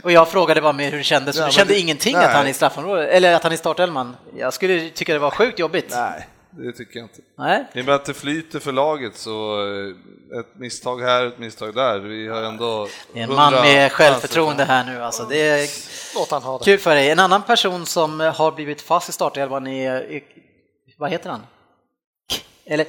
Och 0.02 0.12
jag 0.12 0.28
frågade 0.30 0.60
bara 0.60 0.72
mer 0.72 0.90
hur 0.90 0.98
det 0.98 1.04
kändes, 1.04 1.36
Ja, 1.36 1.46
du 1.46 1.52
kände 1.52 1.74
det- 1.74 1.80
ingenting 1.80 2.14
nej. 2.16 2.24
att 2.24 2.32
han 2.32 2.46
är 2.46 2.50
i 2.50 2.54
straffområdet, 2.54 3.08
eller 3.10 3.34
att 3.34 3.42
han 3.42 3.52
är 3.52 3.56
i 3.56 3.58
startelvan. 3.58 4.16
Jag 4.36 4.54
skulle 4.54 4.90
tycka 4.90 5.12
det 5.12 5.18
var 5.18 5.30
sjukt 5.30 5.58
jobbigt. 5.58 5.86
nej, 5.90 6.28
det 6.50 6.72
tycker 6.72 6.98
jag 6.98 7.04
inte. 7.04 7.20
Nej. 7.38 7.64
I 7.74 7.80
och 7.80 7.84
med 7.86 7.94
att 7.94 8.04
det 8.04 8.14
flyter 8.14 8.60
för 8.60 8.72
laget 8.72 9.16
så 9.16 9.60
eh, 10.32 10.38
ett 10.40 10.46
misstag 10.58 11.02
här, 11.02 11.26
ett 11.26 11.38
misstag 11.38 11.74
där. 11.74 11.98
Vi 11.98 12.28
har 12.28 12.42
ändå... 12.42 12.88
Det 13.12 13.18
är 13.20 13.24
en 13.24 13.34
man 13.34 13.54
100 13.54 13.62
med 13.72 13.92
självförtroende 13.92 14.64
här 14.64 14.84
nu 14.84 15.02
alltså. 15.02 15.24
Det 15.24 15.48
är 15.48 15.68
Låt 16.14 16.30
han 16.30 16.42
ha 16.42 16.58
det. 16.58 16.64
kul 16.64 16.78
för 16.78 16.94
dig. 16.94 17.10
En 17.10 17.18
annan 17.18 17.42
person 17.42 17.86
som 17.86 18.20
har 18.20 18.52
blivit 18.52 18.82
fast 18.82 19.08
i 19.08 19.12
startelvan 19.12 19.66
är, 19.66 20.20
vad 20.98 21.10
heter 21.10 21.30
han? 21.30 21.42
Eller 22.66 22.86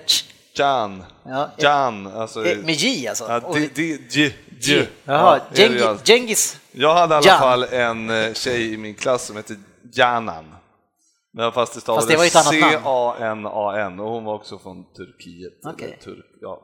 Jan, 0.55 1.03
ja, 1.25 1.49
Jan, 1.57 2.07
alltså... 2.07 2.45
eh, 2.45 2.57
med 2.57 2.75
J 2.75 3.07
alltså. 3.07 3.25
Ja, 3.29 3.53
di, 3.53 3.67
di, 3.67 3.91
J. 4.09 4.33
di. 4.65 4.87
Jaha, 5.03 5.39
Ja. 5.53 5.97
Gengis. 6.03 6.57
Jag 6.71 6.93
hade 6.95 7.13
i 7.13 7.17
alla 7.17 7.27
Jan. 7.27 7.39
fall 7.39 7.63
en 7.63 8.09
eh, 8.09 8.33
tjej 8.33 8.73
i 8.73 8.77
min 8.77 8.95
klass 8.95 9.25
som 9.25 9.35
hette 9.35 9.55
Janan. 9.93 10.55
Men 11.33 11.51
fast 11.51 11.73
det 11.85 11.87
var 11.87 12.25
ett 12.25 12.35
annat 12.35 12.59
namn. 12.59 12.71
C-A-N-A-N 12.83 13.99
och 13.99 14.09
hon 14.09 14.23
var 14.25 14.33
också 14.33 14.59
från 14.59 14.83
Turkiet. 14.93 15.53
Eller 15.83 15.97
Turk, 15.97 16.25
ja, 16.41 16.61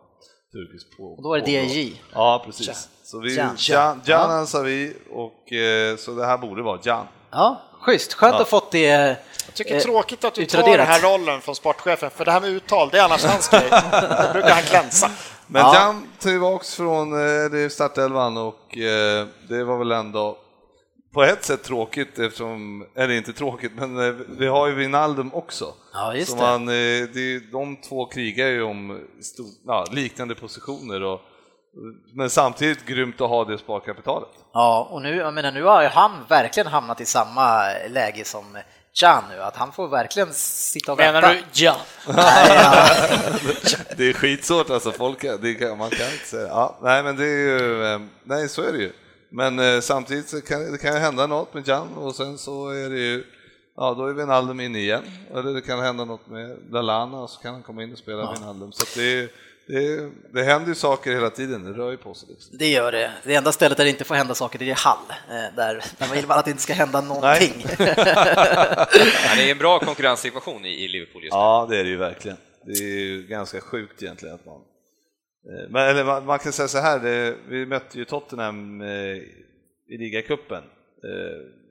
turkisk 0.54 0.98
på. 0.98 1.04
Och 1.04 1.24
då 1.24 1.30
var 1.30 1.40
det 1.40 1.52
DJ. 1.52 1.94
Ja, 2.14 2.44
precis. 2.46 2.90
Så 3.04 3.20
vi, 3.20 3.36
Jan. 3.36 3.56
Jan, 3.60 4.02
Janan 4.06 4.48
sa 4.48 4.60
vi 4.62 4.94
och 5.12 5.54
eh, 5.54 5.98
så 5.98 6.12
det 6.12 6.26
här 6.26 6.38
borde 6.38 6.62
vara 6.64 6.80
Jan. 6.84 7.08
Ja, 7.32 7.62
schysst. 7.82 8.14
Skönt 8.14 8.36
Ja. 8.36 8.42
att 8.42 8.48
fått 8.50 8.72
det. 8.72 9.18
Jag 9.52 9.56
tycker 9.56 9.72
det 9.72 9.78
är 9.78 9.80
eh, 9.80 9.84
tråkigt 9.84 10.24
att 10.24 10.34
du 10.34 10.46
tar 10.46 10.60
utraderat. 10.60 10.78
den 10.78 10.88
här 10.88 11.02
rollen 11.02 11.42
från 11.42 11.56
sportchefen, 11.56 12.10
för 12.12 12.26
det 12.26 12.32
här 12.32 12.42
med 12.42 12.50
uttal, 12.50 12.90
det 12.92 12.98
är 12.98 13.04
annars 13.04 13.24
hans 13.26 13.50
grej. 13.50 13.70
Då 13.72 14.34
brukar 14.34 14.50
han 14.50 14.64
glänsa. 14.70 15.12
Men 15.48 15.62
Ja. 15.62 15.76
Jan 15.76 16.08
tillbaks 16.20 16.76
från 16.76 17.14
eh, 17.14 17.50
det 17.52 17.60
är 17.60 17.70
startelvan 17.70 18.38
och 18.38 18.78
eh, 18.78 19.28
det 19.50 19.64
var 19.64 19.78
väl 19.78 19.92
ändå 19.92 20.38
på 21.14 21.24
ett 21.24 21.44
sätt 21.46 21.64
tråkigt 21.64 22.20
eftersom, 22.20 22.86
eller 22.96 23.14
inte 23.14 23.34
tråkigt, 23.34 23.72
men 23.76 24.26
vi 24.38 24.48
har 24.48 24.68
ju 24.68 24.74
Wijnaldum 24.76 25.34
också. 25.34 25.74
Ja, 25.94 26.14
just 26.16 26.32
Så 26.32 26.36
det. 26.36 26.42
Man, 26.42 26.66
det. 26.66 27.52
De 27.52 27.78
två 27.90 28.06
krigar 28.06 28.48
ju 28.48 28.64
om 28.64 29.00
stor, 29.22 29.46
ja, 29.68 29.86
liknande 29.92 30.36
positioner 30.36 31.04
och 31.04 31.22
men 32.14 32.30
samtidigt 32.30 32.86
grymt 32.86 33.22
att 33.22 33.30
ha 33.30 33.46
det 33.46 33.58
sparkapitalet. 33.58 34.30
Ja, 34.54 34.88
och 34.92 35.02
nu, 35.02 35.16
jag 35.16 35.34
menar, 35.34 35.52
nu 35.52 35.64
har 35.64 35.82
ju 35.82 35.88
han 35.88 36.12
verkligen 36.30 36.68
hamnat 36.68 37.02
i 37.02 37.06
samma 37.06 37.64
läge 37.90 38.26
som 38.26 38.58
Jan 38.94 39.24
nu, 39.30 39.42
att 39.42 39.56
han 39.56 39.72
får 39.72 39.88
verkligen 39.88 40.34
sitta 40.34 40.92
och 40.92 40.98
Menar 40.98 41.22
vänta. 41.22 41.44
du 41.54 41.64
ja? 41.64 41.78
Nej, 42.08 42.58
ja. 42.64 42.86
Det 43.98 44.10
är 44.10 44.14
skitsvårt 44.14 44.70
alltså, 44.70 44.92
folk, 44.92 45.22
det 45.42 45.54
kan, 45.54 45.78
man 45.78 45.90
kan 45.90 46.12
inte 46.12 46.26
säga. 46.26 46.48
Ja, 46.48 46.80
nej 46.82 47.04
men 47.04 47.16
det 47.16 47.24
är 47.26 47.60
ju, 47.60 47.86
eh, 47.94 48.00
nej 48.24 48.50
så 48.50 48.62
är 48.62 48.72
det 48.72 48.78
ju. 48.78 48.92
Men 49.30 49.60
eh, 49.60 49.80
samtidigt 49.82 50.30
så 50.30 50.42
kan 50.42 50.72
det 50.72 50.78
kan 50.78 50.94
ju 50.94 51.00
hända 51.00 51.28
något 51.28 51.54
med 51.54 51.68
Jan 51.68 51.94
och 51.94 52.16
sen 52.16 52.38
så 52.38 52.70
är 52.70 52.90
det 52.90 53.00
ju, 53.00 53.24
ja 53.78 53.94
då 53.94 54.06
är 54.08 54.14
Wijnaldum 54.14 54.60
inne 54.60 54.80
igen. 54.80 55.04
Eller 55.34 55.54
det 55.54 55.62
kan 55.62 55.80
hända 55.80 56.06
något 56.06 56.28
med 56.28 56.58
Lallana 56.72 57.18
och 57.20 57.30
så 57.30 57.42
kan 57.42 57.54
han 57.54 57.64
komma 57.64 57.84
in 57.84 57.92
och 57.92 57.98
spela 57.98 58.22
ja. 58.22 58.32
Wijnaldum. 58.32 58.72
Så 58.72 58.84
att 58.84 58.96
det, 58.96 59.20
är- 59.24 59.30
det, 59.68 60.12
det 60.34 60.44
händer 60.44 60.68
ju 60.68 60.76
saker 60.76 61.12
hela 61.12 61.30
tiden, 61.30 61.64
det 61.64 61.72
rör 61.72 61.92
ju 61.92 61.98
på 61.98 62.14
sig. 62.14 62.30
Liksom. 62.30 62.58
Det 62.58 62.68
gör 62.68 62.92
det. 62.92 63.12
Det 63.24 63.36
enda 63.36 63.52
stället 63.52 63.78
där 63.78 63.84
det 63.84 63.90
inte 63.90 64.04
får 64.04 64.16
hända 64.16 64.36
saker 64.36 64.60
det 64.60 64.70
är 64.70 64.76
Hall, 64.76 64.98
eh, 65.30 65.56
där, 65.56 65.74
där 65.98 66.08
man 66.08 66.16
vill 66.16 66.28
bara 66.28 66.40
att 66.40 66.46
det 66.46 66.52
inte 66.52 66.64
ska 66.64 66.74
hända 66.74 67.02
någonting. 67.02 67.66
Det 69.36 69.48
är 69.48 69.52
en 69.52 69.58
bra 69.58 69.80
konkurrenssituation 69.80 70.66
i, 70.66 70.88
Liverpool 70.88 71.24
just 71.24 71.34
nu. 71.34 71.40
Ja, 71.40 71.68
det 71.70 71.78
är 71.78 71.84
det 71.84 71.90
ju 71.90 71.98
verkligen. 71.98 72.38
Det 72.66 72.72
är 72.72 73.00
ju 73.00 73.28
ganska 73.28 73.62
sjukt 73.62 74.04
egentligen 74.04 74.36
att 74.36 74.46
man 74.46 74.56
eh, 74.56 75.70
men, 75.70 75.90
eller 75.90 76.04
man, 76.04 76.26
man 76.26 76.40
kan 76.40 76.52
säga 76.52 76.68
så 76.68 76.78
här, 76.78 77.00
det, 77.00 77.36
vi 77.48 77.66
mötte 77.66 77.98
ju 77.98 78.06
Tottenham 78.06 78.82
eh, 78.82 78.88
i 79.88 79.98
ligacupen 80.00 80.64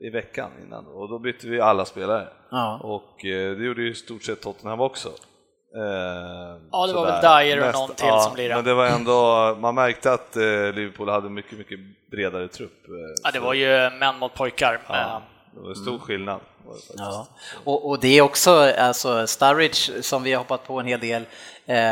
i 0.01 0.09
veckan 0.09 0.51
innan 0.65 0.87
och 0.87 1.09
då 1.09 1.19
bytte 1.19 1.47
vi 1.47 1.61
alla 1.61 1.85
spelare. 1.85 2.27
Ja. 2.51 2.79
Och 2.83 3.19
det 3.23 3.65
gjorde 3.65 3.81
ju 3.81 3.91
i 3.91 3.95
stort 3.95 4.23
sett 4.23 4.41
Tottenham 4.41 4.81
också. 4.81 5.11
Eh, 5.75 5.81
Ja, 6.71 6.87
det 6.87 6.93
var 6.93 7.05
väl 7.05 7.45
Dyer 7.45 7.67
och 7.67 7.73
någon 7.73 7.95
till 7.95 8.07
ja, 8.07 8.19
som 8.19 8.35
lirade. 8.35 8.55
Men 8.55 8.65
det 8.65 8.73
var 8.73 8.85
ändå, 8.85 9.55
man 9.59 9.75
märkte 9.75 10.13
att 10.13 10.35
eh, 10.35 10.41
Liverpool 10.43 11.09
hade 11.09 11.29
mycket, 11.29 11.57
mycket 11.57 11.79
bredare 12.11 12.47
trupp. 12.47 12.87
eh, 12.87 12.93
Ja, 13.23 13.31
det 13.31 13.37
så- 13.39 13.45
var 13.45 13.53
ju 13.53 13.89
män 13.89 14.17
mot 14.19 14.33
pojkar. 14.33 14.79
Ja, 14.87 15.21
det 15.53 15.59
var 15.67 15.73
stor 15.73 15.99
skillnad. 15.99 16.39
Var 16.65 16.73
det 16.73 16.79
faktiskt. 16.81 16.99
Ja. 16.99 17.27
Och, 17.63 17.89
och 17.89 17.99
det 17.99 18.17
är 18.17 18.21
också 18.21 18.51
alltså 18.79 19.27
Sturridge 19.27 20.03
som 20.03 20.23
vi 20.23 20.31
har 20.31 20.37
hoppat 20.37 20.67
på 20.67 20.79
en 20.79 20.85
hel 20.87 20.99
del 20.99 21.23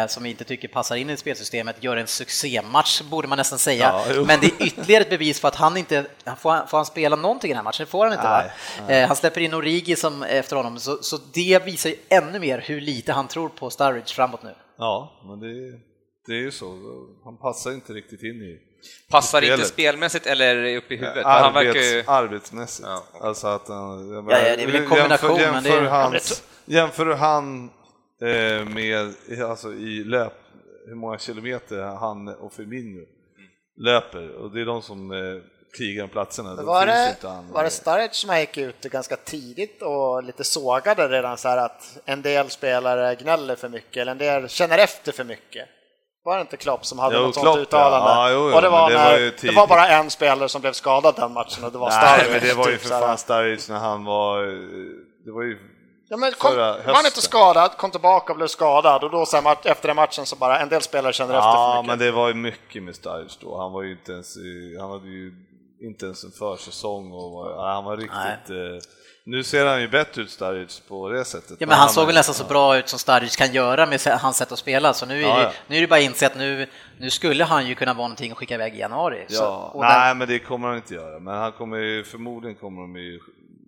som 0.07 0.23
vi 0.23 0.29
inte 0.29 0.43
tycker 0.43 0.67
passar 0.67 0.95
in 0.95 1.09
i 1.09 1.17
spelsystemet 1.17 1.83
gör 1.83 1.97
en 1.97 2.07
succématch 2.07 3.01
borde 3.01 3.27
man 3.27 3.37
nästan 3.37 3.59
säga. 3.59 4.03
Ja. 4.09 4.23
Men 4.25 4.39
det 4.39 4.47
är 4.47 4.65
ytterligare 4.65 5.01
ett 5.03 5.09
bevis 5.09 5.39
för 5.39 5.47
att 5.47 5.55
han 5.55 5.77
inte 5.77 6.05
får, 6.39 6.51
han- 6.51 6.67
får 6.67 6.77
han 6.77 6.85
spela 6.85 7.15
någonting 7.15 7.49
i 7.51 7.53
den 7.53 7.57
här 7.57 7.63
matchen. 7.63 7.87
Får 7.87 8.05
han 8.05 8.13
inte. 8.13 8.23
Va? 8.27 8.43
Eh, 8.93 9.07
han 9.07 9.15
släpper 9.15 9.41
in 9.41 9.53
Origi 9.53 9.95
som 9.95 10.23
efter 10.23 10.55
honom 10.55 10.79
så, 10.79 10.97
så 11.03 11.17
det 11.33 11.65
visar 11.65 11.89
ju 11.89 11.95
ännu 12.09 12.39
mer 12.39 12.63
hur 12.65 12.81
lite 12.81 13.13
han 13.13 13.27
tror 13.27 13.49
på 13.49 13.69
Sturridge 13.69 14.13
framåt 14.15 14.43
nu. 14.43 14.55
Ja, 14.77 15.21
men 15.25 15.39
det, 15.39 15.79
det 16.27 16.33
är 16.33 16.41
ju 16.41 16.51
så. 16.51 16.65
Han 17.23 17.37
passar 17.37 17.71
inte 17.71 17.93
riktigt 17.93 18.23
in 18.23 18.41
i 18.41 18.57
Passar 19.09 19.41
inte 19.41 19.65
spelmässigt 19.65 20.25
eller 20.27 20.75
upp 20.75 20.91
i 20.91 20.95
huvudet? 20.95 21.15
Men 21.15 21.25
han 21.25 21.53
verkar 21.53 21.69
Arbets, 21.69 21.93
ju... 21.93 22.03
Arbetsmässigt. 22.07 22.87
Ja. 22.87 23.03
Alltså 23.27 23.47
att 23.47 23.67
han, 23.67 24.09
jag 24.13 24.31
Ja, 24.31 24.37
ja, 24.47 24.55
det 24.55 24.63
är 24.63 24.65
väl 24.67 24.75
en 24.75 24.87
kombination, 24.89 25.35
jämför, 25.39 25.51
men 25.53 25.63
det- 25.63 25.69
jämför, 25.69 25.85
Ja, 25.85 25.89
hans, 25.91 26.43
jämför 26.65 27.05
han 27.15 27.63
eh, 27.65 27.71
med, 28.73 29.13
alltså 29.49 29.73
i 29.73 30.03
löp, 30.03 30.33
hur 30.87 30.95
många 30.95 31.17
kilometer 31.17 31.81
han 31.81 32.27
och 32.27 32.53
Firmino 32.53 33.05
löper 33.77 34.35
och 34.35 34.51
det 34.51 34.61
är 34.61 34.65
de 34.65 34.81
som 34.81 35.11
eh, 35.11 35.41
krigar 35.77 36.03
om 36.03 36.09
platserna. 36.09 36.55
Då 36.55 36.63
Var 36.63 36.85
det, 36.85 37.15
var 37.51 37.63
det 37.63 37.69
Sturridge 37.69 38.13
som 38.13 38.39
gick 38.39 38.57
ut 38.57 38.81
ganska 38.81 39.15
tidigt 39.15 39.81
och 39.81 40.23
lite 40.23 40.43
sågade 40.43 41.07
redan 41.07 41.37
så 41.37 41.47
här 41.47 41.57
att 41.57 41.97
en 42.05 42.21
del 42.21 42.49
spelare 42.49 43.15
gnäller 43.15 43.55
för 43.55 43.69
mycket 43.69 43.97
eller 43.97 44.11
en 44.11 44.17
del 44.17 44.49
känner 44.49 44.77
efter 44.77 45.11
för 45.11 45.23
mycket? 45.23 45.67
Var 46.23 46.35
det 46.35 46.41
inte 46.41 46.57
Klopp 46.57 46.85
som 46.85 46.99
hade 46.99 47.15
Jo, 47.15 47.21
något 47.21 47.33
Klopp, 47.33 47.45
sånt 47.45 47.55
ja. 47.57 47.61
uttalande? 47.61 48.09
Ja, 48.09 48.31
jo, 48.31 48.49
jo, 48.49 48.55
och 48.55 48.61
det 48.61 48.69
var, 48.69 48.89
men 48.89 48.97
det 48.97 49.03
när, 49.03 49.11
var 49.11 49.33
det 49.41 49.55
var 49.55 49.67
bara 49.67 49.87
en 49.87 50.09
spelare 50.09 50.49
som 50.49 50.61
blev 50.61 50.71
skadad 50.73 51.15
den 51.15 51.33
matchen 51.33 51.63
och 51.63 51.71
det 51.71 51.77
var 51.77 51.89
Nej, 51.89 52.19
Sturridge. 52.19 52.39
men 52.39 52.49
det 52.49 52.53
var 52.53 52.69
ju 52.69 52.77
typ 52.77 52.81
för 52.81 52.99
fan 52.99 53.17
Sturridge 53.17 53.73
när 53.73 53.79
han 53.79 54.05
var... 54.05 54.45
Det 55.25 55.31
var 55.31 55.43
ju... 55.43 55.57
Ja, 56.09 56.17
men 56.17 56.31
kom, 56.31 56.51
förra 56.51 56.77
var 56.77 56.93
han 56.93 57.05
inte 57.05 57.21
skadad, 57.21 57.71
kom 57.77 57.91
tillbaka 57.91 58.33
och 58.33 58.37
blev 58.37 58.47
skadad 58.47 59.03
och 59.03 59.09
då 59.11 59.25
sen 59.25 59.43
efter 59.63 59.87
den 59.87 59.95
matchen 59.95 60.25
så 60.25 60.35
bara 60.35 60.59
en 60.59 60.69
del 60.69 60.81
spelare 60.81 61.13
känner 61.13 61.33
efter 61.33 61.41
för 61.51 61.57
Ja, 61.57 61.81
mycket. 61.81 61.87
men 61.87 61.99
det 61.99 62.11
var 62.11 62.27
ju 62.27 62.33
mycket 62.33 62.83
med 62.83 62.95
Sturridge 62.95 63.33
då. 63.41 63.57
Han 63.57 63.71
var 63.71 63.83
ju 63.83 63.91
inte 63.91 64.11
ens... 64.11 64.37
i- 64.37 64.77
Han 64.79 64.91
hade 64.91 65.07
ju 65.07 65.33
inte 65.81 66.05
ens 66.05 66.23
en 66.23 66.31
försäsong 66.31 67.11
och 67.11 67.31
var, 67.31 67.51
ja, 67.51 67.73
han 67.73 67.83
var 67.83 67.97
riktigt... 67.97 68.49
Eh, 68.49 68.89
nu 69.23 69.43
ser 69.43 69.65
han 69.65 69.81
ju 69.81 69.87
bättre 69.87 70.21
ut 70.21 70.31
Sturridge 70.31 70.73
på 70.87 71.09
det 71.09 71.25
sättet. 71.25 71.57
Ja, 71.59 71.67
men 71.67 71.77
han 71.77 71.89
såg 71.89 72.05
väl 72.05 72.15
nästan 72.15 72.35
så 72.35 72.43
bra 72.43 72.77
ut 72.77 72.89
som 72.89 72.99
Sturridge 72.99 73.35
kan 73.37 73.53
göra 73.53 73.85
med 73.85 74.01
hans 74.07 74.37
sätt 74.37 74.51
att 74.51 74.59
spela, 74.59 74.93
så 74.93 75.05
nu 75.05 75.17
är, 75.23 75.27
Ja, 75.27 75.35
det, 75.37 75.43
ja. 75.43 75.51
nu 75.67 75.77
är 75.77 75.81
det 75.81 75.87
bara 75.87 75.95
att 75.95 76.01
inse 76.05 76.25
att 76.27 76.35
nu, 76.37 76.67
nu 76.99 77.09
skulle 77.09 77.43
han 77.43 77.67
ju 77.67 77.75
kunna 77.75 77.93
vara 77.93 78.07
någonting 78.07 78.31
att 78.31 78.37
skicka 78.37 78.53
iväg 78.53 78.75
i 78.75 78.79
januari. 78.79 79.25
Så, 79.29 79.35
Ja, 79.43 79.71
och 79.73 79.81
nej 79.81 80.07
där, 80.07 80.15
men 80.15 80.27
det 80.27 80.39
kommer 80.39 80.67
han 80.67 80.77
inte 80.77 80.93
göra. 80.93 81.19
Men 81.19 81.37
han 81.37 81.51
kommer 81.51 81.77
ju, 81.77 82.03
förmodligen 82.03 82.55
kommer 82.57 82.81
de 82.81 82.95
ju 82.95 83.19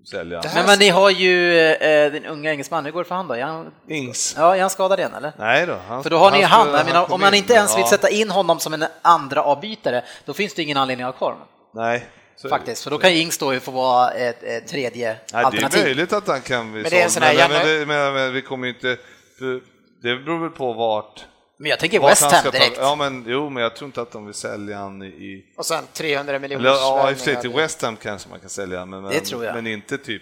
sälja. 0.06 0.42
men, 0.56 0.66
men 0.66 0.80
ni 0.80 0.90
har 0.90 1.10
ju 1.10 1.58
eh, 1.58 2.12
den 2.12 2.26
unga 2.26 2.52
engelsmannen, 2.52 2.86
hur 2.86 2.92
går 2.92 3.04
det 3.04 3.08
för 3.08 3.16
han 3.16 3.28
då? 3.28 3.34
Är 3.34 3.42
han, 3.44 3.72
Ings. 3.90 4.36
ja, 4.38 4.56
är 4.56 4.62
han 4.62 4.70
skadad 4.70 5.00
igen 5.00 5.14
eller? 5.14 5.34
Nej 5.38 5.66
då. 5.66 5.76
Han, 5.88 6.04
För 6.04 6.10
då 6.10 6.18
har 6.18 6.32
ni 6.32 6.42
han, 6.42 6.62
skulle- 6.66 6.78
jag 6.78 6.86
menar, 6.86 7.12
om 7.14 7.22
man 7.22 7.34
in, 7.34 7.38
inte 7.38 7.54
ens 7.54 7.76
vill 7.76 7.82
ja. 7.82 7.88
sätta 7.90 8.10
in 8.10 8.30
honom 8.30 8.60
som 8.60 8.74
en 8.74 8.86
andra 9.02 9.44
avbytare, 9.44 10.04
då 10.26 10.34
finns 10.34 10.54
det 10.54 10.62
ingen 10.64 10.78
anledning 10.78 11.06
att 11.08 11.14
ha 11.14 11.18
kvar 11.18 11.32
honom. 11.32 11.48
Nej. 11.74 12.06
så. 12.36 12.50
Faktiskt, 12.50 12.84
för 12.84 12.92
då 12.92 12.98
kan 12.98 13.14
ju 13.14 13.20
Ings 13.22 13.38
då 13.38 13.60
få 13.60 13.72
vara 13.72 14.12
ett, 14.12 14.44
ett 14.44 14.68
tredje 14.68 15.08
Nej, 15.08 15.18
det 15.32 15.38
är 15.38 15.44
alternativ. 15.44 15.84
möjligt 15.84 16.14
att 16.14 16.28
han 16.28 16.42
kan 16.42 16.72
bli 16.72 16.82
Men 16.84 16.92
men, 17.20 17.38
men, 17.52 17.88
men, 17.88 18.14
men 18.14 18.34
vi 18.34 18.42
kommer 18.42 18.68
ju 18.68 18.74
inte... 18.74 18.98
för 19.40 19.62
Det 20.04 20.16
beror 20.16 20.40
väl 20.42 20.50
på 20.50 20.74
vart... 20.74 21.26
Men 21.62 21.70
jag 21.70 21.80
tänker 21.80 22.00
West 22.00 22.22
Ham 22.22 22.32
ska 22.32 22.42
ta- 22.42 22.52
direkt. 22.58 22.78
Ja, 22.82 22.96
men 22.96 23.24
jo, 23.28 23.50
men 23.50 23.64
jag 23.64 23.76
tror 23.76 23.86
inte 23.86 24.02
att 24.02 24.12
de 24.12 24.26
vill 24.26 24.34
sälja 24.34 24.78
han 24.78 25.02
i... 25.04 25.44
Och 25.58 25.66
sen 25.66 25.84
300 25.94 26.40
miljoner 26.40 26.66
Eller 26.66 26.76
ja, 26.80 27.12
i 27.12 27.14
och 27.14 27.18
för 27.18 27.26
sig 27.26 27.36
till. 27.42 27.50
West 27.54 27.82
Ham 27.82 27.98
kanske 27.98 28.30
man 28.30 28.40
kan 28.40 28.50
sälja, 28.50 28.86
men, 28.86 29.04
Det 29.04 29.20
tror 29.20 29.46
jag. 29.46 29.56
men 29.56 29.68
inte 29.68 29.98
typ 29.98 30.22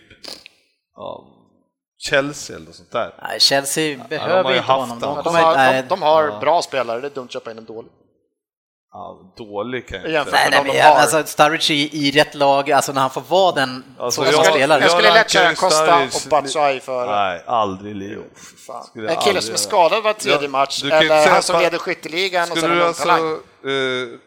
ja, 0.95 1.27
Chelsea 1.97 2.55
eller 2.55 2.71
sånt 2.71 2.91
där. 2.91 3.13
Nej, 3.21 3.39
Chelsea 3.39 3.97
de 3.97 4.07
behöver 4.09 4.43
har 4.43 4.51
ju 4.51 4.57
inte 4.57 4.71
haft 4.71 4.79
honom. 4.91 4.97
han. 5.01 5.15
De 5.15 5.15
De 5.15 5.23
kommer, 5.23 5.39
har, 5.41 5.55
nej, 5.55 5.81
de, 5.81 5.87
de 5.87 6.01
har 6.01 6.23
Ja. 6.27 6.39
bra 6.39 6.61
spelare, 6.61 7.01
det 7.01 7.07
är 7.07 7.11
dumt 7.11 7.25
att 7.25 7.31
köpa 7.33 7.51
in 7.51 7.57
en 7.57 7.65
dålig. 7.65 7.91
Ja, 8.93 9.33
dålig 9.37 9.87
kan 9.87 10.01
jag 10.01 10.21
inte 10.21 10.31
Nej, 10.31 10.49
med 10.49 10.51
nej, 10.51 10.73
de 10.73 10.77
men 10.77 10.91
har. 10.93 10.99
alltså 11.01 11.23
Sturridge 11.25 11.73
i, 11.73 12.07
i 12.07 12.11
rätt 12.11 12.35
lag, 12.35 12.71
alltså 12.71 12.91
när 12.93 13.01
han 13.01 13.09
får 13.09 13.21
vara 13.21 13.51
den 13.55 13.83
Alltså, 13.99 14.21
så 14.21 14.27
jag- 14.27 14.33
som 14.33 14.43
spelare. 14.43 14.81
Jag 14.81 14.91
skulle 14.91 15.13
lätt 15.13 15.29
köra 15.29 15.53
Costa 15.55 15.85
Sturridge- 15.85 16.25
och 16.25 16.29
Batshuayi 16.29 16.79
för 16.79 17.05
Nej, 17.07 17.43
aldrig. 17.47 18.17
Skulle 18.87 19.09
en 19.09 19.15
kille 19.15 19.27
aldrig 19.27 19.43
som 19.43 19.53
är 19.53 19.57
skadad 19.57 20.03
var 20.03 20.13
tredje 20.13 20.41
Ja, 20.41 20.49
match, 20.49 20.83
eller 20.83 20.99
säga 21.01 21.31
han 21.31 21.41
som 21.43 21.59
leder 21.61 21.77
skytteligan 21.77 22.51
och 22.51 22.57
sen 22.57 22.71
en 22.71 22.75
du 22.77 22.81
ung 22.81 22.87
alltså, 22.87 23.03
talang. 23.03 23.31
eh, 23.33 23.39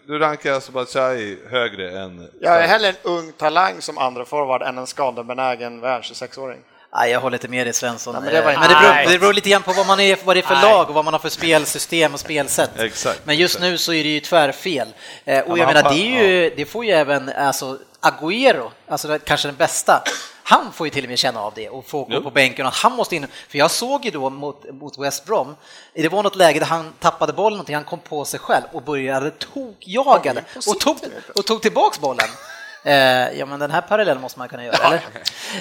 du 0.07 0.19
rankar 0.19 0.53
alltså 0.53 0.73
Batshuayi 0.73 1.39
högre 1.51 2.01
än... 2.03 2.29
Jag 2.41 2.57
är 2.65 2.69
hellre 2.69 2.89
en 2.89 2.95
ung 3.03 3.33
talang 3.33 3.75
som 3.83 3.99
andra 3.99 4.25
forward 4.25 4.63
än 4.63 4.79
en 4.79 4.87
skadebenägen 4.87 5.81
värld 5.81 6.03
26-åring. 6.03 6.61
Nej, 6.95 7.11
jag 7.11 7.20
håller 7.20 7.36
inte 7.36 7.49
med 7.49 7.66
dig 7.66 7.74
Svensson. 7.74 8.14
men 8.14 8.24
det 8.24 8.43
var 8.43 8.53
Eh, 8.53 8.61
men 8.61 8.68
det, 8.68 8.74
beror, 8.74 9.12
det 9.12 9.18
beror 9.18 9.32
lite 9.32 9.51
grann 9.51 9.62
på 9.62 9.72
vad 9.72 9.86
man 9.86 10.01
är, 10.01 10.18
vad 10.24 10.36
det 10.36 10.40
är 10.40 10.43
för 10.43 10.55
Nej. 10.55 10.62
lag 10.62 10.88
och 10.88 10.95
vad 10.95 11.05
man 11.05 11.14
har 11.14 11.18
för 11.18 11.28
spelsystem 11.28 12.14
och 12.14 12.20
spelsätt. 12.20 12.70
Exakt, 12.78 13.20
Men 13.24 13.36
just 13.36 13.61
nu 13.61 13.78
så 13.78 13.93
är 13.93 14.05
det 14.05 14.11
ju 14.11 14.20
tvärfel. 14.20 14.88
Eh, 15.24 15.40
och 15.40 15.59
jag 15.59 15.64
han 15.64 15.74
menar, 15.74 15.90
det, 15.90 16.01
är 16.01 16.24
ju, 16.24 16.55
det 16.57 16.64
får 16.64 16.84
ju 16.84 16.90
även 16.90 17.28
alltså, 17.28 17.78
Agüero, 18.01 18.70
alltså 18.88 19.18
kanske 19.24 19.49
den 19.49 19.57
bästa, 19.57 20.03
han 20.43 20.72
får 20.72 20.86
ju 20.86 20.90
till 20.90 21.05
och 21.05 21.09
med 21.09 21.18
känna 21.18 21.40
av 21.40 21.53
det 21.55 21.68
och 21.68 21.86
få 21.86 22.05
gå 22.05 22.20
på 22.20 22.30
bänken 22.30 22.66
och 22.66 22.72
han 22.72 22.93
måste 22.93 23.16
in. 23.16 23.26
För 23.49 23.59
jag 23.59 23.70
såg 23.70 24.05
ju 24.05 24.11
då 24.11 24.30
mot, 24.30 24.64
mot 24.72 24.99
West 24.99 25.24
Brom, 25.24 25.57
det 25.95 26.09
var 26.09 26.22
något 26.22 26.36
läge 26.36 26.59
där 26.59 26.66
han 26.66 26.93
tappade 26.99 27.32
bollen 27.32 27.57
någonting, 27.57 27.74
han 27.74 27.84
kom 27.84 27.99
på 27.99 28.24
sig 28.24 28.40
själv 28.40 28.64
och 28.72 28.82
började 28.82 29.30
tokjagade 29.30 30.45
och 30.66 30.80
tog, 30.80 30.97
och 31.34 31.47
tog 31.47 31.62
tillbaks 31.62 32.01
bollen. 32.01 32.28
Eh, 32.85 33.39
ja 33.39 33.47
men 33.47 33.61
den 33.61 33.70
här 33.70 33.80
parallellen 33.80 34.22
måste 34.22 34.39
man 34.39 34.49
kunna 34.49 34.64
göra, 34.64 34.76
eller? 34.87 35.01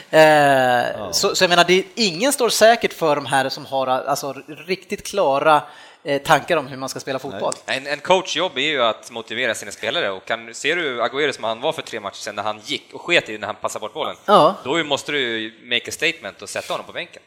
Eh, 0.09 1.11
så, 1.11 1.35
så 1.35 1.43
jag 1.43 1.49
menar, 1.49 1.63
det, 1.63 1.85
ingen 1.95 2.33
står 2.33 2.49
säkert 2.49 2.93
för 2.93 3.15
de 3.15 3.25
här 3.25 3.49
som 3.49 3.65
har 3.65 3.87
alltså, 3.87 4.33
riktigt 4.47 5.07
klara 5.07 5.61
eh, 6.03 6.21
tankar 6.21 6.57
om 6.57 6.67
hur 6.67 6.77
man 6.77 6.89
ska 6.89 6.99
spela 6.99 7.19
fotboll. 7.19 7.53
En, 7.65 7.87
en 7.87 7.99
coachjobb 7.99 8.57
är 8.57 8.61
ju 8.61 8.83
att 8.83 9.11
motivera 9.11 9.55
sina 9.55 9.71
spelare 9.71 10.09
och 10.11 10.25
kan, 10.25 10.53
ser 10.53 10.75
du 10.75 11.01
Agüero 11.01 11.31
som 11.31 11.43
han 11.43 11.61
var 11.61 11.73
för 11.73 11.81
tre 11.81 11.99
matcher 11.99 12.15
sedan 12.15 12.35
när 12.35 12.43
han 12.43 12.59
gick 12.65 12.93
och 12.93 13.01
sket 13.01 13.29
i 13.29 13.37
när 13.37 13.47
han 13.47 13.55
passade 13.55 13.81
bort 13.81 13.93
bollen, 13.93 14.15
Ja. 14.25 14.55
då 14.63 14.83
måste 14.83 15.11
du 15.11 15.19
ju 15.19 15.53
make 15.69 15.87
a 15.89 15.91
statement 15.91 16.41
och 16.41 16.49
sätta 16.49 16.73
honom 16.73 16.85
på 16.85 16.91
bänken. 16.93 17.21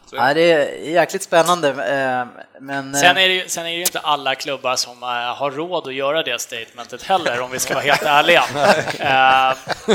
är 0.17 0.27
Ja, 0.27 0.33
det 0.33 0.51
är 0.51 0.89
jäkligt 0.89 1.23
spännande, 1.23 1.69
eh, 1.69 2.43
men... 2.59 2.95
Sen 2.95 3.17
eh, 3.17 3.23
är, 3.23 3.27
det, 3.27 3.33
ju- 3.33 3.47
sen 3.47 3.65
är 3.65 3.69
det 3.69 3.75
ju 3.75 3.81
inte 3.81 3.99
alla 3.99 4.35
klubbar 4.35 4.75
som 4.75 5.03
eh, 5.03 5.09
har 5.09 5.51
råd 5.51 5.87
att 5.87 5.93
göra 5.93 6.23
det 6.23 6.41
statementet 6.41 7.03
heller, 7.03 7.41
om 7.41 7.51
vi 7.51 7.59
ska 7.59 7.73
vara 7.73 7.83
helt 7.83 8.03
ärliga. 8.03 8.43
Eh, 8.99 9.53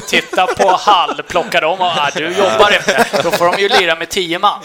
titta 0.08 0.46
på 0.46 0.68
Hall, 0.68 1.22
plocka 1.22 1.60
dem 1.60 1.80
och 1.80 1.86
ah, 1.86 2.10
du 2.14 2.24
jobbar 2.24 2.72
inte. 2.76 3.22
Då 3.22 3.30
får 3.30 3.52
de 3.52 3.62
ju 3.62 3.68
lira 3.68 3.96
med 3.96 4.08
tio 4.08 4.38
man. 4.38 4.62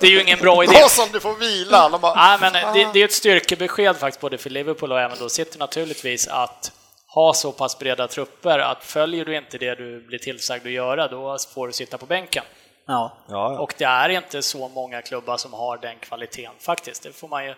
Det 0.00 0.06
är 0.06 0.10
ju 0.10 0.22
ingen 0.22 0.38
bra 0.38 0.64
idé. 0.64 0.78
Då 0.82 0.88
som 0.88 1.08
du 1.12 1.20
får 1.20 1.34
vila! 1.34 1.88
De 1.88 2.00
bara, 2.00 2.14
Nej, 2.14 2.38
men 2.40 2.74
det, 2.74 2.88
det 2.92 3.00
är 3.00 3.04
ett 3.04 3.12
styrkebesked 3.12 3.96
faktiskt 3.96 4.20
både 4.20 4.38
för 4.38 4.50
Liverpool 4.50 4.92
och 4.92 5.00
även 5.00 5.18
då 5.18 5.28
City 5.28 5.58
naturligtvis 5.58 6.28
att 6.28 6.72
ha 7.14 7.34
så 7.34 7.52
pass 7.52 7.78
breda 7.78 8.08
trupper 8.08 8.58
att 8.58 8.84
följer 8.84 9.24
du 9.24 9.36
inte 9.36 9.58
det 9.58 9.74
du 9.74 10.06
blir 10.06 10.18
tillsagd 10.18 10.66
att 10.66 10.72
göra, 10.72 11.08
då 11.08 11.38
får 11.54 11.66
du 11.66 11.72
sitta 11.72 11.98
på 11.98 12.06
bänken. 12.06 12.44
Ja. 12.86 13.12
Ja, 13.28 13.52
ja. 13.52 13.58
Och 13.60 13.74
det 13.78 13.84
är 13.84 14.08
inte 14.08 14.42
så 14.42 14.68
många 14.68 15.02
klubbar 15.02 15.36
som 15.36 15.52
har 15.52 15.76
den 15.78 15.98
kvaliteten 15.98 16.52
faktiskt. 16.60 17.02
Det 17.02 17.12
får 17.12 17.28
man 17.28 17.44
ju 17.44 17.54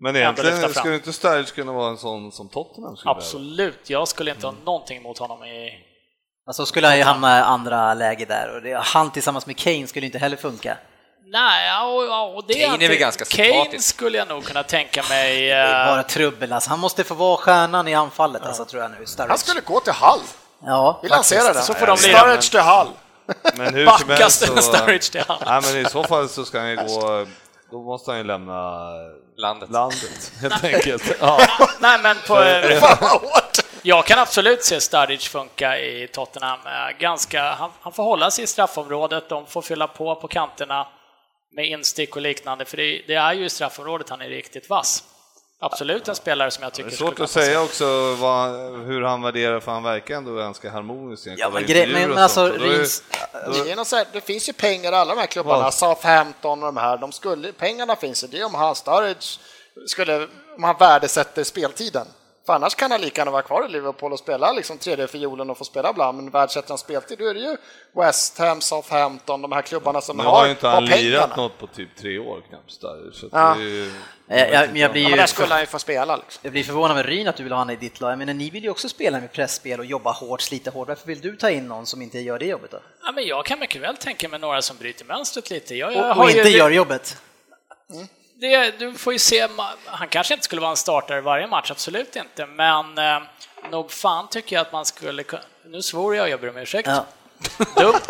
Men 0.00 0.08
ändå 0.16 0.18
egentligen 0.42 0.74
skulle 0.74 0.94
inte 0.94 1.12
Sturridge 1.12 1.50
kunna 1.54 1.72
vara 1.72 1.88
en 1.90 1.98
sån 1.98 2.32
som 2.32 2.48
Tottenham 2.48 2.96
skulle 2.96 3.10
absolut, 3.10 3.90
jag 3.90 4.08
skulle 4.08 4.30
inte 4.30 4.46
Mm. 4.46 4.56
ha 4.58 4.64
någonting 4.64 4.96
emot 4.98 5.18
honom 5.18 5.44
i... 5.44 5.70
Alltså 6.46 6.66
skulle 6.66 6.86
han 6.86 6.96
ju 6.96 7.02
hamna 7.02 7.38
i 7.38 7.42
andra 7.42 7.94
läge 7.94 8.24
där 8.24 8.54
och 8.56 8.62
det, 8.62 8.78
han 8.84 9.10
tillsammans 9.10 9.46
med 9.46 9.56
Kane 9.58 9.86
skulle 9.86 10.06
inte 10.06 10.18
heller 10.18 10.36
funka. 10.36 10.76
Nej, 11.26 11.66
ja, 11.68 11.84
och, 11.86 12.04
ja, 12.04 12.22
och 12.24 12.44
det 12.46 12.54
Kane 12.54 12.66
är 12.66 12.74
inte- 12.74 12.88
väl 12.88 12.96
ganska 12.96 13.24
Kane 13.24 13.48
sympatisk. 13.52 13.88
skulle 13.94 14.18
jag 14.18 14.28
nog 14.28 14.44
kunna 14.44 14.62
tänka 14.62 15.02
mig... 15.08 15.40
Det 15.42 15.50
är 15.50 15.86
eh, 15.88 15.94
bara 15.94 16.02
trubbel 16.02 16.52
alltså. 16.52 16.70
Han 16.70 16.78
måste 16.80 17.04
få 17.04 17.14
vara 17.14 17.36
stjärnan 17.36 17.88
i 17.88 17.94
anfallet 17.94 18.42
alltså, 18.42 18.64
tror 18.64 18.82
jag 18.82 18.90
nu. 18.90 19.06
Sturridge. 19.06 19.28
han 19.30 19.38
skulle 19.38 19.60
gå 19.60 19.80
till 19.80 19.92
Hall. 19.92 20.20
Ja, 20.66 20.98
Vi 21.02 21.08
lanserar 21.08 21.54
den. 21.54 21.62
Så 21.62 21.74
får 21.74 21.86
de. 21.86 21.96
Sturridge 21.96 22.50
till 22.50 22.60
Hall. 22.60 22.88
Men 23.54 23.74
hur 23.74 23.86
som 23.86 24.08
Backa 24.08 24.22
helst 24.22 24.46
så... 24.46 24.62
Sturridge 24.62 25.12
till 25.12 25.24
han. 25.28 25.38
Nej, 25.46 25.72
men 25.74 25.86
i 25.86 25.90
så 25.90 26.04
fall 26.04 26.28
så 26.28 26.44
ska 26.44 26.58
han 26.58 26.70
ju 26.70 26.76
gå... 26.76 27.26
Då 27.70 27.82
måste 27.82 28.10
han 28.10 28.18
ju 28.18 28.24
lämna 28.24 28.90
landet. 29.36 29.70
landet, 29.70 30.32
helt 30.40 30.64
enkelt. 30.64 31.16
Ja. 31.20 31.38
Nej, 31.78 31.98
men 32.02 32.16
på, 32.26 32.44
jag 33.82 34.06
kan 34.06 34.18
absolut 34.18 34.64
se 34.64 34.80
Sturridge 34.80 35.28
funka 35.28 35.78
i 35.78 36.08
Tottenham. 36.12 36.58
Eh, 36.66 36.98
Ganska, 36.98 37.42
han, 37.42 37.70
han 37.80 37.92
får 37.92 38.02
hålla 38.02 38.30
sig 38.30 38.44
i 38.44 38.46
straffområdet, 38.46 39.28
de 39.28 39.46
får 39.46 39.62
fylla 39.62 39.86
på 39.86 40.14
på 40.14 40.28
kanterna 40.28 40.86
med 41.56 41.66
instick 41.66 42.16
och 42.16 42.22
liknande, 42.22 42.64
för 42.64 42.76
det, 42.76 43.02
det 43.06 43.14
är 43.14 43.32
ju 43.32 43.44
i 43.44 43.50
straffområdet 43.50 44.10
han 44.10 44.20
är 44.20 44.28
riktigt 44.28 44.70
vass. 44.70 45.04
Absolut 45.64 46.08
en 46.08 46.14
spelare 46.14 46.50
som 46.50 46.62
jag 46.62 46.72
tycker 46.72 46.90
Det 46.90 46.94
är 46.94 46.96
svårt 46.96 47.20
att 47.20 47.30
säga 47.30 47.62
också 47.62 48.14
vad, 48.14 48.50
hur 48.86 49.02
han 49.02 49.22
värderar, 49.22 49.60
för 49.60 49.72
han 49.72 49.82
verkar 49.82 50.16
ändå 50.16 50.34
ganska 50.34 50.70
harmonisk. 50.70 51.28
Ja, 51.36 51.50
men, 51.50 51.66
grej, 51.66 51.92
men, 51.92 52.08
men 52.08 52.18
alltså, 52.18 52.48
Rins, 52.48 53.02
Det, 53.90 54.06
det 54.12 54.20
finns 54.20 54.48
ju 54.48 54.52
pengar 54.52 54.92
i 54.92 54.94
alla 54.94 55.14
de 55.14 55.20
här 55.20 55.26
klubbarna? 55.26 55.70
Southampton 55.70 56.62
och 56.62 56.66
de 56.66 56.76
här, 56.76 56.98
de 56.98 57.12
skulle, 57.12 57.52
pengarna 57.52 57.96
finns 57.96 58.24
ju. 58.24 58.28
Det 58.28 58.40
är 58.40 58.44
om 58.44 58.54
han 58.54 58.74
Sturridge 58.74 59.26
skulle, 59.86 60.28
om 60.56 60.64
han 60.64 60.76
värdesätter 60.78 61.44
speltiden. 61.44 62.06
För 62.46 62.52
annars 62.52 62.74
kan 62.74 62.90
han 62.90 63.00
lika 63.00 63.20
gärna 63.20 63.30
vara 63.30 63.42
kvar 63.42 63.64
i 63.66 63.68
Liverpool 63.72 64.12
och 64.12 64.18
spela 64.18 64.52
liksom 64.52 64.78
tredje 64.78 65.08
fiolen 65.08 65.50
och 65.50 65.58
få 65.58 65.64
spela 65.64 65.90
ibland, 65.90 66.16
men 66.16 66.30
värdesätter 66.30 66.68
han 66.68 66.78
speltid 66.78 67.18
då 67.18 67.26
är 67.28 67.34
det 67.34 67.40
ju 67.40 67.56
West 67.92 68.38
Ham, 68.38 68.60
Southampton, 68.60 69.42
de 69.42 69.52
här 69.52 69.62
klubbarna 69.62 70.00
som 70.00 70.16
Nu 70.16 70.22
har, 70.24 70.30
har 70.30 70.44
ju 70.44 70.50
inte 70.50 70.66
har 70.66 70.74
han 70.74 70.84
lirat 70.84 71.20
pengarna. 71.22 71.36
något 71.42 71.58
på 71.58 71.66
typ 71.66 71.96
tre 71.96 72.18
år 72.18 72.42
knappt. 72.48 72.80
Där, 72.80 73.10
så 73.12 73.28
Ja. 73.32 73.54
det 73.58 73.62
är 73.64 73.68
ju, 73.68 73.90
Eh, 74.28 74.48
jag, 74.52 74.68
men 74.72 74.80
jag 74.80 74.92
blir 74.92 75.02
Ja, 75.02 75.08
ju 75.08 75.10
men 75.10 75.18
där 75.18 75.26
skulle 75.26 75.48
han 75.48 75.60
ju 75.60 75.66
få 75.66 75.78
spela 75.78 76.16
liksom. 76.16 76.40
jag 76.42 76.52
blir 76.52 76.64
förvånad 76.64 76.96
med 76.96 77.06
Ryn 77.06 77.28
att 77.28 77.36
du 77.36 77.42
vill 77.42 77.52
ha 77.52 77.58
honom 77.58 77.72
i 77.74 77.76
ditt 77.76 78.00
lag. 78.00 78.10
Jag 78.10 78.18
menar, 78.18 78.34
ni 78.34 78.50
vill 78.50 78.64
ju 78.64 78.70
också 78.70 78.88
spela 78.88 79.20
med 79.20 79.32
pressspel 79.32 79.78
och 79.80 79.86
jobba 79.86 80.12
hårt, 80.12 80.40
slita 80.40 80.70
hårt. 80.70 80.88
Varför 80.88 81.06
vill 81.06 81.20
du 81.20 81.36
ta 81.36 81.50
in 81.50 81.68
någon 81.68 81.86
som 81.86 82.02
inte 82.02 82.18
gör 82.18 82.38
det 82.38 82.46
jobbet 82.46 82.70
då? 82.70 82.78
Ja, 83.04 83.12
men 83.12 83.26
jag 83.26 83.44
kan 83.46 83.58
mycket 83.58 83.82
väl 83.82 83.96
tänka 83.96 84.28
mig 84.28 84.40
några 84.40 84.62
som 84.62 84.76
bryter 84.76 85.04
mönstret 85.04 85.50
lite. 85.50 85.74
Jag, 85.74 85.92
jag 85.92 86.10
Och, 86.10 86.16
har 86.16 86.24
och 86.24 86.30
ju- 86.30 86.36
inte 86.38 86.50
gör 86.50 86.70
jobbet? 86.70 87.16
Det, 88.36 88.78
du 88.78 88.94
får 88.94 89.12
ju 89.12 89.18
se, 89.18 89.48
han 89.86 90.08
kanske 90.08 90.34
inte 90.34 90.44
skulle 90.44 90.60
vara 90.60 90.70
en 90.70 90.76
startare 90.76 91.20
varje 91.20 91.46
match, 91.46 91.70
absolut 91.70 92.16
inte, 92.16 92.46
men 92.46 92.98
eh, 92.98 93.18
nog 93.70 93.90
fan 93.90 94.28
tycker 94.28 94.56
jag 94.56 94.60
att 94.66 94.72
man 94.72 94.84
skulle 94.84 95.22
kunna... 95.22 95.42
Nu 95.64 95.82
svor 95.82 96.16
jag, 96.16 96.28
jag 96.28 96.40
ber 96.40 96.48
om 96.50 96.56
ursäkt. 96.56 96.88
Ja. 96.88 97.04
Dumt. 97.76 98.00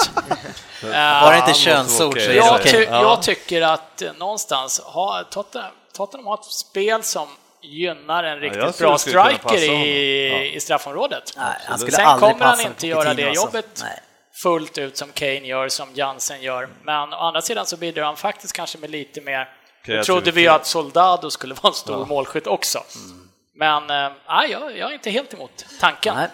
Var 0.83 1.31
det 1.31 1.37
inte 1.37 1.49
måste 1.49 1.63
könsord 1.65 2.21
så 2.21 2.31
jag, 2.33 2.63
ty, 2.63 2.83
Ja. 2.91 3.03
jag 3.03 3.23
tycker 3.23 3.63
att 3.63 4.03
eh, 4.03 4.13
någonstans 4.13 4.81
har 4.85 5.23
Tottenham, 5.23 5.71
Tottenham 5.93 6.27
har 6.27 6.35
ett 6.35 6.45
spel 6.45 7.03
som 7.03 7.29
gynnar 7.63 8.25
en 8.25 8.41
riktigt 8.41 8.77
tror 8.77 8.89
bra 8.89 8.99
striker 8.99 9.57
i, 9.57 10.29
Ja. 10.29 10.39
i 10.57 10.61
straffområdet. 10.61 11.33
Nej, 11.37 11.57
han 11.67 11.79
skulle 11.79 11.93
Sen 11.97 12.07
aldrig 12.07 12.33
kommer 12.33 12.45
han 12.47 12.61
inte 12.61 12.87
göra 12.87 13.15
det 13.15 13.29
alltså. 13.29 13.45
jobbet 13.45 13.81
Nej. 13.83 14.01
fullt 14.35 14.79
ut 14.79 14.97
som 14.97 15.13
Kane 15.13 15.39
gör, 15.47 15.69
som 15.69 15.89
Jansen 15.95 16.43
gör. 16.43 16.69
Men 16.83 17.13
å 17.13 17.17
andra 17.17 17.43
sidan 17.43 17.67
så 17.67 17.77
bidrar 17.77 18.05
han 18.05 18.17
faktiskt 18.17 18.53
kanske 18.53 18.79
med 18.79 18.91
lite 18.91 19.21
mer 19.21 19.49
Då 19.87 20.03
trodde 20.05 20.31
vi 20.31 20.49
att 20.49 20.67
Soldado 20.67 21.31
skulle 21.31 21.55
vara 21.55 21.69
en 21.69 21.75
stor 21.75 22.07
målskytt 22.07 22.47
också. 22.47 22.83
Men 23.57 23.91
äh, 23.91 24.51
jag, 24.51 24.77
jag 24.79 24.91
är 24.91 24.95
inte 24.95 25.11
helt 25.11 25.35
emot 25.35 25.65
tanken. 25.81 26.15
Nej. 26.17 26.29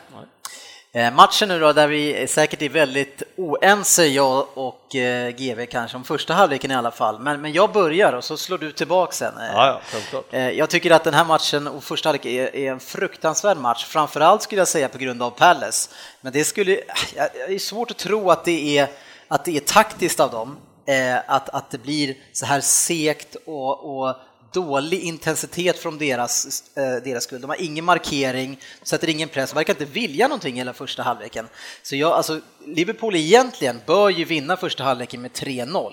Eh, 0.92 1.14
Matchen 1.14 1.48
nu 1.48 1.61
då, 1.61 1.72
där 1.72 1.86
vi 1.88 2.26
säkert 2.28 2.62
är 2.62 2.68
väldigt 2.68 3.22
oense, 3.36 4.07
jag 4.07 4.46
och 4.55 4.94
eh, 4.96 5.30
GV 5.30 5.66
kanske, 5.66 5.96
om 5.96 6.05
första 6.05 6.34
halvleken 6.34 6.70
i 6.70 6.74
alla 6.74 6.90
fall. 6.90 7.18
Men, 7.18 7.40
men 7.40 7.53
jag 7.53 7.72
börjar 7.72 8.12
och 8.12 8.24
så 8.24 8.36
slår 8.36 8.59
du 8.59 8.72
tillbaka 8.72 9.12
sen. 9.12 9.38
Eh, 9.38 9.46
Ja, 9.55 9.80
ja. 10.12 10.22
Eh, 10.30 10.51
Jag 10.51 10.70
tycker 10.70 10.90
att 10.90 11.05
den 11.05 11.14
här 11.14 11.24
matchen 11.24 11.66
och 11.66 11.84
första 11.84 12.09
halvlek 12.09 12.26
är, 12.26 12.57
är 12.57 12.70
en 12.72 12.80
fruktansvärd 12.80 13.57
match, 13.57 13.84
framförallt 13.84 14.42
skulle 14.42 14.61
jag 14.61 14.68
säga 14.68 14.88
på 14.88 14.98
grund 14.98 15.22
av 15.22 15.30
Palace. 15.30 15.90
Men 16.20 16.32
det 16.32 16.44
skulle, 16.44 16.80
det 17.14 17.55
är 17.55 17.59
svårt 17.59 17.90
att 17.90 17.98
tro 17.98 18.30
att 18.30 18.44
det 18.44 18.78
är, 18.78 18.88
att 19.28 19.44
det 19.44 19.57
är 19.57 19.61
taktiskt 19.61 20.20
av 20.20 20.30
dem, 20.30 20.48
eh, 20.51 20.69
Eh, 20.87 21.18
att, 21.26 21.49
att 21.49 21.70
det 21.70 21.78
blir 21.78 22.14
så 22.33 22.47
här 22.47 22.61
segt 22.61 23.37
och, 23.47 24.01
och 24.01 24.16
dålig 24.53 25.01
intensitet 25.01 25.78
från 25.78 25.99
deras, 25.99 26.62
eh, 26.76 27.03
deras 27.05 27.24
skull. 27.24 27.41
De 27.41 27.51
har 27.51 27.62
ingen 27.62 27.85
markering, 27.85 28.61
sätter 28.83 29.09
ingen 29.09 29.28
press, 29.28 29.57
verkar 29.57 29.72
inte 29.72 29.85
vilja 29.85 30.28
någonting 30.28 30.57
hela 30.57 30.72
första 30.72 31.03
halvleken. 31.03 31.49
Så 31.83 31.97
jag, 31.97 32.12
alltså, 32.12 32.41
Liverpool 32.66 33.16
egentligen 33.16 33.81
bör 33.87 34.09
ju 34.09 34.24
vinna 34.24 34.57
första 34.57 34.85
halvleken 34.85 35.22
med 35.22 35.31
3-0. 35.31 35.93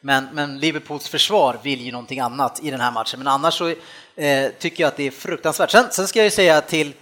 Men, 0.00 0.28
men 0.32 0.58
Liverpools 0.58 1.08
försvar 1.08 1.58
vill 1.62 1.80
ju 1.80 1.92
någonting 1.92 2.20
annat 2.20 2.60
i 2.62 2.70
den 2.70 2.80
här 2.80 2.90
matchen. 2.90 3.18
Men 3.18 3.28
annars 3.28 3.54
så 3.54 3.68
eh, 4.16 4.50
tycker 4.58 4.82
jag 4.84 4.88
att 4.88 4.96
det 4.96 5.06
är 5.06 5.10
fruktansvärt. 5.10 5.70
Sen, 5.70 5.86
sen 5.90 6.08
ska 6.08 6.18
jag 6.18 6.24
ju 6.24 6.30
säga 6.30 6.60
till, 6.60 6.92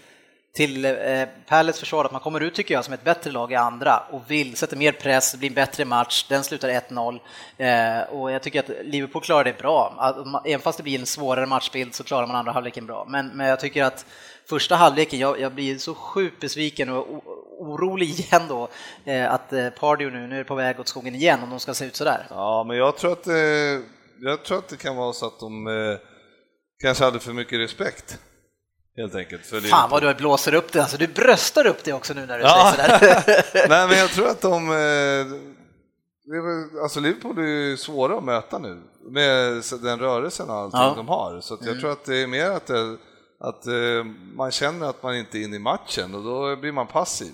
till 0.55 0.85
eh, 0.85 0.93
Palace 1.47 1.79
försvar 1.79 2.05
att 2.05 2.13
man 2.13 2.21
kommer 2.21 2.41
ut, 2.41 2.55
tycker 2.55 2.75
jag, 2.75 2.85
som 2.85 2.95
ett 2.95 3.05
bättre 3.05 3.31
lag 3.31 3.53
i 3.53 3.55
andra 3.55 3.99
och 4.11 4.31
vill, 4.31 4.57
sätter 4.57 4.77
mer 4.77 4.93
press, 4.93 5.33
det 5.33 5.39
blir 5.39 5.49
en 5.49 5.55
bättre 5.55 5.85
match, 5.85 6.27
den 6.29 6.45
slutar 6.45 6.69
1-0 6.69 7.21
eh, 7.57 8.15
och 8.15 8.31
jag 8.31 8.43
tycker 8.43 8.61
att 8.61 8.71
Liverpool 8.85 9.23
klarar 9.23 9.45
det 9.45 9.59
bra. 9.59 9.95
Att 9.99 10.47
Även 10.47 10.61
fast 10.61 10.77
det 10.77 10.83
blir 10.83 10.99
en 10.99 11.07
svårare 11.07 11.47
matchbild 11.47 11.95
så 11.95 12.05
klarar 12.05 12.27
man 12.27 12.37
andra 12.37 12.53
halvleken 12.53 12.87
bra. 12.87 13.07
Men, 13.09 13.29
men 13.29 13.47
jag 13.47 13.61
tycker 13.61 13.85
att 13.85 14.07
första 14.49 14.77
halvleken, 14.77 15.19
jag, 15.19 15.41
jag 15.41 15.55
blir 15.55 15.79
så 15.79 15.95
sjukt 15.95 16.41
besviken 16.41 16.89
och 16.89 17.25
orolig 17.59 18.09
igen 18.21 18.43
då 18.49 18.69
eh, 19.05 19.33
att 19.33 19.51
Pardio 19.51 19.71
Pardew 19.71 20.19
nu, 20.19 20.27
nu 20.27 20.41
är 20.41 20.45
på 20.45 20.55
väg 20.55 20.81
åt 20.81 20.89
skogen 20.89 21.15
igen 21.15 21.43
om 21.43 21.51
de 21.51 21.61
ska 21.61 21.75
se 21.75 21.85
ut 21.85 21.97
sådär. 21.97 22.27
Ja, 22.31 22.65
men 22.69 22.77
jag 22.77 22.97
tror 22.97 23.13
att, 23.13 23.27
eh, 23.27 23.35
jag 24.21 24.45
tror 24.45 24.59
att 24.59 24.69
det 24.69 24.77
kan 24.77 24.97
vara 24.97 25.13
så 25.13 25.27
att 25.27 25.41
de 25.41 25.67
eh, 25.67 25.99
kanske 26.83 27.05
hade 27.05 27.21
för 27.21 27.33
mycket 27.33 27.59
respekt. 27.59 28.19
Helt 28.97 29.15
enkelt. 29.15 29.47
För 29.47 29.61
Fan 29.61 29.91
vad 29.91 30.03
du 30.03 30.15
blåser 30.15 30.55
upp 30.55 30.73
det, 30.73 30.81
alltså 30.81 30.97
du 30.97 31.07
bröstar 31.07 31.67
upp 31.67 31.85
det 31.85 31.93
också 31.93 32.15
nu 32.15 32.27
när 32.27 32.39
du 32.39 32.45
Ja. 32.45 32.73
säger 32.77 32.99
sådär. 32.99 33.45
Nej, 33.69 33.89
men 33.89 33.99
jag 33.99 34.11
tror 34.11 34.29
att 34.29 34.41
de... 34.41 34.71
Eh, 34.71 35.27
alltså 36.83 37.01
Liverpool 37.01 37.39
är 37.39 37.43
ju 37.43 37.77
svåra 37.77 38.19
att 38.19 38.25
möta 38.25 38.59
nu 38.59 38.83
med 39.11 39.63
den 39.83 39.99
rörelsen 39.99 40.51
och 40.51 40.57
allting 40.57 40.81
Ja. 40.81 40.85
Mm. 40.87 40.97
de 40.97 41.09
har. 41.09 41.41
Så 41.41 41.59
jag 41.61 41.81
tror 41.81 41.91
att 41.93 42.05
det 42.05 42.17
är 42.17 42.27
mer 42.27 42.51
att, 42.51 42.67
det, 42.67 42.97
att 43.41 43.67
eh, 43.67 44.05
man 44.35 44.51
känner 44.51 44.87
att 44.87 45.03
man 45.03 45.17
inte 45.17 45.39
är 45.39 45.43
inne 45.43 45.57
i 45.57 45.59
matchen 45.59 46.15
och 46.15 46.23
då 46.25 46.57
blir 46.57 46.73
man 46.73 46.87
passiv. 46.87 47.33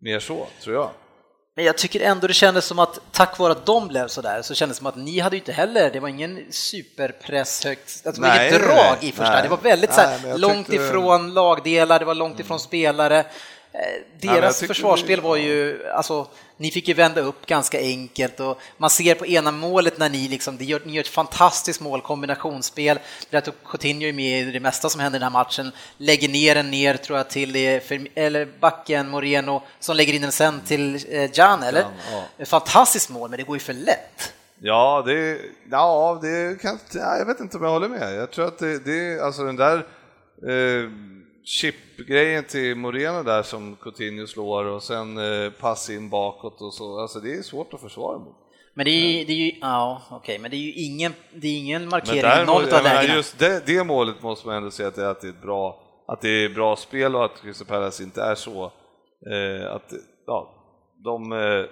Mer 0.00 0.20
så, 0.20 0.46
tror 0.62 0.74
jag. 0.76 0.90
Men 1.56 1.64
jag 1.64 1.78
tycker 1.78 2.00
ändå 2.00 2.26
det 2.26 2.34
kändes 2.34 2.64
som 2.64 2.78
att 2.78 2.98
tack 3.12 3.38
vare 3.38 3.52
att 3.52 3.66
de 3.66 3.88
blev 3.88 4.08
sådär 4.08 4.42
så 4.42 4.54
kändes 4.54 4.76
det 4.76 4.78
som 4.78 4.86
att 4.86 4.96
ni 4.96 5.18
hade 5.20 5.36
ju 5.36 5.40
inte 5.40 5.52
heller, 5.52 5.90
det 5.90 6.00
var 6.00 6.08
ingen 6.08 6.44
superpress 6.50 7.64
högt, 7.64 8.06
alltså 8.06 8.22
det 8.22 8.28
var 8.28 8.40
inget 8.40 8.62
drag 8.62 8.96
i 9.00 9.12
första, 9.12 9.32
Nej. 9.32 9.42
det 9.42 9.48
var 9.48 9.56
väldigt 9.56 9.96
Nej, 9.96 10.18
jag 10.26 10.40
långt 10.40 10.66
tyckte- 10.70 10.84
ifrån 10.84 11.34
lagdelar, 11.34 11.98
det 11.98 12.04
var 12.04 12.14
långt 12.14 12.40
ifrån 12.40 12.60
spelare. 12.60 13.24
Eh, 13.74 14.02
Deras 14.20 14.58
tyckte 14.58 14.74
försvarsspel 14.74 15.20
var 15.20 15.36
ju, 15.36 15.86
alltså, 15.88 16.26
ni 16.56 16.70
fick 16.70 16.88
ju 16.88 16.94
vända 16.94 17.20
upp 17.20 17.46
ganska 17.46 17.80
enkelt 17.80 18.40
och 18.40 18.60
man 18.76 18.90
ser 18.90 19.14
på 19.14 19.26
ena 19.26 19.50
målet 19.50 19.98
när 19.98 20.08
ni 20.08 20.28
liksom, 20.28 20.56
det 20.56 20.64
gör, 20.64 20.80
ni 20.84 20.92
gör 20.92 21.00
ett 21.00 21.08
fantastiskt 21.08 21.80
mål, 21.80 22.00
kombinationsspel, 22.00 22.98
där 23.30 23.38
att 23.38 23.48
Coutinho 23.64 24.08
är 24.08 24.12
med 24.12 24.48
i 24.48 24.50
det 24.50 24.60
mesta 24.60 24.88
som 24.88 25.00
händer 25.00 25.18
i 25.18 25.20
den 25.20 25.32
här 25.32 25.38
matchen, 25.38 25.72
lägger 25.96 26.28
ner 26.28 26.54
den 26.54 26.70
ner, 26.70 26.96
tror 26.96 27.18
jag, 27.18 27.30
till 27.30 27.56
eh, 27.56 27.82
eller 28.14 28.48
backen 28.60 29.08
Moreno, 29.08 29.62
som 29.80 29.96
lägger 29.96 30.12
in 30.12 30.22
den 30.22 30.32
sen 30.32 30.60
till 30.66 30.94
eh, 31.08 31.30
Jan, 31.34 31.62
eller? 31.62 31.84
Ja. 32.12 32.24
Ett 32.38 32.48
fantastiskt 32.48 33.10
mål, 33.10 33.30
men 33.30 33.36
det 33.38 33.44
går 33.44 33.56
ju 33.56 33.60
för 33.60 33.72
lätt. 33.72 34.32
Ja, 34.58 35.02
det, 35.06 35.40
ja, 35.70 36.18
det 36.22 36.60
kan, 36.62 36.78
ja, 36.92 37.16
jag 37.18 37.26
vet 37.26 37.40
inte 37.40 37.56
om 37.56 37.62
jag 37.62 37.70
håller 37.70 37.88
med. 37.88 38.14
Jag 38.14 38.30
tror 38.30 38.46
att 38.46 38.58
det, 38.58 38.78
det 38.78 39.20
alltså 39.20 39.44
den 39.44 39.56
där 39.56 39.76
eh, 40.42 40.90
chip-grejen 41.44 42.44
till 42.44 42.74
Moreno 42.74 43.22
där 43.22 43.42
som 43.42 43.76
Coutinho 43.76 44.26
slår 44.26 44.64
och 44.64 44.82
sen 44.82 45.18
eh, 45.18 45.50
pass 45.50 45.90
in 45.90 46.08
bakåt 46.08 46.60
och 46.60 46.74
så, 46.74 47.00
alltså 47.00 47.20
det 47.20 47.34
är 47.34 47.42
svårt 47.42 47.74
att 47.74 47.80
försvara 47.80 48.18
mot. 48.18 48.36
Men 48.74 48.84
det 48.84 48.90
är 48.90 49.18
ju, 49.18 49.24
det 49.24 49.32
är 49.32 49.36
ju 49.36 49.52
ja, 49.60 50.02
okej, 50.10 50.38
men 50.38 50.50
det 50.50 50.56
är 50.56 50.58
ju 50.58 50.72
ingen, 50.72 51.12
det 51.34 51.48
är 51.48 51.58
ingen 51.58 51.88
markering 51.88 52.42
i 52.42 52.46
något 52.46 52.72
av 52.72 52.84
lägena. 52.84 53.14
just 53.14 53.38
det, 53.38 53.66
det 53.66 53.84
målet 53.84 54.22
måste 54.22 54.46
man 54.46 54.56
ändå 54.56 54.70
säga 54.70 54.88
att 54.88 54.94
det, 54.94 55.10
att 55.10 55.20
det 55.20 55.26
är 55.26 55.30
ett 55.30 55.42
bra, 55.42 55.80
att 56.06 56.20
det 56.20 56.28
är 56.28 56.48
bra 56.48 56.76
spel 56.76 57.16
och 57.16 57.24
att 57.24 57.42
Crystal 57.42 57.66
Palace 57.66 58.02
inte 58.02 58.22
är 58.22 58.34
så, 58.34 58.64
eh, 59.30 59.74
att 59.74 59.92
ja, 60.26 60.54
de 61.04 61.32
eh, 61.32 61.64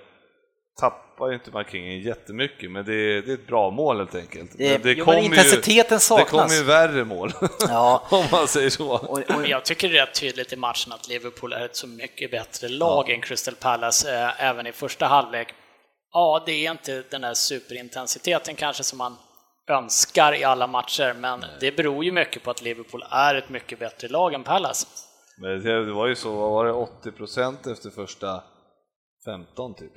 tappar 0.81 1.29
ju 1.29 1.35
inte 1.35 1.51
markeringen 1.51 2.01
jättemycket, 2.01 2.71
men 2.71 2.85
det 2.85 2.95
är, 2.95 3.23
det 3.23 3.31
är 3.31 3.35
ett 3.35 3.47
bra 3.47 3.71
mål 3.71 3.99
helt 3.99 4.15
enkelt. 4.15 4.51
Det- 4.59 4.85
Men 4.85 4.95
jo, 4.97 5.05
men 5.07 5.19
intensiteten 5.19 5.97
ju, 5.97 6.01
saknas. 6.01 6.27
Det 6.27 6.31
kommer 6.39 6.55
ju 6.55 6.63
värre 6.63 7.05
mål, 7.05 7.33
Ja. 7.69 8.03
om 8.11 8.25
man 8.33 8.49
säger 8.49 8.71
så. 8.71 8.91
Och, 8.91 9.19
och, 9.19 9.47
jag 9.49 9.65
tycker 9.65 9.89
det 9.89 9.99
är 9.99 10.07
rätt 10.07 10.21
tydligt 10.21 10.53
i 10.53 10.57
matchen 10.57 10.93
att 10.93 11.09
Liverpool 11.09 11.53
är 11.53 11.65
ett 11.65 11.77
så 11.77 11.87
mycket 11.87 12.31
bättre 12.31 12.69
lag 12.69 13.11
än 13.11 13.21
Crystal 13.21 13.55
Palace, 13.55 14.15
eh, 14.23 14.45
även 14.45 14.67
i 14.67 14.73
första 14.73 15.07
halvlek. 15.07 15.55
Ja, 16.13 16.43
det 16.47 16.67
är 16.67 16.71
inte 16.71 17.03
den 17.11 17.21
där 17.21 17.35
superintensiteten 17.35 18.55
kanske 18.55 18.83
som 18.85 18.99
man 18.99 19.17
önskar 19.71 20.35
i 20.35 20.45
alla 20.45 20.67
matcher, 20.67 21.15
men 21.19 21.45
det 21.61 21.77
beror 21.77 22.05
ju 22.05 22.13
mycket 22.13 22.43
på 22.43 22.51
att 22.51 22.63
Liverpool 22.63 23.05
är 23.11 23.35
ett 23.35 23.49
mycket 23.49 23.79
bättre 23.79 24.09
lag 24.09 24.35
än 24.35 24.43
Palace. 24.45 24.87
Men 25.39 25.63
det 25.63 25.85
det 25.85 25.93
var 25.93 26.07
ju 26.07 26.15
så, 26.15 26.51
var 26.51 26.65
det, 26.67 26.73
80 26.73 27.13
procent 27.13 27.67
efter 27.67 27.91
första 27.91 28.43
15 29.25 29.75
typ. 29.75 29.93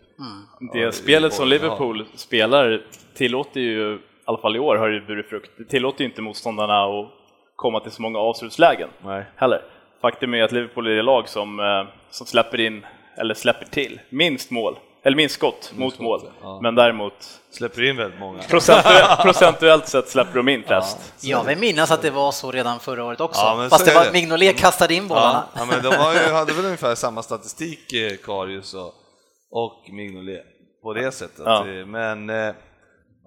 Det 0.74 0.80
Ja, 0.80 0.92
spelet 0.92 1.34
som 1.34 1.48
Liverpool 1.48 2.06
spelar 2.16 2.82
tillåter 3.16 3.60
ju, 3.60 3.94
i 3.96 4.00
alla 4.26 4.38
fall 4.38 4.56
i 4.56 4.60
år 4.60 4.76
har 4.76 4.90
det 4.90 5.02
burit 5.02 5.30
frukt, 5.30 5.52
det 5.58 5.66
tillåter 5.66 6.00
ju 6.02 6.06
inte 6.10 6.22
motståndarna 6.22 6.84
att 6.84 7.10
komma 7.56 7.80
till 7.80 7.92
så 7.92 8.02
många 8.02 8.20
avslutslägen 8.20 8.90
Nej. 9.04 9.26
heller. 9.36 9.62
Faktum 10.02 10.34
är 10.34 10.44
att 10.44 10.52
Liverpool 10.52 10.88
är 10.88 10.96
det 10.96 11.02
lag 11.02 11.30
som, 11.30 11.60
eh, 11.60 11.84
som 12.10 12.28
släpper 12.28 12.60
in, 12.60 12.86
eller 13.18 13.34
släpper 13.34 13.66
till, 13.66 14.00
minst 14.10 14.52
mål, 14.52 14.78
eller 15.04 15.18
minst 15.18 15.36
skott 15.36 15.72
mot 15.76 15.94
skott, 15.94 16.04
mål. 16.04 16.22
ja. 16.42 16.60
Men 16.62 16.76
däremot 16.76 17.40
Släpper 17.52 17.84
in 17.84 17.98
väldigt 17.98 18.20
många. 18.20 18.40
procentuellt, 18.44 19.20
procentuellt 19.22 19.88
sett 19.88 20.10
släpper 20.10 20.34
de 20.38 20.50
in 20.50 20.64
flest. 20.64 21.14
jag 21.22 21.44
vill 21.44 21.58
minnas 21.58 21.92
att 21.92 22.02
det 22.02 22.10
var 22.12 22.32
så 22.32 22.52
redan 22.52 22.80
förra 22.80 23.04
året 23.04 23.22
också, 23.22 23.42
Ja, 23.42 23.56
men 23.58 23.70
fast 23.70 23.86
det 23.86 23.94
var 23.94 24.06
det. 24.06 24.12
Mignolet 24.12 24.58
kastade 24.58 24.94
in 24.94 25.08
bollarna. 25.08 25.44
Ja, 25.54 25.60
ja, 25.60 25.66
men 25.66 25.84
de 25.92 25.96
har 25.98 26.14
ju, 26.14 26.34
hade 26.34 26.54
väl 26.54 26.66
ungefär 26.66 26.96
samma 26.96 27.24
statistik, 27.24 27.94
eh, 27.94 28.12
Karius 28.26 28.74
och, 28.74 28.94
och 29.58 29.90
Mignolet, 29.92 30.46
på 30.82 30.94
det 30.94 31.12
sättet. 31.12 31.42
Ja. 31.46 31.68
Eh, 31.70 31.86
Men, 31.86 32.30
eh, 32.30 32.54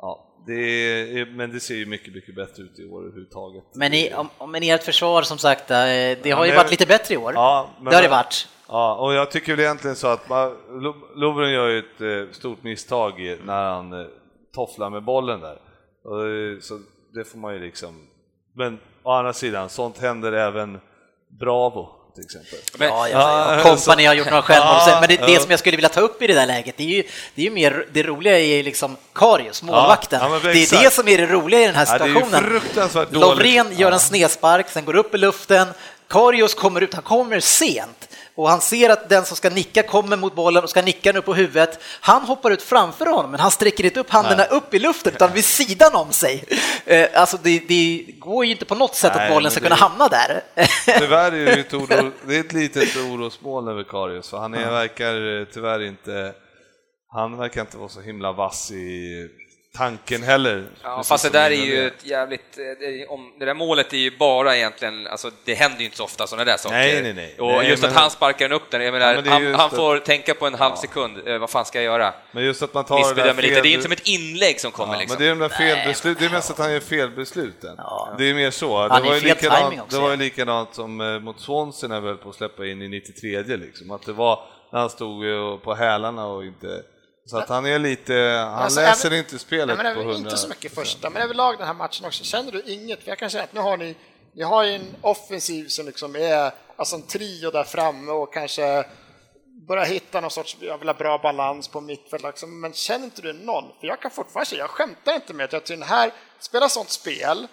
ja, 0.00 0.34
det 0.46 0.52
är, 0.54 1.26
men 1.26 1.52
det 1.52 1.60
ser 1.60 1.74
ju 1.74 1.86
mycket, 1.86 2.14
mycket 2.14 2.34
bättre 2.34 2.62
ut 2.62 2.78
i 2.78 2.84
år 2.88 3.00
överhuvudtaget. 3.02 3.64
Men, 3.74 3.94
i, 3.94 4.12
om, 4.38 4.50
men 4.52 4.62
ert 4.62 4.82
försvar 4.82 5.22
som 5.22 5.38
sagt, 5.38 5.70
eh, 5.70 5.76
det 5.76 6.30
har 6.30 6.44
ju 6.44 6.50
men- 6.50 6.56
varit 6.56 6.70
lite 6.70 6.86
bättre 6.86 7.14
i 7.14 7.16
år. 7.16 7.32
Ja, 7.34 7.70
men- 7.76 7.84
det 7.90 7.94
har 7.96 8.02
det 8.02 8.08
varit. 8.08 8.48
Ja, 8.68 8.94
och 8.94 9.14
jag 9.14 9.30
tycker 9.30 9.52
väl 9.56 9.60
egentligen 9.64 9.96
så 9.96 10.06
att 10.06 10.28
Lovren 11.14 11.52
gör 11.52 11.68
ju 11.68 11.78
ett 11.78 12.00
eh, 12.00 12.32
stort 12.32 12.62
misstag 12.62 13.20
i, 13.20 13.38
när 13.44 13.64
han 13.70 13.92
eh, 13.92 14.06
tofflar 14.54 14.90
med 14.90 15.02
bollen 15.04 15.40
där. 15.40 15.52
Eh, 15.54 16.60
så 16.60 16.78
det 17.14 17.24
får 17.24 17.38
man 17.38 17.54
ju 17.54 17.60
liksom... 17.60 18.06
Men 18.54 18.78
å 19.02 19.10
andra 19.10 19.32
sidan, 19.32 19.68
sånt 19.68 19.98
händer 19.98 20.32
även 20.32 20.80
Bravo 21.40 21.88
till 22.18 22.24
exempel. 22.38 22.58
Men, 22.78 22.88
Ja, 22.88 23.08
ja, 23.08 23.18
Ja, 23.18 23.56
ja. 23.56 23.62
Kompani 23.62 24.04
har 24.06 24.14
gjort 24.14 24.30
några 24.30 24.42
självmål, 24.42 24.76
Ja, 24.86 24.96
men 25.00 25.08
det, 25.08 25.16
det 25.26 25.32
ja. 25.32 25.40
som 25.40 25.50
jag 25.50 25.60
skulle 25.60 25.76
vilja 25.76 25.88
ta 25.88 26.00
upp 26.00 26.22
i 26.22 26.26
det 26.26 26.34
där 26.34 26.46
läget, 26.46 26.74
det 26.76 26.82
är 26.84 26.88
ju, 26.88 27.02
det 27.34 27.42
är 27.42 27.44
ju 27.44 27.50
mer, 27.50 27.86
det 27.92 28.02
roliga 28.02 28.38
är 28.38 28.56
ju 28.56 28.62
liksom 28.62 28.96
Karius, 29.14 29.62
målvakten. 29.62 30.20
Ja, 30.22 30.38
det 30.42 30.48
är 30.50 30.62
exakt. 30.62 30.82
det 30.82 30.90
som 30.92 31.08
är 31.08 31.18
det 31.18 31.26
roliga 31.26 31.60
i 31.62 31.66
den 31.66 31.74
här 31.74 31.86
Ja, 31.90 31.92
situationen. 32.04 32.60
dåligt. 32.92 33.12
Lovren 33.12 33.66
gör 33.76 33.88
Ja. 33.88 33.94
en 33.94 34.00
snedspark, 34.00 34.66
sen 34.70 34.84
går 34.84 34.96
upp 34.96 35.14
i 35.14 35.18
luften, 35.18 35.66
Karius 36.08 36.54
kommer 36.54 36.80
ut, 36.80 36.94
han 36.94 37.02
kommer 37.02 37.40
sent 37.40 38.07
och 38.38 38.48
han 38.50 38.60
ser 38.60 38.90
att 38.90 39.08
den 39.08 39.24
som 39.24 39.36
ska 39.36 39.50
nicka 39.50 39.82
kommer 39.82 40.16
mot 40.16 40.34
bollen 40.34 40.64
och 40.64 40.70
ska 40.70 40.82
nicka 40.82 41.12
upp 41.18 41.24
på 41.24 41.34
huvudet. 41.34 41.78
Han 42.00 42.22
hoppar 42.22 42.50
ut 42.50 42.62
framför 42.62 43.06
honom, 43.06 43.30
men 43.30 43.40
han 43.40 43.50
sträcker 43.50 43.84
inte 43.84 44.00
upp 44.00 44.10
händerna 44.10 44.44
upp 44.44 44.74
i 44.74 44.78
luften 44.78 45.12
utan 45.14 45.32
vid 45.32 45.44
sidan 45.44 45.94
om 45.94 46.12
sig. 46.12 46.44
Eh, 46.84 47.08
Alltså 47.14 47.36
det, 47.42 47.58
det 47.68 48.04
går 48.18 48.44
ju 48.44 48.50
inte 48.52 48.64
på 48.64 48.74
något 48.74 48.94
sätt 48.94 49.10
att 49.10 49.16
Nej, 49.16 49.28
bollen 49.30 49.42
men 49.42 49.50
ska 49.50 49.60
det- 49.60 49.66
kunna 49.66 49.76
hamna 49.76 50.08
där. 50.08 50.42
Tyvärr 50.98 51.32
är 51.32 51.44
det 51.46 51.60
ett, 51.60 51.74
oro, 51.74 52.10
det 52.26 52.36
är 52.36 52.40
ett 52.40 52.52
litet 52.52 52.96
orosmoln 52.96 53.68
över 53.68 53.82
Karius, 53.82 54.30
för 54.30 54.38
han 54.38 54.54
är, 54.54 54.70
verkar 54.70 55.40
eh, 55.40 55.46
tyvärr 55.54 55.82
inte, 55.82 56.32
han 57.12 57.36
verkar 57.36 57.60
inte 57.60 57.76
vara 57.76 57.88
så 57.88 58.00
himla 58.00 58.32
vass 58.32 58.70
i 58.70 59.28
tanken 59.76 60.22
heller. 60.22 60.64
Ja, 60.82 61.02
fast 61.04 61.24
det 61.24 61.30
där 61.30 61.46
är 61.46 61.50
Mignolet. 61.50 61.74
ju 61.74 61.86
ett 61.86 62.06
jävligt... 62.06 62.58
eh, 62.58 62.64
Det, 62.80 63.06
om, 63.06 63.32
det 63.38 63.44
där 63.44 63.54
målet 63.54 63.92
är 63.92 63.96
ju 63.96 64.16
bara 64.18 64.56
egentligen, 64.56 65.06
alltså 65.06 65.30
det 65.44 65.54
händer 65.54 65.78
ju 65.78 65.84
inte 65.84 65.96
så 65.96 66.04
ofta 66.04 66.26
sådana 66.26 66.44
där 66.44 66.56
saker. 66.56 66.76
Nej, 66.76 67.02
nej, 67.02 67.12
nej. 67.14 67.36
Och 67.38 67.46
Nej, 67.52 67.68
just 67.68 67.82
men- 67.82 67.90
att 67.90 67.96
han 67.96 68.10
sparkar 68.10 68.48
den 68.48 68.56
upp 68.56 68.70
den, 68.70 68.82
jag 68.84 68.92
menar, 68.92 69.14
Ja, 69.14 69.20
det 69.20 69.28
är 69.28 69.32
han, 69.32 69.46
han 69.54 69.54
att- 69.66 69.76
får 69.76 69.98
tänka 69.98 70.34
på 70.34 70.46
en 70.46 70.54
halv 70.54 70.74
sekund, 70.74 71.28
eh, 71.28 71.38
vad 71.38 71.50
fan 71.50 71.64
ska 71.64 71.78
jag 71.78 71.84
göra? 71.84 72.14
Men 72.32 72.44
just 72.44 72.62
att 72.62 72.74
man 72.74 72.84
tar 72.84 72.96
det 72.96 73.02
där 73.02 73.08
Missbedömer 73.14 73.42
lite, 73.42 73.54
det 73.54 73.58
är 73.58 73.62
fel- 73.62 73.70
inte 73.72 73.82
som 73.82 73.92
ett 73.92 74.08
inlägg 74.08 74.60
som 74.60 74.70
kommer 74.72 74.94
Ja, 74.94 75.00
liksom. 75.00 75.14
Men 75.14 75.22
det 75.22 75.30
är 75.30 75.48
de 75.48 75.48
där 75.48 75.74
felbeslut, 75.74 76.18
det 76.18 76.24
är 76.24 76.30
mest 76.30 76.50
att 76.50 76.58
han 76.58 76.72
gör 76.72 76.80
felbesluten. 76.80 77.74
Ja. 77.78 78.14
Det 78.18 78.24
är 78.30 78.34
mer 78.34 78.50
så. 78.50 78.78
Han 78.78 78.90
Det 78.90 78.96
är 78.96 79.10
var, 79.10 79.14
ju 79.14 79.20
fel 79.20 79.28
likadant, 79.30 79.80
också, 79.80 79.96
det 79.96 80.02
var 80.02 80.10
ju 80.10 80.16
likadant 80.16 80.74
som 80.74 81.00
eh, 81.00 81.20
mot 81.20 81.40
Swansea 81.40 81.88
när 81.88 82.00
vi 82.00 82.06
höll 82.06 82.16
på 82.16 82.28
att 82.28 82.34
släppa 82.36 82.66
in 82.66 82.82
i 82.82 82.88
93 82.88 83.42
liksom. 83.56 83.90
Att 83.90 84.06
det 84.06 84.12
var 84.12 84.40
när 84.72 84.80
han 84.80 84.90
stod 84.90 85.24
ju 85.24 85.58
på 85.58 85.74
hälarna 85.74 86.26
och 86.26 86.44
inte... 86.44 86.82
Så 87.30 87.38
att 87.38 87.48
han 87.48 87.66
är 87.66 87.78
lite, 87.78 88.12
han 88.14 88.62
Alltså, 88.62 88.80
läser 88.80 89.06
även- 89.08 89.18
inte 89.18 89.38
spelet 89.38 89.76
Nej, 89.76 89.84
men 89.84 89.94
på 89.94 90.00
över- 90.00 90.12
100 90.12 90.28
Inte 90.30 90.36
så 90.36 90.48
mycket 90.48 90.74
första, 90.74 91.10
men 91.10 91.22
överlag 91.22 91.58
den 91.58 91.66
här 91.66 91.74
matchen 91.74 92.06
också. 92.06 92.24
Känner 92.24 92.52
du 92.52 92.62
inget? 92.62 93.02
För 93.02 93.08
jag 93.08 93.18
kan 93.18 93.30
känna 93.30 93.44
att 93.44 93.52
nu 93.52 93.60
har 93.60 93.76
ni, 93.76 93.96
ni 94.34 94.42
har 94.42 94.64
ju 94.64 94.72
en 94.74 94.96
offensiv 95.00 95.68
som 95.68 95.86
liksom 95.86 96.16
är 96.16 96.52
alltså 96.76 96.96
en 96.96 97.02
trio 97.02 97.50
där 97.50 97.64
framme 97.64 98.12
och 98.12 98.32
kanske 98.32 98.84
börja 99.68 99.84
hitta 99.84 100.20
någon 100.20 100.30
sorts 100.30 100.56
jag 100.60 100.78
vill 100.78 100.88
ha 100.88 100.94
bra 100.94 101.18
balans 101.18 101.68
på 101.68 101.80
mittfält. 101.80 102.22
Liksom. 102.22 102.60
Men 102.60 102.72
känner 102.72 103.04
inte 103.04 103.22
du 103.22 103.32
någon? 103.32 103.64
För 103.80 103.86
jag 103.86 104.00
kan 104.02 104.10
fortfarande 104.10 104.46
säga, 104.50 104.60
jag 104.60 104.70
skämtar 104.70 105.14
inte 105.14 105.34
med 105.34 105.44
att 105.44 105.52
jag 105.52 105.64
tycker 105.64 105.80
den 105.80 105.88
här 105.88 106.12
spelar 106.40 106.68
sånt 106.68 106.90
spel 106.90 107.46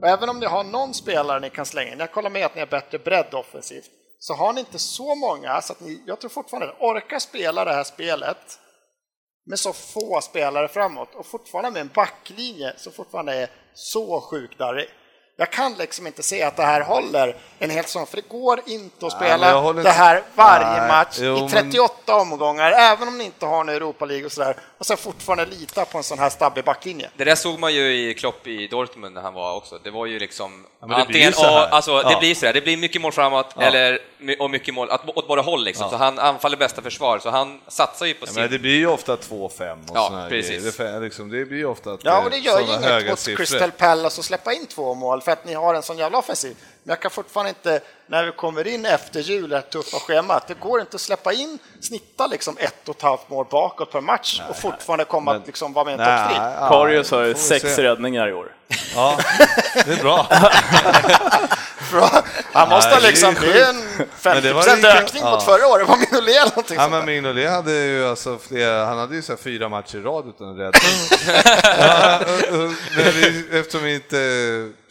och 0.00 0.08
även 0.08 0.28
om 0.28 0.40
ni 0.40 0.46
har 0.46 0.64
någon 0.64 0.94
spelare 0.94 1.40
ni 1.40 1.50
kan 1.50 1.66
slänga 1.66 1.92
in, 1.92 1.98
jag 1.98 2.12
kollar 2.12 2.30
med 2.30 2.46
att 2.46 2.54
ni 2.54 2.60
har 2.60 2.66
bättre 2.66 2.98
bredd 2.98 3.34
offensivt, 3.34 3.90
så 4.18 4.34
har 4.34 4.52
ni 4.52 4.60
inte 4.60 4.78
så 4.78 5.14
många 5.14 5.60
så 5.62 5.72
att 5.72 5.80
ni, 5.80 6.02
jag 6.06 6.20
tror 6.20 6.30
fortfarande, 6.30 6.74
orkar 6.80 7.18
spela 7.18 7.64
det 7.64 7.72
här 7.72 7.84
spelet 7.84 8.58
med 9.44 9.58
så 9.58 9.72
få 9.72 10.20
spelare 10.20 10.68
framåt 10.68 11.14
och 11.14 11.26
fortfarande 11.26 11.70
med 11.70 11.80
en 11.80 11.90
backlinje 11.94 12.72
som 12.76 12.92
fortfarande 12.92 13.34
är 13.34 13.50
så 13.74 14.20
sjukt 14.20 14.58
darrig. 14.58 14.88
Jag 15.42 15.50
kan 15.50 15.74
liksom 15.74 16.06
inte 16.06 16.22
se 16.22 16.42
att 16.42 16.56
det 16.56 16.62
här 16.62 16.80
håller 16.80 17.36
en 17.58 17.70
hel 17.70 17.84
säsong, 17.84 18.06
för 18.06 18.16
det 18.16 18.28
går 18.28 18.60
inte 18.66 19.06
att 19.06 19.12
Nej, 19.20 19.28
men 19.30 19.38
spela 19.38 19.54
håller 19.60 19.82
det 19.82 19.90
här 19.90 20.22
varje 20.34 20.80
Nej, 20.80 20.88
match 20.88 21.16
jo, 21.20 21.36
i 21.36 21.40
men- 21.40 21.48
38 21.50 22.14
omgångar, 22.16 22.72
även 22.72 23.08
om 23.08 23.18
ni 23.18 23.24
inte 23.24 23.46
har 23.46 23.60
en 23.60 23.68
Europa 23.68 24.04
League 24.04 24.26
och 24.26 24.32
sådär, 24.32 24.56
och 24.78 24.86
sen 24.86 24.96
fortfarande 24.96 25.46
lita 25.46 25.84
på 25.84 25.98
en 25.98 26.04
sån 26.04 26.18
här 26.18 26.30
stabbig 26.30 26.64
backlinje. 26.64 27.10
Det 27.16 27.24
där 27.24 27.34
såg 27.34 27.58
man 27.58 27.74
ju 27.74 28.10
i 28.10 28.14
Klopp 28.14 28.46
i 28.46 28.66
Dortmund 28.66 29.14
när 29.14 29.22
han 29.22 29.34
var 29.34 29.54
också. 29.56 29.78
Det 29.84 29.90
var 29.90 30.06
ju 30.06 30.18
liksom 30.18 30.64
Ja, 30.80 30.86
men 30.86 30.98
det 31.00 31.06
blir 31.06 31.26
antingen, 31.26 31.32
så 31.32 31.42
här. 31.44 31.68
och, 31.68 31.74
alltså, 31.74 32.02
det 32.02 32.12
Ja. 32.12 32.18
blir 32.18 32.34
så 32.34 32.46
här, 32.46 32.52
det 32.52 32.60
blir 32.60 32.76
mycket 32.76 33.02
mål 33.02 33.12
framåt 33.12 33.46
eller, 33.58 33.98
my- 34.18 34.36
och 34.36 34.50
mycket 34.50 34.74
mål 34.74 34.90
att, 34.90 35.08
åt 35.16 35.28
båda 35.28 35.42
håll 35.42 35.64
liksom. 35.64 35.90
Så 35.90 35.96
han 35.96 36.18
anfaller 36.18 36.56
bästa 36.56 36.82
försvar, 36.82 37.18
så 37.18 37.30
han 37.30 37.60
satsar 37.68 38.06
ju 38.06 38.14
på 38.14 38.26
Ja, 38.26 38.32
sin... 38.32 38.42
men 38.42 38.50
det 38.50 38.58
blir 38.58 38.76
ju 38.76 38.86
ofta 38.86 39.16
2-5 39.16 39.72
och 39.90 39.96
Ja, 39.96 40.06
såna 40.08 40.22
här 40.22 40.28
precis. 40.28 40.76
grejer. 40.78 40.92
Det, 40.92 41.00
liksom, 41.00 41.28
det 41.30 41.44
blir 41.44 41.58
ju 41.58 41.66
ofta 41.66 41.92
att 41.92 42.00
Ja, 42.04 42.22
och 42.24 42.30
det 42.30 42.38
gör 42.38 42.60
ju 42.60 42.66
inget 42.66 43.08
mot 43.10 43.18
siffror. 43.18 43.36
Crystal 43.36 43.70
Palace 43.70 44.18
att 44.20 44.24
släppa 44.24 44.52
in 44.52 44.66
två 44.66 44.94
mål 44.94 45.22
för 45.32 45.40
att 45.40 45.44
ni 45.44 45.54
har 45.54 45.74
en 45.74 45.82
sån 45.82 45.98
jävla 45.98 46.18
offensiv. 46.18 46.56
Men 46.82 46.92
jag 46.92 47.00
kan 47.00 47.10
fortfarande 47.10 47.48
inte, 47.48 47.80
när 48.06 48.24
vi 48.24 48.32
kommer 48.32 48.66
in 48.66 48.86
efter 48.86 49.20
jul, 49.20 49.50
det 49.50 49.62
tuffa 49.62 49.98
schemat, 49.98 50.48
det 50.48 50.54
går 50.60 50.80
inte 50.80 50.94
att 50.94 51.00
släppa 51.00 51.32
in, 51.32 51.58
snitta 51.80 52.26
liksom 52.26 52.56
ett 52.58 52.88
och 52.88 52.96
ett 52.96 53.02
halvt 53.02 53.30
mål 53.30 53.46
bakåt 53.50 53.92
per 53.92 54.00
match 54.00 54.40
och 54.50 54.56
fortfarande 54.56 55.04
komma 55.04 55.34
att 55.36 55.46
liksom 55.46 55.72
vara 55.72 55.84
med 55.84 55.92
i 55.92 56.02
en 56.02 56.06
toppstrid. 56.18 56.42
Nej, 56.42 56.68
Karius 56.68 57.10
har 57.10 57.22
ju 57.22 57.34
sex 57.34 57.74
se. 57.74 57.82
räddningar 57.82 58.28
i 58.28 58.32
år. 58.32 58.54
Ja, 58.94 59.18
det 59.86 59.92
är 59.92 60.02
bra. 60.02 60.26
Han 62.52 62.68
måste 62.68 62.90
Nej, 62.90 63.00
ha 63.00 63.06
liksom, 63.08 63.34
det 63.40 63.60
är 63.60 63.68
en 63.70 63.76
Men 64.24 64.42
det 64.42 64.52
var 64.52 64.62
50% 64.62 64.76
lika- 64.76 64.88
ökning 64.88 65.22
ja. 65.22 65.30
mot 65.30 65.42
förra 65.44 65.66
året, 65.66 65.88
var 65.88 65.96
Mignolet 65.96 66.28
eller 66.36 66.48
någonting 66.50 66.76
Ja, 66.76 66.88
men. 66.88 67.04
Mignolet 67.06 67.50
hade 67.50 67.72
ju 67.72 68.08
alltså 68.08 68.38
flera, 68.38 68.84
han 68.86 68.98
hade 68.98 69.14
ju 69.14 69.22
så 69.22 69.32
här 69.32 69.36
fyra 69.36 69.68
matcher 69.68 69.96
i 69.98 70.00
rad 70.00 70.28
utan 70.28 70.56
räddning. 70.56 70.92
ja, 71.78 72.20
men 72.96 73.12
vi, 73.12 73.48
eftersom 73.58 73.82
vi 73.82 73.94
inte 73.94 74.16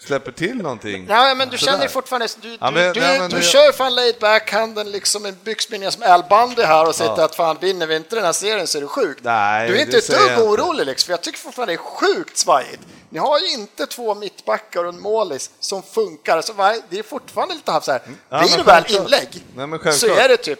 släpper 0.06 0.32
till 0.32 0.56
någonting. 0.58 1.06
Nej, 1.08 1.36
men 1.36 1.50
du 1.50 1.58
Sådär. 1.58 1.72
känner 1.72 1.84
ju 1.84 1.90
fortfarande, 1.90 2.28
du, 2.42 2.58
Ja, 2.62 2.68
du, 2.68 2.72
men- 2.74 2.94
du, 2.94 3.00
nej, 3.00 3.20
men 3.20 3.30
du 3.30 3.36
det- 3.38 3.44
kör 3.44 3.72
fan 3.72 3.96
laid 3.96 4.16
backhanden 4.20 4.92
liksom 4.92 5.26
en 5.26 5.38
byxmynja 5.44 5.92
som 5.92 6.04
Al 6.04 6.24
Bundy 6.30 6.62
här 6.64 6.88
och 6.88 6.96
sitter 6.96 7.22
att 7.22 7.36
fan 7.36 7.58
vinner 7.62 7.88
vi 7.88 7.96
inte 7.96 8.16
den 8.16 8.26
här 8.26 8.34
serien 8.34 8.68
så 8.68 8.78
är 8.78 8.82
det 8.82 8.88
sjukt. 8.88 9.24
Nej, 9.24 9.70
du 9.70 9.78
är 9.78 9.82
inte 9.82 9.98
ett 9.98 10.08
dugg 10.08 10.40
orolig 10.48 10.86
liksom, 10.86 11.06
för 11.06 11.14
jag 11.14 11.22
tycker 11.22 11.40
fortfarande 11.40 11.74
det 11.74 11.76
är 11.76 11.78
sjukt 11.78 12.38
svajigt. 12.38 12.82
Ni 13.10 13.20
har 13.20 13.40
ju 13.40 13.48
inte 13.54 13.86
två 13.86 14.16
mittbackar 14.16 14.84
och 14.84 14.94
en 14.94 15.02
målis 15.02 15.52
som 15.60 15.84
funkar, 15.84 16.42
så 16.42 16.54
det 16.90 17.00
är 17.00 17.04
fortfarande 17.04 17.54
lite 17.54 17.72
halvt 17.72 17.84
så 17.86 17.92
här, 17.92 18.02
Ja, 18.30 18.40
blir 18.40 18.58
det 18.58 18.64
väl 18.64 18.84
inlägg 18.96 19.44
Nej, 19.56 19.94
så 19.94 20.08
är 20.08 20.28
det 20.28 20.38
typ. 20.38 20.60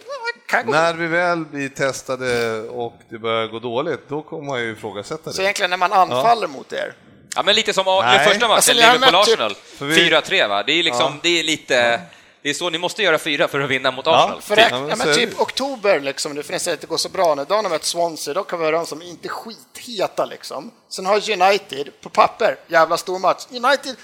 När 0.64 0.94
vi 0.94 1.06
väl 1.06 1.44
blir 1.44 1.68
testade 1.68 2.60
och 2.62 2.94
det 3.10 3.18
börjar 3.18 3.46
gå 3.46 3.58
dåligt, 3.58 4.08
då 4.08 4.22
kommer 4.22 4.42
man 4.44 4.60
ju 4.60 4.72
ifrågasätta 4.72 5.30
Så 5.32 5.36
det. 5.36 5.42
egentligen 5.44 5.70
när 5.70 5.76
man 5.76 5.92
anfaller 5.92 6.48
mot 6.48 6.72
er, 6.72 6.94
Ja, 7.36 7.42
men 7.42 7.54
lite 7.54 7.72
som 7.72 7.84
den 7.84 8.04
Nej. 8.04 8.18
första 8.28 8.48
matchen, 8.48 8.56
Alltså, 8.56 8.72
Liverpool-Arsenal. 8.72 9.54
För 9.78 9.84
vi- 9.86 10.10
4-3 10.10 10.48
va? 10.48 10.62
Det 10.62 10.72
är 10.72 10.82
liksom, 10.82 11.20
det 11.22 11.40
är 11.40 11.44
lite... 11.44 12.00
Det 12.42 12.50
är 12.50 12.54
så, 12.54 12.70
ni 12.70 12.78
måste 12.78 13.02
göra 13.02 13.18
fyra 13.18 13.48
för 13.48 13.60
att 13.60 13.70
vinna 13.70 13.90
mot 13.90 14.06
Arsenal. 14.06 14.40
För 14.40 14.56
Ja, 14.56 14.64
det, 14.64 14.70
men 14.80 14.88
ja, 14.88 14.96
men 14.96 15.08
är 15.08 15.14
typ 15.14 15.30
det. 15.36 15.42
oktober, 15.42 16.00
liksom, 16.00 16.32
nu 16.32 16.42
får 16.42 16.52
ni 16.52 16.58
säga 16.58 16.74
att 16.74 16.80
det 16.80 16.86
går 16.86 16.96
så 16.96 17.08
bra 17.08 17.34
nu. 17.34 17.44
Då 17.48 17.54
har 17.54 17.62
de 17.62 17.68
mött 17.68 17.84
Swansea, 17.84 18.34
då 18.34 18.44
kan 18.44 18.58
vi 18.58 18.64
höra 18.64 18.78
om 18.80 18.86
som 18.86 19.02
inte 19.02 19.28
skitheta 19.28 20.24
liksom. 20.24 20.70
Sen 20.88 21.06
har 21.06 21.30
United, 21.30 21.88
på 22.02 22.08
papper, 22.08 22.56
jävla 22.68 22.96
stor 22.96 23.18
match. 23.18 23.46
United, 23.50 23.96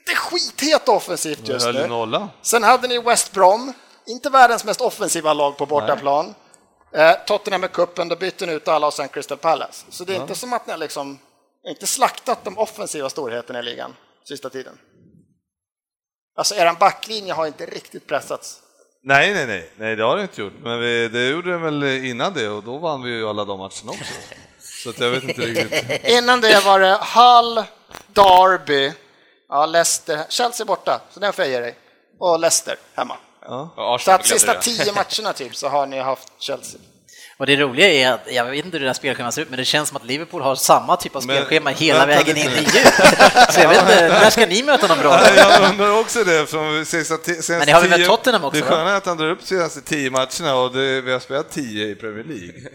inte 0.00 0.14
skitheta 0.16 0.92
offensivt 0.92 1.48
just 1.48 1.66
nu. 1.66 1.86
nolla. 1.86 2.28
Sen 2.42 2.62
hade 2.62 2.88
ni 2.88 2.98
West 2.98 3.32
Brom, 3.32 3.72
inte 4.06 4.30
världens 4.30 4.64
mest 4.64 4.80
offensiva 4.80 5.32
lag 5.32 5.56
på 5.56 5.66
bortaplan. 5.66 6.34
Eh, 6.94 7.12
Tottenham 7.26 7.60
med 7.60 7.72
kuppen, 7.72 8.08
då 8.08 8.16
bytte 8.16 8.46
ni 8.46 8.52
ut 8.52 8.68
alla 8.68 8.86
och 8.86 8.94
sen 8.94 9.08
Crystal 9.08 9.38
Palace. 9.38 9.84
Så 9.90 10.04
det 10.04 10.12
är 10.16 10.20
inte 10.20 10.34
som 10.34 10.52
att 10.52 10.66
ni 10.66 10.70
har 10.72 10.78
liksom, 10.78 11.18
inte 11.68 11.86
slaktat 11.86 12.44
de 12.44 12.58
offensiva 12.58 13.10
storheterna 13.10 13.58
i 13.58 13.62
ligan 13.62 13.96
sista 14.28 14.50
tiden. 14.50 14.78
Alltså 16.36 16.54
er 16.54 16.72
backlinje 16.72 17.32
har 17.32 17.46
inte 17.46 17.66
riktigt 17.66 18.06
pressats. 18.06 18.62
Nej, 19.02 19.34
nej, 19.34 19.46
nej, 19.46 19.70
nej, 19.76 19.96
det 19.96 20.02
har 20.02 20.16
det 20.16 20.22
inte 20.22 20.40
gjort. 20.40 20.52
Men 20.62 20.80
vi, 20.80 21.08
det 21.08 21.28
gjorde 21.28 21.50
det 21.50 21.58
väl 21.58 21.82
innan 21.82 22.34
det 22.34 22.48
och 22.48 22.62
då 22.62 22.78
vann 22.78 23.02
vi 23.02 23.10
ju 23.10 23.28
alla 23.28 23.44
de 23.44 23.58
matcherna 23.58 23.90
också. 23.90 24.14
Så 24.58 24.90
att 24.90 25.00
jag 25.00 25.10
vet 25.10 25.24
inte 25.24 25.40
riktigt. 25.40 26.04
Innan 26.04 26.40
det 26.40 26.64
var 26.64 26.80
det 26.80 26.98
Hull, 27.14 27.64
Derby, 28.06 28.92
ja, 29.48 29.66
Leicester, 29.66 30.24
Chelsea 30.28 30.66
borta, 30.66 31.00
så 31.10 31.20
den 31.20 31.32
får 31.32 31.44
jag 31.44 31.52
ge 31.52 31.60
dig. 31.60 31.78
Och 32.18 32.40
Leicester 32.40 32.76
hemma. 32.94 33.16
Ja. 33.40 33.98
Så 34.00 34.10
att 34.10 34.26
sista 34.26 34.54
tio 34.54 34.92
matcherna 34.92 35.32
typ 35.32 35.56
så 35.56 35.68
har 35.68 35.86
ni 35.86 35.98
haft 35.98 36.32
Chelsea. 36.38 36.80
Och 37.38 37.46
det 37.46 37.56
roliga 37.56 37.88
är 37.92 38.12
att, 38.12 38.20
jag 38.32 38.44
vet 38.44 38.64
inte 38.64 38.76
hur 38.76 38.80
det 38.84 38.88
där 38.90 38.94
spelschemat 38.94 39.34
ser 39.34 39.42
ut, 39.42 39.50
men 39.50 39.58
det 39.58 39.64
känns 39.64 39.88
som 39.88 39.96
att 39.96 40.04
Liverpool 40.04 40.42
har 40.42 40.54
samma 40.54 40.96
typ 40.96 41.16
av 41.16 41.26
Men- 41.26 41.36
spelschema 41.36 41.70
hela 41.70 42.06
vänta 42.06 42.24
vägen 42.24 42.36
in 42.36 42.52
i 42.52 42.58
jul. 42.58 42.66
Så 43.50 43.60
jag 43.60 43.68
vet 43.68 43.80
inte, 43.80 44.08
när 44.08 44.30
ska 44.30 44.46
ni 44.46 44.62
möta 44.62 44.86
någon 44.86 44.98
bra? 44.98 45.20
Jag 45.36 45.70
undrar 45.70 46.00
också 46.00 46.24
det, 46.24 46.46
från 46.50 46.86
senaste, 46.86 47.24
senaste 47.24 47.52
Men 47.52 47.66
ni 47.66 47.72
har 47.72 47.80
väl 47.80 47.90
mött 48.00 48.08
Tottenham 48.08 48.44
också, 48.44 48.60
Det 48.60 48.66
sköna 48.66 48.90
är 48.90 48.94
att 48.96 49.06
han 49.06 49.16
drar 49.16 49.30
upp 49.30 49.42
senaste 49.42 49.80
tio 49.80 50.10
matcherna 50.10 50.54
och 50.56 50.72
det, 50.72 51.00
vi 51.00 51.12
har 51.12 51.20
spelat 51.20 51.50
tio 51.50 51.86
i 51.86 51.94
Premier 51.94 52.24
League. 52.24 52.68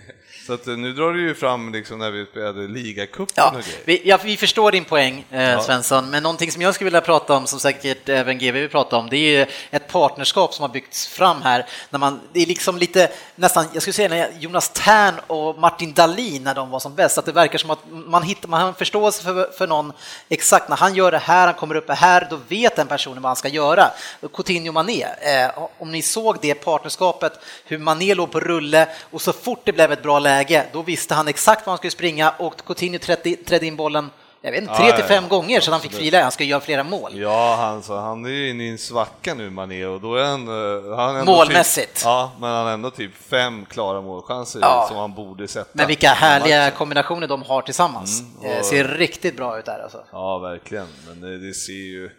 Så 0.48 0.54
att 0.54 0.68
eh, 0.68 0.78
nu 0.78 0.94
drar 0.94 1.14
du 1.14 1.22
ju 1.22 1.36
fram 1.36 1.74
liksom 1.74 2.00
när 2.00 2.12
vi 2.12 2.26
spelade 2.26 2.68
ligacupen 2.68 3.34
Ja, 3.36 3.48
och 3.48 3.64
grejer. 3.64 3.80
vi, 3.86 4.02
ja, 4.06 4.20
vi 4.24 4.38
förstår 4.38 4.72
din 4.72 4.86
poäng, 4.86 5.26
eh, 5.32 5.62
Svensson, 5.62 6.10
men 6.10 6.24
någonting 6.24 6.52
som 6.52 6.62
jag 6.62 6.76
skulle 6.76 6.86
vilja 6.86 7.02
prata 7.02 7.34
om, 7.34 7.48
som 7.48 7.60
säkert 7.60 8.10
även 8.10 8.38
GW 8.38 8.60
vill 8.62 8.70
prata 8.70 8.98
om, 8.98 9.10
det 9.10 9.18
är 9.18 9.40
ju 9.40 9.46
ett 9.72 9.88
partnerskap 9.88 10.54
som 10.54 10.64
har 10.64 10.70
byggts 10.70 11.08
fram 11.08 11.42
här. 11.42 11.66
När 11.90 12.00
man, 12.00 12.20
det 12.34 12.42
är 12.42 12.46
liksom 12.46 12.78
lite, 12.78 13.12
nästan, 13.36 13.66
jag 13.74 13.82
skulle 13.82 13.94
säga 13.94 14.10
när 14.10 14.30
Jonas 14.40 14.70
Tern 14.70 15.14
och 15.28 15.60
Martin 15.60 15.94
Dahlin 15.94 16.44
när 16.44 16.56
de 16.56 16.70
var 16.70 16.80
som 16.80 16.96
bäst, 16.96 17.18
att 17.18 17.26
det 17.26 17.32
verkar 17.32 17.58
som 17.58 17.70
att 17.70 17.80
man, 17.90 18.24
hittar, 18.24 18.50
man 18.50 18.62
har 18.62 18.68
en 18.68 18.74
förståelse 18.74 19.24
för, 19.24 19.52
för 19.58 19.68
någon 19.68 19.94
exakt, 20.30 20.70
när 20.70 20.78
han 20.78 20.96
gör 20.96 21.12
det 21.12 21.18
här, 21.18 21.46
han 21.46 21.56
kommer 21.56 21.76
upp 21.76 21.90
här, 21.90 22.28
då 22.30 22.40
vet 22.48 22.76
den 22.76 22.88
personen 22.88 23.22
vad 23.22 23.30
han 23.30 23.36
ska 23.36 23.48
göra. 23.48 23.92
Coutinho 24.34 24.72
Mané, 24.72 25.04
eh, 25.04 25.68
om 25.78 25.92
ni 25.92 26.02
såg 26.02 26.38
det 26.42 26.54
partnerskapet, 26.54 27.34
hur 27.66 27.78
Mané 27.78 28.16
låg 28.16 28.32
på 28.32 28.40
rulle 28.40 28.88
och 29.12 29.22
så 29.22 29.34
fort 29.34 29.62
det 29.64 29.74
blev 29.74 29.92
ett 29.92 30.04
bra 30.04 30.20
läge, 30.20 30.31
då 30.74 30.82
visste 30.82 31.14
han 31.16 31.28
exakt 31.28 31.66
var 31.66 31.72
han 31.72 31.78
skulle 31.78 31.92
springa 31.92 32.30
och 32.30 32.66
Coutinho 32.66 33.00
trädde, 33.00 33.66
in 33.66 33.76
bollen 33.76 34.10
jag 34.44 34.52
vet 34.52 34.62
inte, 34.62 34.76
tre 34.76 34.88
Ja, 34.88 34.96
till 34.96 35.06
fem 35.06 35.24
ja. 35.24 35.30
gånger 35.30 35.60
så 35.60 35.72
han 35.72 35.82
fick 35.82 35.92
fria, 35.94 36.22
han 36.24 36.32
ska 36.32 36.44
göra 36.44 36.60
flera 36.62 36.84
mål. 36.84 37.12
Ja, 37.20 37.56
han, 37.60 37.84
så, 37.84 37.98
han 37.98 38.26
är 38.26 38.30
ju 38.30 38.50
inne 38.50 38.64
i 38.64 38.70
en 38.70 38.78
svacka 38.78 39.34
nu, 39.34 39.50
Mané, 39.50 39.86
och 39.86 40.02
då 40.02 40.16
är 40.16 40.24
han... 40.26 40.48
eh, 40.48 40.96
han 40.98 41.16
ändå 41.16 41.32
Målmässigt. 41.32 41.94
Typ, 41.96 42.04
ja, 42.06 42.32
men 42.40 42.50
han 42.50 42.66
har 42.66 42.74
ändå 42.74 42.90
typ 42.90 43.12
fem 43.16 43.66
klara 43.66 44.02
målchanser 44.02 44.60
Ja. 44.62 44.86
som 44.88 44.98
han 44.98 45.14
borde 45.14 45.48
sätta. 45.48 45.70
Men 45.74 45.88
vilka 45.88 46.08
härliga 46.10 46.72
kombinationer 46.72 47.28
de 47.28 47.42
har 47.42 47.62
tillsammans. 47.62 48.20
Mm, 48.22 48.32
Det 48.42 48.60
och- 48.60 48.66
ser 48.66 48.84
riktigt 48.88 49.38
bra 49.38 49.60
ut 49.60 49.66
där 49.66 49.80
alltså. 49.84 50.04
Ja, 50.12 50.38
verkligen. 50.40 50.88
Men 51.08 51.22
det, 51.22 51.48
det 51.48 51.54
ser 51.54 51.74
ju... 51.74 52.10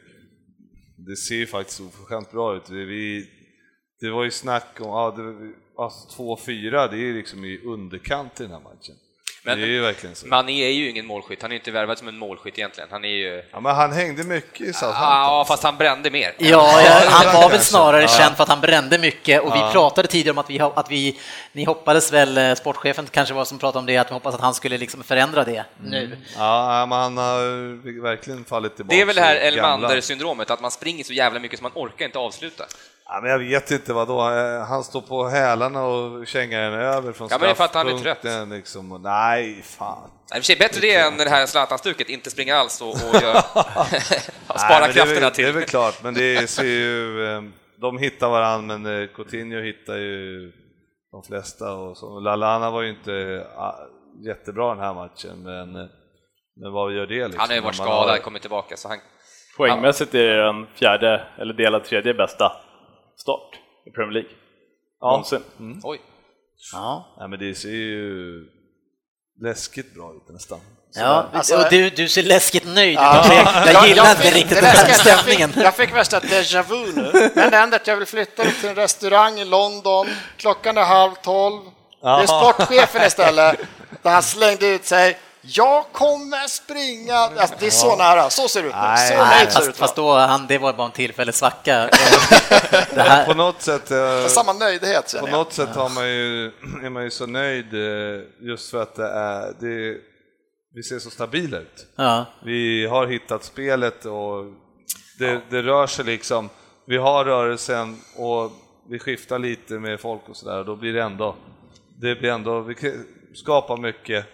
Det 0.96 1.16
ser 1.16 1.34
ju 1.34 1.46
faktiskt 1.46 1.80
oförskämt 1.80 2.30
bra 2.32 2.56
ut. 2.56 2.70
Vi, 2.70 2.84
vi, 2.84 3.26
det 4.00 4.10
var 4.10 4.24
ju 4.24 4.30
snack 4.30 4.66
om... 4.80 4.86
Ja, 4.88 5.14
det, 5.16 5.22
alltså 5.78 6.22
2-4, 6.22 6.88
det 6.90 6.96
är 6.96 7.14
liksom 7.14 7.44
i 7.44 7.60
underkant 7.64 8.40
i 8.40 8.42
den 8.42 8.52
här 8.52 8.60
matchen. 8.60 8.94
Men 9.44 9.58
det 9.58 9.64
är 9.64 9.68
ju 9.68 9.80
verkligen 9.80 10.14
så. 10.16 10.26
Mané 10.26 10.62
är 10.64 10.72
ju 10.72 10.90
ingen 10.90 11.06
målskytt, 11.06 11.42
han 11.42 11.52
är 11.52 11.56
inte 11.56 11.70
värvad 11.70 11.98
som 11.98 12.08
en 12.08 12.18
målskytt 12.18 12.58
egentligen. 12.58 12.88
Han 12.92 13.04
är 13.04 13.08
ju... 13.08 13.42
Ja, 13.52 13.60
men 13.60 13.74
han 13.74 13.92
hängde 13.92 14.24
mycket 14.24 14.60
i 14.60 14.72
Southampton. 14.72 15.02
Ja, 15.02 15.44
fast 15.48 15.62
han 15.62 15.76
brände 15.76 16.10
mer. 16.10 16.34
Ja, 16.38 16.80
han 17.08 17.42
var 17.42 17.50
väl 17.50 17.60
snarare 17.60 18.02
Ja. 18.02 18.08
känd 18.08 18.36
för 18.36 18.42
att 18.42 18.48
han 18.48 18.60
brände 18.60 18.98
mycket 18.98 19.42
och 19.42 19.56
vi 19.56 19.60
pratade 19.72 20.08
tidigare 20.08 20.30
om 20.30 20.38
att 20.38 20.50
vi, 20.50 20.60
att 20.60 20.90
vi, 20.90 21.18
ni 21.52 21.64
hoppades 21.64 22.12
väl, 22.12 22.38
eh, 22.38 22.54
sportchefen 22.54 23.06
kanske 23.10 23.34
var 23.34 23.44
som 23.44 23.58
pratade 23.58 23.78
om 23.78 23.86
det, 23.86 23.96
att 23.96 24.10
vi 24.10 24.14
hoppas 24.14 24.34
att 24.34 24.40
han 24.40 24.54
skulle 24.54 24.78
liksom 24.78 25.02
förändra 25.02 25.44
det 25.44 25.64
nu. 25.84 26.16
Ja, 26.36 26.86
men 26.88 26.98
han 26.98 27.16
har 27.16 28.02
verkligen 28.02 28.44
fallit 28.44 28.76
tillbaka. 28.76 28.96
Det 28.96 29.00
är 29.02 29.06
väl 29.06 29.16
det 29.16 29.22
här. 29.22 29.36
Elmander-syndromet, 29.36 30.50
att 30.50 30.60
man 30.60 30.70
springer 30.70 31.04
så 31.04 31.12
jävla 31.12 31.40
mycket 31.40 31.58
så 31.58 31.62
man 31.62 31.72
orkar 31.74 32.04
inte 32.04 32.18
avsluta. 32.18 32.64
Ja, 33.04 33.20
men 33.22 33.30
jag 33.30 33.38
vet 33.38 33.70
inte 33.70 33.92
vad 33.92 34.08
då. 34.08 34.20
Han 34.68 34.84
står 34.84 35.00
på 35.00 35.28
hälarna 35.28 35.84
och 35.86 36.26
kängar 36.26 36.60
den 36.70 36.72
över 36.80 37.12
från 37.12 37.28
Ja, 37.30 37.38
men 37.38 37.46
det 37.46 37.50
är 37.50 37.54
för 37.54 37.64
att 37.64 37.74
han 37.74 37.88
är 37.88 37.96
straffpunkten, 37.98 38.48
Liksom. 38.50 38.92
Och, 38.92 39.00
nej, 39.00 39.62
fan. 39.62 40.10
Nej, 40.10 40.10
och 40.30 40.34
för 40.36 40.42
sig 40.42 40.56
bättre 40.56 40.80
det 40.80 40.94
än 40.94 41.16
det 41.16 41.28
här 41.30 41.46
Zlatan-stuket, 41.46 42.08
inte 42.08 42.30
springa 42.30 42.56
alls 42.56 42.80
och, 42.82 42.88
och 42.88 43.22
gör, 43.22 43.34
Nej, 43.54 44.58
spara 44.58 44.80
men 44.80 44.92
krafterna 44.92 45.04
det 45.04 45.08
är, 45.10 45.20
väl- 45.22 45.30
till. 45.32 45.44
Det 45.44 45.50
är 45.50 45.54
väl 45.54 45.64
klart, 45.64 46.02
men 46.02 46.14
det 46.14 46.50
ser 46.50 46.64
ju... 46.64 47.26
eh, 47.36 47.42
De 47.80 47.98
hittar 47.98 48.28
varandra, 48.30 48.78
men 48.78 49.02
eh, 49.02 49.08
Coutinho 49.08 49.60
hittar 49.62 49.96
ju 49.96 50.52
de 51.12 51.22
flesta. 51.22 51.72
Och 51.74 51.96
så. 51.96 52.20
Lallana 52.20 52.70
var 52.70 52.82
ju 52.82 52.90
inte 52.90 53.46
ah, 53.56 53.74
jättebra 54.26 54.74
den 54.74 54.84
här 54.84 54.94
matchen, 54.94 55.42
men, 55.42 55.76
eh, 55.76 55.86
men 56.60 56.72
vad 56.72 56.92
gör 56.94 57.06
det? 57.06 57.14
Liksom? 57.24 57.40
Han 57.40 57.48
har 57.48 57.54
ju 57.54 57.60
varit 57.60 57.78
har- 57.78 57.86
skadad, 57.86 58.22
kommit 58.22 58.42
tillbaka, 58.42 58.76
så 58.76 58.88
han... 58.88 58.98
Poängmässigt 59.56 60.14
är 60.14 60.18
det 60.36 60.42
den 60.44 60.66
fjärde, 60.74 61.26
eller 61.38 61.54
delad 61.54 61.84
tredje 61.84 62.14
bästa 62.14 62.52
start 63.22 63.50
i 63.86 63.90
Premier 63.90 64.12
League. 64.12 64.30
Någonsin. 65.02 65.42
Oj. 65.82 66.00
Ja. 66.72 67.14
Nej, 67.18 67.28
men 67.28 67.38
det 67.38 67.54
ser 67.54 67.68
ju 67.68 68.44
läskigt 69.40 69.94
bra 69.94 70.12
ut 70.16 70.28
nästan. 70.34 70.60
Ja, 70.94 71.28
Alltså- 71.32 71.56
och 71.56 71.64
du, 71.70 71.90
du 71.90 72.08
ser 72.08 72.22
läskigt 72.22 72.66
nöjd 72.66 72.90
ut. 72.92 72.94
Ja. 72.96 73.34
Jag, 73.66 73.74
jag 73.74 73.88
gillar 73.88 74.10
inte 74.10 74.22
fick- 74.22 74.34
riktigt 74.34 74.50
det 74.54 74.60
den 74.60 74.64
här 74.76 74.88
jag- 74.88 74.96
stämningen. 75.00 75.50
Jag 75.54 75.54
fick, 75.54 75.64
jag 75.64 75.74
fick 75.76 75.94
värsta 75.96 76.20
déjà 76.20 76.62
vu 76.62 76.92
nu. 77.02 77.30
Men 77.34 77.50
det 77.50 77.56
enda 77.56 77.76
är 77.76 77.80
att 77.80 77.86
jag 77.86 77.96
vill 77.96 78.06
flytta 78.06 78.44
till 78.44 78.68
en 78.68 78.74
restaurang 78.74 79.38
i 79.38 79.44
London. 79.44 80.06
Klockan 80.36 80.76
är 80.78 80.82
halv 80.84 81.14
tolv. 81.22 81.60
Det 82.02 82.08
är 82.08 82.26
sportchefen 82.26 83.06
istället. 83.06 83.60
Där 84.02 84.10
han 84.10 84.22
slängde 84.22 84.66
ut 84.66 84.84
sig. 84.84 85.18
Jag 85.44 85.84
kommer 85.92 86.48
springa. 86.48 87.14
Alltså, 87.14 87.56
det 87.60 87.66
är 87.66 87.70
så 87.70 87.96
nära. 87.96 88.30
Så 88.30 88.48
ser 88.48 88.62
det 88.62 88.68
ut 88.68 88.74
nu. 88.74 88.80
Nej. 88.80 89.08
Så 89.08 89.14
Nej, 89.24 89.46
fast, 89.50 89.68
ut. 89.68 89.76
fast 89.76 89.96
då, 89.96 90.12
han, 90.14 90.46
det 90.46 90.58
var 90.58 90.72
bara 90.72 90.86
en 90.86 90.92
tillfällig 90.92 91.34
svacka. 91.34 91.88
Det 92.94 93.02
här, 93.02 93.26
På 93.26 93.34
något 93.34 93.62
sätt... 93.62 93.90
eh, 93.90 94.26
Samma 94.26 94.52
nöjdhet 94.52 95.14
På 95.20 95.26
jag. 95.28 95.32
något 95.32 95.52
sätt 95.52 95.68
har 95.68 95.88
man 95.88 96.08
ju, 96.08 96.46
är 96.84 96.90
man 96.90 97.04
ju 97.04 97.10
så 97.10 97.26
nöjd 97.26 97.74
eh, 97.74 98.20
just 98.40 98.70
för 98.70 98.82
att 98.82 98.94
det 98.94 99.08
är, 99.08 99.54
det, 99.60 99.98
vi 100.74 100.82
ser 100.82 100.98
så 100.98 101.10
stabila 101.10 101.58
ut. 101.58 101.86
ja. 101.96 102.24
Vi 102.44 102.86
har 102.86 103.06
hittat 103.06 103.44
spelet 103.44 104.04
och 104.04 104.44
det, 105.18 105.40
det 105.50 105.62
rör 105.62 105.86
sig 105.86 106.04
liksom, 106.04 106.48
vi 106.86 106.96
har 106.96 107.24
rörelsen 107.24 108.00
och 108.16 108.52
vi 108.90 108.98
skiftar 108.98 109.38
lite 109.38 109.74
med 109.74 110.00
folk 110.00 110.20
och 110.28 110.36
sådär 110.36 110.58
och 110.58 110.64
då 110.66 110.76
blir 110.76 110.92
det 110.92 111.02
ändå, 111.02 111.36
det 112.00 112.14
blir 112.14 112.30
ändå, 112.30 112.60
vi 112.60 112.74
kan 112.74 113.04
skapa 113.34 113.76
mycket. 113.76 114.26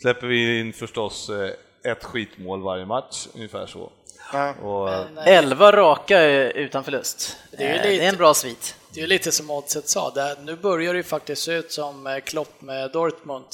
Släpper 0.00 0.26
vi 0.26 0.60
in 0.60 0.72
förstås 0.72 1.28
eh, 1.30 1.90
ett 1.92 2.04
skitmål 2.04 2.62
varje 2.62 2.86
match, 2.86 3.26
ungefär 3.34 3.66
så. 3.66 3.92
Ja. 4.32 4.54
Och, 4.54 4.90
eh, 4.90 5.06
Elva 5.36 5.72
raka 5.72 6.22
eh, 6.22 6.48
utan 6.48 6.84
förlust. 6.84 7.36
Det 7.50 7.64
är 7.64 7.68
Eh, 7.68 7.74
lite- 7.76 7.88
det 7.88 8.04
är 8.04 8.08
en 8.08 8.16
bra 8.16 8.34
svit. 8.34 8.74
Det 8.90 9.00
är 9.00 9.02
ju 9.02 9.06
lite 9.08 9.32
som 9.32 9.50
Oddset 9.50 9.88
sa, 9.88 10.10
det, 10.10 10.36
nu 10.44 10.56
börjar 10.56 10.92
det 10.92 10.96
ju 10.96 11.02
faktiskt 11.02 11.42
se 11.42 11.52
ut 11.52 11.72
som 11.72 12.06
eh, 12.06 12.18
Klopp 12.20 12.60
med 12.62 12.90
Dortmund. 12.90 13.44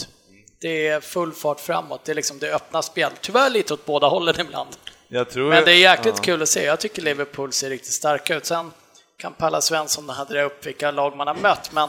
Det 0.60 0.88
är 0.88 1.00
full 1.00 1.32
fart 1.32 1.60
framåt, 1.60 2.04
det 2.04 2.12
är 2.12 2.16
liksom 2.16 2.38
det 2.38 2.54
öppna 2.54 2.82
spel. 2.82 3.10
Tyvärr 3.20 3.50
lite 3.50 3.74
åt 3.74 3.84
båda 3.86 4.06
hållen 4.08 4.40
ibland. 4.40 4.68
jag 5.08 5.30
tror 5.30 5.48
Men 5.48 5.64
det 5.64 5.72
är 5.72 5.78
jäkligt 5.78 6.14
ja. 6.16 6.22
kul 6.22 6.42
att 6.42 6.48
se. 6.48 6.64
Jag 6.64 6.80
tycker 6.80 7.02
Liverpool 7.02 7.52
ser 7.52 7.70
riktigt 7.70 7.92
starka 7.92 8.36
ut. 8.36 8.46
Sen 8.46 8.72
kan 9.16 9.32
Palla 9.32 9.60
Svensson 9.60 10.08
hade 10.08 10.34
det 10.34 10.42
upp 10.42 10.66
vilka 10.66 10.90
lag 10.90 11.16
man 11.16 11.26
har 11.26 11.34
mött, 11.34 11.72
men 11.72 11.88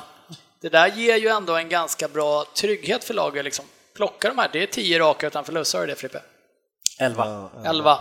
det 0.61 0.69
där 0.69 0.87
ger 0.87 1.15
ju 1.17 1.27
ändå 1.27 1.55
en 1.55 1.69
ganska 1.69 2.07
bra 2.07 2.45
trygghet 2.55 3.03
för 3.03 3.13
laget. 3.13 3.45
Liksom. 3.45 3.65
Plocka 3.95 4.27
de 4.27 4.37
här, 4.37 4.49
det 4.53 4.63
är 4.63 4.67
tio 4.67 4.99
raka 4.99 5.27
utan 5.27 5.45
förlust, 5.45 5.71
sa 5.71 5.79
du 5.79 5.87
det 5.87 5.95
Frippe? 5.95 6.21
Elva. 6.99 7.49
Elva. 7.65 7.99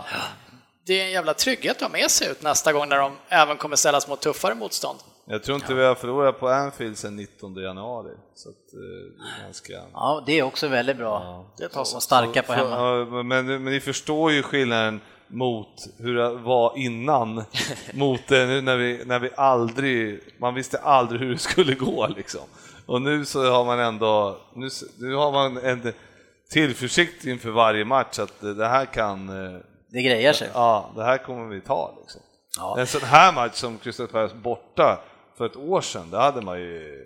Det 0.85 1.01
är 1.01 1.05
en 1.05 1.11
jävla 1.11 1.33
trygghet 1.33 1.75
att 1.75 1.81
ha 1.81 1.89
med 1.89 2.11
sig 2.11 2.31
ut 2.31 2.41
nästa 2.41 2.73
gång 2.73 2.89
när 2.89 2.97
de 2.97 3.17
även 3.29 3.57
kommer 3.57 3.75
ställas 3.75 4.07
mot 4.07 4.21
tuffare 4.21 4.55
motstånd. 4.55 4.99
Jag 5.25 5.43
tror 5.43 5.55
inte 5.55 5.73
vi 5.73 5.83
har 5.83 5.95
förlorat 5.95 6.39
på 6.39 6.49
Anfield 6.49 6.97
sedan 6.97 7.15
19 7.15 7.55
januari. 7.55 8.11
Så 8.35 8.49
att, 8.49 8.55
eh, 8.55 8.79
det 8.79 9.41
är 9.41 9.43
ganska... 9.43 9.73
Ja, 9.93 10.23
det 10.25 10.39
är 10.39 10.43
också 10.43 10.67
väldigt 10.67 10.97
bra. 10.97 11.45
Det 11.57 11.69
tar 11.69 11.83
sig. 11.83 11.95
Och 11.95 12.03
starka 12.03 12.43
på 12.43 12.53
hemma. 12.53 12.69
Ja, 12.69 13.23
men, 13.23 13.45
men 13.45 13.65
ni 13.65 13.79
förstår 13.79 14.31
ju 14.31 14.43
skillnaden 14.43 15.01
mot 15.27 15.87
hur 15.97 16.15
det 16.15 16.29
var 16.29 16.77
innan, 16.77 17.35
mot 17.93 18.31
eh, 18.31 18.37
nu 18.47 18.61
när 18.61 18.77
vi, 18.77 19.01
när 19.05 19.19
vi 19.19 19.29
aldrig, 19.35 20.19
man 20.39 20.53
visste 20.53 20.77
aldrig 20.77 21.21
hur 21.21 21.31
det 21.31 21.37
skulle 21.37 21.75
gå 21.75 22.07
liksom. 22.07 22.41
Och 22.85 23.01
nu 23.01 23.25
så 23.25 23.51
har 23.51 23.65
man 23.65 23.79
ändå, 23.79 24.37
nu, 24.53 24.69
nu 24.99 25.15
har 25.15 25.31
man 25.31 25.57
en 25.57 25.93
tillförsikt 26.51 27.25
inför 27.25 27.49
varje 27.49 27.85
match 27.85 28.19
att 28.19 28.41
det 28.41 28.67
här 28.67 28.85
kan, 28.85 29.29
eh, 29.29 29.59
Det 29.91 30.01
grejer 30.01 30.33
sig. 30.33 30.49
ja, 30.53 30.91
det 30.95 31.03
här 31.03 31.17
kommer 31.17 31.45
vi 31.55 31.61
ta 31.61 31.95
liksom. 32.01 32.21
Ja. 32.57 32.79
En 32.79 32.87
sån 32.87 33.01
här 33.01 33.33
match 33.33 33.55
som 33.55 33.77
Crystal 33.77 34.07
Palace 34.07 34.35
borta 34.35 34.99
för 35.37 35.45
ett 35.45 35.55
år 35.55 35.81
sedan, 35.81 36.09
det 36.11 36.17
hade 36.17 36.41
man 36.41 36.59
ju 36.59 37.05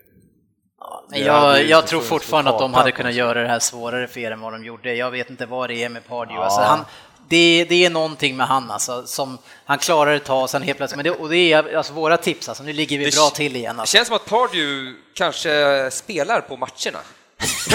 Men 1.09 1.27
hade 1.27 1.59
jag, 1.59 1.69
jag 1.69 1.87
tror 1.87 2.01
fortfarande 2.01 2.51
att 2.51 2.59
de 2.59 2.73
hade 2.73 2.91
kunnat 2.91 3.05
alltså. 3.05 3.19
göra 3.19 3.41
det 3.41 3.47
här 3.47 3.59
svårare 3.59 4.07
för 4.07 4.19
er 4.19 4.31
än 4.31 4.41
vad 4.41 4.53
de 4.53 4.65
gjorde. 4.65 4.95
Jag 4.95 5.11
vet 5.11 5.29
inte 5.29 5.45
vad 5.45 5.69
det 5.69 5.83
är 5.83 5.89
med 5.89 6.07
Pardew. 6.07 6.43
Alltså, 6.43 6.61
han, 6.61 6.85
det, 7.29 7.65
det 7.69 7.85
är 7.85 7.89
någonting 7.89 8.37
med 8.37 8.47
han 8.47 8.71
alltså, 8.71 9.07
som 9.07 9.37
han 9.65 9.77
klarar 9.77 10.15
ett 10.15 10.25
tag, 10.25 10.49
sen 10.49 10.61
helt 10.61 10.77
plötsligt, 10.77 10.95
men 10.97 11.03
det, 11.03 11.11
och 11.11 11.29
det 11.29 11.53
är 11.53 11.75
alltså 11.77 11.93
våra 11.93 12.17
tips, 12.17 12.49
alltså, 12.49 12.63
nu 12.63 12.73
ligger 12.73 12.97
vi 12.97 13.05
Det 13.05 13.15
bra 13.15 13.29
till 13.29 13.55
igen. 13.55 13.75
Det 13.75 13.81
Alltså. 13.81 13.97
känns 13.97 14.07
som 14.07 14.15
att 14.15 14.25
Pardew 14.25 14.93
kanske 15.13 15.89
spelar 15.91 16.41
på 16.41 16.57
matcherna. 16.57 16.99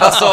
alltså, 0.00 0.24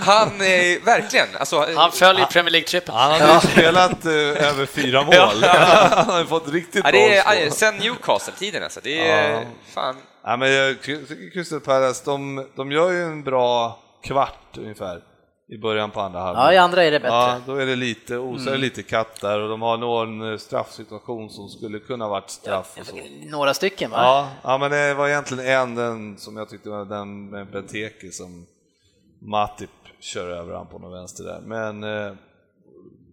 han 0.00 0.40
är 0.40 0.84
verkligen... 0.84 1.26
Alltså, 1.38 1.66
Han 1.76 1.92
följer 1.92 2.26
Premier 2.26 2.52
League-trippen. 2.52 2.94
Han 2.94 3.20
hade 3.20 3.32
ju 3.32 3.40
spelat 3.40 4.04
eh, 4.04 4.12
över 4.48 4.66
fyra 4.66 5.02
mål. 5.04 5.44
Han 5.90 6.06
har 6.10 6.18
ju 6.18 6.26
fått 6.26 6.48
riktigt 6.48 6.84
ja, 6.84 6.90
bra 6.90 7.00
det 7.00 7.16
är, 7.16 7.50
skor. 7.50 7.56
sen 7.56 7.74
Newcastle-tiden 7.76 8.62
alltså. 8.62 8.80
Det 8.82 9.08
är... 9.10 9.30
Ja. 9.32 9.40
Fan. 9.74 9.96
Ja, 10.24 10.36
men 10.36 10.52
jag 10.52 10.82
tycker 10.82 11.30
Crystal 11.32 11.60
Palace, 11.60 12.02
de, 12.04 12.46
de 12.56 12.72
gör 12.72 12.90
ju 12.90 13.02
en 13.02 13.22
bra 13.22 13.78
kvart 14.04 14.56
ungefär 14.58 15.00
i 15.48 15.58
början 15.58 15.90
på 15.90 16.00
andra 16.00 16.20
halvlek. 16.20 16.44
Ja, 16.44 16.52
i 16.52 16.56
andra 16.56 16.84
är 16.84 16.90
det 16.90 17.00
bättre. 17.00 17.14
Ja, 17.14 17.40
då 17.46 17.54
är 17.54 17.66
det 17.66 17.76
lite, 17.76 18.18
osar 18.18 18.56
lite 18.56 18.82
katt 18.82 19.20
där 19.20 19.40
och 19.40 19.48
de 19.48 19.62
har 19.62 19.76
någon 19.76 20.32
eh, 20.32 20.38
straffsituation 20.38 21.30
som 21.30 21.48
skulle 21.48 21.78
kunna 21.78 22.08
varit 22.08 22.30
straff 22.30 22.78
så. 22.82 22.96
Några 23.30 23.54
stycken 23.54 23.90
va? 23.90 23.96
Ja, 23.96 24.30
ja, 24.42 24.58
men 24.58 24.70
det 24.70 24.94
var 24.94 25.08
egentligen 25.08 25.46
en 25.46 25.74
den 25.74 26.18
som 26.18 26.36
jag 26.36 26.48
tyckte 26.48 26.68
var 26.68 26.84
den 26.84 27.30
med 27.30 27.50
Benteke 27.50 28.12
som 28.12 28.46
Matip 29.20 29.70
kör 30.00 30.30
över 30.30 30.54
han 30.54 30.66
på 30.66 30.78
någon 30.78 30.92
vänster 30.92 31.24
där. 31.24 31.40
Men, 31.40 31.84
eh, 31.84 32.12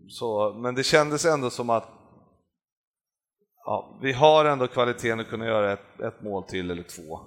så, 0.10 0.54
men 0.54 0.76
det 0.76 0.84
kändes 0.84 1.26
ändå 1.26 1.50
som 1.50 1.70
att 1.70 1.90
ja, 3.66 4.00
vi 4.02 4.14
har 4.14 4.46
ändå 4.46 4.68
kvaliteten 4.68 5.20
att 5.20 5.30
kunna 5.30 5.46
göra 5.46 5.74
ett, 5.74 6.00
ett 6.00 6.22
mål 6.22 6.44
till 6.44 6.72
eller 6.72 6.84
två. 6.84 7.20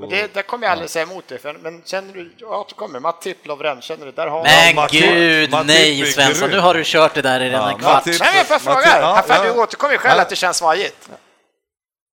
Men 0.00 0.08
det, 0.08 0.34
där 0.34 0.42
kommer 0.42 0.66
jag 0.66 0.72
aldrig 0.72 0.90
säga 0.90 1.02
emot 1.02 1.28
dig, 1.28 1.38
för- 1.38 1.52
men 1.62 1.82
känner 1.84 2.12
du, 2.14 2.32
jag 2.36 2.52
återkommer, 2.60 3.00
Matip, 3.00 3.46
Lovren, 3.46 3.80
känner 3.82 4.06
du, 4.06 4.12
där 4.12 4.26
har 4.26 4.42
Men 4.44 4.76
Matip- 4.76 5.00
gud, 5.00 5.50
Matip 5.50 5.66
nej 5.66 6.06
Svensson, 6.06 6.48
grym. 6.48 6.56
nu 6.56 6.62
har 6.62 6.74
du 6.74 6.82
kört 6.84 7.14
det 7.14 7.22
där 7.22 7.40
i 7.40 7.44
redan 7.44 7.60
Ja, 7.62 7.70
en 7.72 7.78
kvart. 7.78 8.06
Matip- 8.06 8.16
Nej, 8.20 8.28
men 8.30 8.36
jag 8.36 8.46
får 8.46 8.54
Matip- 8.54 8.58
fråga, 8.74 9.00
ja, 9.00 9.24
ja. 9.28 9.44
du 9.54 9.60
återkommer 9.60 9.92
ju 9.92 9.98
själv 9.98 10.16
Ja. 10.16 10.22
att 10.22 10.28
det 10.28 10.36
känns 10.36 10.56
svajigt. 10.56 11.10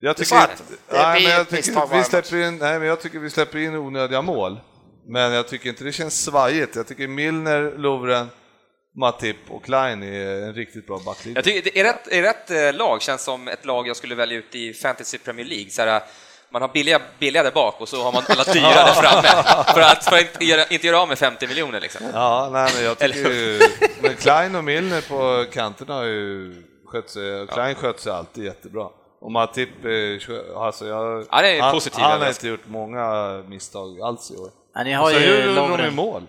Jag 0.00 0.16
tycker. 0.16 0.36
Det 0.36 0.48
nej, 0.92 1.22
men 1.22 1.30
jag 1.32 1.48
tycker 1.48 1.96
vi 1.96 2.04
släpper 2.04 2.36
in, 2.36 2.58
nej, 2.58 2.78
men 2.78 2.88
jag 2.88 3.00
tycker 3.00 3.18
vi 3.18 3.30
släpper 3.30 3.58
in 3.58 3.74
onödiga 3.76 4.22
mål. 4.22 4.60
Men 5.08 5.32
jag 5.32 5.48
tycker 5.48 5.68
inte 5.68 5.84
det 5.84 5.92
känns 5.92 6.24
svajigt. 6.24 6.76
Jag 6.76 6.86
tycker 6.88 7.08
Milner, 7.08 7.78
Lovren, 7.78 8.26
Matip 9.00 9.36
och 9.48 9.64
Klein 9.64 10.02
är 10.02 10.42
en 10.42 10.54
riktigt 10.54 10.86
bra 10.86 11.00
backlinje. 11.06 11.38
Jag 11.38 11.44
tycker, 11.44 11.70
det 11.72 11.80
är 11.80 11.84
rätt, 11.84 12.08
är 12.08 12.22
rätt 12.22 12.50
eh, 12.50 12.72
lag 12.78 13.02
känns 13.02 13.22
som 13.22 13.48
ett 13.48 13.64
lag 13.64 13.88
jag 13.88 13.96
skulle 13.96 14.14
välja 14.14 14.38
ut 14.38 14.54
i 14.54 14.72
Fantasy 14.74 15.18
Premier 15.18 15.46
League. 15.46 15.70
Så 15.70 15.82
här, 15.82 16.02
man 16.50 16.62
har 16.62 16.68
billiga, 16.68 17.00
billiga 17.18 17.42
där 17.42 17.50
bak 17.50 17.80
och 17.80 17.88
så 17.88 18.02
har 18.02 18.12
man 18.12 18.22
alla 18.28 18.44
dyra 18.44 18.68
där 18.68 18.92
framme. 18.92 19.28
För 19.74 19.80
att, 19.80 20.04
för 20.04 20.16
att 20.16 20.22
inte, 20.22 20.44
göra, 20.44 20.66
inte 20.66 20.86
göra 20.86 21.00
av 21.00 21.08
med 21.08 21.18
50 21.18 21.46
miljoner 21.46 21.80
liksom. 21.80 22.06
Ja, 22.12 22.48
nej, 22.52 22.70
men 22.74 22.84
jag 22.84 22.98
tycker 22.98 23.30
ju, 23.30 23.60
men 24.02 24.16
Klein 24.16 24.54
och 24.54 24.64
Milner 24.64 25.00
på 25.00 25.50
kanterna 25.52 25.94
har 25.94 26.04
ju 26.04 26.54
skött 26.86 27.10
sig, 27.10 27.46
Klein 27.46 27.74
sköt 27.74 28.00
sig 28.00 28.12
alltid 28.12 28.44
jättebra. 28.44 28.88
Och 29.20 29.32
Matip, 29.32 29.68
eh, 29.84 30.56
alltså 30.62 30.86
jag, 30.86 31.26
Ja, 31.30 31.42
det 31.42 31.48
är 31.48 31.62
han, 31.62 31.72
positivt 31.72 32.00
han 32.02 32.20
har 32.20 32.28
inte 32.28 32.48
gjort 32.48 32.66
många 32.66 33.42
misstag 33.48 34.00
alls 34.00 34.30
i 34.30 34.36
år. 34.36 34.50
Ja, 34.74 34.82
ni 34.84 34.92
har 34.92 35.10
Sen 35.10 35.22
ju 35.22 35.44
gjorde 35.56 35.82
de 35.82 35.94
mål 35.94 36.22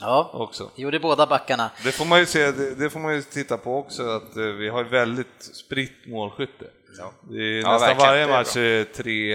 Ja, 0.00 0.30
också. 0.32 0.70
gjorde 0.76 1.00
båda 1.00 1.26
backarna. 1.26 1.70
Det 1.84 1.92
får 1.92 2.04
man 2.04 2.18
ju 2.18 2.26
se, 2.26 2.50
det, 2.50 2.74
det 2.74 2.90
får 2.90 3.00
man 3.00 3.14
ju 3.14 3.22
titta 3.22 3.56
på 3.56 3.78
också, 3.78 4.08
att 4.10 4.36
eh, 4.36 4.42
vi 4.42 4.68
har 4.68 4.84
väldigt 4.84 5.42
spritt 5.54 6.06
målskytte. 6.06 6.64
Det 7.30 7.42
är 7.42 7.60
Ja, 7.60 7.72
nästan 7.72 7.96
varje 7.96 8.26
match 8.26 8.56
är 8.56 8.84
tre, 8.84 9.34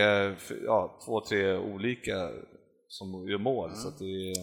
ja, 0.65 0.99
två, 1.05 1.21
tre 1.21 1.53
olika 1.55 2.29
som 2.87 3.27
gör 3.29 3.37
mål. 3.37 3.75
Så 3.75 3.87
att 3.87 3.99
det 3.99 4.05
är, 4.05 4.35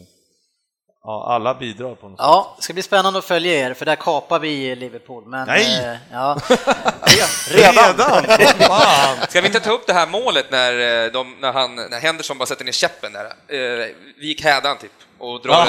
ja, 1.03 1.27
alla 1.35 1.55
bidrar 1.55 1.95
på 1.95 2.09
något 2.09 2.19
sätt. 2.19 2.25
Ja, 2.25 2.55
det 2.57 2.63
ska 2.63 2.73
bli 2.73 2.83
spännande 2.83 3.19
att 3.19 3.25
följa 3.25 3.53
er, 3.53 3.75
för 3.75 3.85
där 3.85 3.97
kapar 3.97 4.39
vi 4.39 4.77
Liverpool. 4.77 5.25
Men, 5.27 5.47
Nej! 5.47 5.85
eh, 5.85 5.97
ja. 6.13 6.39
Redan? 7.51 7.95
Fan! 8.59 9.17
Ska 9.29 9.41
vi 9.41 9.47
inte 9.47 9.61
ta 9.61 9.73
upp 9.73 9.87
det 9.87 9.93
här 9.93 10.07
målet 10.07 10.51
när, 10.51 11.05
eh, 11.05 11.13
de, 11.13 11.37
när, 11.41 11.53
han, 11.53 11.75
när 11.77 12.01
Henderson 12.01 12.39
bara 12.39 12.47
sätter 12.47 12.65
ner 12.65 12.73
käppen 12.73 13.13
där? 13.13 13.25
Eh, 13.25 13.89
vi 14.19 14.27
gick 14.27 14.45
hädan 14.45 14.79
typ 14.79 14.93
och 15.23 15.41
drar 15.43 15.67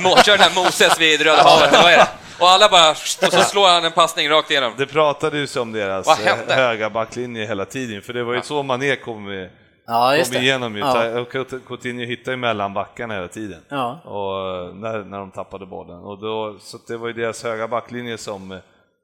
må- 0.00 0.16
kör 0.16 0.38
den 0.38 0.40
här 0.50 0.64
Moses 0.64 1.00
vid 1.00 1.20
Röda 1.22 1.42
havet, 1.42 1.72
vad 1.82 1.92
är 1.92 1.96
det? 1.96 2.08
Och 2.40 2.48
alla 2.48 2.68
bara, 2.68 2.90
och 2.90 2.96
så 3.32 3.40
slår 3.42 3.68
han 3.68 3.84
en 3.84 3.92
passning 3.92 4.28
rakt 4.30 4.50
igenom. 4.50 4.72
Det 4.78 4.86
pratades 4.86 5.56
ju 5.56 5.60
om 5.60 5.72
deras 5.72 6.18
eh, 6.20 6.26
hände? 6.26 6.54
höga 6.54 6.90
backlinje 6.90 7.46
hela 7.46 7.64
tiden, 7.64 8.02
för 8.02 8.12
det 8.12 8.24
var 8.24 8.34
ju 8.34 8.42
så 8.42 8.62
Mané 8.62 8.96
kom, 8.96 9.48
ja, 9.86 10.16
just 10.16 10.32
kom 10.32 10.40
det. 10.40 10.46
igenom. 10.46 10.74
Ju. 10.76 10.80
Ja. 10.80 11.20
Och 11.20 11.32
Coutinho- 11.32 12.04
hittade 12.06 12.30
ju 12.30 12.36
mellan 12.36 12.74
backarna 12.74 13.14
hela 13.14 13.28
tiden. 13.28 13.60
Ja. 13.68 14.00
Och 14.04 14.56
eh, 14.68 14.74
när, 14.74 15.04
när 15.04 15.18
de 15.18 15.30
tappade 15.30 15.66
bollen. 15.66 15.98
Och 15.98 16.18
då, 16.20 16.56
så 16.60 16.78
det 16.88 16.96
var 16.96 17.06
ju 17.06 17.12
deras 17.12 17.42
höga 17.44 17.68
backlinje 17.68 18.18
som 18.18 18.52
eh, 18.52 18.58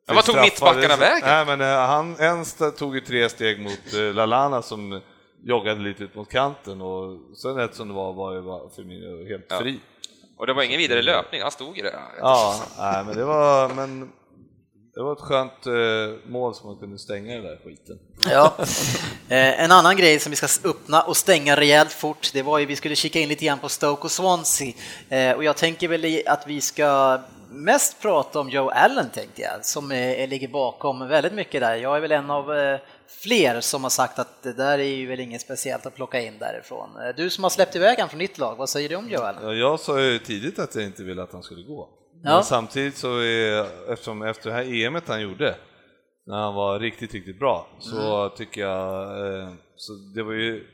Men 0.06 0.16
vad 0.16 0.24
tog 0.24 0.40
mittbackarna 0.40 0.96
vägen? 0.96 1.28
Nej, 1.28 1.44
men 1.56 1.60
han, 1.60 2.16
en 2.18 2.44
tog 2.78 2.94
ju 2.94 3.00
tre 3.00 3.28
steg 3.28 3.60
mot 3.60 3.92
Lalana 4.14 4.62
som 4.62 5.00
joggade 5.48 5.80
lite 5.80 6.04
ut 6.04 6.14
mot 6.14 6.28
kanten 6.30 6.80
och 6.80 7.18
sen 7.36 7.54
rätt 7.54 7.74
som 7.74 7.88
det 7.88 7.94
var 7.94 8.12
var 8.12 8.34
ju 8.34 8.42
Firmino 8.76 9.28
helt 9.28 9.46
Ja. 9.48 9.58
fri. 9.58 9.80
Och 10.38 10.46
det 10.46 10.52
var 10.52 10.62
ingen 10.62 10.78
vidare 10.78 11.02
löpning, 11.02 11.42
han 11.42 11.50
stod 11.50 11.76
ju 11.76 11.82
där. 11.82 11.94
Ja, 12.20 12.60
nej, 12.78 13.04
men 13.04 13.16
det 13.16 13.24
var, 13.24 13.68
men 13.74 14.12
det 14.94 15.02
var 15.02 15.12
ett 15.12 15.20
skönt 15.20 15.66
eh, 15.66 16.30
mål 16.30 16.54
som 16.54 16.66
man 16.70 16.78
kunde 16.78 16.98
stänga 16.98 17.34
den 17.34 17.44
där 17.44 17.58
skiten. 17.64 17.98
Ja. 18.30 18.54
Eh, 19.28 19.60
En 19.64 19.72
annan 19.72 19.96
grej 19.96 20.18
som 20.18 20.30
vi 20.30 20.36
ska 20.36 20.68
öppna 20.68 21.02
och 21.02 21.16
stänga 21.16 21.56
rejält 21.56 21.92
fort, 21.92 22.30
det 22.32 22.42
var 22.42 22.58
ju 22.58 22.66
vi 22.66 22.76
skulle 22.76 22.94
kika 22.96 23.18
in 23.20 23.28
lite 23.28 23.44
grann 23.44 23.58
på 23.58 23.68
Stoke 23.68 24.02
och 24.02 24.10
Swansea. 24.10 24.72
Eh, 25.08 25.32
Och 25.36 25.44
jag 25.44 25.56
tänker 25.56 25.88
väl 25.88 26.22
att 26.26 26.46
vi 26.46 26.60
ska 26.60 27.18
mest 27.50 28.02
prata 28.02 28.40
om 28.40 28.48
Joe 28.50 28.68
Allen 28.70 29.10
tänkte 29.14 29.42
jag, 29.42 29.64
som 29.64 29.88
ligger 30.28 30.48
bakom 30.48 31.08
väldigt 31.08 31.32
mycket 31.32 31.60
där. 31.60 31.76
Jag 31.76 31.96
är 31.96 32.00
väl 32.00 32.12
en 32.12 32.30
av 32.30 32.50
fler 33.08 33.60
som 33.60 33.82
har 33.82 33.90
sagt 33.90 34.18
att 34.18 34.42
det 34.42 34.52
där 34.52 34.78
är 34.78 34.82
ju 34.96 35.06
väl 35.06 35.20
inget 35.20 35.40
speciellt 35.40 35.86
att 35.86 35.94
plocka 35.94 36.20
in 36.20 36.38
därifrån. 36.38 36.90
Eh, 36.96 37.14
Du 37.16 37.30
som 37.30 37.44
har 37.44 37.50
släppt 37.50 37.76
iväg 37.76 37.98
han 37.98 38.08
från 38.08 38.18
ditt 38.18 38.38
lag, 38.38 38.56
vad 38.56 38.68
säger 38.68 38.88
du 38.88 38.96
om 38.96 39.10
Joe 39.10 39.20
Allen? 39.22 39.42
Ja, 39.44 39.54
jag 39.54 39.80
sa 39.80 40.00
ju 40.00 40.18
tidigt 40.18 40.58
att 40.58 40.74
jag 40.74 40.84
inte 40.84 41.02
ville 41.04 41.22
att 41.22 41.32
han 41.32 41.42
skulle 41.42 41.62
gå. 41.62 41.88
Ja. 42.24 42.34
Men 42.34 42.44
samtidigt 42.44 42.96
så 42.96 43.18
är, 43.18 43.66
eftersom 43.92 44.22
efter 44.22 44.50
det 44.50 44.56
här 44.56 44.74
EMet 44.74 45.08
han 45.08 45.22
gjorde, 45.22 45.54
när 46.26 46.36
han 46.36 46.54
var 46.54 46.78
riktigt, 46.80 47.14
riktigt 47.14 47.38
bra, 47.38 47.68
så 47.78 48.16
Mm. 48.24 48.36
tycker 48.36 48.60
jag, 48.60 49.02
eh, 49.42 49.48
så 49.76 49.92
det 50.14 50.22
var 50.22 50.32
ju 50.32 50.66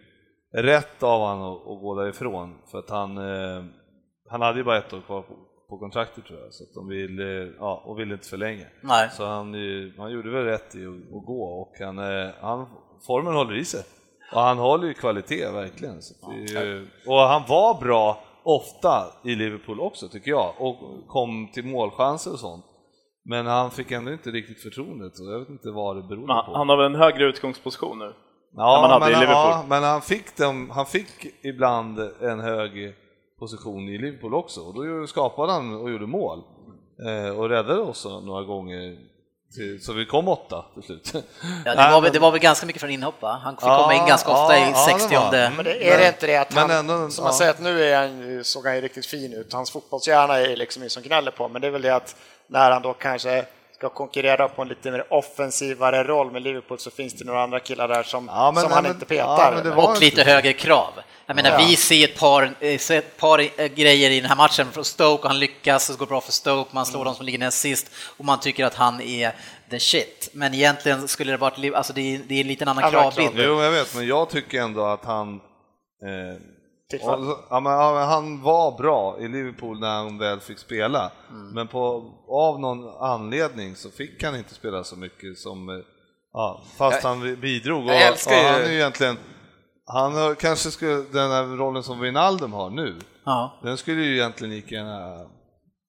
rätt 0.55 1.03
av 1.03 1.27
han 1.29 1.43
att, 1.43 1.59
att 1.61 1.81
gå 1.81 1.95
därifrån, 1.95 2.59
för 2.71 2.79
att 2.79 2.91
han, 2.91 3.19
eh, 3.19 3.65
han 4.31 4.41
hade 4.43 4.59
ju 4.59 4.65
bara 4.65 4.79
ett 4.79 4.93
år 4.93 5.01
kvar 5.01 5.25
på, 5.75 5.79
kontraktet 5.79 6.25
tror 6.25 6.41
jag, 6.41 6.55
så 6.55 6.65
att 6.65 6.75
de 6.75 6.89
ville, 6.89 7.53
ja, 7.59 7.83
och 7.85 7.99
ville 7.99 8.15
inte 8.15 8.29
förlänga. 8.29 8.67
Nej. 8.81 9.11
Så 9.13 9.27
han, 9.27 9.55
eh, 9.55 9.93
han 9.99 10.13
gjorde 10.13 10.31
väl 10.31 10.45
rätt 10.45 10.75
i 10.75 10.87
att, 10.87 11.17
att 11.17 11.27
gå 11.27 11.43
och 11.43 11.73
han, 11.81 11.99
eh, 11.99 12.31
han, 12.41 12.67
formen 13.07 13.35
håller 13.35 13.57
i 13.57 13.65
sig. 13.65 13.83
Och 14.33 14.41
han 14.41 14.59
håller 14.59 14.87
ju 14.87 14.95
kvalitet 14.95 15.51
verkligen. 15.51 16.01
Ju, 16.49 16.87
och 17.07 17.19
han 17.19 17.43
var 17.49 17.81
bra 17.81 18.19
ofta 18.43 19.07
i 19.25 19.35
Liverpool 19.35 19.81
också 19.81 20.09
tycker 20.09 20.31
jag 20.31 20.55
och 20.59 20.77
kom 21.09 21.49
till 21.53 21.67
målchanser 21.67 22.33
och 22.33 22.39
sånt. 22.39 22.65
Men 23.25 23.47
han 23.47 23.71
fick 23.71 23.91
ändå 23.91 24.13
inte 24.13 24.31
riktigt 24.31 24.63
förtroendet 24.63 25.21
och 25.21 25.33
jag 25.33 25.39
vet 25.39 25.49
inte 25.49 25.71
vad 25.71 25.97
det 25.97 26.03
berodde 26.03 26.27
på. 26.27 26.53
Han 26.57 26.69
har 26.69 26.77
väl 26.77 26.87
en 26.87 27.01
högre 27.01 27.25
utgångsposition 27.25 27.99
nu? 27.99 28.13
Ja, 28.57 28.77
än 28.77 28.81
man 28.83 28.91
hade 28.91 29.05
men, 29.05 29.15
i 29.15 29.21
Liverpool. 29.21 29.51
Ja, 29.51 29.65
men 29.69 29.83
han 29.83 30.03
fick, 30.03 30.37
dem, 30.37 30.71
han 30.71 30.87
fick 30.87 31.45
ibland 31.45 31.99
en 32.21 32.41
hög 32.41 32.95
position 33.39 33.89
i 33.89 33.99
Liverpool 33.99 34.35
också 34.35 34.61
och 34.61 34.75
då 34.75 35.07
skapade 35.07 35.53
han 35.53 35.75
och 35.75 35.91
gjorde 35.91 36.07
mål 36.07 36.43
eh, 37.07 37.39
och 37.39 37.49
räddade 37.49 37.81
oss 37.81 38.05
några 38.05 38.43
gånger 38.43 38.97
till, 39.55 39.85
så 39.85 39.93
vi 39.93 40.07
kom 40.07 40.29
åtta 40.29 40.65
till 40.75 40.83
slut. 40.83 41.13
Ja, 41.65 41.75
det, 41.75 41.91
var 41.93 42.01
väl, 42.01 42.13
det 42.13 42.19
var 42.19 42.31
väl 42.31 42.41
ganska 42.41 42.67
mycket 42.67 42.81
från 42.81 42.91
inhopp 42.91 43.23
va? 43.23 43.41
Han 43.43 43.57
fick 43.57 43.65
komma 43.65 43.95
in 43.95 44.07
ganska 44.07 44.31
ofta 44.31 44.59
ja, 44.59 44.67
i 44.67 44.71
ja, 44.71 44.87
det 44.87 45.01
60. 45.01 45.17
Men 45.57 45.65
det, 45.65 45.91
är 45.91 45.99
det 45.99 46.09
inte 46.09 46.27
det 46.27 46.37
att 46.37 46.55
han, 46.55 46.71
ändå- 46.71 47.11
som 47.11 47.25
man 47.25 47.33
ja. 47.33 47.39
säger 47.39 47.51
att 47.51 47.61
nu 47.61 47.85
är 47.85 47.97
han, 47.97 48.45
såg 48.45 48.67
han 48.67 48.75
ju 48.75 48.81
riktigt 48.81 49.07
fin 49.07 49.33
ut, 49.33 49.53
hans 49.53 49.71
fotbollshjärna 49.71 50.39
är 50.39 50.57
liksom 50.57 50.83
ingen 50.83 50.91
som 50.91 51.03
gnäller 51.03 51.31
på, 51.31 51.49
men 51.49 51.63
det 51.63 51.67
är 51.67 51.71
väl 51.71 51.83
det 51.83 51.95
att 51.95 52.17
när 52.47 52.71
han 52.71 52.83
då 52.83 52.93
kanske 52.93 53.47
ska 53.91 53.95
konkurrera 53.95 54.49
på 54.49 54.63
en 54.63 54.69
lite 54.69 54.91
mer 54.91 55.13
offensivare 55.13 56.05
roll 56.05 56.31
med 56.31 56.43
Liverpool 56.43 56.79
så 56.79 56.91
finns 56.91 57.15
det 57.15 57.25
några 57.25 57.43
andra 57.43 57.61
killar 57.61 57.89
där 57.89 58.03
som, 58.03 58.27
Ja, 58.33 58.53
men- 58.53 58.63
som 58.63 58.73
han 58.73 58.83
men- 58.83 58.93
inte 58.93 59.15
ja, 59.15 59.37
petar. 59.37 59.55
men 59.55 59.65
det 59.65 59.71
var- 59.71 59.91
Och 59.91 60.01
lite 60.01 60.23
högre 60.23 60.53
krav. 60.53 60.93
Jag 61.27 61.37
menar, 61.37 61.51
Ja. 61.51 61.57
vi 61.69 61.77
ser 61.77 62.05
ett 62.05 62.19
par, 62.19 62.55
eh, 62.61 62.79
ser 62.79 62.99
ett 62.99 63.17
par 63.17 63.39
eh, 63.39 63.67
grejer 63.67 64.11
i 64.11 64.21
den 64.21 64.29
här 64.29 64.37
matchen 64.37 64.67
från 64.73 64.85
Stoke 64.85 65.23
och 65.23 65.29
han 65.29 65.39
lyckas, 65.39 65.89
det 65.89 65.99
går 65.99 66.07
bra 66.07 66.21
för 66.21 66.33
Stoke, 66.33 66.71
man 66.75 66.87
slår 66.87 67.05
de 67.05 67.15
som 67.15 67.27
ligger 67.27 67.39
näst 67.39 67.59
sist 67.61 67.91
och 68.17 68.25
man 68.25 68.41
tycker 68.41 68.65
att 68.65 68.75
han 68.75 69.01
är 69.01 69.33
the 69.71 69.81
shit. 69.81 70.29
Men 70.33 70.55
egentligen 70.55 71.09
skulle 71.09 71.33
det 71.33 71.37
varit, 71.37 71.75
alltså 71.75 71.93
det 71.93 72.15
är, 72.15 72.19
det 72.29 72.35
är 72.35 72.41
en 72.41 72.47
liten 72.49 72.69
annan 72.69 72.91
kravbild. 72.91 73.31
Jo, 73.35 73.63
jag 73.63 73.71
vet, 73.71 73.95
men 73.95 74.07
jag 74.07 74.31
tycker 74.31 74.61
ändå 74.61 74.85
att 74.85 75.05
han 75.05 75.35
eh, 75.35 76.41
Och- 77.03 77.39
ja, 77.51 77.61
men, 77.61 77.73
ja, 77.73 77.95
men 77.95 78.09
han 78.09 78.43
var 78.43 78.79
bra 78.79 79.17
i 79.21 79.29
Liverpool 79.29 79.81
när 79.81 79.95
han 79.95 80.19
väl 80.19 80.41
fick 80.41 80.59
spela, 80.59 81.11
Mm. 81.31 81.49
men 81.51 81.69
på, 81.69 82.13
av 82.29 82.61
någon 82.61 82.89
anledning 83.01 83.77
så 83.77 83.91
fick 83.91 84.23
han 84.25 84.37
inte 84.37 84.55
spela 84.55 84.85
så 84.85 84.97
mycket 84.97 85.39
som, 85.39 85.69
eh, 85.69 85.75
ja, 86.33 86.63
fast 86.79 87.03
Jag- 87.03 87.09
han 87.11 87.41
bidrog. 87.41 87.85
Och, 87.85 87.91
jag 87.95 88.03
älskar 88.07 88.33
och 88.37 88.43
ju- 88.43 88.49
han 88.49 88.61
är 88.63 88.69
ju 88.71 88.75
egentligen, 88.75 89.19
han 89.87 90.15
har, 90.15 90.35
kanske 90.35 90.71
skulle, 90.71 90.95
den 91.13 91.31
här 91.31 91.45
rollen 91.57 91.83
som 91.83 92.01
Wijnaldum 92.01 92.53
har 92.53 92.71
nu, 92.71 92.97
Ja, 93.25 93.59
den 93.63 93.77
skulle 93.77 94.03
ju 94.03 94.15
egentligen 94.17 94.55
lika 94.55 94.75
gärna 94.75 95.27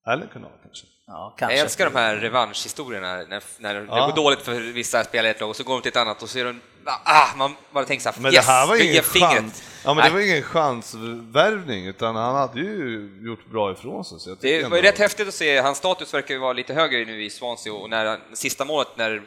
Allen 0.06 0.28
kunna 0.32 0.46
ha 0.46 0.54
kanske. 0.62 0.86
ja, 1.06 1.34
Jag 1.40 1.54
älskar 1.58 1.90
de 1.90 1.98
här 1.98 2.16
revanschhistorierna 2.16 3.06
när, 3.16 3.42
när 3.58 3.74
det 3.74 3.86
Ja. 3.88 4.06
går 4.06 4.16
dåligt 4.16 4.40
för 4.42 4.60
vissa 4.60 5.04
spelare 5.04 5.28
i 5.28 5.30
ett 5.30 5.40
lag 5.40 5.50
och 5.50 5.56
så 5.56 5.64
går 5.64 5.74
de 5.74 5.82
till 5.82 5.88
ett 5.88 5.96
annat 5.96 6.22
och 6.22 6.28
så 6.28 6.38
är 6.38 6.44
de, 6.44 6.60
ah, 7.04 7.26
man 7.36 7.54
bara 7.72 7.84
tänker 7.84 8.02
så 8.02 8.08
här, 8.10 8.20
Men 8.20 8.34
yes, 8.34 8.46
det 8.46 8.52
här 8.52 8.66
var 8.66 8.76
ingen 8.82 9.02
chans, 9.02 9.62
ja, 9.84 9.94
men 9.94 9.96
Nej. 9.96 10.08
det 10.10 10.14
var 10.14 10.20
ingen 10.20 10.42
chansvärvning, 10.42 11.86
utan 11.86 12.16
han 12.16 12.34
hade 12.34 12.60
ju 12.60 13.10
gjort 13.26 13.46
bra 13.50 13.72
ifrån 13.72 14.04
sig. 14.04 14.18
Så 14.20 14.30
jag 14.30 14.40
tycker 14.40 14.56
Det 14.56 14.62
var 14.68 14.76
ju 14.76 14.78
ändå- 14.78 14.88
rätt 14.90 14.98
häftigt 14.98 15.28
att 15.28 15.34
se, 15.34 15.58
hans 15.58 15.78
status 15.78 16.14
verkar 16.14 16.34
ju 16.34 16.40
vara 16.40 16.52
lite 16.52 16.74
högre 16.74 17.04
nu 17.04 17.24
i 17.24 17.30
Swansea 17.30 17.72
och 17.72 17.90
när 17.90 18.04
han- 18.06 18.18
sista 18.34 18.64
målet 18.64 18.88
när, 18.96 19.22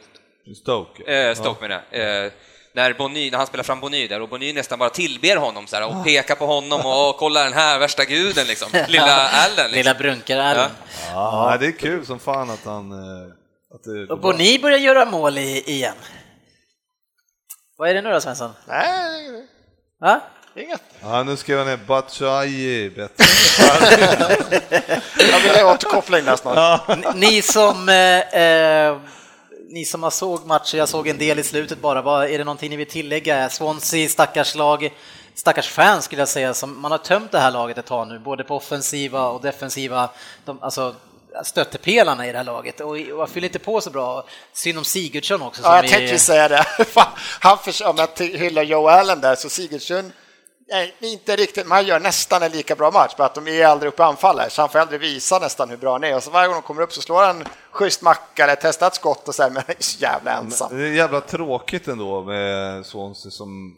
Stoke. 0.62 1.02
eh, 1.28 1.34
Stoke 1.34 1.62
menar 1.68 1.82
jag, 1.90 2.24
eh, 2.24 2.30
när, 2.74 2.92
Bonny, 2.94 3.30
när 3.30 3.38
han 3.38 3.46
spelar 3.46 3.64
fram 3.64 3.80
Bonny 3.80 4.08
där 4.08 4.20
och 4.22 4.28
Bonny 4.28 4.52
nästan 4.52 4.78
bara 4.78 4.90
tillber 4.90 5.36
honom 5.36 5.66
så 5.66 5.76
här, 5.76 5.86
och 5.86 6.04
pekar 6.04 6.34
på 6.34 6.46
honom 6.46 6.80
och 6.80 7.08
"Åh, 7.08 7.16
kolla 7.18 7.44
den 7.44 7.52
här 7.52 7.78
värsta 7.78 8.04
guden 8.04 8.46
liksom, 8.46 8.68
lilla 8.88 9.28
Allen 9.28 9.56
liksom. 9.56 9.72
Lilla 9.72 9.94
brunkar-Allen. 9.94 10.70
Ja, 11.12 11.46
nej, 11.50 11.58
det 11.58 11.66
är 11.66 11.78
kul 11.78 12.06
som 12.06 12.18
fan 12.18 12.50
att 12.50 12.64
han... 12.64 12.92
eh, 12.92 13.32
Att 13.74 13.84
det 13.84 14.12
Och. 14.12 14.20
Boni 14.20 14.58
börjar 14.58 14.78
göra 14.78 15.04
mål 15.04 15.38
i, 15.38 15.62
igen. 15.66 15.94
Vad 17.80 17.88
är 17.88 17.94
det 17.94 18.02
nu 18.02 18.10
då 18.10 18.20
Svensson? 18.20 18.50
Nej, 18.68 19.46
Va? 20.00 20.20
inget. 20.56 20.82
Ja, 21.02 21.22
nu 21.22 21.36
skrev 21.36 21.58
han 21.58 21.66
ner 21.66 21.76
Batshuayi 21.76 22.90
bättre. 22.90 23.24
Jag 25.18 25.40
vill 25.40 25.64
ha 25.64 25.74
återkoppling 25.74 26.24
där 26.24 26.36
snart. 26.36 27.14
Ni 27.14 27.42
som, 27.42 27.88
eh, 27.88 28.42
eh, 28.42 28.98
ni 29.70 29.84
som 29.84 30.02
har 30.02 30.10
såg 30.10 30.46
matcher, 30.46 30.78
jag 30.78 30.88
såg 30.88 31.08
en 31.08 31.18
del 31.18 31.38
i 31.38 31.42
slutet 31.42 31.80
bara, 31.80 32.02
vad, 32.02 32.30
är 32.30 32.38
det 32.38 32.44
någonting 32.44 32.70
ni 32.70 32.76
vill 32.76 32.90
tillägga? 32.90 33.48
Swansea, 33.48 34.08
stackars 34.08 34.54
lag, 34.54 34.94
stackars 35.34 35.68
fans 35.68 36.04
skulle 36.04 36.20
jag 36.20 36.28
säga, 36.28 36.54
som 36.54 36.80
man 36.80 36.90
har 36.90 36.98
tömt 36.98 37.32
det 37.32 37.38
här 37.38 37.50
laget 37.50 37.78
ett 37.78 37.86
tag 37.86 38.08
nu, 38.08 38.18
både 38.18 38.44
på 38.44 38.56
offensiva 38.56 39.28
och 39.28 39.42
defensiva, 39.42 40.10
de, 40.44 40.62
alltså 40.62 40.94
stöttepelarna 41.44 42.26
i 42.28 42.32
det 42.32 42.38
här 42.38 42.44
laget 42.44 42.80
och, 42.80 42.96
och 43.20 43.30
fyller 43.30 43.48
inte 43.48 43.58
på 43.58 43.80
så 43.80 43.90
bra. 43.90 44.24
Synd 44.52 44.78
om 44.78 44.84
Sigurdsson 44.84 45.42
också. 45.42 45.62
Ja, 45.64 45.76
jag 45.76 45.84
är- 45.84 45.88
tänkte 45.88 46.18
säga 46.18 46.48
det. 46.48 46.64
Han 47.40 47.58
förs- 47.58 47.80
om 47.82 47.96
jag 47.96 48.26
hyllar 48.26 48.62
Joe 48.62 48.88
Allen 48.88 49.20
där 49.20 49.34
så 49.34 49.48
Sigurdsson 49.48 50.12
Nej, 50.72 50.94
inte 51.00 51.36
riktigt, 51.36 51.66
men 51.66 51.76
han 51.76 51.86
gör 51.86 52.00
nästan 52.00 52.42
en 52.42 52.52
lika 52.52 52.74
bra 52.74 52.90
match, 52.90 53.12
bara 53.16 53.26
att 53.26 53.34
de 53.34 53.48
är 53.48 53.66
aldrig 53.66 53.88
uppe 53.92 54.02
i 54.02 54.06
anfall 54.06 54.38
här, 54.38 54.48
så 54.48 54.62
han 54.62 54.68
får 54.68 54.78
aldrig 54.78 55.00
visa 55.00 55.38
nästan 55.38 55.70
hur 55.70 55.76
bra 55.76 55.92
han 55.92 56.04
är. 56.04 56.16
Och 56.16 56.22
så 56.22 56.30
varje 56.30 56.46
gång 56.48 56.56
de 56.56 56.62
kommer 56.62 56.82
upp 56.82 56.92
så 56.92 57.00
slår 57.00 57.22
han 57.22 57.44
schysst 57.70 58.02
macka 58.02 58.44
eller 58.44 58.56
testar 58.62 58.86
ett 58.86 58.94
skott 58.94 59.28
och 59.28 59.34
så 59.34 59.42
här, 59.42 59.50
men 59.50 59.62
han 59.66 59.74
är 59.78 59.82
så 59.82 59.98
jävla 60.02 60.32
ensam. 60.32 60.78
Det 60.78 60.84
är 60.88 60.92
jävla 60.92 61.20
tråkigt 61.20 61.88
ändå 61.88 62.22
med 62.22 62.86
Swansea 62.86 63.30
som 63.30 63.76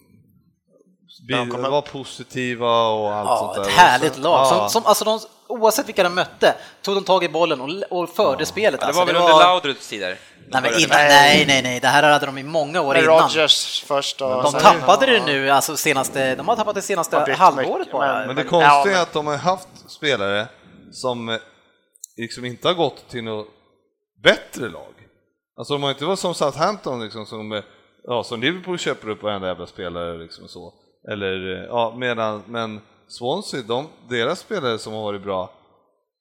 var 1.71 1.83
positiva 1.83 2.87
och 2.89 3.13
allt 3.15 3.39
sånt 3.39 3.53
Ja, 3.57 3.63
där. 3.63 3.69
ett 3.69 3.77
härligt 3.77 4.13
Och 4.13 4.19
lag. 4.23 4.47
Som, 4.49 4.69
som, 4.71 4.87
alltså 4.87 5.05
de, 5.05 5.21
oavsett 5.49 5.89
vilka 5.89 6.03
de 6.03 6.15
mötte 6.15 6.55
tog 6.83 6.95
de 6.95 7.05
tag 7.05 7.25
i 7.25 7.29
bollen 7.29 7.61
och, 7.61 7.69
och 8.03 8.09
förde 8.11 8.47
spelet. 8.47 8.81
Ja, 8.81 8.87
det 8.87 8.87
alltså, 8.87 9.01
var 9.01 9.07
väl 9.07 9.17
under 9.17 9.33
Laudrups 9.39 9.89
tider? 9.89 10.19
Nej, 10.49 10.63
men 10.63 10.73
innan, 10.81 10.99
nej, 10.99 11.45
nej, 11.47 11.63
nej, 11.63 11.81
det 11.81 11.89
här 11.89 12.03
hade 12.03 12.27
de 12.27 12.39
i 12.39 12.43
många 12.43 12.81
år 12.81 12.95
Med 12.95 13.03
innan. 13.05 13.21
Rodgers 13.23 13.85
först 13.87 14.23
och 14.23 14.43
De 14.43 14.53
sen- 14.53 14.61
tappade 14.61 15.07
det 15.07 15.25
nu, 15.27 15.51
alltså 15.51 15.77
senaste, 15.77 16.35
de 16.35 16.49
har 16.49 16.57
tappat 16.57 16.75
det 16.75 16.83
senaste 16.83 17.35
halvåret 17.39 17.93
bara. 17.93 18.07
men- 18.19 18.27
Men 18.27 18.29
det 18.29 18.35
Men- 18.43 18.51
konstiga 18.51 18.85
men- 18.85 18.95
är 18.95 19.03
att 19.03 19.13
de 19.13 19.27
har 19.27 19.37
haft 19.37 19.69
spelare 19.91 20.47
som 20.93 21.29
eh, 21.29 21.37
liksom 22.17 22.45
inte 22.45 22.69
har 22.69 22.75
gått 22.75 23.09
till 23.09 23.25
något 23.25 23.47
bättre 24.23 24.69
lag. 24.69 24.95
Alltså 25.57 25.75
de 25.75 25.83
har 25.83 25.91
inte 25.91 26.05
varit 26.05 26.19
som 26.19 26.35
Southampton 26.35 27.01
liksom, 27.05 27.27
som, 27.27 27.53
eh, 27.53 27.63
ja, 28.05 28.25
som 28.25 28.41
Liverpool 28.41 28.79
köper 28.79 29.09
upp 29.09 29.23
varenda 29.23 29.49
jävla 29.49 29.67
spelare 29.67 30.19
liksom 30.19 30.49
så. 30.49 30.73
Eller, 31.13 31.57
eh, 31.63 31.65
ja, 31.69 31.95
medan, 31.97 32.43
men 32.47 32.81
Swansea, 33.19 33.63
de, 33.63 33.89
deras 34.09 34.39
spelare 34.39 34.79
som 34.79 34.93
har 34.93 35.03
varit 35.03 35.23
bra 35.23 35.51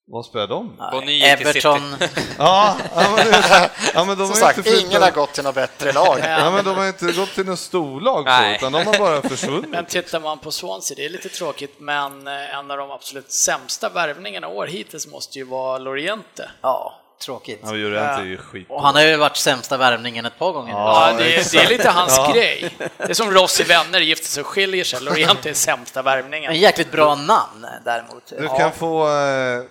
Vad 0.07 0.25
spelar 0.25 0.47
de? 0.47 0.77
Till 1.05 1.23
Everton, 1.23 1.95
Ja, 2.37 2.77
ja, 2.95 3.01
men, 3.15 3.25
det- 3.25 3.71
ja, 3.93 4.05
men 4.05 4.17
de 4.17 4.27
Som 4.27 4.27
har 4.29 4.35
sagt, 4.35 4.57
inte 4.57 4.79
ingen 4.79 5.01
har 5.01 5.11
gått 5.11 5.33
till 5.33 5.43
något 5.43 5.55
bättre 5.55 5.91
lag. 5.91 6.19
Ja, 6.23 6.51
men 6.51 6.65
de 6.65 6.75
har 6.77 6.87
inte 6.87 7.11
gått 7.11 7.29
till 7.35 7.45
något 7.45 7.59
storlag 7.59 8.17
så, 8.25 8.29
Nej. 8.31 8.55
utan 8.55 8.71
de 8.71 8.85
har 8.85 8.97
bara 8.99 9.21
försvunnit. 9.21 9.69
Men 9.69 9.85
tittar 9.85 10.19
man 10.19 10.39
på 10.39 10.51
Swansea, 10.51 10.95
det 10.95 11.05
är 11.05 11.09
lite 11.09 11.29
tråkigt, 11.29 11.79
men 11.79 12.27
eh, 12.27 12.55
en 12.59 12.71
av 12.71 12.77
de 12.77 12.91
absolut 12.91 13.31
sämsta 13.31 13.89
värvningarna 13.89 14.47
år 14.47 14.67
hittills 14.67 15.07
måste 15.07 15.37
ju 15.39 15.45
vara 15.45 15.77
Loriente. 15.77 16.51
ja, 16.61 16.93
tråkigt. 17.21 17.59
Ja, 17.63 17.71
Llorente 17.71 18.21
är 18.21 18.25
ju 18.25 18.37
skit. 18.37 18.67
Och 18.69 18.83
han 18.83 18.95
har 18.95 19.01
ju 19.01 19.17
varit 19.17 19.37
sämsta 19.37 19.77
värvningen 19.77 20.25
ett 20.25 20.39
par 20.39 20.51
gånger. 20.51 20.71
Ja, 20.71 21.13
det, 21.17 21.35
är, 21.35 21.51
det 21.51 21.57
är 21.57 21.69
lite 21.69 21.89
hans 21.89 22.33
grej. 22.33 22.77
Det 22.97 23.09
är 23.09 23.13
som 23.13 23.31
Ross 23.31 23.59
i 23.59 23.63
Vänner 23.63 23.99
gifter 23.99 24.27
sig 24.27 24.41
och 24.41 24.47
skiljer 24.47 24.83
sig. 24.83 25.01
Loriente 25.01 25.49
är 25.49 25.53
sämsta 25.53 26.01
värvningen. 26.01 26.51
En 26.51 26.59
jäkligt 26.59 26.91
bra 26.91 27.15
namn 27.15 27.65
däremot. 27.85 28.33
Du 28.39 28.47
kan 28.47 28.71
få 28.71 29.07
eh, 29.07 29.63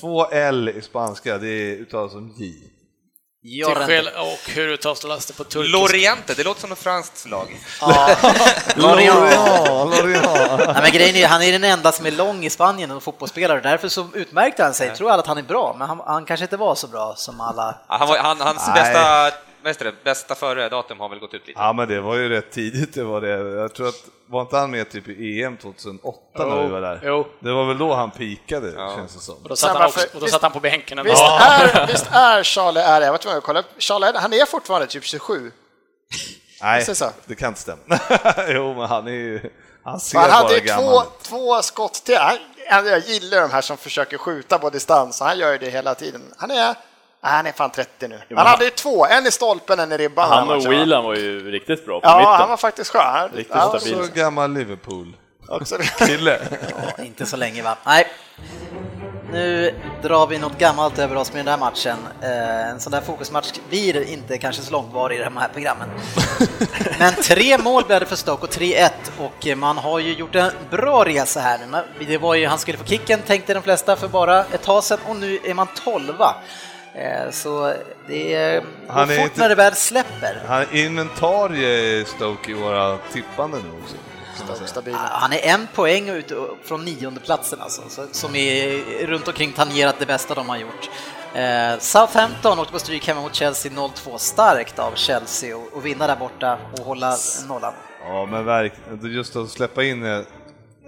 två 0.00 0.26
L 0.30 0.68
i 0.68 0.82
spanska, 0.82 1.38
det 1.38 1.74
uttalas 1.76 2.12
som 2.12 2.34
J. 2.36 2.52
Till 3.44 4.08
och 4.08 4.50
hur 4.54 4.68
uttalas 4.68 5.26
det 5.26 5.32
på 5.32 5.44
turkiska? 5.44 5.78
Loriente, 5.78 6.34
det 6.34 6.44
låter 6.44 6.60
som 6.60 6.70
något 6.70 6.78
franskt 6.78 7.26
lag. 7.28 7.60
Lorient. 8.76 9.14
Nej, 10.66 10.82
men 10.82 10.90
grejen 10.92 11.16
är, 11.16 11.26
han 11.26 11.42
är 11.42 11.52
den 11.52 11.64
enda 11.64 11.92
som 11.92 12.06
är 12.06 12.10
lång 12.10 12.44
i 12.44 12.50
Spanien 12.50 12.90
och 12.90 13.02
fotbollsspelare, 13.02 13.60
därför 13.60 13.88
så 13.88 14.06
utmärkte 14.14 14.64
han 14.64 14.74
sig. 14.74 14.88
Jag 14.88 14.96
tror 14.96 15.10
alla 15.10 15.20
att 15.20 15.26
han 15.26 15.38
är 15.38 15.42
bra, 15.42 15.76
men 15.78 15.88
han, 15.88 16.00
han 16.06 16.24
kanske 16.24 16.44
inte 16.44 16.56
var 16.56 16.74
så 16.74 16.86
bra 16.86 17.14
som 17.16 17.40
alla. 17.40 17.74
Ja, 17.88 17.96
Han 17.98 18.08
var, 18.08 18.18
han, 18.18 18.40
hans 18.40 18.66
Nej. 18.66 18.74
bästa, 18.82 19.30
det, 19.64 20.04
bästa 20.04 20.34
före 20.34 20.68
datum 20.68 21.00
har 21.00 21.08
väl 21.08 21.18
gått 21.18 21.34
ut 21.34 21.46
lite. 21.46 21.60
Ja, 21.60 21.72
men 21.72 21.88
det 21.88 22.00
var 22.00 22.16
ju 22.16 22.28
rätt 22.28 22.50
tidigt 22.50 22.94
det 22.94 23.04
var 23.04 23.20
det. 23.20 23.28
Jag 23.60 23.74
tror 23.74 23.88
att, 23.88 24.04
var 24.26 24.40
inte 24.40 24.56
han 24.56 24.70
med 24.70 24.90
typ 24.90 25.08
i 25.08 25.42
EM 25.42 25.56
2008 25.56 26.18
när 26.34 26.62
vi 26.62 26.68
var 26.68 26.80
där? 26.80 27.00
Jo. 27.04 27.26
Det 27.40 27.52
var 27.52 27.64
väl 27.66 27.78
då 27.78 27.94
han 27.94 28.10
pikade, 28.10 28.72
känns 28.96 29.14
det 29.14 29.20
som. 29.20 29.34
Och 29.42 29.48
då 29.48 29.56
satt, 29.56 29.76
han, 29.76 29.86
också, 29.86 30.00
och 30.00 30.08
då 30.12 30.20
visst- 30.20 30.32
satt 30.32 30.42
han 30.42 30.52
på 30.52 30.60
bänken 30.60 30.98
ändå. 30.98 31.10
Visst 31.10 31.22
är, 31.22 31.86
visst 31.86 32.06
är 32.12 32.42
Charlie 32.42 32.80
är 32.80 33.00
jag 33.00 33.10
var 33.10 33.18
tvungen 33.18 33.38
att 33.38 33.44
kolla 33.44 33.60
upp. 33.60 33.66
Charlie 33.78 34.12
han 34.14 34.32
är 34.32 34.46
fortfarande 34.46 34.86
typ 34.86 35.04
27. 35.04 35.52
Nej, 36.62 36.84
det 36.86 36.94
så? 36.94 37.10
det 37.26 37.34
kan 37.34 37.48
inte 37.48 37.60
stämma. 37.60 37.80
jo, 38.48 38.74
men 38.74 38.86
han 38.86 39.06
är 39.06 39.12
ju... 39.12 39.50
Han 39.84 40.00
ser 40.00 40.18
Han 40.18 40.30
bara 40.30 40.36
hade 40.36 40.60
gammal 40.60 40.84
två, 40.84 41.00
ut. 41.02 41.22
två 41.22 41.62
skott 41.62 41.94
till. 42.04 42.18
Jag 42.68 42.98
gillar 42.98 43.40
de 43.40 43.50
här 43.50 43.60
som 43.60 43.76
försöker 43.76 44.18
skjuta 44.18 44.58
på 44.58 44.70
distans, 44.70 45.20
han 45.20 45.38
gör 45.38 45.52
ju 45.52 45.58
det 45.58 45.70
hela 45.70 45.94
tiden. 45.94 46.22
Han 46.36 46.50
är, 46.50 46.74
han 47.32 47.46
är 47.46 47.52
fan 47.52 47.70
30 47.70 48.08
nu. 48.08 48.20
Han 48.36 48.46
hade 48.46 48.64
ju 48.64 48.70
två, 48.70 49.06
en 49.06 49.26
i 49.26 49.30
stolpen, 49.30 49.80
en 49.80 49.92
i 49.92 49.96
ribban. 49.96 50.28
Han 50.28 50.48
här 50.48 50.56
och? 50.56 50.72
Whelan 50.72 51.04
var 51.04 51.14
ju 51.14 51.50
riktigt 51.50 51.86
bra 51.86 52.00
på 52.00 52.06
Ja, 52.06 52.18
mitten. 52.18 52.32
han 52.32 52.48
var 52.48 52.56
faktiskt 52.56 52.90
skön. 52.90 53.02
Han- 53.04 53.28
Riktigt 53.28 53.56
ja, 53.56 53.78
stabil. 53.78 54.06
Så 54.06 54.12
gammal 54.14 54.52
Liverpool-kille. 54.52 55.16
också. 55.48 55.76
Inte 57.02 57.26
så 57.26 57.36
länge 57.36 57.62
va? 57.62 57.76
Nej. 57.86 58.06
Nu 59.32 59.74
drar 60.02 60.26
vi 60.26 60.38
något 60.38 60.58
gammalt 60.58 60.98
över 60.98 61.16
oss 61.16 61.32
med 61.32 61.38
den 61.38 61.46
där 61.46 61.58
matchen. 61.58 61.96
Eh, 62.22 62.68
En 62.70 62.80
sån 62.80 62.90
där 62.92 63.00
fokusmatch 63.00 63.52
blir 63.68 64.08
inte 64.12 64.38
kanske 64.38 64.62
så 64.62 64.72
långvarig 64.72 65.18
i 65.20 65.24
de 65.24 65.36
här 65.36 65.48
programmen. 65.52 65.88
Men 66.98 67.14
tre 67.14 67.58
mål 67.58 67.84
blev 67.84 68.00
det 68.00 68.06
för 68.06 68.16
Stoke 68.16 68.42
och 68.46 68.50
3-1 68.52 68.90
och 69.18 69.56
man 69.56 69.78
har 69.78 69.98
ju 69.98 70.12
gjort 70.14 70.34
en 70.34 70.50
bra 70.70 71.04
resa 71.04 71.40
här 71.40 71.58
nu. 71.98 72.06
Det 72.06 72.18
var 72.18 72.34
ju, 72.34 72.46
han 72.46 72.58
skulle 72.58 72.78
få 72.78 72.84
kicken 72.84 73.20
tänkte 73.26 73.54
de 73.54 73.62
flesta 73.62 73.96
för 73.96 74.08
bara 74.08 74.40
ett 74.44 74.62
tag 74.62 74.84
sedan 74.84 74.98
och 75.08 75.16
nu 75.16 75.38
är 75.44 75.54
man 75.54 75.66
tolva. 75.84 76.34
Eh, 76.94 77.30
Så 77.30 77.74
det 78.06 78.34
är, 78.34 78.64
Han 78.88 79.10
är 79.10 79.16
fort 79.16 79.24
inte- 79.24 79.40
när 79.40 79.48
det 79.48 79.54
väl 79.54 79.74
släpper. 79.74 80.42
Han 80.48 80.60
är 80.62 80.74
inventarie 80.84 81.68
i 82.00 82.04
Stoke 82.04 82.50
i 82.50 82.54
våra 82.54 82.98
tippande 83.12 83.56
nu 83.58 83.70
också. 83.82 83.96
Han 84.94 85.32
är 85.32 85.38
en 85.46 85.66
poäng 85.74 86.08
ut 86.08 86.32
från 86.64 86.84
nionde 86.84 87.20
platsen 87.20 87.60
alltså, 87.60 87.82
så- 87.88 88.06
som 88.12 88.36
är 88.36 89.06
runt 89.06 89.28
omkring 89.28 89.52
tangerat 89.52 89.94
det 89.98 90.06
bästa 90.06 90.34
de 90.34 90.48
har 90.48 90.56
gjort. 90.56 90.90
Eh, 91.34 91.78
Southampton 91.78 92.58
åkte 92.58 92.72
på 92.72 92.78
stryk 92.78 93.06
hemma 93.08 93.20
mot 93.20 93.34
Chelsea 93.34 93.72
0-2, 93.72 94.18
starkt 94.18 94.78
av 94.78 94.92
Chelsea 94.94 95.56
och, 95.56 95.68
och 95.72 95.86
vinna 95.86 96.06
där 96.06 96.16
borta 96.16 96.58
och 96.72 96.84
hålla 96.84 97.16
nollan. 97.48 97.72
Ja, 98.06 98.26
men 98.26 98.44
verkligen. 98.44 99.14
Just 99.14 99.36
att 99.36 99.48
släppa 99.50 99.82
in 99.84 100.02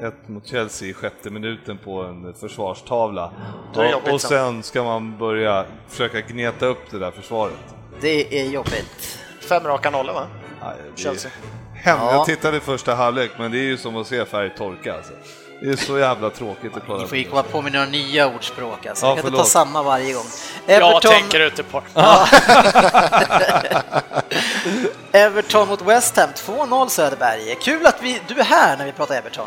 ett, 0.00 0.28
mot 0.28 0.46
Chelsea 0.46 0.88
i 0.88 0.94
sjätte 0.94 1.30
minuten 1.30 1.78
på 1.78 2.02
en 2.02 2.34
försvarstavla. 2.34 3.32
Och, 3.74 4.12
och 4.12 4.20
sen 4.20 4.62
ska 4.62 4.82
man 4.84 5.18
börja 5.18 5.64
försöka 5.88 6.20
gneta 6.20 6.66
upp 6.66 6.90
det 6.90 6.98
där 6.98 7.10
försvaret. 7.10 7.58
Det 8.00 8.40
är 8.40 8.44
jobbigt. 8.44 9.18
Fem 9.40 9.64
raka 9.64 9.90
nollor 9.90 10.12
va? 10.12 10.26
Nej, 10.62 10.74
Chelsea. 10.94 11.30
Hem. 11.74 11.98
Ja. 12.00 12.12
Jag 12.12 12.26
tittade 12.26 12.56
i 12.56 12.60
första 12.60 12.94
halvlek, 12.94 13.30
men 13.38 13.50
det 13.50 13.58
är 13.58 13.62
ju 13.62 13.76
som 13.76 13.96
att 13.96 14.06
se 14.06 14.24
färg 14.24 14.50
torka. 14.58 14.94
Alltså. 14.94 15.12
Det 15.60 15.68
är 15.70 15.76
så 15.76 15.98
jävla 15.98 16.30
tråkigt 16.30 16.76
att 16.76 16.82
kolla 16.86 17.02
Ni 17.02 17.06
får 17.08 17.18
ju 17.18 17.24
på. 17.24 17.30
komma 17.30 17.42
på 17.42 17.62
med 17.62 17.72
några 17.72 17.86
nya 17.86 18.26
ordspråk 18.34 18.86
alltså. 18.86 19.06
Ja, 19.06 19.10
Jag 19.10 19.18
kan 19.18 19.26
inte 19.26 19.38
ta 19.38 19.44
samma 19.44 19.82
varje 19.82 20.12
gång. 20.12 20.24
Jag 20.66 20.76
Everton, 20.76 21.00
tänker 21.12 21.40
ute 21.40 21.62
på 21.62 21.82
Everton 25.12 25.68
mot 25.68 25.82
West 25.82 26.16
Ham, 26.16 26.30
2-0 26.34 26.88
Söderberg. 26.88 27.56
Kul 27.62 27.86
att 27.86 28.02
vi, 28.02 28.20
du 28.28 28.34
är 28.40 28.44
här 28.44 28.76
när 28.76 28.84
vi 28.86 28.92
pratar 28.92 29.14
Everton. 29.14 29.46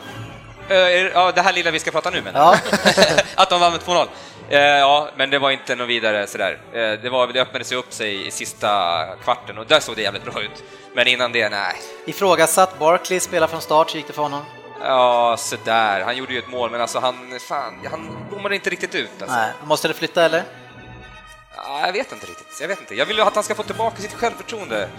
Eh, 0.69 0.77
Ja, 1.13 1.31
det 1.31 1.41
här 1.41 1.53
lilla 1.53 1.71
vi 1.71 1.79
ska 1.79 1.91
prata 1.91 2.09
nu 2.09 2.21
menar 2.21 2.39
Ja. 2.39 2.57
Att 3.35 3.49
de 3.49 3.59
vann 3.59 3.71
med 3.71 3.81
2-0. 3.81 4.07
Eh, 4.49 4.59
Ja, 4.59 5.09
men 5.15 5.29
det 5.29 5.39
var 5.39 5.51
inte 5.51 5.75
något 5.75 5.87
vidare 5.89 6.27
sådär. 6.27 6.57
Eh, 6.73 6.91
Det, 7.01 7.09
var, 7.09 7.27
det 7.27 7.41
öppnade 7.41 7.65
sig 7.65 7.77
upp 7.77 7.93
sig 7.93 8.27
i 8.27 8.31
sista 8.31 9.05
kvarten 9.23 9.57
och 9.57 9.65
där 9.65 9.79
såg 9.79 9.95
det 9.95 10.01
jävligt 10.01 10.23
bra 10.25 10.41
ut. 10.41 10.63
Men 10.95 11.07
innan 11.07 11.31
det, 11.31 11.49
nej. 11.49 11.75
Ifrågasatt, 12.05 12.79
Barkley 12.79 13.19
spelar 13.19 13.47
från 13.47 13.61
start, 13.61 13.93
hur 13.93 13.97
gick 13.97 14.07
det 14.07 14.13
för 14.13 14.21
honom? 14.21 14.41
Ja, 14.81 15.35
sådär. 15.37 16.01
Han 16.05 16.17
gjorde 16.17 16.33
ju 16.33 16.39
ett 16.39 16.47
mål, 16.49 16.71
men 16.71 16.81
alltså 16.81 16.99
han, 16.99 17.39
fan, 17.49 17.73
han 17.91 18.17
bommade 18.31 18.55
inte 18.55 18.69
riktigt 18.69 18.95
ut. 18.95 19.09
Alltså. 19.21 19.37
Nej, 19.37 19.51
måste 19.63 19.87
det 19.87 19.93
flytta 19.93 20.25
eller? 20.25 20.43
Ja, 21.55 21.85
jag 21.85 21.93
vet 21.93 22.11
inte 22.11 22.25
riktigt. 22.25 22.57
Jag 22.61 22.67
vet 22.67 22.79
inte. 22.79 22.95
Jag 22.95 23.05
vill 23.05 23.17
ju 23.17 23.23
att 23.23 23.35
han 23.35 23.43
ska 23.43 23.55
få 23.55 23.63
tillbaka 23.63 24.01
sitt 24.01 24.13
självförtroende. 24.13 24.89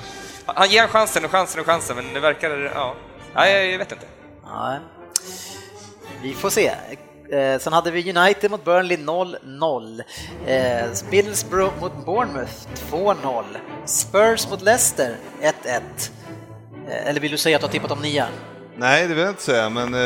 Han 0.46 0.68
ger 0.70 0.86
chansen 0.86 1.24
och 1.24 1.30
chansen 1.30 1.60
och 1.60 1.66
chansen, 1.66 1.96
men 1.96 2.14
det 2.14 2.20
verkar... 2.20 2.72
Ja. 2.74 2.94
Nej, 3.34 3.70
jag 3.70 3.78
vet 3.78 3.92
inte. 3.92 4.06
Nej. 4.54 4.78
Vi 6.22 6.34
får 6.34 6.50
se. 6.50 6.72
Eh, 7.32 7.58
sen 7.58 7.72
hade 7.72 7.90
vi 7.90 8.12
United 8.18 8.50
mot 8.50 8.64
Burnley 8.64 8.96
0-0. 8.96 10.02
Eh, 10.46 10.86
Middlesbrough 11.10 11.72
mot 11.80 12.06
Bournemouth 12.06 12.52
2-0. 12.90 13.44
Spurs 13.84 14.50
mot 14.50 14.62
Leicester 14.62 15.16
1-1. 15.42 15.52
Eh, 16.88 17.06
eller 17.08 17.20
vill 17.20 17.30
du 17.30 17.36
säga 17.38 17.56
att 17.56 17.60
du 17.62 17.66
har 17.66 17.72
tippat 17.72 17.90
om 17.90 17.98
nia? 18.02 18.26
Nej, 18.76 19.02
det 19.02 19.14
vill 19.14 19.18
jag 19.22 19.28
inte 19.30 19.42
säga, 19.42 19.70
men 19.70 19.94
eh, 19.94 20.00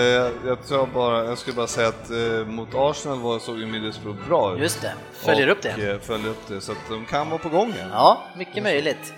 jag, 0.46 0.66
tror 0.68 0.86
bara, 0.86 1.24
jag 1.24 1.38
skulle 1.38 1.56
bara 1.56 1.66
säga 1.66 1.88
att 1.88 2.10
eh, 2.10 2.46
mot 2.46 2.68
Arsenal 2.74 3.20
var, 3.20 3.38
såg 3.38 3.58
ju 3.58 3.66
Middlesbrough 3.66 4.28
bra 4.28 4.54
ut. 4.54 4.60
Just 4.60 4.82
det, 4.82 4.92
följer 5.12 5.46
och, 5.50 5.56
upp 5.56 5.62
det. 5.62 5.90
eh, 5.90 5.98
Följer 6.00 6.28
upp 6.30 6.48
det, 6.48 6.60
så 6.60 6.72
att 6.72 6.78
de 6.88 7.04
kan 7.06 7.30
vara 7.30 7.38
på 7.38 7.48
gång 7.48 7.72
igen. 7.74 7.88
Ja, 7.92 8.22
mycket 8.36 8.62
möjligt. 8.62 9.12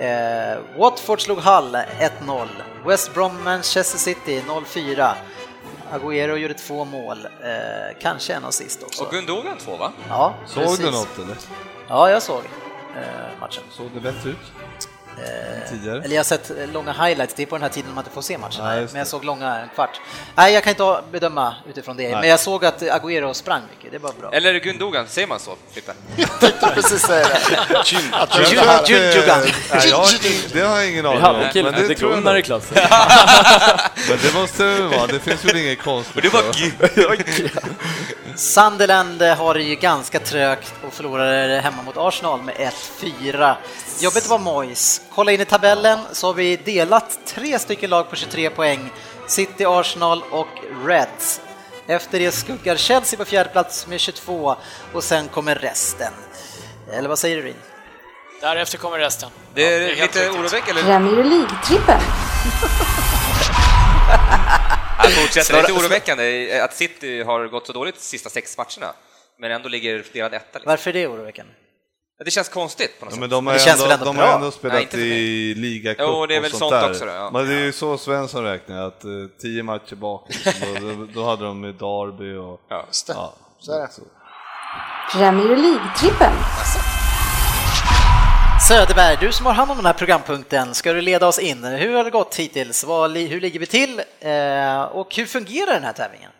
Eh, 0.00 0.58
Watford 0.78 1.20
slog 1.20 1.38
Hull 1.38 1.76
1-0. 2.26 2.46
West 2.86 3.14
Brom 3.14 3.44
Manchester 3.44 3.98
City 3.98 4.42
0-4. 4.48 5.12
Agüero 5.94 6.36
gjorde 6.36 6.54
två 6.54 6.84
mål, 6.84 7.26
eh, 7.26 7.96
kanske 8.00 8.34
en 8.34 8.44
assist 8.44 8.82
också. 8.82 9.04
Och 9.04 9.10
Gundogan 9.10 9.58
två, 9.58 9.76
va? 9.76 9.92
Ja, 10.08 10.34
Såg 10.46 10.62
precis. 10.62 10.78
du 10.78 10.90
något 10.90 11.18
eller? 11.18 11.36
Ja, 11.88 12.10
jag 12.10 12.22
såg 12.22 12.42
eh, 12.96 13.40
matchen. 13.40 13.62
Såg 13.70 13.86
det 13.94 14.00
bättre 14.00 14.30
ut? 14.30 14.36
Tidigare? 15.70 15.98
Eller 16.04 16.14
jag 16.14 16.18
har 16.18 16.24
sett 16.24 16.50
eh, 16.50 16.68
långa 16.72 16.92
highlights, 16.92 17.34
det 17.34 17.42
är 17.42 17.46
på 17.46 17.54
den 17.56 17.62
här 17.62 17.68
tiden 17.70 17.94
man 17.94 18.02
inte 18.04 18.14
får 18.14 18.22
se 18.22 18.38
matchen. 18.38 18.64
Nej, 18.64 18.86
men 18.90 18.98
jag 18.98 19.06
såg 19.06 19.24
långa, 19.24 19.56
en 19.58 19.68
kvart. 19.68 20.00
Nej, 20.34 20.54
jag 20.54 20.62
kan 20.64 20.70
inte 20.70 21.02
bedöma 21.12 21.54
utifrån 21.68 21.96
det, 21.96 22.10
men 22.10 22.28
jag 22.28 22.40
såg 22.40 22.64
att 22.64 22.82
Agüero 22.82 23.32
sprang 23.32 23.62
mycket, 23.70 23.92
det 23.92 23.98
var 23.98 24.12
bra. 24.20 24.30
Eller 24.32 24.54
Gundogan, 24.54 25.06
säger 25.08 25.28
man 25.28 25.40
så, 25.40 25.56
Frippe? 25.72 25.92
tänkte 26.40 26.70
precis 26.74 27.02
säga 27.02 27.26
det. 27.28 27.78
Att 28.18 28.32
det. 28.32 29.52
Nej, 29.72 29.88
jag 29.88 30.66
har 30.68 30.76
jag 30.80 30.88
ingen 30.90 31.02
Vi 31.02 31.08
aning 31.08 31.20
hade 31.20 31.38
om. 31.38 31.44
en 31.44 31.52
kille 31.52 31.70
men 31.70 31.72
som 31.74 31.82
det 31.82 31.88
hette 31.88 32.00
tror 32.00 32.10
jag 32.10 32.18
Gunnar 32.18 32.32
nog. 32.32 32.40
i 32.40 32.42
klassen. 32.42 32.76
Men 34.08 34.18
det 34.22 34.34
måste 34.34 34.64
det 34.64 34.82
vara, 34.82 35.06
det 35.06 35.18
finns 35.20 35.44
väl 35.44 35.56
inget 35.56 35.82
konstigt. 35.82 36.16
Och 36.16 36.22
det 36.22 36.28
var. 36.32 36.42
Sunderland 38.36 39.22
har 39.22 39.54
det 39.54 39.62
ju 39.62 39.74
ganska 39.74 40.18
trögt 40.18 40.72
och 40.86 40.92
förlorade 40.92 41.60
hemma 41.60 41.82
mot 41.82 41.96
Arsenal 41.96 42.42
med 42.42 42.54
1-4. 43.00 43.54
Jobbigt 44.00 44.28
var 44.28 44.38
Moyes. 44.38 45.00
Kolla 45.14 45.32
in 45.32 45.40
i 45.40 45.44
tabellen 45.44 45.98
så 46.12 46.26
har 46.26 46.34
vi 46.34 46.56
delat 46.56 47.18
tre 47.26 47.58
stycken 47.58 47.90
lag 47.90 48.10
på 48.10 48.16
23 48.16 48.50
poäng. 48.50 48.90
City, 49.26 49.64
Arsenal 49.66 50.22
och 50.30 50.48
Reds. 50.86 51.40
Efter 51.86 52.18
det 52.18 52.32
skuggar 52.32 52.76
Chelsea 52.76 53.18
på 53.18 53.24
fjärde 53.24 53.50
plats 53.50 53.86
med 53.86 54.00
22 54.00 54.56
och 54.92 55.04
sen 55.04 55.28
kommer 55.28 55.54
resten. 55.54 56.12
Eller 56.92 57.08
vad 57.08 57.18
säger 57.18 57.36
du 57.36 57.42
Rin? 57.42 57.54
Därefter 58.40 58.78
kommer 58.78 58.98
resten. 58.98 59.30
Det 59.54 59.74
är 59.74 59.80
Ja, 59.80 59.86
helt 59.86 59.98
lite 60.00 60.18
riktigt. 60.24 60.40
oroväckande. 60.40 60.82
Premier 60.82 61.24
League-trippen. 61.24 62.00
Jag 65.02 65.12
fortsätter. 65.12 65.40
Svara- 65.54 65.60
Lite 65.60 65.72
oroväckande 65.72 66.60
att 66.60 66.74
City 66.74 67.22
har 67.22 67.46
gått 67.48 67.66
så 67.66 67.72
dåligt 67.72 67.94
de 67.94 68.00
sista 68.00 68.30
sex 68.30 68.58
matcherna, 68.58 68.92
men 69.38 69.50
ändå 69.52 69.68
ligger 69.68 70.04
delad 70.12 70.34
etta. 70.34 70.46
Liksom. 70.58 70.70
Varför 70.70 70.90
är 70.90 70.94
det 70.94 71.06
oroväckande? 71.06 71.52
Det 72.24 72.30
känns 72.30 72.48
konstigt 72.48 72.98
på 72.98 73.04
något 73.04 73.12
Ja, 73.12 73.14
sätt. 73.14 73.20
men 73.20 73.30
de 73.30 73.46
har, 73.46 73.54
det 73.54 73.60
känns 73.60 73.76
ändå, 73.82 73.84
väl 73.84 73.92
ändå 73.92 74.04
de 74.04 74.16
bra? 74.16 74.26
har 74.26 74.34
ändå 74.34 74.50
spelat 74.50 74.92
Nej, 74.92 75.00
i 75.50 75.54
ligacup 75.54 75.98
det 75.98 76.04
är 76.04 76.08
och 76.10 76.30
väl 76.30 76.50
sånt 76.50 76.58
sånt 76.58 76.70
där. 76.70 76.90
också 76.90 77.04
då, 77.04 77.10
ja. 77.12 77.30
Men 77.32 77.48
det 77.48 77.54
är 77.54 77.60
ju 77.60 77.72
så 77.72 77.98
Svensson 77.98 78.44
räknar, 78.44 78.86
att 78.86 79.04
eh, 79.04 79.10
tio 79.40 79.62
matcher 79.62 79.94
bak, 79.94 80.26
liksom, 80.28 80.52
då, 81.14 81.20
då, 81.20 81.26
hade 81.28 81.44
de 81.44 81.60
med 81.60 81.74
Derby 81.74 82.34
och... 82.36 82.60
Ja. 82.68 82.84
Just 82.86 83.06
det. 83.06 83.12
Ja, 83.12 83.34
Så 83.58 83.72
är 83.72 83.80
det. 83.80 83.92
så. 83.92 84.02
Premier 85.18 85.56
League-trippen. 85.56 86.32
Söderberg, 88.68 89.16
du 89.20 89.32
som 89.32 89.46
har 89.46 89.52
hand 89.52 89.70
om 89.70 89.76
den 89.76 89.86
här 89.86 89.92
programpunkten, 89.92 90.74
ska 90.74 90.92
du 90.92 91.00
leda 91.00 91.26
oss 91.26 91.38
in? 91.38 91.64
Hur 91.64 91.94
har 91.94 92.04
det 92.04 92.10
gått 92.10 92.36
hittills? 92.36 92.84
Hur 92.84 93.40
ligger 93.40 93.60
vi 93.60 93.66
till? 93.66 94.02
Eh, 94.20 94.82
och 94.82 95.14
hur 95.16 95.26
fungerar 95.26 95.74
den 95.74 95.84
här 95.84 95.92
tävlingen? 95.92 96.30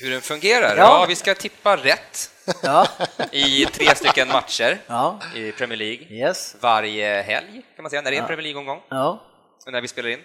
Hur 0.00 0.10
den 0.10 0.20
fungerar? 0.20 0.76
Ja. 0.76 0.82
Ja, 0.82 1.06
vi 1.08 1.16
ska 1.16 1.34
tippa 1.34 1.76
rätt 1.76 2.30
Ja, 2.62 2.86
i 3.32 3.66
tre 3.66 3.94
stycken 3.94 4.28
matcher 4.28 4.78
ja, 4.86 5.20
i 5.34 5.52
Premier 5.52 5.76
League 5.78 6.06
yes, 6.10 6.56
varje 6.60 7.22
helg, 7.22 7.62
kan 7.76 7.82
man 7.82 7.90
säga, 7.90 8.02
när 8.02 8.10
det 8.10 8.16
är 8.16 8.20
en. 8.20 8.26
Premier 8.26 8.42
League-omgång, 8.42 8.82
ja, 8.88 9.22
när 9.66 9.80
vi 9.80 9.88
spelar 9.88 10.08
in. 10.08 10.20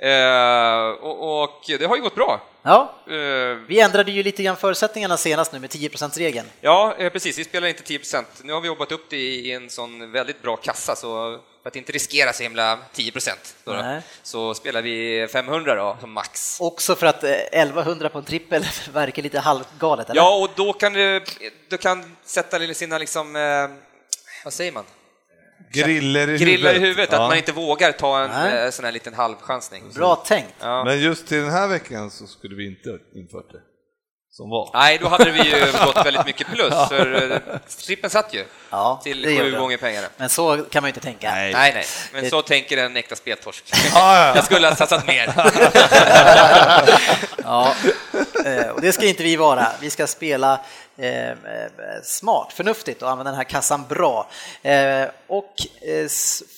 Eh, 0.00 0.88
och, 1.02 1.42
och 1.42 1.64
det 1.66 1.84
har 1.84 1.96
ju 1.96 2.02
gått 2.02 2.14
bra. 2.14 2.40
ja. 2.62 2.94
Eh, 3.06 3.14
Vi 3.68 3.80
ändrade 3.80 4.10
ju 4.10 4.22
lite 4.22 4.42
grann 4.42 4.56
förutsättningarna 4.56 5.16
senast 5.16 5.52
nu 5.52 5.58
med 5.58 5.70
10%-regeln. 5.70 6.46
Ja, 6.60 6.94
eh, 6.98 7.12
precis. 7.12 7.38
Vi 7.38 7.44
spelar 7.44 7.68
inte 7.68 7.82
10% 7.82 8.24
Nu 8.42 8.52
har 8.52 8.60
vi 8.60 8.66
jobbat 8.66 8.92
upp 8.92 9.10
det 9.10 9.16
i 9.16 9.52
en 9.52 9.70
sån 9.70 10.12
väldigt 10.12 10.42
bra 10.42 10.56
kassa, 10.56 10.96
så 10.96 11.38
för 11.62 11.68
att 11.68 11.76
inte 11.76 11.92
riskera 11.92 12.32
så 12.32 12.42
himla 12.42 12.78
10 12.92 13.12
då, 13.64 13.72
då, 13.72 13.82
Nej. 13.82 14.00
så 14.22 14.54
spelar 14.54 14.82
vi 14.82 15.28
500 15.32 15.74
då, 15.74 15.96
som 16.00 16.12
max. 16.12 16.60
Också 16.60 16.94
för 16.96 17.06
att 17.06 17.24
eh, 17.24 17.30
1100 17.30 18.08
på 18.08 18.18
en 18.18 18.24
trippel 18.24 18.64
verkar 18.92 19.22
lite 19.22 19.38
halvgalet, 19.38 20.10
eller? 20.10 20.20
Ja, 20.20 20.36
och 20.36 20.50
då 20.56 20.72
kan 20.72 20.92
du, 20.92 21.24
du 21.68 21.76
kan 21.76 22.16
sätta 22.24 22.74
sina 22.74 22.98
liksom, 22.98 23.32
vad 24.44 24.52
säger 24.52 24.72
man? 24.72 24.84
Griller 25.72 26.20
i 26.28 26.32
huvudet. 26.32 26.40
Grillar 26.40 26.74
i 26.74 26.78
huvudet, 26.78 27.08
Ja. 27.12 27.22
att 27.22 27.28
man 27.30 27.36
inte 27.36 27.52
vågar 27.52 27.92
ta 27.92 28.20
en 28.24 28.30
Nej. 28.30 28.64
eh, 28.64 28.70
sån 28.70 28.84
här 28.84 28.92
liten 28.92 29.14
halvchansning. 29.14 29.82
Bra 29.94 30.16
tänkt. 30.16 30.54
Ja. 30.60 30.84
Men 30.84 31.00
just 31.00 31.26
till 31.28 31.36
den 31.40 31.50
här 31.50 31.68
veckan 31.68 32.10
så 32.10 32.26
skulle 32.26 32.54
vi 32.56 32.66
inte 32.66 32.88
infört 33.14 33.52
det. 33.52 33.58
Som 34.30 34.50
var. 34.50 34.70
Nej, 34.74 34.98
då 34.98 35.08
hade 35.08 35.30
vi 35.30 35.38
ju 35.42 35.60
gått 35.84 36.06
väldigt 36.06 36.26
mycket 36.26 36.46
plus, 36.46 36.74
för 36.88 37.32
eh, 37.32 37.38
trippen 37.86 38.10
satt 38.10 38.34
ju 38.34 38.44
Ja, 38.70 39.00
till 39.04 39.24
sju 39.38 39.58
gånger 39.58 39.76
pengarna. 39.76 40.06
Men 40.16 40.28
så 40.28 40.56
kan 40.70 40.82
man 40.82 40.88
ju 40.88 40.90
inte 40.90 41.00
tänka. 41.00 41.30
Nej. 41.30 41.52
Nej, 41.52 41.72
nej, 41.74 41.84
men 42.12 42.24
Det- 42.24 42.30
så 42.30 42.42
tänker 42.42 42.76
en 42.76 42.96
äkta 42.96 43.16
speltorsk. 43.16 43.64
ja. 43.94 44.32
Jag 44.36 44.44
skulle 44.44 44.68
ha 44.68 44.76
satsat 44.76 45.06
mer. 45.06 45.32
Ja, 47.44 47.74
eh, 48.44 48.68
och 48.68 48.80
det 48.80 48.92
ska 48.92 49.06
inte 49.06 49.22
vi 49.22 49.36
vara. 49.36 49.66
Vi 49.80 49.90
ska 49.90 50.06
spela 50.06 50.60
eh, 50.98 51.36
smart, 52.02 52.52
förnuftigt 52.52 53.02
och 53.02 53.10
använda 53.10 53.30
den 53.30 53.36
här 53.36 53.44
kassan 53.44 53.84
bra. 53.88 54.28
Eh, 54.62 55.04
Och 55.26 55.54
eh, 55.82 56.08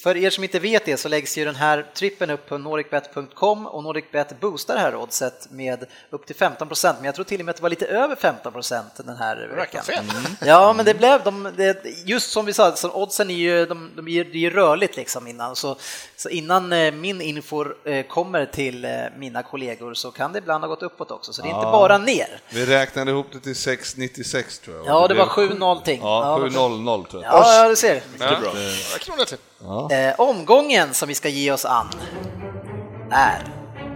för 0.03 0.17
er 0.17 0.31
som 0.31 0.45
inte 0.45 0.59
vet 0.59 0.85
det 0.85 0.97
så 0.97 1.09
läggs 1.09 1.39
ju 1.39 1.45
den 1.45 1.55
här 1.55 1.87
trippen 1.95 2.31
upp 2.31 2.49
på 2.49 2.59
nordicbet.com 2.59 3.67
och 3.67 3.83
Nordicbet 3.85 4.41
boostar 4.41 4.75
det 4.75 4.81
här 4.81 4.95
oddset 4.95 5.49
med 5.51 5.85
upp 6.11 6.27
till 6.27 6.37
15% 6.37 6.95
men 6.97 7.05
jag 7.05 7.15
tror 7.15 7.25
till 7.25 7.41
och 7.41 7.45
med 7.45 7.51
att 7.51 7.57
det 7.57 7.63
var 7.63 7.71
lite 7.71 7.87
över 7.87 8.17
15% 8.17 8.83
den 8.97 9.17
här 9.17 9.37
veckan. 9.57 9.85
fel. 9.85 10.05
Ja, 10.47 10.73
men 10.73 10.85
det 10.85 10.95
blev 10.95 11.23
de, 11.25 11.53
det, 11.57 11.85
just 12.05 12.31
som 12.31 12.47
vi 12.47 12.53
sa, 12.53 12.77
så 12.77 12.91
oddsen 12.93 13.31
är 13.31 13.35
ju, 13.35 13.67
de, 13.67 13.91
de 13.97 14.09
är, 14.09 14.25
det 14.25 14.47
är 14.47 14.51
rörligt 14.51 14.97
liksom 14.97 15.27
innan, 15.27 15.57
så, 15.57 15.77
så 16.17 16.29
innan 16.29 16.69
min 17.01 17.21
info 17.21 17.65
kommer 18.09 18.47
till 18.47 18.87
mina 19.17 19.43
kollegor 19.43 19.95
så 19.95 20.11
kan 20.11 20.33
det 20.33 20.39
ibland 20.39 20.65
ha 20.65 20.69
gått 20.69 20.83
uppåt 20.83 21.11
också, 21.11 21.33
så 21.33 21.43
det 21.43 21.49
är 21.49 21.55
inte 21.55 21.63
bara 21.73 21.99
ner. 21.99 22.41
Vi 22.51 22.67
räknade 22.67 23.11
ihop 23.11 23.27
det 23.33 23.41
till 23.41 23.53
6,96 23.53 24.30
tror 24.63 24.77
jag. 24.77 24.87
Ja, 24.87 25.09
det 25.09 25.15
var 25.15 25.25
blev 25.37 25.49
7 25.49 25.55
någonting. 25.55 26.01
Ja, 26.03 26.41
Ja, 26.41 26.49
7-0-0 26.49 27.07
tror 27.07 27.23
jag. 27.23 27.33
Ja, 27.33 27.63
ja, 27.63 27.69
du 27.69 27.77
ser. 27.77 28.03
Ja. 28.19 28.31
Några 28.31 28.99
kronor 29.01 29.25
till. 29.25 29.39
Eh, 29.97 30.21
omgången 30.21 30.95
som 30.95 31.09
vi 31.09 31.15
ska 31.15 31.29
ge 31.29 31.53
oss 31.53 31.65
an 31.65 31.89
är 33.11 33.43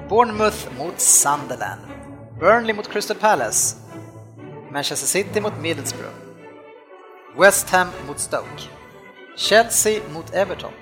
Bournemouth 0.09 0.57
mot 0.79 1.01
Sunderland, 1.01 1.81
Burnley 2.41 2.75
mot 2.75 2.89
Crystal 2.93 3.17
Palace, 3.17 3.77
Manchester 4.73 5.07
City 5.07 5.41
mot 5.41 5.53
Middlesbrough, 5.61 6.15
West 7.39 7.71
Ham 7.71 7.89
mot 8.07 8.19
Stoke, 8.19 8.63
Chelsea 9.37 10.01
mot 10.15 10.35
Everton, 10.35 10.73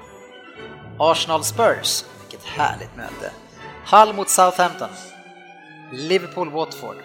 Arsenal 0.99 1.45
Spurs, 1.45 2.05
vilket 2.21 2.47
härligt 2.47 2.97
möte, 2.97 3.33
Hull 3.91 4.13
mot 4.15 4.29
Southampton, 4.31 4.89
Liverpool 5.93 6.51
Watford, 6.51 6.97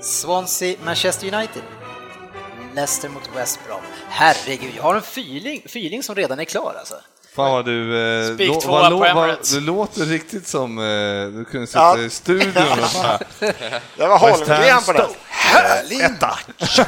Swansea 0.00 0.76
Manchester 0.84 1.34
United, 1.34 1.62
Leicester 2.74 3.08
mot 3.08 3.30
West 3.36 3.58
Brom. 3.66 3.80
Herregud, 4.08 4.72
jag 4.76 4.82
har 4.82 4.94
en 4.94 5.00
feeling, 5.00 5.62
feeling 5.64 6.02
som 6.02 6.14
redan 6.14 6.38
är 6.40 6.44
klar 6.44 6.74
alltså. 6.78 6.94
Fan 7.34 7.50
vad 7.52 7.64
du... 7.64 7.98
Eh, 8.30 8.58
tvåa 8.58 8.90
vad 8.90 9.14
vad-. 9.14 9.36
Du 9.52 9.60
låter 9.60 10.04
riktigt 10.04 10.46
som... 10.46 10.78
Eh, 10.78 10.84
du 11.38 11.44
kunde 11.44 11.66
sitta 11.66 11.78
Ja. 11.80 11.98
i 11.98 12.10
studion 12.10 12.62
och 12.72 13.02
bara... 13.02 13.18
Det 13.96 14.06
var 14.06 14.18
Holmgren 14.18 14.82
på 14.86 14.92
den. 14.92 15.10
Stoke. 15.30 15.58
Härlig 15.58 16.00
match! 16.20 16.78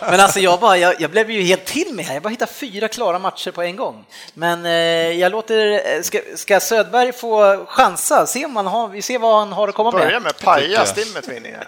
Men 0.10 0.20
alltså 0.20 0.40
jag, 0.40 0.60
bara, 0.60 0.76
jag, 0.76 1.00
jag 1.00 1.10
blev 1.10 1.30
ju 1.30 1.42
helt 1.42 1.64
till 1.64 1.94
mig 1.94 2.04
här, 2.04 2.14
jag 2.14 2.22
bara 2.22 2.28
hittade 2.28 2.52
fyra 2.52 2.88
klara 2.88 3.18
matcher 3.18 3.50
på 3.50 3.62
en 3.62 3.76
gång. 3.76 4.04
Men 4.34 4.66
eh, 4.66 4.72
jag 5.20 5.32
låter, 5.32 5.72
eh, 5.96 6.02
ska, 6.02 6.20
ska 6.36 6.60
Södberg 6.60 7.12
få 7.12 7.64
chansa, 7.68 8.26
se 8.26 8.44
om 8.44 8.56
han 8.56 8.66
har, 8.66 8.88
vi 8.88 9.02
ser 9.02 9.18
vad 9.18 9.38
han 9.38 9.52
har 9.52 9.68
att 9.68 9.74
komma 9.74 9.92
Börja 9.92 10.06
med. 10.10 10.22
med 10.22 10.38
paja 10.38 10.86
stimmet 10.86 11.28
vinningen. 11.28 11.60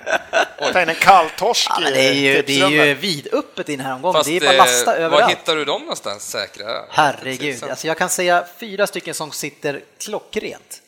Ta 0.72 0.82
in 0.82 0.88
en 0.88 0.94
kalltorsk 0.94 1.70
Ja, 1.80 1.90
det 1.90 2.08
är 2.08 2.12
ju, 2.12 2.42
det 2.42 2.60
är 2.60 2.68
ju 2.68 2.94
vidöppet 2.94 3.68
i 3.68 3.76
den 3.76 3.86
här 3.86 3.94
omgången, 3.94 4.14
Fast 4.14 4.28
det 4.28 4.36
är 4.36 4.40
bara 4.40 4.56
lasta 4.56 4.96
eh, 4.96 5.00
var 5.00 5.06
överallt. 5.06 5.32
hittar 5.32 5.56
du 5.56 5.64
dem 5.64 5.80
någonstans 5.80 6.30
säkra? 6.30 6.66
Herregud, 6.90 7.64
alltså 7.64 7.86
jag 7.86 7.98
kan 7.98 8.08
säga 8.08 8.44
fyra 8.58 8.86
stycken 8.86 9.14
som 9.14 9.32
sitter 9.32 9.80
klockrent. 9.98 10.78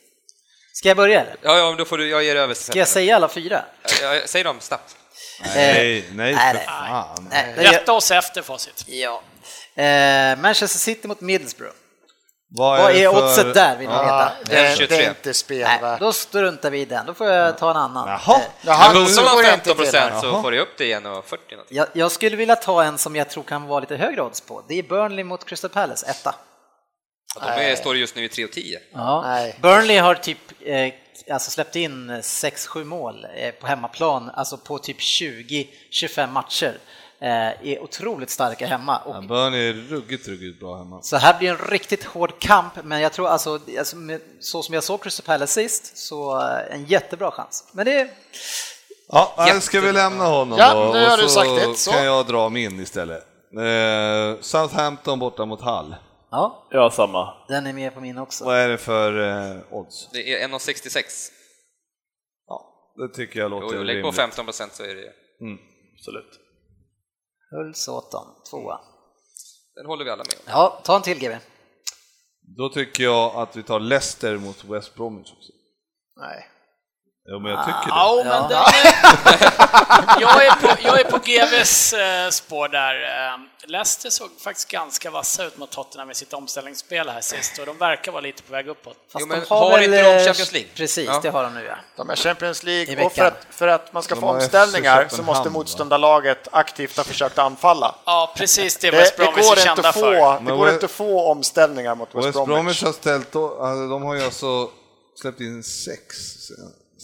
Ska 0.73 0.89
jag 0.89 0.97
börja 0.97 1.21
eller? 1.21 1.37
Ja, 1.43 1.59
ja, 1.59 1.69
men 1.69 1.77
då 1.77 1.85
får 1.85 1.99
du, 1.99 2.09
jag 2.09 2.25
ger 2.25 2.37
över. 2.37 2.55
Ska 2.55 2.79
jag 2.79 2.89
säga 2.89 3.17
alla 3.17 3.29
fyra? 3.29 3.65
Ja, 4.03 4.21
Säg 4.27 4.43
dem 4.43 4.57
snabbt. 4.61 4.97
Nej, 5.41 6.05
nej 6.13 6.35
nej, 6.35 6.35
för 6.37 6.55
nej. 6.55 6.67
fan. 6.67 7.29
Nej, 7.31 7.55
Rätta 7.57 7.93
oss 7.93 8.11
efter 8.11 8.43
facit. 8.43 8.85
Ja. 8.87 9.23
Eh, 9.83 10.37
Manchester 10.39 10.79
City 10.79 11.09
mot 11.09 11.21
Middlesbrough. 11.21 11.75
Vad, 12.57 12.81
Vad 12.83 12.93
det 12.95 13.05
är 13.05 13.13
för- 13.13 13.25
oddset 13.25 13.55
där 13.55 13.77
vill 13.77 13.89
ni 13.89 13.95
Ja, 13.95 14.03
veta? 14.03 14.33
det, 14.57 14.69
det 14.69 14.77
23. 14.77 14.97
är 15.05 15.09
inte 15.09 15.21
Nej, 15.25 15.35
spelvärt. 15.35 16.01
då 16.01 16.13
struntar 16.13 16.71
vi 16.71 16.81
i 16.81 16.85
den, 16.85 17.07
då 17.07 17.15
får 17.15 17.27
jag 17.31 17.59
ta 17.59 17.71
en 17.71 17.77
annan. 17.77 18.09
Jaha. 18.09 18.37
Eh, 18.37 18.43
Jaha, 18.61 18.93
Men 18.93 19.03
man 19.03 19.05
det 19.05 19.45
15 19.45 19.55
inte 19.55 19.65
till 19.65 19.75
procent 19.75 20.21
så 20.21 20.43
får 20.43 20.51
du 20.51 20.59
upp 20.61 20.79
det 20.79 20.85
igen 20.85 21.07
och 21.07 21.25
40 21.25 21.43
någonting. 21.55 21.77
Jag, 21.77 21.87
jag 21.93 22.11
skulle 22.13 22.37
vilja 22.37 22.57
ta 22.57 22.83
en 22.85 22.99
som 22.99 23.17
jag 23.17 23.31
tror 23.31 23.43
kan 23.45 23.67
vara 23.67 23.81
lite 23.81 23.97
högre 23.97 24.23
odds 24.23 24.41
på. 24.41 24.63
Det 24.69 24.79
är 24.79 24.83
Burnley 24.83 25.25
mot 25.25 25.45
Crystal 25.45 25.71
Palace, 25.71 26.07
etta. 26.07 26.35
Ja, 27.41 27.57
De 27.57 27.63
är, 27.73 27.77
står 27.77 27.97
just 27.97 28.17
nu 28.17 28.25
i 28.25 28.29
3 28.29 28.45
och 28.45 28.53
10. 28.53 28.79
Ja. 28.93 29.23
Nej. 29.27 29.59
Burnley 29.63 29.99
har 29.99 30.15
typ 30.15 30.39
eh, 30.61 30.93
alltså 31.31 31.51
släppt 31.51 31.77
in 31.77 32.11
6-7 32.11 32.85
mål 32.85 33.27
eh, 33.37 33.51
på 33.51 33.67
hemmaplan, 33.67 34.31
alltså 34.35 34.57
på 34.57 34.79
typ 34.79 34.99
20-25 34.99 36.31
matcher. 36.33 36.79
Eh, 37.21 37.69
är 37.69 37.83
otroligt 37.83 38.31
starka 38.31 38.67
hemma. 38.67 38.99
Och 38.99 39.15
Ja, 39.17 39.21
Burnley 39.21 39.69
är 39.69 39.73
ruggigt, 39.73 40.29
ruggigt 40.29 40.61
bra 40.61 40.77
hemma. 40.79 41.03
Så 41.03 41.17
här 41.17 41.39
blir 41.39 41.51
en 41.51 41.59
riktigt 41.59 42.05
hård 42.05 42.39
kamp, 42.39 42.73
men 42.85 43.01
jag 43.01 43.13
tror 43.13 43.29
alltså, 43.29 43.59
alltså 43.79 43.97
så 44.41 44.63
som 44.63 44.75
jag 44.75 44.85
såg 44.85 45.03
Crystal 45.03 45.27
Palace 45.27 45.53
sist, 45.53 45.97
så 45.99 46.41
eh, 46.41 46.75
en 46.75 46.85
jättebra 46.85 47.31
chans. 47.31 47.65
Men 47.73 47.85
det, 47.87 48.09
Ja, 49.09 49.35
här 49.37 49.61
ska 49.61 49.81
vi 49.81 49.93
lämna 49.93 50.25
honom 50.25 50.59
Ja, 50.59 50.75
då, 50.75 50.93
nu 50.93 51.05
har 51.07 51.13
och 51.13 51.23
du 51.23 51.23
så 51.23 51.29
sagt 51.29 51.51
ett, 51.51 51.79
så. 51.79 51.91
kan 51.91 52.05
jag 52.05 52.27
dra 52.27 52.49
min 52.49 52.81
istället. 52.81 53.27
Eh, 53.59 54.41
Southampton 54.41 55.19
borta 55.19 55.45
mot 55.45 55.61
Hull. 55.61 55.95
Ja, 56.35 56.69
Ja, 56.71 56.91
samma. 56.91 57.47
den 57.49 57.67
är 57.67 57.73
med 57.73 57.95
på 57.95 58.01
min 58.01 58.19
också. 58.19 58.45
Vad 58.45 58.57
är 58.59 58.69
det 58.69 58.79
för 58.79 59.19
eh, 59.57 59.63
odds? 59.71 60.09
Det 60.13 60.43
är 60.43 60.49
1,66. 60.49 61.31
Det 62.97 63.15
tycker 63.15 63.41
jag 63.41 63.51
låter 63.51 63.77
Jo, 63.77 63.83
Lägg 63.83 64.03
på 64.03 64.09
rimligt. 64.09 64.17
15 64.21 64.45
procent 64.45 64.73
så 64.73 64.83
är 64.83 64.95
det 64.95 65.13
Absolut. 65.95 66.41
Hulls 67.51 67.89
Åton, 67.89 68.27
tvåa. 68.51 68.81
Den 69.75 69.87
håller 69.87 70.05
vi 70.05 70.11
alla 70.11 70.25
med 70.25 70.35
om. 70.35 70.43
Ja, 70.47 70.81
ta 70.85 70.97
en 70.97 71.03
till 71.03 71.19
GB. 71.19 71.37
Då 72.57 72.69
tycker 72.69 73.05
jag 73.05 73.35
att 73.37 73.57
vi 73.57 73.63
tar 73.63 73.81
Leicester 73.81 74.37
mot 74.39 74.65
West 74.65 74.95
Bromwich 74.95 75.33
också. 75.33 75.53
Nej. 76.17 76.51
Jo, 77.29 77.39
men 77.41 77.51
jag 77.53 77.65
tycker 77.65 77.79
det. 77.81 77.89
Ja, 77.89 78.23
men 78.25 78.27
Ja. 78.27 78.49
den 78.49 78.59
är, 78.59 80.21
jag, 80.21 80.47
är 80.47 80.51
på, 80.61 80.77
jag 80.83 81.01
är 81.01 81.05
på 81.05 81.19
GVs 81.19 81.93
eh, 81.93 82.31
spår 82.31 82.69
där. 82.69 82.95
Eh, 83.03 83.39
Leicester 83.67 84.11
såg 84.11 84.29
faktiskt 84.45 84.69
ganska 84.69 85.11
vassa 85.11 85.45
ut 85.45 85.59
mot 85.59 85.71
Tottenham 85.71 86.11
i 86.11 86.15
sitt 86.15 86.33
omställningsspel 86.33 87.09
här 87.09 87.21
sist 87.21 87.59
och 87.59 87.67
de 87.67 87.79
verkar 87.79 88.13
vara 88.13 88.21
lite 88.21 88.43
på 88.43 88.53
väg 88.53 88.69
uppåt. 88.69 88.97
Fast 89.13 89.21
Jo, 89.21 89.27
men 89.27 89.41
de 89.41 89.47
har, 89.49 89.57
har 89.61 89.71
väl, 89.71 89.83
inte 89.85 90.03
de 90.03 90.09
eh, 90.09 90.25
Champions 90.25 90.53
League? 90.53 90.69
Precis, 90.77 91.07
Ja. 91.07 91.21
det 91.23 91.31
har 91.31 91.43
de 91.43 91.55
nu 91.55 91.65
ja. 91.65 91.75
De 91.97 92.11
är 92.11 92.17
Champions 92.17 92.63
I 92.65 92.67
League 92.67 92.95
veckan. 92.97 93.07
och 93.07 93.13
för 93.13 93.25
att, 93.25 93.47
för 93.51 93.69
att 93.69 93.93
man 93.93 94.03
ska 94.03 94.15
De 94.15 94.21
få 94.21 94.29
omställningar 94.29 95.09
så 95.11 95.23
måste 95.23 95.51
motståndarlaget 95.51 96.49
aktivt 96.53 96.97
ha 96.97 97.05
försökt 97.05 97.39
anfalla. 97.39 97.95
Ja, 98.05 98.35
precis 98.37 98.77
det 98.79 98.91
Det, 98.91 98.97
West 98.97 99.17
det, 99.17 99.23
Bromwich 99.25 99.45
är 99.45 99.49
går, 99.49 99.59
inte 99.59 99.63
kända 99.63 99.89
att 99.89 99.95
för. 99.95 100.17
få, 100.39 100.45
det 100.51 100.57
går 100.57 100.69
inte 100.71 100.85
att 100.85 100.91
få 100.93 101.31
omställningar 101.31 101.95
mot 101.95 102.15
West, 102.15 102.27
West 102.27 102.35
Bromwich 102.35 102.55
Bromwich. 102.57 102.83
har 102.83 102.93
ställt, 102.93 103.37
alltså, 103.37 103.89
de 103.89 104.03
har 104.03 104.15
ju 104.15 104.25
alltså 104.25 104.71
släppt 105.21 105.41
in 105.41 105.63
sex 105.63 106.17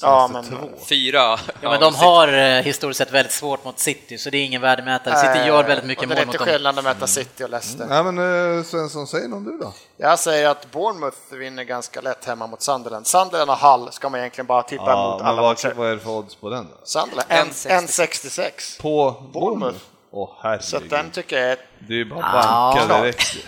Ja, 0.03 0.29
senaste 0.29 0.53
men- 0.55 0.61
två. 0.69 0.69
Fyra. 0.89 1.39
Ja, 1.61 1.71
men 1.71 1.81
de 1.81 1.95
har 1.95 2.29
eh, 2.29 2.63
historiskt 2.63 2.99
sett 2.99 3.11
väldigt 3.13 3.33
svårt 3.33 3.65
mot 3.65 3.79
City, 3.79 4.19
så 4.19 4.31
det 4.31 4.39
är 4.39 4.45
ingen 4.45 4.61
värdemätare. 4.63 5.17
City 5.35 5.47
gör 5.49 5.65
väldigt 5.65 5.85
mycket 5.87 6.03
och 6.05 6.09
det 6.09 6.15
mål 6.15 6.23
är 6.23 6.27
mot 6.27 6.35
inte 6.35 6.45
dem. 6.45 6.53
skillnad 6.53 6.79
att 6.79 6.85
möta 6.85 7.07
City 7.07 7.45
och 7.45 7.51
Leicester. 7.51 7.87
Nej 7.87 8.05
men 8.05 8.59
eh, 8.59 8.65
Svensson, 8.65 9.07
säg 9.07 9.29
någon 9.29 9.45
du 9.45 9.59
då? 9.59 9.73
Jag 9.97 10.19
säger 10.19 10.49
att 10.49 10.71
Bournemouth 10.71 11.17
vinner 11.35 11.63
ganska 11.65 12.01
lätt 12.01 12.25
hemma 12.25 12.47
mot 12.47 12.63
Sunderland. 12.63 13.07
Sunderland 13.07 13.51
och 13.51 13.57
Hull 13.59 13.93
ska 13.93 14.09
man 14.09 14.21
egentligen 14.21 14.47
bara 14.47 14.63
tippa 14.63 14.93
emot 14.93 15.19
men 15.21 15.29
alla 15.29 15.43
vad, 15.43 15.51
matcher. 15.51 15.73
vad 15.77 15.89
är 15.91 15.93
det 15.95 16.01
för 16.01 16.11
odds 16.11 16.35
på 16.35 16.51
den 16.51 16.65
då? 16.71 16.77
Sunderland, 16.87 17.29
1,66. 17.31 18.49
1,66. 18.49 18.83
På 18.83 19.23
Bournemouth. 19.33 19.79
Åh 20.13 20.29
Så 20.43 20.49
att 20.49 20.63
herregud. 20.83 20.91
den 20.91 21.11
tycker 21.11 21.39
jag 21.41 21.51
är... 21.51 21.57
Det 21.89 21.93
är 21.95 21.97
ju 21.99 22.05
bara 22.05 22.21
Ja. 22.21 22.75
banka 22.77 23.01
direkt 23.03 23.35
ju. 23.37 23.41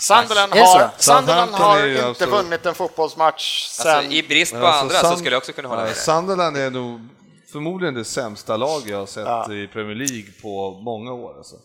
Sunderland 0.00 0.52
så? 0.52 0.58
har, 0.58 0.90
Sunderland 0.98 1.50
har 1.54 1.86
inte 1.86 2.06
alltså- 2.06 2.26
vunnit 2.26 2.66
en 2.66 2.74
fotbollsmatch 2.74 3.66
sen... 3.68 3.96
Alltså, 3.96 4.12
I 4.12 4.22
brist 4.22 4.52
på 4.52 4.66
alltså, 4.66 4.80
andra 4.80 4.94
så 4.94 5.06
Sun- 5.06 5.16
skulle 5.18 5.30
jag 5.30 5.38
också 5.38 5.52
kunna 5.52 5.68
hålla 5.68 5.84
med. 5.84 5.96
Sunderland 5.96 6.56
är 6.56 6.70
nog 6.70 7.08
förmodligen 7.52 7.94
det 7.94 8.04
sämsta 8.04 8.56
lag 8.56 8.82
jag 8.86 8.98
har 8.98 9.06
sett 9.06 9.26
Ja. 9.26 9.52
i 9.52 9.66
Premier 9.66 9.96
League 9.96 10.32
på 10.42 10.70
många 10.84 11.12
år. 11.12 11.36
Alltså. 11.38 11.56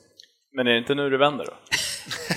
Men 0.53 0.68
är 0.68 0.72
det 0.72 0.78
inte 0.78 0.95
nu 0.95 1.10
det 1.10 1.18
vänder 1.18 1.45
då? 1.45 1.53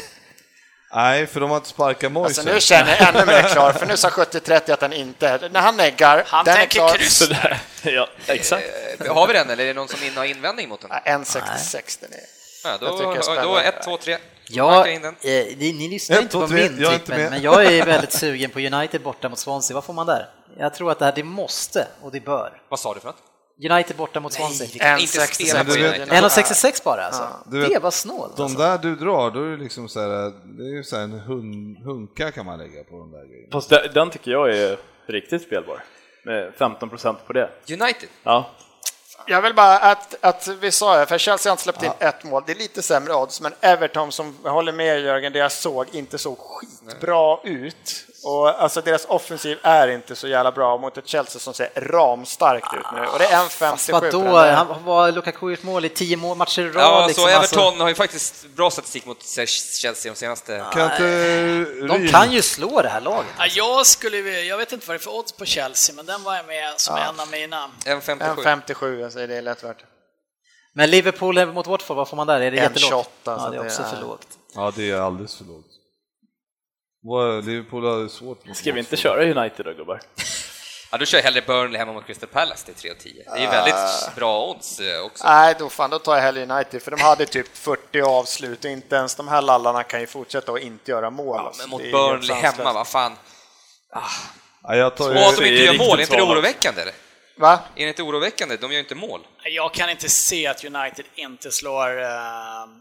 Nej, 0.95 1.27
för 1.27 1.41
de 1.41 1.51
har 1.51 1.57
inte 1.57 1.69
sparkat 1.69 2.13
Moise. 2.13 2.41
Alltså 2.41 2.55
nu 2.55 2.61
känner 2.61 2.97
jag 3.01 3.09
ännu 3.15 3.27
mer 3.27 3.43
klar, 3.43 3.73
för 3.73 3.87
nu 3.87 3.97
sa 3.97 4.09
70-30 4.09 4.73
att 4.73 4.81
den 4.81 4.93
inte 4.93 5.29
är... 5.29 5.49
När 5.49 5.61
han 5.61 5.77
neggar, 5.77 6.25
Han 6.27 6.45
den 6.45 6.55
är 6.55 6.59
tänker 6.59 6.75
klar. 6.79 6.97
kryss. 6.97 7.19
Sådär. 7.19 7.61
Ja, 7.83 8.09
exakt. 8.27 8.67
Eh, 9.01 9.15
Har 9.15 9.27
vi 9.27 9.33
den 9.33 9.51
eller 9.51 9.63
är 9.65 9.69
det 9.69 9.75
någon 9.75 9.89
som 9.89 9.99
har 10.17 10.25
invändning 10.25 10.69
mot 10.69 10.81
den? 10.81 10.91
Ja, 11.05 11.13
1,66 11.13 11.99
den 12.01 12.13
är. 12.13 12.21
Ja, 12.65 12.77
då, 12.81 12.87
då 12.87 13.23
spännande. 13.23 13.63
1, 13.63 13.83
2, 13.85 13.97
3. 13.97 14.17
Ja, 14.51 14.87
eh, 14.89 15.01
ni, 15.23 15.73
ni 15.73 15.89
lyssnar 15.89 16.17
Ett, 16.17 16.23
inte 16.23 16.37
på 16.39 16.47
tre. 16.49 16.57
min 16.71 16.81
Jag 16.83 16.93
tipp, 16.93 17.01
inte 17.01 17.17
men, 17.19 17.31
men 17.31 17.43
jag 17.43 17.65
är 17.67 17.87
väldigt 17.93 18.13
sugen 18.13 18.51
på 18.51 18.59
United 18.61 19.03
borta 19.03 19.29
mot 19.29 19.39
Swansea. 19.39 19.75
Vad 19.75 19.85
får 19.85 19.93
man 19.93 20.07
där? 20.07 20.27
Jag 20.59 20.75
tror 20.75 20.91
att 20.93 20.99
det 20.99 21.05
här, 21.05 21.13
det 21.17 21.23
måste 21.25 21.87
och 22.03 22.13
det 22.13 22.21
bör. 22.25 22.63
Vad 22.69 22.81
sa 22.81 22.95
du 22.95 23.01
för 23.01 23.07
något? 23.09 23.17
United 23.71 23.97
borta 23.97 24.21
mot 24.21 24.33
Swansea. 24.33 24.67
kan 24.67 24.99
inte 25.01 25.19
1,66. 25.19 25.45
spela 25.45 25.65
på 25.65 25.71
United. 25.71 26.09
Den 26.09 26.25
är- 26.25 26.29
1,66 26.29 26.85
bara 26.85 27.03
alltså. 27.05 27.29
Du 27.47 27.61
vet, 27.61 27.69
det 27.73 27.79
var 27.79 27.91
snålt. 27.91 28.37
De 28.37 28.43
Alltså. 28.43 28.59
där 28.59 28.79
du 28.79 28.97
drar, 28.97 29.31
då 29.31 29.43
är 29.45 29.51
det 29.51 29.57
liksom 29.57 29.89
så 29.89 30.01
här, 30.01 30.09
det 30.59 30.65
är 30.65 30.77
ju 30.77 30.85
så 30.85 30.97
här 30.97 31.03
en 31.03 31.13
hun, 31.21 31.77
hunka 31.85 32.31
kan 32.31 32.47
man 32.47 32.59
lägga 32.59 32.85
på 32.85 32.99
de 32.99 33.11
där 33.13 33.25
grejerna. 33.25 33.49
Fast 33.53 33.71
den- 33.71 33.93
den 33.95 34.11
tycker 34.11 34.31
jag 34.31 34.57
är 34.57 34.79
riktigt 35.09 35.43
spelbar. 35.43 35.83
Med 36.25 36.53
15% 36.59 37.17
på 37.27 37.33
det. 37.33 37.51
United? 37.69 38.09
Ja. 38.23 38.51
Jag 39.31 39.43
vill 39.43 39.55
bara 39.55 39.79
att, 39.79 40.15
att 40.21 40.49
vi 40.49 40.73
sa 40.73 40.97
det, 40.97 41.07
för 41.07 41.19
Chelsea 41.19 41.51
har 41.51 41.55
inte 41.55 41.63
släppt 41.63 41.83
in 41.83 41.91
ett 41.99 42.25
mål. 42.25 42.43
Det 42.47 42.53
är 42.53 42.57
lite 42.57 42.83
sämre 42.83 43.15
odds, 43.15 43.41
men 43.41 43.53
Everton 43.61 44.13
som 44.13 44.37
håller 44.43 44.73
med 44.73 45.01
Jörgen, 45.01 45.33
det 45.33 45.39
jag 45.39 45.53
såg 45.53 45.87
inte 45.93 46.19
såg 46.19 46.39
skitbra 46.39 47.39
ut. 47.45 48.05
Och 48.25 48.63
alltså 48.63 48.81
deras 48.81 49.05
offensiv 49.05 49.59
är 49.63 49.89
inte 49.89 50.17
så 50.17 50.29
jävla 50.29 50.53
bra 50.53 50.79
mot 50.79 50.99
ett 50.99 51.09
Chelsea 51.09 51.41
som 51.41 51.55
ser 51.55 51.71
ramstarkt 51.77 52.75
ut 52.75 52.87
nu. 52.95 53.07
Och 53.07 53.19
det 53.19 53.25
är 53.27 53.43
en 53.43 53.49
57 53.49 53.93
Vadå? 53.93 54.37
Han 54.37 54.85
var 54.85 55.13
Lukaku 55.13 55.51
gjort 55.51 55.63
mål 55.63 55.85
i 55.85 55.89
tio 55.89 56.17
mål, 56.17 56.37
matcher 56.37 56.63
i 56.63 56.71
rad. 56.71 56.83
Ja, 56.83 57.07
liksom, 57.07 57.25
så 57.25 57.37
alltså. 57.37 57.55
Everton 57.55 57.81
har 57.81 57.89
ju 57.89 57.95
faktiskt 57.95 58.47
bra 58.57 58.71
statistik 58.71 59.07
mot 59.07 59.23
Chelsea 59.27 60.13
de 60.13 60.19
senaste... 60.19 60.65
Kan 60.73 60.83
inte 60.83 61.65
De 61.89 62.09
kan 62.09 62.33
ju 62.33 62.43
slå 62.43 62.83
det 62.83 62.89
här 62.89 63.01
laget. 63.01 63.31
Ja, 63.39 63.47
jag, 63.47 63.87
skulle, 63.87 64.19
jag 64.41 64.59
vet 64.59 64.73
inte 64.73 64.87
vad 64.87 64.95
det 64.95 64.99
är 64.99 65.03
för 65.03 65.11
odds 65.19 65.33
på 65.33 65.45
Chelsea, 65.45 65.95
men 65.97 66.07
den 66.07 66.23
var 66.23 66.37
jag 66.37 66.47
med 66.47 66.75
som 66.77 66.97
en 66.97 67.21
av 67.21 67.29
mina. 67.31 67.71
En 67.87 68.01
57. 68.01 68.31
En 68.31 68.45
57, 68.45 69.01
jag 69.01 69.13
säger 69.13 69.29
det 69.29 69.37
är 69.37 69.43
lätt 69.43 69.65
värt. 69.65 69.85
Men 70.73 70.91
Liverpool 70.91 71.47
mot 71.47 71.67
Watford, 71.67 71.97
vad 71.97 72.09
får 72.09 72.17
man 72.17 72.27
där? 72.27 72.41
Är 72.41 72.51
det 72.51 72.57
jättelågt? 72.57 72.89
28, 72.89 73.11
ja, 73.25 73.39
så 73.39 73.51
det 73.51 73.57
är 73.57 73.61
det 73.61 73.67
också 73.67 73.83
är- 73.83 73.87
för 73.87 74.01
lågt. 74.01 74.27
Ja, 74.55 74.73
det 74.77 74.91
är 74.91 75.01
alldeles 75.01 75.37
för 75.37 75.45
lågt. 75.45 75.65
Vad- 77.03 77.45
Liverpool 77.47 77.85
har 77.85 78.03
det 78.03 78.09
svårt 78.09 78.47
mot 78.47 78.57
Ska 78.57 78.73
vi 78.73 78.79
inte 78.81 78.97
köra 78.97 79.23
United 79.41 79.67
då 79.67 79.73
gubbar? 79.73 80.01
Ja, 80.93 80.99
då 80.99 81.05
kör 81.05 81.23
hellre 81.23 81.43
Burnley 81.47 81.79
hemma 81.79 81.93
mot 81.93 82.07
Crystal 82.07 82.29
Palace 82.29 82.65
till 82.67 82.75
3 82.75 82.91
och 82.91 82.99
10. 82.99 83.25
Det 83.25 83.31
är 83.31 83.43
ju 83.43 83.47
väldigt 83.47 84.15
bra 84.17 84.47
odds 84.49 84.81
eh, 84.81 85.01
också. 85.01 85.25
Nej, 85.29 85.55
då 85.59 85.69
fan, 85.69 85.91
då 85.91 85.99
tar 85.99 86.15
jag 86.15 86.23
hellre 86.23 86.43
United, 86.43 86.83
för 86.83 86.91
de 86.91 87.01
hade 87.01 87.27
typ 87.27 87.57
40 87.57 88.01
avslut 88.01 88.65
och 88.65 88.71
inte 88.71 88.97
ens 88.97 89.15
de 89.15 89.29
här 89.29 89.43
lallarna 89.43 89.83
kan 89.83 90.01
ju 90.01 90.07
fortsätta 90.07 90.53
att 90.53 90.61
inte 90.61 90.91
göra 90.91 91.11
mål. 91.11 91.37
Ja, 91.37 91.47
alltså. 91.47 91.63
men 91.63 91.71
mot 91.71 91.81
är 91.81 91.85
helt 91.85 91.93
Burnley 91.97 92.37
hemma, 92.37 92.73
vad 92.73 92.87
fan. 92.89 93.13
Ja, 94.63 94.77
jag 94.77 94.97
tar 94.97 95.11
Och 95.11 95.17
att 95.17 95.37
de 95.37 95.45
ju, 95.47 95.51
inte 95.53 95.65
gör 95.65 95.87
mål, 95.89 95.99
är 95.99 96.03
inte 96.03 96.17
det 96.17 96.23
oroväckande 96.23 96.83
eller? 96.83 96.95
Va? 97.39 97.59
Är 97.77 97.83
det 97.85 97.89
inte 97.89 98.03
oroväckande? 98.03 98.57
De 98.57 98.67
gör 98.67 98.73
ju 98.73 98.79
inte 98.79 98.95
mål. 98.95 99.21
Jag 99.45 99.75
kan 99.75 99.91
inte 99.91 100.09
se 100.09 100.47
att 100.47 100.65
United 100.65 101.05
inte 101.15 101.51
slår... 101.51 101.99
Uh, 102.01 102.07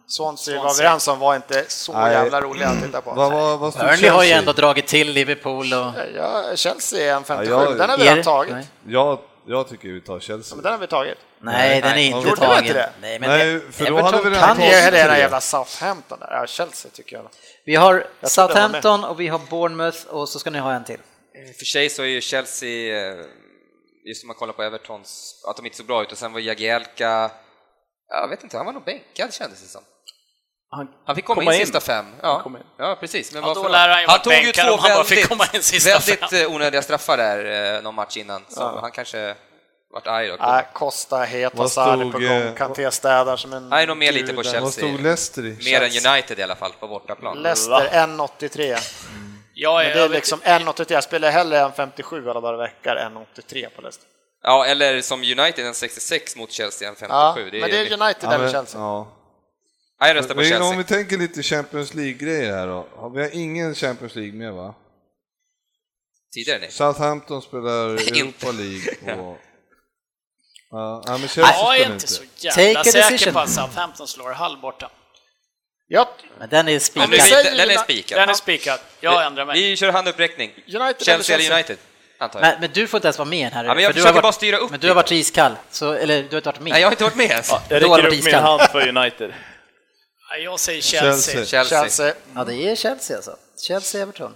Swansea 0.08 0.64
var 0.64 0.72
överens 0.72 1.08
om 1.08 1.20
var 1.20 1.36
inte 1.36 1.66
så 1.68 1.94
Nej. 1.94 2.14
jävla 2.14 2.42
roliga 2.42 2.68
att 2.68 2.84
titta 2.84 3.02
på. 3.02 3.12
vad, 3.14 3.32
vad, 3.32 3.60
vad 3.60 3.74
Burnley 3.74 4.10
har 4.10 4.24
ju 4.24 4.32
ändå 4.32 4.52
dragit 4.54 4.88
till 4.88 5.12
Liverpool 5.12 5.74
och... 5.74 5.92
Ja, 6.16 6.44
Chelsea 6.56 7.12
är 7.12 7.18
en 7.18 7.24
57, 7.24 7.52
Ja, 7.54 7.64
jag- 7.64 7.78
den 7.78 7.90
har 7.90 7.98
vi 7.98 8.04
Är 8.08 8.10
redan 8.10 8.24
tagit. 8.24 8.54
Nej. 8.54 8.68
Jag, 8.88 9.20
jag 9.48 9.70
tycker 9.70 9.88
vi 9.90 10.02
tar 10.02 10.20
Chelsea. 10.20 10.56
Men 10.56 10.64
den 10.64 10.72
har 10.74 10.80
vi 10.80 10.88
tagit. 10.88 11.18
Nej, 11.42 11.82
den 11.82 11.92
är 11.92 11.98
inte 11.98 12.30
Gjorde 12.30 12.42
tagen. 12.42 12.60
inte 12.64 12.74
det? 12.74 12.90
Nej, 13.02 13.20
men 13.20 13.30
Nej, 13.30 13.62
för 13.72 13.86
då 13.86 13.92
Everton 13.98 14.14
hade 14.14 14.30
vi 14.30 14.36
redan 14.36 14.56
kan 14.58 14.66
ju- 14.66 14.72
det 14.72 15.06
tre. 15.06 15.20
jävla 15.20 15.42
Southampton 15.42 16.20
där. 16.20 16.28
Ja, 16.32 16.48
Chelsea 16.48 16.92
tycker 16.92 17.16
jag. 17.16 17.30
Vi 17.64 17.76
har 17.76 18.06
Jag 18.20 18.32
Southampton 18.32 19.04
och 19.04 19.20
vi 19.20 19.28
har 19.28 19.42
Bournemouth 19.50 20.08
och 20.08 20.30
så 20.30 20.40
ska 20.40 20.50
ni 20.50 20.60
ha 20.60 20.74
en 20.74 20.84
till. 20.84 21.00
För 21.58 21.66
sig 21.66 21.90
så 21.90 22.02
är 22.02 22.08
ju 22.08 22.22
Chelsea, 22.22 23.10
eh, 23.12 23.18
just 24.08 24.24
om 24.24 24.28
man 24.28 24.36
kollar 24.36 24.54
på 24.54 24.64
Evertons, 24.64 25.44
att 25.50 25.58
de 25.58 25.66
inte 25.66 25.78
så 25.78 25.84
bra 25.84 26.04
ut 26.04 26.12
och 26.12 26.18
sen 26.18 26.34
var 26.34 26.40
Jagielka, 26.40 27.32
jag 28.10 28.28
vet 28.28 28.44
inte, 28.44 28.58
han 28.58 28.66
var 28.66 28.74
nog 28.74 28.84
bänkad 28.84 29.34
kändes 29.34 29.62
det 29.62 29.68
som. 29.68 29.82
Han, 30.70 30.88
Han 31.06 31.16
fick 31.16 31.26
komma, 31.26 31.42
Komma 31.42 31.54
in 31.54 31.60
in. 31.60 31.66
sista 31.66 31.80
fem. 31.80 32.06
Ja, 32.22 32.44
in. 32.46 32.58
ja 32.78 32.98
precis. 33.00 33.34
Men 33.34 33.42
Ja, 33.42 33.48
varför 33.48 33.64
då 33.64 33.70
lär 33.70 33.90
han 33.90 34.04
han 34.08 34.22
tog 34.22 34.34
ju 34.34 34.52
två 34.52 34.76
han 34.76 35.06
väldigt, 35.08 35.28
komma 35.30 35.46
in 35.54 35.64
sista 35.64 35.90
väldigt 35.90 36.30
fem. 36.30 36.46
eh, 36.46 36.56
onödiga 36.56 36.82
straffar 36.82 37.18
där 37.18 37.76
eh, 37.76 37.82
någon 37.82 37.96
match 37.96 38.18
innan, 38.18 38.46
så 38.50 38.80
han 38.80 38.92
kanske 38.92 39.36
vart 39.94 40.08
arg 40.08 40.28
då. 40.28 40.36
Nej, 40.40 40.68
Costa 40.74 41.18
het, 41.18 41.54
är 41.54 42.12
på 42.12 42.20
gång, 42.20 42.24
eh, 42.24 42.54
Kanté 42.56 42.92
städar 42.92 43.38
som 43.38 43.54
en 43.54 43.72
Han 43.72 43.82
är 43.82 43.88
nog 43.88 43.98
med 43.98 44.14
lite 44.14 44.34
på 44.34 44.44
Chelsea. 44.44 44.62
Vad 44.62 44.74
stod 44.74 45.02
Leicester 45.02 45.46
i? 45.46 45.58
Mer 45.66 45.82
än 45.82 46.14
United 46.14 46.40
i 46.40 46.44
alla 46.44 46.56
fall, 46.56 46.72
på 46.80 46.88
bortaplan. 46.88 47.38
Leicester 47.38 47.90
1,83. 47.92 48.78
Jag 49.60 49.86
Men 49.86 49.98
det 49.98 50.04
är 50.04 50.10
liksom 50.10 50.40
1,83. 50.40 50.94
Jag 50.94 51.04
spelar 51.04 51.32
hellre 51.32 51.60
än 51.60 51.72
57 51.74 52.30
alla 52.30 52.42
dagar 52.42 52.54
i 52.54 52.58
veckan 52.58 52.98
än 52.98 53.18
83 53.18 53.70
på 53.76 53.82
Leicester. 53.82 54.10
Ja, 54.44 54.66
eller 54.66 55.02
som 55.02 55.20
United, 55.20 55.66
en 55.66 55.74
66 55.74 56.36
mot 56.36 56.52
Chelsea, 56.52 56.90
en 56.90 56.96
57. 56.96 57.12
Ja, 57.14 57.36
det 57.52 57.58
är, 57.58 57.62
men 57.62 57.70
det 57.70 57.78
är 57.78 58.02
United 58.02 58.30
Ja, 58.30 58.34
eller 58.34 58.52
Chelsea. 58.52 58.82
ja. 58.82 59.14
Ja, 60.00 60.08
jag 60.08 60.16
röstar 60.16 60.36
på 60.36 60.42
Men 60.42 60.50
Chelsea. 60.50 60.70
Om 60.70 60.78
vi 60.78 60.84
tänker 60.84 61.18
lite 61.18 61.44
Champions 61.44 61.94
League-grejer 61.94 62.54
här 62.54 62.68
då. 62.68 63.10
Vi 63.16 63.22
har 63.22 63.30
ingen 63.36 63.76
Champions 63.76 64.16
League 64.16 64.34
med 64.34 64.54
va? 64.54 64.76
Tidigare 66.34 66.60
nej. 66.60 66.72
Southampton 66.72 67.42
spelar. 67.42 67.90
Europa 68.18 68.52
League 68.52 69.22
och... 69.22 69.38
Ja, 70.72 71.04
ja, 71.06 71.18
men 71.18 71.28
Chelsea 71.28 71.56
Jag 71.58 71.76
är 71.76 71.80
spelar 71.80 71.94
inte 71.94 72.08
så 72.08 72.24
jävla 72.38 72.84
säker 72.84 73.32
på 73.32 73.40
att 73.40 73.50
Southampton 73.50 74.08
slår 74.08 74.32
Hull 74.32 74.58
borta. 74.62 74.92
Ja, 75.90 76.16
Men 76.40 76.50
den 76.50 76.68
är 76.68 76.80
spikad. 76.80 77.22
säger 77.22 77.58
den 77.58 77.70
är 77.70 77.78
spikad. 77.78 78.20
Den 78.20 78.30
är 78.30 78.34
spikad. 78.34 78.80
Jag 79.00 79.26
ändrar 79.26 79.46
mig. 79.46 79.62
Vi 79.62 79.78
kör 79.78 79.92
handuppräckning. 79.92 80.52
United 80.68 81.06
Chelsea 81.06 81.36
eller 81.36 81.46
eller 81.46 81.56
United, 81.56 81.78
antar 82.20 82.40
jag. 82.40 82.48
Men, 82.48 82.62
men 82.62 82.70
du 82.74 82.88
får 82.88 82.98
inte 82.98 83.08
ens 83.08 83.18
vara 83.18 83.30
med 83.30 83.54
här. 83.54 83.66
Ja, 83.66 83.74
men 83.74 83.84
jag 83.84 83.90
för 83.90 83.94
du 83.94 84.02
försöker 84.02 84.16
har 84.16 84.22
bara 84.22 84.32
styra 84.32 84.58
upp 84.58 84.72
Men 84.72 84.80
du 84.80 84.88
har 84.88 84.96
varit 84.96 85.12
iskall, 85.12 85.56
så, 85.72 85.94
eller 85.94 86.24
du 86.24 86.30
har 86.30 86.38
inte 86.38 86.50
varit 86.50 86.60
med. 86.60 86.72
Nej, 86.72 86.82
jag 86.82 86.88
har 86.88 86.92
inte 86.92 87.04
varit 87.04 87.16
med 87.16 87.30
ens. 87.30 87.52
jag 87.70 87.82
Då 87.82 87.96
räcker 87.96 88.08
upp 88.08 88.26
min 88.26 88.34
hand 88.36 88.62
för 88.62 88.88
United. 88.88 89.34
Ja, 90.30 90.38
Jag 90.38 90.60
säger 90.60 90.82
Chelsea. 90.82 91.46
Chelsea. 91.46 91.66
Chelsea. 91.66 92.14
Ja, 92.36 92.44
det 92.44 92.56
är 92.56 92.76
Chelsea 92.76 93.18
alltså. 93.18 93.36
Chelsea-Everton. 93.68 94.32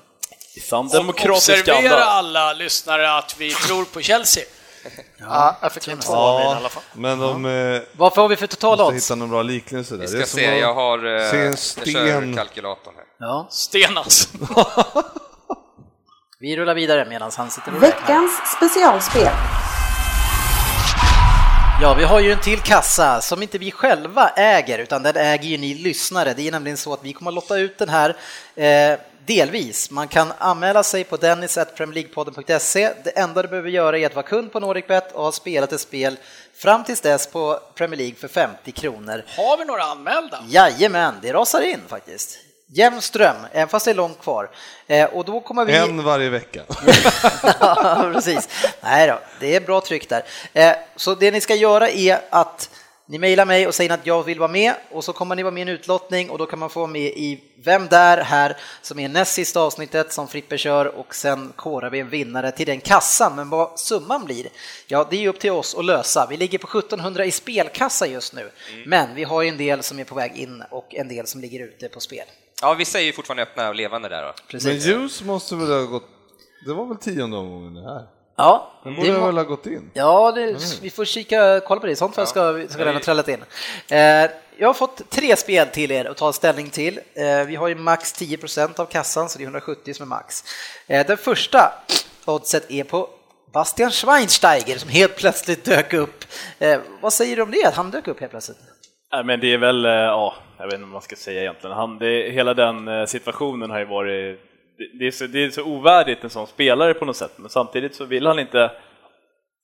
Observera 1.29 2.03
alla 2.03 2.53
lyssnare 2.53 3.17
att 3.17 3.35
vi 3.37 3.53
tror 3.53 3.85
på 3.85 4.01
Chelsea. 4.01 4.43
Ja, 5.17 5.57
jag 5.61 5.71
fick 5.71 5.87
in 5.87 5.99
två 5.99 6.37
mina 6.37 6.51
i 6.51 6.55
alla 6.55 6.69
fall. 6.69 6.83
Men 6.93 7.19
de 7.19 7.45
eh, 7.45 7.81
Vad 7.97 8.13
får 8.15 8.27
vi 8.29 8.35
för 8.35 8.47
totala 8.47 8.85
odds? 8.85 8.95
hitta 9.05 9.15
någon 9.15 9.29
bra 9.29 9.41
liknelse 9.41 9.95
där. 9.95 10.01
Vi 10.01 10.07
ska 10.07 10.25
se, 10.25 10.57
jag 10.59 10.73
har... 10.73 10.97
eh, 11.25 11.31
se 11.31 11.37
en 11.39 11.45
Jag 11.45 11.59
sten. 11.59 11.93
kör 11.93 12.33
kalkylatorn 12.35 12.93
här. 12.95 13.05
Ja, 13.27 13.47
Sten 13.51 13.97
alltså. 13.97 14.27
vi 16.39 16.57
rullar 16.57 16.75
vidare 16.75 17.05
medan 17.09 17.31
han 17.37 17.51
sitter 17.51 17.75
och 17.75 17.81
räknar. 17.81 17.99
Veckans 18.01 18.31
specialspel. 18.57 19.29
Ja, 21.81 21.93
vi 21.93 22.03
har 22.03 22.19
ju 22.19 22.31
en 22.31 22.39
till 22.41 22.59
kassa 22.59 23.21
som 23.21 23.41
inte 23.41 23.57
vi 23.57 23.71
själva 23.71 24.29
äger, 24.29 24.79
utan 24.79 25.03
den 25.03 25.15
äger 25.17 25.43
ju 25.49 25.57
ni 25.57 25.73
lyssnare. 25.73 26.33
Det 26.33 26.47
är 26.47 26.51
nämligen 26.51 26.77
så 26.77 26.93
att 26.93 26.99
vi 27.03 27.13
kommer 27.13 27.31
att 27.31 27.35
lotta 27.35 27.57
ut 27.57 27.77
den 27.77 27.89
här 27.89 28.09
eh, 28.55 28.99
delvis. 29.25 29.91
Man 29.91 30.07
kan 30.07 30.33
anmäla 30.37 30.83
sig 30.83 31.03
på 31.03 31.17
dennis.premierleaguepodden.se. 31.17 32.93
Det 33.03 33.09
enda 33.09 33.41
du 33.41 33.47
behöver 33.47 33.69
göra 33.69 33.97
är 33.97 34.05
att 34.05 34.15
vara 34.15 34.25
kund 34.25 34.51
på 34.51 34.59
NordicBet 34.59 35.11
och 35.11 35.23
ha 35.23 35.31
spelat 35.31 35.71
ett 35.73 35.81
spel 35.81 36.17
fram 36.57 36.83
tills 36.83 37.01
dess 37.01 37.27
på 37.27 37.59
Premier 37.75 37.97
League 37.97 38.15
för 38.15 38.27
50 38.27 38.71
kronor. 38.71 39.23
Har 39.37 39.57
vi 39.57 39.65
några 39.65 39.83
anmälda? 39.83 40.43
Jajamän, 40.47 41.15
det 41.21 41.33
rasar 41.33 41.61
in 41.61 41.81
faktiskt. 41.87 42.37
Jämn 42.73 43.01
ström, 43.01 43.35
även 43.51 43.67
fast 43.67 43.85
det 43.85 43.91
är 43.91 43.95
långt 43.95 44.21
kvar. 44.21 44.49
Eh, 44.87 45.05
och 45.09 45.25
då 45.25 45.39
kommer 45.39 45.65
vi... 45.65 45.75
En 45.77 46.03
varje 46.03 46.29
vecka. 46.29 46.61
Ja, 47.59 48.09
precis. 48.13 48.49
Nej 48.81 49.07
då, 49.07 49.19
det 49.39 49.55
är 49.55 49.61
bra 49.61 49.81
tryck 49.81 50.09
där. 50.09 50.23
Eh, 50.53 50.73
Så 50.95 51.15
det 51.15 51.31
ni 51.31 51.41
ska 51.41 51.55
göra 51.55 51.89
är 51.89 52.21
att 52.29 52.69
ni 53.11 53.17
mejlar 53.17 53.45
mig 53.45 53.67
och 53.67 53.75
säger 53.75 53.93
att 53.93 54.05
jag 54.05 54.23
vill 54.23 54.39
vara 54.39 54.51
med 54.51 54.73
och 54.91 55.03
så 55.03 55.13
kommer 55.13 55.35
ni 55.35 55.43
vara 55.43 55.51
med 55.51 55.61
i 55.61 55.61
en 55.61 55.69
utlottning 55.69 56.29
och 56.29 56.37
då 56.37 56.45
kan 56.45 56.59
man 56.59 56.69
få 56.69 56.87
med 56.87 57.01
i 57.01 57.43
Vem 57.63 57.87
där 57.87 58.17
här 58.17 58.57
som 58.81 58.99
är 58.99 59.09
näst 59.09 59.33
sista 59.33 59.59
avsnittet 59.59 60.13
som 60.13 60.27
Frippe 60.27 60.57
kör 60.57 60.85
och 60.85 61.15
sen 61.15 61.53
korar 61.55 61.89
vi 61.89 61.99
en 61.99 62.09
vinnare 62.09 62.51
till 62.51 62.65
den 62.65 62.81
kassan. 62.81 63.35
Men 63.35 63.49
vad 63.49 63.79
summan 63.79 64.25
blir, 64.25 64.47
ja 64.87 65.07
det 65.09 65.25
är 65.25 65.29
upp 65.29 65.39
till 65.39 65.51
oss 65.51 65.75
att 65.75 65.85
lösa. 65.85 66.27
Vi 66.29 66.37
ligger 66.37 66.57
på 66.57 66.77
1700 66.77 67.25
i 67.25 67.31
spelkassa 67.31 68.07
just 68.07 68.33
nu, 68.33 68.51
men 68.85 69.15
vi 69.15 69.23
har 69.23 69.41
ju 69.41 69.49
en 69.49 69.57
del 69.57 69.83
som 69.83 69.99
är 69.99 70.03
på 70.03 70.15
väg 70.15 70.35
in 70.35 70.63
och 70.69 70.95
en 70.95 71.07
del 71.07 71.27
som 71.27 71.41
ligger 71.41 71.59
ute 71.59 71.89
på 71.89 71.99
spel. 71.99 72.25
Ja, 72.61 72.73
vissa 72.73 72.99
är 72.99 73.03
ju 73.03 73.13
fortfarande 73.13 73.43
öppna 73.43 73.69
och 73.69 73.75
levande 73.75 74.09
där 74.09 74.21
då. 74.21 74.27
Men 74.27 74.47
Precis. 74.47 74.85
Ljus 74.85 75.23
måste 75.23 75.55
väl 75.55 75.67
ha 75.67 75.81
gått... 75.81 76.07
Det 76.65 76.73
var 76.73 76.85
väl 76.85 76.97
tionde 76.97 77.37
omgången 77.37 77.73
det 77.73 77.93
här? 77.93 78.20
Ja, 78.41 78.71
Den 78.83 78.93
det 78.93 78.99
borde 79.01 79.13
må- 79.19 79.25
väl 79.25 79.35
ha 79.37 79.43
gått 79.43 79.65
in? 79.65 79.91
Ja, 79.93 80.31
det, 80.31 80.55
vi 80.81 80.89
får 80.89 81.05
kika, 81.05 81.59
kolla 81.67 81.81
på 81.81 81.87
det. 81.87 81.95
Sånt 81.95 82.13
ska, 82.13 82.27
ska 82.69 82.83
den 82.85 82.93
ha 82.93 82.99
trällat 83.01 83.27
in. 83.27 83.43
Eh, 83.89 83.97
jag 84.57 84.67
har 84.69 84.73
fått 84.73 85.09
tre 85.09 85.35
spel 85.35 85.67
till 85.67 85.91
er 85.91 86.05
att 86.05 86.17
ta 86.17 86.33
ställning 86.33 86.69
till. 86.69 86.99
Eh, 87.13 87.43
vi 87.47 87.55
har 87.55 87.67
ju 87.67 87.75
max 87.75 88.13
10% 88.21 88.79
av 88.79 88.85
kassan, 88.85 89.29
så 89.29 89.37
det 89.37 89.43
är 89.43 89.45
170 89.45 89.93
som 89.93 90.03
är 90.03 90.07
max. 90.07 90.43
Eh, 90.87 91.05
den 91.07 91.17
första 91.17 91.73
oddset 92.25 92.71
är 92.71 92.83
på 92.83 93.09
Bastian 93.53 93.91
Schweinsteiger 93.91 94.77
som 94.77 94.89
helt 94.89 95.15
plötsligt 95.15 95.65
dök 95.65 95.93
upp. 95.93 96.25
Eh, 96.59 96.79
vad 97.01 97.13
säger 97.13 97.35
du 97.35 97.41
om 97.41 97.51
det, 97.51 97.65
att 97.65 97.75
han 97.75 97.91
dök 97.91 98.07
upp 98.07 98.19
helt 98.19 98.31
plötsligt? 98.31 98.57
Nej, 99.13 99.23
men 99.23 99.39
det 99.39 99.53
är 99.53 99.57
väl, 99.57 99.85
eh, 99.85 99.91
ja, 99.91 100.33
jag 100.57 100.65
vet 100.65 100.73
inte 100.73 100.83
vad 100.83 100.89
man 100.91 101.01
ska 101.01 101.15
säga 101.15 101.41
egentligen. 101.41 101.75
Han, 101.75 101.97
det, 101.99 102.31
hela 102.31 102.53
den 102.53 102.87
eh, 102.87 103.05
situationen 103.05 103.69
har 103.71 103.79
ju 103.79 103.85
varit, 103.85 104.39
det, 104.99 105.07
är 105.07 105.11
så, 105.11 105.27
det 105.27 105.43
är 105.43 105.49
så 105.49 105.63
ovärdigt 105.63 106.23
en 106.23 106.29
sån 106.29 106.47
spelare 106.47 106.93
på 106.93 107.05
något 107.05 107.15
sätt, 107.17 107.31
men 107.37 107.49
samtidigt 107.49 107.95
så 107.95 108.05
vill 108.05 108.25
han 108.27 108.39
inte, 108.39 108.71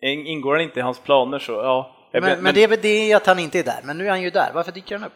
in- 0.02 0.28
ingår 0.28 0.54
han 0.54 0.62
inte 0.64 0.80
i 0.80 0.84
hans 0.84 1.00
planer 1.00 1.40
så, 1.40 1.52
ja. 1.52 1.94
Men, 2.14 2.24
vet- 2.24 2.40
men 2.40 2.54
det 2.56 2.64
är 2.64 2.68
väl 2.68 2.82
det 2.82 3.14
att 3.14 3.26
han 3.28 3.40
inte 3.40 3.60
är 3.60 3.64
där, 3.64 3.80
men 3.84 3.98
nu 3.98 4.06
är 4.06 4.10
han 4.10 4.22
ju 4.22 4.30
där. 4.30 4.52
Varför 4.54 4.72
dyker 4.72 4.96
han 4.98 5.08
upp? 5.08 5.14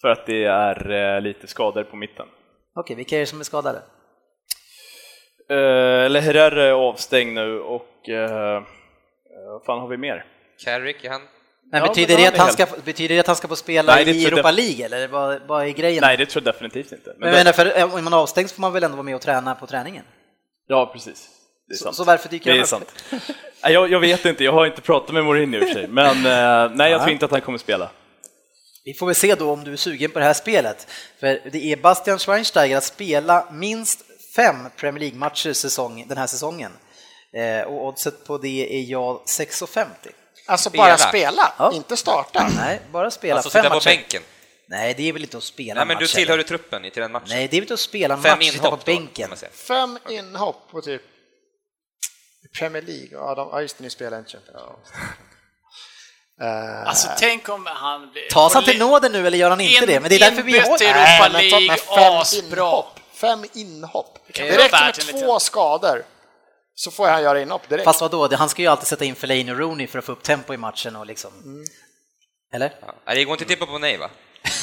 För 0.00 0.08
att 0.08 0.26
det 0.26 0.44
är 0.44 0.90
eh, 1.16 1.20
lite 1.20 1.46
skador 1.46 1.84
på 1.84 1.96
mitten. 1.96 2.26
Okej, 2.74 2.96
vilka 2.96 3.16
är 3.16 3.20
det 3.20 3.26
som 3.26 3.40
är 3.40 3.44
skadade? 3.44 3.82
Eh, 5.50 6.04
eller 6.06 6.20
Herrera 6.20 6.64
är 6.64 6.72
avstängd 6.72 7.32
nu 7.34 7.60
och 7.60 8.08
eh, 8.08 8.56
eh, 8.56 8.62
vad 9.52 9.64
fan 9.64 9.80
har 9.80 9.88
vi 9.88 9.96
mer? 9.96 10.24
Carrick, 10.64 11.04
är 11.04 11.10
han... 11.10 11.22
Men 11.72 11.80
Ja, 11.82 11.88
betyder, 11.88 12.14
men 12.14 12.22
det 12.22 12.28
att 12.28 12.36
han 12.36 12.52
ska, 12.52 12.66
betyder 12.84 13.14
det 13.14 13.20
att 13.20 13.26
han 13.26 13.36
ska 13.36 13.48
få 13.48 13.56
spela 13.56 13.94
Nej, 13.94 14.10
i 14.10 14.26
Europa 14.26 14.50
League, 14.50 14.84
eller 14.84 15.08
vad, 15.08 15.40
vad 15.46 15.66
är 15.66 15.70
grejen? 15.70 16.00
Nej, 16.00 16.16
det 16.16 16.26
tror 16.26 16.44
jag 16.44 16.54
definitivt 16.54 16.92
inte. 16.92 17.14
Men 17.18 17.28
jag 17.28 17.36
det- 17.36 17.38
menar, 17.40 17.52
för 17.52 17.78
eh, 17.78 17.94
om 17.94 18.04
man 18.04 18.14
avstängs 18.14 18.52
får 18.52 18.60
man 18.60 18.72
väl 18.72 18.84
ändå 18.84 18.96
vara 18.96 19.04
med 19.04 19.14
och 19.14 19.20
träna 19.20 19.54
på 19.54 19.66
träningen? 19.66 20.04
Ja, 20.66 20.90
precis. 20.92 21.28
Så, 21.74 21.92
så 21.92 22.04
varför 22.04 22.28
dyker 22.28 22.52
det 22.54 22.60
är 22.60 22.64
sant. 22.64 23.04
Jag, 23.62 23.90
jag 23.92 24.00
vet 24.00 24.24
inte, 24.26 24.44
jag 24.44 24.52
har 24.52 24.66
inte 24.66 24.80
pratat 24.80 25.14
med 25.14 25.24
Mourinho 25.24 25.58
i 25.58 25.60
och 25.64 25.66
för 25.68 25.74
sig, 25.74 25.88
men 25.88 26.16
eh, 26.26 26.76
nej, 26.76 26.90
jag 26.90 27.00
tror 27.00 27.12
inte 27.12 27.24
att 27.24 27.30
han 27.30 27.40
kommer 27.40 27.58
spela. 27.58 27.90
Vi 28.84 28.94
får 28.94 29.06
väl 29.06 29.14
se 29.14 29.34
då 29.34 29.50
om 29.50 29.64
du 29.64 29.72
är 29.72 29.76
sugen 29.76 30.10
på 30.10 30.18
det 30.18 30.24
här 30.24 30.32
spelet. 30.34 30.86
För 31.20 31.40
det 31.52 31.72
är 31.72 31.76
Bastian 31.76 32.18
Schweinsteiger 32.18 32.76
att 32.76 32.84
spela 32.84 33.46
minst 33.52 34.00
fem 34.36 34.56
Premier 34.76 35.00
League-matcher 35.00 35.52
säsong, 35.52 36.04
den 36.08 36.18
här 36.18 36.26
säsongen. 36.26 36.72
Eh, 37.36 37.66
och 37.66 37.86
oddset 37.86 38.26
på 38.26 38.38
det 38.38 38.76
är 38.78 38.90
jag 38.90 39.20
6,50. 39.26 39.86
Alltså 40.46 40.68
Spela. 40.70 40.84
bara 40.84 40.98
spela, 40.98 41.52
Ja. 41.58 41.72
inte 41.72 41.96
starta. 41.96 42.48
Nej, 42.56 42.80
bara 42.92 43.10
spela 43.10 43.34
Alltså 43.34 43.50
fem 43.50 43.62
sitta 43.62 43.68
på 43.70 43.74
matcher. 43.76 43.84
bänken. 43.84 44.22
Nej, 44.68 44.94
det 44.96 45.08
är 45.08 45.12
väl 45.12 45.22
inte 45.22 45.36
att 45.36 45.42
spela 45.44 45.74
Nej, 45.74 45.86
men 45.86 45.96
du 45.96 46.04
matcher. 46.04 46.14
tillhör 46.14 46.36
ju 46.38 46.42
truppen 46.42 46.84
i 46.84 46.90
till 46.90 47.02
den 47.02 47.12
matchen. 47.12 47.26
Nej, 47.28 47.48
det 47.48 47.56
är 47.56 47.60
väl 47.60 47.64
inte 47.64 47.74
att 47.74 47.80
spela 47.80 48.16
Fem 48.22 48.38
match, 48.38 48.50
sitta 48.50 48.70
på 48.70 48.76
då, 48.76 48.82
bänken. 48.84 49.36
säga. 49.36 49.50
Fem 49.54 49.98
inhopp 50.08 50.70
på 50.70 50.80
typ 50.82 51.02
Premier 52.58 52.82
League. 52.82 53.08
Ja, 53.12 53.34
de, 53.34 53.48
ja 53.52 53.60
just 53.62 53.78
det, 53.78 53.84
ni 53.84 53.90
spelar 53.90 54.18
inte 54.18 54.30
Champions 54.30 54.56
League. 54.56 54.74
Eh, 56.42 56.88
Alltså 56.88 57.08
tänk 57.18 57.48
om 57.48 57.66
han 57.66 58.10
blir... 58.12 58.28
Tas 58.30 58.54
han 58.54 58.64
till 58.64 58.78
nåden 58.78 59.12
nu 59.12 59.26
eller 59.26 59.38
gör 59.38 59.50
han 59.50 59.60
inte 59.60 59.74
in- 59.84 59.86
det? 59.86 60.00
Men 60.00 60.08
det 60.10 60.14
är 60.16 60.20
därför 60.30 60.42
vi 60.42 60.58
har... 60.58 60.82
Europa 60.82 61.28
League, 61.38 61.72
asbra. 62.20 62.60
inhopp. 62.62 63.00
Fem 63.14 63.44
inhopp. 63.54 64.18
Det 64.34 64.42
räcker 64.58 65.12
med 65.12 65.22
två 65.24 65.38
skador 65.40 66.04
så 66.82 66.90
får 66.90 67.08
han 67.08 67.22
göra 67.22 67.40
inhopp 67.40 67.68
direkt. 67.68 67.84
Fast 67.84 68.00
vadå, 68.00 68.28
Det- 68.28 68.36
han 68.36 68.48
ska 68.48 68.62
ju 68.62 68.68
alltid 68.68 68.86
sätta 68.86 69.04
in 69.04 69.14
Fellaini 69.14 69.52
och 69.52 69.58
Rooney 69.58 69.86
för 69.86 69.98
att 69.98 70.04
få 70.04 70.12
upp 70.12 70.22
tempo 70.22 70.54
i 70.54 70.56
matchen 70.56 70.96
och 70.96 71.06
liksom... 71.06 71.30
Mm. 71.44 71.64
Eller? 72.52 72.72
Ja. 73.06 73.14
Det 73.14 73.24
går 73.24 73.34
inte 73.34 73.44
att 73.44 73.48
tippa 73.48 73.66
på 73.66 73.78
nej, 73.78 73.96
va? 73.96 74.10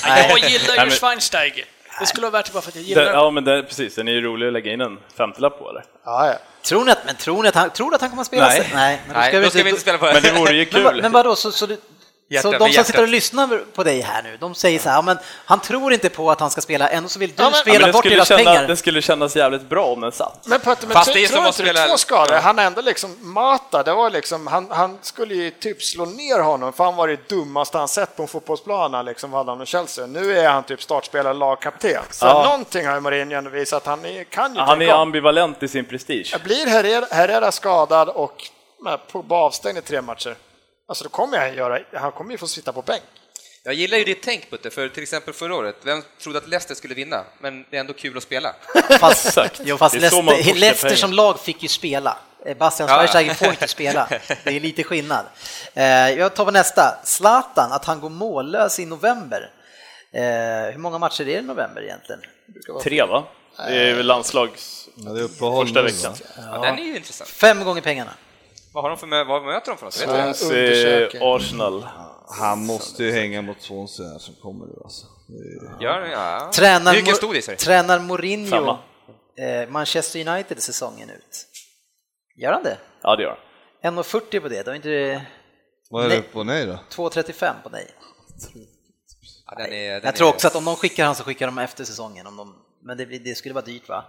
Nej, 0.06 0.26
Jag 0.42 0.50
gillar 0.50 0.74
ju 0.76 0.80
men- 0.82 0.90
Schweinsteiger. 0.92 1.66
Det 2.00 2.06
skulle 2.06 2.30
värt 2.30 2.46
det 2.46 2.52
bara 2.54 2.62
för 2.62 2.70
att 2.72 2.76
jag 2.76 2.84
gillar 2.84 3.06
Den, 3.06 3.14
ja, 3.14 3.32
men 3.32 3.44
det, 3.44 3.64
precis, 3.64 3.96
den 3.96 4.08
är 4.08 4.12
ju 4.12 4.22
rolig 4.22 4.48
att 4.48 4.54
lägga 4.54 4.72
in 4.74 4.82
en 4.82 5.00
femtelapp 5.18 5.60
på, 5.60 5.70
eller? 5.70 5.86
Ja, 6.06 6.28
ja. 6.28 6.36
Tror 6.62 6.86
ni 6.86 6.92
att, 6.92 7.06
men 7.06 7.16
tror 7.16 7.44
ni 7.44 7.50
att 7.50 7.56
han, 7.56 7.70
tror 7.70 7.96
att 7.96 8.02
han 8.02 8.10
kommer 8.10 8.22
att 8.22 8.28
spela? 8.28 8.48
Nej. 8.48 8.62
sig? 8.62 8.72
Nej, 8.74 9.02
men 9.08 9.16
Nej, 9.18 9.42
då 9.42 9.50
ska 9.50 9.64
vi 9.64 9.70
inte 9.70 9.82
spela 9.82 9.98
på 9.98 10.06
Men 10.06 10.22
det 10.24 10.32
vore 10.32 10.54
ju 10.54 10.68
Men, 10.74 10.84
kul. 10.84 11.02
men 11.02 11.12
vadå, 11.12 11.36
så, 11.36 11.52
så, 11.52 11.66
du, 11.66 11.78
så 12.30 12.34
Hjärtat 12.34 12.60
de 12.60 12.74
som 12.74 12.84
sitter 12.84 13.02
och 13.02 13.08
lyssnar 13.08 13.64
på 13.76 13.84
dig 13.84 14.02
här 14.02 14.24
nu, 14.24 14.38
de 14.40 14.56
säger 14.56 14.80
så 14.80 14.90
här, 14.90 14.96
ja, 14.96 15.02
men 15.02 15.18
han 15.46 15.60
tror 15.60 15.94
inte 15.94 16.10
på 16.10 16.32
att 16.32 16.40
han 16.40 16.50
ska 16.50 16.62
spela, 16.62 16.90
ändå 16.90 17.10
så 17.10 17.20
vill 17.20 17.30
du 17.30 17.44
Ja, 17.44 17.50
men- 17.50 17.60
spela 17.60 17.80
men 17.80 17.88
det, 17.88 17.92
bort 17.94 18.00
skulle 18.02 18.16
deras 18.16 18.28
känna, 18.28 18.44
pengar. 18.44 18.68
det 18.68 18.76
skulle 18.76 19.02
kännas 19.02 19.36
jävligt 19.36 19.62
bra 19.70 19.86
om 19.86 20.02
den 20.02 20.12
satt. 20.12 20.48
Men 20.48 20.60
Petter, 20.60 20.88
men 20.88 20.98
det 21.06 21.24
är 21.24 21.28
tror 21.28 21.46
inte 21.48 21.64
du 21.64 21.70
spela- 21.70 21.88
två 21.88 21.98
skador? 21.98 22.34
Han 22.36 22.60
ändå 22.60 22.82
liksom, 22.82 23.16
Mata, 23.22 23.84
det 23.84 23.94
var 23.94 24.10
liksom, 24.10 24.48
han, 24.48 24.68
han 24.72 24.98
skulle 25.02 25.36
ju 25.36 25.52
typ 25.52 25.84
slå 25.84 26.06
ner 26.06 26.40
honom, 26.40 26.74
för 26.74 26.84
han 26.84 26.96
var 26.96 27.08
det 27.08 27.30
dummaste 27.30 27.78
han 27.78 27.88
sett 27.88 28.16
på 28.16 28.22
en 28.22 28.28
fotbollsplan, 28.28 28.94
han 28.94 29.06
liksom 29.06 29.34
hade 29.34 29.52
honom 29.52 29.64
i 29.64 29.66
Chelsea. 29.66 30.06
Nu 30.08 30.38
är 30.40 30.50
han 30.50 30.64
typ 30.64 30.82
startspelare, 30.84 31.34
lagkapten. 31.34 32.02
Så 32.12 32.26
Ja. 32.26 32.44
någonting 32.44 32.88
har 32.88 32.94
ju 32.96 33.00
Mourinho 33.02 33.38
ändå 33.38 33.50
visat, 33.50 33.86
han 33.86 34.06
är, 34.06 34.24
kan 34.24 34.54
ju 34.56 34.60
Han 34.62 34.82
är 34.82 34.94
om. 34.94 35.00
ambivalent 35.00 35.64
i 35.64 35.68
sin 35.68 35.86
prestige. 35.86 36.36
Blir 36.44 36.68
Herrera, 37.12 37.52
skadad 37.52 38.10
och 38.10 38.44
på 39.12 39.26
avstängd 39.30 39.78
i 39.78 39.82
tre 39.82 40.02
matcher, 40.02 40.36
alltså 40.88 41.04
då 41.04 41.10
kommer 41.10 41.38
han 41.38 41.54
göra, 41.54 41.80
han 41.94 42.12
kommer 42.12 42.32
ju 42.32 42.38
få 42.38 42.48
sitta 42.48 42.74
på 42.74 42.82
bänk. 42.82 43.04
Jag 43.64 43.74
gillar 43.74 43.98
ju 43.98 44.04
ditt 44.04 44.24
tänk, 44.24 44.50
Putte, 44.50 44.70
för 44.70 44.90
till 44.90 45.04
exempel 45.04 45.34
förra 45.34 45.56
året, 45.56 45.76
vem 45.84 46.04
trodde 46.22 46.38
att 46.38 46.48
Leicester 46.48 46.76
skulle 46.76 46.94
vinna? 46.96 47.24
Men 47.42 47.66
det 47.70 47.76
är 47.76 47.80
ändå 47.80 47.94
kul 47.94 48.18
att 48.18 48.24
spela. 48.24 48.56
Fast, 49.00 49.38
jo, 49.64 49.78
fast 49.78 49.96
Leicester, 49.96 50.54
Leicester 50.54 50.96
som 50.96 51.14
lag 51.14 51.40
fick 51.40 51.64
ju 51.64 51.70
spela. 51.70 52.18
Eh, 52.46 52.58
Bastian 52.58 52.90
Ja, 52.90 52.94
ja. 52.96 52.98
Schweinsteiger 53.00 53.34
får 53.34 53.48
inte 53.48 53.68
spela. 53.68 54.08
Det 54.44 54.56
är 54.56 54.60
lite 54.60 54.84
skillnad. 54.84 55.26
Eh, 55.74 55.84
Jag 56.10 56.36
tar 56.36 56.46
på 56.46 56.52
nästa. 56.52 57.00
Zlatan, 57.04 57.72
att 57.72 57.86
han 57.86 58.00
går 58.02 58.10
mållös 58.10 58.80
i 58.80 58.86
november. 58.86 59.52
Eh, 60.14 60.22
Hur 60.72 60.78
många 60.78 60.98
matcher 60.98 61.22
är 61.22 61.26
det 61.26 61.32
i 61.32 61.42
november 61.42 61.82
egentligen? 61.84 62.22
Tre, 62.84 63.04
va? 63.04 63.24
Det 63.58 63.90
är 63.90 63.94
väl 63.94 64.06
landslags... 64.06 64.88
Ja, 64.96 65.12
det 65.12 65.22
är 65.22 65.28
Första 65.64 65.82
veckan. 65.82 66.14
va? 66.14 66.44
Ja. 66.56 66.62
Den 66.62 66.80
är 66.80 66.84
ju 66.84 66.96
intressant. 66.96 67.30
Fem 67.30 67.64
gånger 67.64 67.82
pengarna. 67.82 68.12
Vad, 68.78 68.84
har 68.84 68.90
de 68.90 68.98
för, 68.98 69.26
vad 69.26 69.44
möter 69.46 69.72
de 69.72 69.78
för 69.78 69.86
något? 69.86 69.94
Swansea. 69.94 71.10
Arsenal. 71.22 71.88
Han 72.40 72.66
måste 72.66 73.04
ju 73.04 73.12
hänga 73.12 73.42
mot 73.42 73.62
Swansea 73.62 74.08
här 74.08 74.20
som 74.20 74.36
kommer 74.36 74.66
nu 74.66 74.74
alltså. 74.84 75.08
Den, 75.80 76.12
ja. 76.12 76.52
Tränar, 76.54 76.94
Mor- 76.94 77.56
tränar 77.56 78.00
Mourinho 78.00 78.50
Femma. 78.50 78.80
eh, 79.38 79.70
Manchester 79.70 80.28
United 80.28 80.64
säsongen 80.64 81.10
ut? 81.10 81.46
Gör 82.36 82.52
han 82.54 82.64
det? 82.64 82.78
Ja, 83.02 83.16
det 83.16 83.24
gör 83.24 83.38
han. 83.84 83.98
1,40 83.98 84.40
på 84.40 84.48
det, 84.48 84.64
då 84.66 84.72
är 84.72 84.76
inte 84.76 84.90
det 84.90 85.26
Vad 85.90 86.06
är 86.06 86.10
Nej. 86.10 86.24
det 86.34 86.40
och 86.40 86.46
nej 86.46 86.66
då? 86.66 86.80
2,35 86.90 87.54
på 87.64 87.70
dig. 87.70 87.88
Ja, 89.46 89.56
den 89.58 89.74
är, 89.74 89.92
den 89.94 90.02
Jag 90.04 90.16
tror 90.16 90.30
också 90.30 90.48
att 90.48 90.56
om 90.56 90.66
de 90.66 90.76
skickar 90.76 91.06
han 91.06 91.16
så 91.16 91.24
skickar 91.24 91.46
de 91.46 91.58
efter 91.58 91.84
säsongen. 91.84 92.28
Om 92.28 92.38
de, 92.38 92.56
men 92.84 92.98
det, 92.98 93.06
blir- 93.06 93.20
det 93.20 93.36
skulle 93.36 93.54
vara 93.54 93.66
dyrt 93.66 93.90
va? 93.90 94.06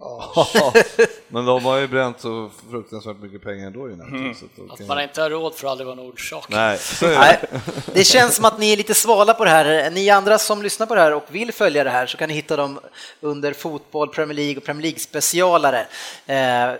Men 1.28 1.44
de 1.44 1.64
har 1.64 1.78
ju 1.78 1.88
bränt 1.88 2.20
så 2.20 2.50
fruktansvärt 2.70 3.16
mycket 3.20 3.42
pengar 3.42 3.66
ändå 3.66 3.80
United. 3.80 4.14
Mm. 4.14 4.70
Att 4.70 4.86
man 4.88 5.02
inte 5.02 5.22
har 5.22 5.30
råd 5.30 5.54
för 5.54 5.68
aldrig 5.68 5.86
vara 5.86 6.00
en 6.00 6.08
orsak. 6.08 6.46
Nej. 6.48 6.78
Nej, 7.02 7.40
det 7.94 8.04
känns 8.04 8.34
som 8.34 8.44
att 8.44 8.58
ni 8.58 8.72
är 8.72 8.76
lite 8.76 8.94
svala 8.94 9.34
på 9.34 9.44
det 9.44 9.50
här. 9.50 9.90
Ni 9.90 10.10
andra 10.10 10.38
som 10.38 10.62
lyssnar 10.62 10.86
på 10.86 10.94
det 10.94 11.00
här 11.00 11.14
och 11.14 11.24
vill 11.30 11.52
följa 11.52 11.84
det 11.84 11.90
här 11.90 12.06
så 12.06 12.16
kan 12.16 12.28
ni 12.28 12.34
hitta 12.34 12.56
dem 12.56 12.80
under 13.20 13.52
fotboll, 13.52 14.08
Premier 14.08 14.36
League 14.36 14.56
och 14.56 14.64
Premier 14.64 14.82
League-specialare. 14.82 15.86
Eh, 16.26 16.70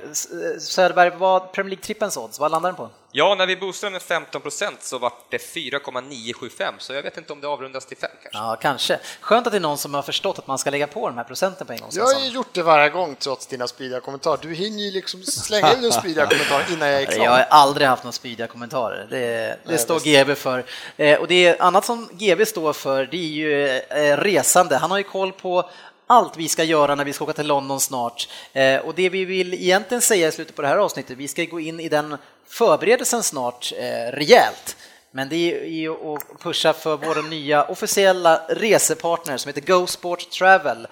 Söderberg, 0.58 1.10
vad 1.18 1.52
Premier 1.52 1.76
League-trippens 1.76 2.18
odds, 2.18 2.40
vad 2.40 2.50
landar 2.50 2.68
den 2.68 2.76
på? 2.76 2.90
Ja, 3.14 3.34
när 3.34 3.46
vi 3.46 3.56
boostade 3.56 3.90
med 3.90 4.00
15% 4.00 4.72
så 4.80 4.98
var 4.98 5.12
det 5.30 5.38
4,975, 5.38 6.74
så 6.78 6.92
jag 6.92 7.02
vet 7.02 7.18
inte 7.18 7.32
om 7.32 7.40
det 7.40 7.46
avrundas 7.48 7.86
till 7.86 7.96
5 7.96 8.10
kanske. 8.22 8.38
Ja, 8.38 8.56
kanske. 8.62 8.98
Skönt 9.20 9.46
att 9.46 9.52
det 9.52 9.58
är 9.58 9.60
någon 9.60 9.78
som 9.78 9.94
har 9.94 10.02
förstått 10.02 10.38
att 10.38 10.46
man 10.46 10.58
ska 10.58 10.70
lägga 10.70 10.86
på 10.86 11.08
de 11.08 11.16
här 11.18 11.24
procenten 11.24 11.66
på 11.66 11.72
en 11.72 11.78
gång. 11.78 11.88
Jag 11.92 12.04
har 12.04 12.20
ju 12.20 12.28
gjort 12.28 12.54
det 12.54 12.62
varje 12.62 12.90
gång 12.90 13.16
trots 13.16 13.46
dina 13.46 13.68
spydiga 13.68 14.00
kommentarer. 14.00 14.38
Du 14.42 14.54
hinner 14.54 14.84
ju 14.84 14.90
liksom 14.90 15.22
slänga 15.22 15.72
ut 15.72 15.84
en 15.84 15.92
spydiga 15.92 16.26
kommentar 16.26 16.64
innan 16.72 16.88
jag 16.88 17.02
är 17.02 17.06
Jag 17.06 17.14
klar. 17.14 17.26
har 17.28 17.40
aldrig 17.50 17.88
haft 17.88 18.04
några 18.04 18.12
spydiga 18.12 18.46
kommentarer. 18.46 19.06
Det, 19.10 19.58
det 19.66 19.78
står 19.78 20.00
GB 20.00 20.34
för. 20.34 20.64
Eh, 20.96 21.20
och 21.20 21.28
det 21.28 21.46
är 21.46 21.62
annat 21.62 21.84
som 21.84 22.08
GB 22.12 22.46
står 22.46 22.72
för, 22.72 23.06
det 23.06 23.16
är 23.16 23.20
ju 23.28 23.68
eh, 23.68 24.16
resande. 24.16 24.76
Han 24.76 24.90
har 24.90 24.98
ju 24.98 25.04
koll 25.04 25.32
på 25.32 25.70
allt 26.06 26.36
vi 26.36 26.48
ska 26.48 26.64
göra 26.64 26.94
när 26.94 27.04
vi 27.04 27.12
ska 27.12 27.24
åka 27.24 27.32
till 27.32 27.46
London 27.46 27.80
snart. 27.80 28.28
Eh, 28.52 28.80
och 28.80 28.94
det 28.94 29.08
vi 29.08 29.24
vill 29.24 29.54
egentligen 29.54 30.02
säga 30.02 30.28
i 30.28 30.32
slutet 30.32 30.56
på 30.56 30.62
det 30.62 30.68
här 30.68 30.76
avsnittet, 30.76 31.16
vi 31.16 31.28
ska 31.28 31.44
gå 31.44 31.60
in 31.60 31.80
i 31.80 31.88
den 31.88 32.16
förberedelsen 32.46 33.22
snart 33.22 33.72
eh, 33.78 34.12
rejält. 34.12 34.76
Men 35.10 35.28
det 35.28 35.64
är 35.64 35.66
ju 35.66 35.90
att 35.90 36.42
pusha 36.42 36.72
för 36.72 36.96
vår 36.96 37.30
nya 37.30 37.64
officiella 37.64 38.40
resepartner 38.48 39.36
som 39.36 39.48
heter 39.48 39.72
Go 39.72 39.86
Sport 39.86 40.30
Travel. 40.30 40.86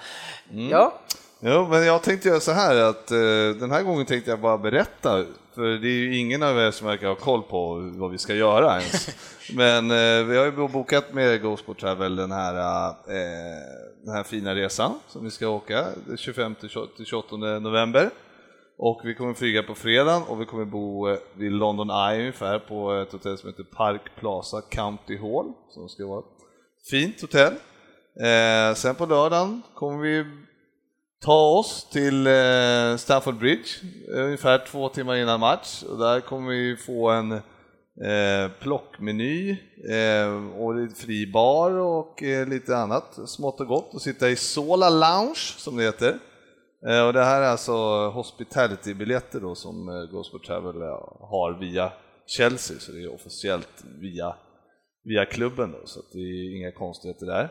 Ja, 0.71 1.01
Jo, 1.43 1.69
men 1.69 1.87
jag 1.87 2.03
tänkte 2.03 2.29
göra 2.29 2.41
så 2.41 2.53
här 2.53 2.77
att 2.77 3.11
eh, 3.11 3.19
den 3.61 3.71
här 3.71 3.83
gången 3.83 4.07
tänkte 4.07 4.31
jag 4.31 4.41
bara 4.41 4.59
berätta, 4.59 5.25
för 5.55 5.63
det 5.63 5.89
är 5.89 5.93
ju 5.93 6.17
ingen 6.17 6.43
av 6.43 6.59
er 6.59 6.71
som 6.71 6.87
verkar 6.87 7.07
ha 7.09 7.15
koll 7.15 7.43
på 7.43 7.93
vad 7.95 8.11
vi 8.11 8.19
ska 8.19 8.35
göra 8.35 8.81
ens. 8.81 9.09
Men 9.55 9.91
eh, 9.91 10.27
vi 10.27 10.37
har 10.37 10.45
ju 10.45 10.69
bokat 10.69 11.15
med 11.15 11.43
GoSport 11.43 11.81
Travel 11.81 12.17
den 12.17 12.33
här, 12.33 12.89
eh, 12.89 12.95
den 14.05 14.15
här 14.15 14.23
fina 14.23 14.55
resan 14.55 14.95
som 15.09 15.25
vi 15.25 15.31
ska 15.31 15.49
åka 15.49 15.87
25 16.17 16.55
till 16.55 17.05
28 17.07 17.37
november. 17.37 18.11
Och 18.79 19.01
vi 19.05 19.15
kommer 19.15 19.35
flyga 19.35 19.63
på 19.63 19.75
fredagen 19.75 20.23
och 20.23 20.41
vi 20.41 20.45
kommer 20.45 20.65
bo 20.65 21.09
eh, 21.09 21.19
vid 21.35 21.53
London 21.53 21.91
Eye 21.91 22.21
ungefär 22.21 22.59
på 22.59 22.93
ett 22.93 23.13
hotell 23.13 23.39
som 23.39 23.49
heter 23.49 23.63
Park 23.63 24.03
Plaza 24.19 24.61
County 24.61 25.17
Hall, 25.17 25.53
som 25.71 25.89
ska 25.89 26.07
vara 26.07 26.19
ett 26.19 26.89
fint 26.91 27.21
hotell. 27.21 27.53
Eh, 28.21 28.75
sen 28.75 28.95
på 28.95 29.07
lördagen 29.07 29.63
kommer 29.75 29.99
vi 29.99 30.25
ta 31.25 31.59
oss 31.59 31.89
till 31.93 32.27
eh, 32.27 32.97
Stafford 32.97 33.35
Bridge 33.35 33.69
eh, 34.15 34.25
ungefär 34.25 34.67
två 34.67 34.89
timmar 34.89 35.17
innan 35.17 35.41
match 35.41 35.83
och 35.83 35.99
där 35.99 36.21
kommer 36.21 36.51
vi 36.51 36.77
få 36.77 37.11
en 37.11 37.41
eh, 38.05 38.51
plockmeny 38.61 39.51
eh, 39.91 40.59
och 40.59 40.97
fri 40.97 41.31
bar 41.33 41.71
och 41.71 42.23
eh, 42.23 42.49
lite 42.49 42.77
annat 42.77 43.19
smått 43.29 43.61
och 43.61 43.67
gott 43.67 43.95
och 43.95 44.03
sitta 44.03 44.31
i 44.31 44.37
Sola 44.37 44.91
Lounge 44.91 45.55
som 45.59 45.77
det 45.77 45.83
heter. 45.83 46.19
Eh, 46.89 47.07
och 47.07 47.13
det 47.13 47.25
här 47.25 47.43
är 47.43 47.47
alltså 47.47 47.73
hospitality-biljetter 48.09 49.41
då 49.41 49.55
som 49.55 49.89
eh, 49.89 50.11
Gosport 50.13 50.47
Travel 50.47 50.83
eh, 50.83 50.89
har 51.21 51.59
via 51.61 51.93
Chelsea, 52.27 52.79
så 52.79 52.93
det 52.93 53.03
är 53.03 53.15
officiellt 53.15 53.85
via, 54.01 54.35
via 55.05 55.25
klubben 55.25 55.73
då, 55.73 55.87
så 55.87 56.01
det 56.13 56.19
är 56.19 56.57
inga 56.59 56.73
konstigheter 56.73 57.27
där. 57.27 57.49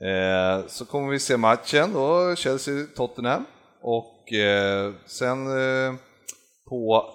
Eh, 0.00 0.66
så 0.66 0.84
kommer 0.84 1.10
vi 1.10 1.18
se 1.18 1.36
matchen 1.36 1.92
då, 1.92 2.34
Chelsea-Tottenham 2.34 3.44
och 3.82 4.32
eh, 4.32 4.92
sen 5.06 5.46
eh, 5.46 5.94
på 6.68 7.06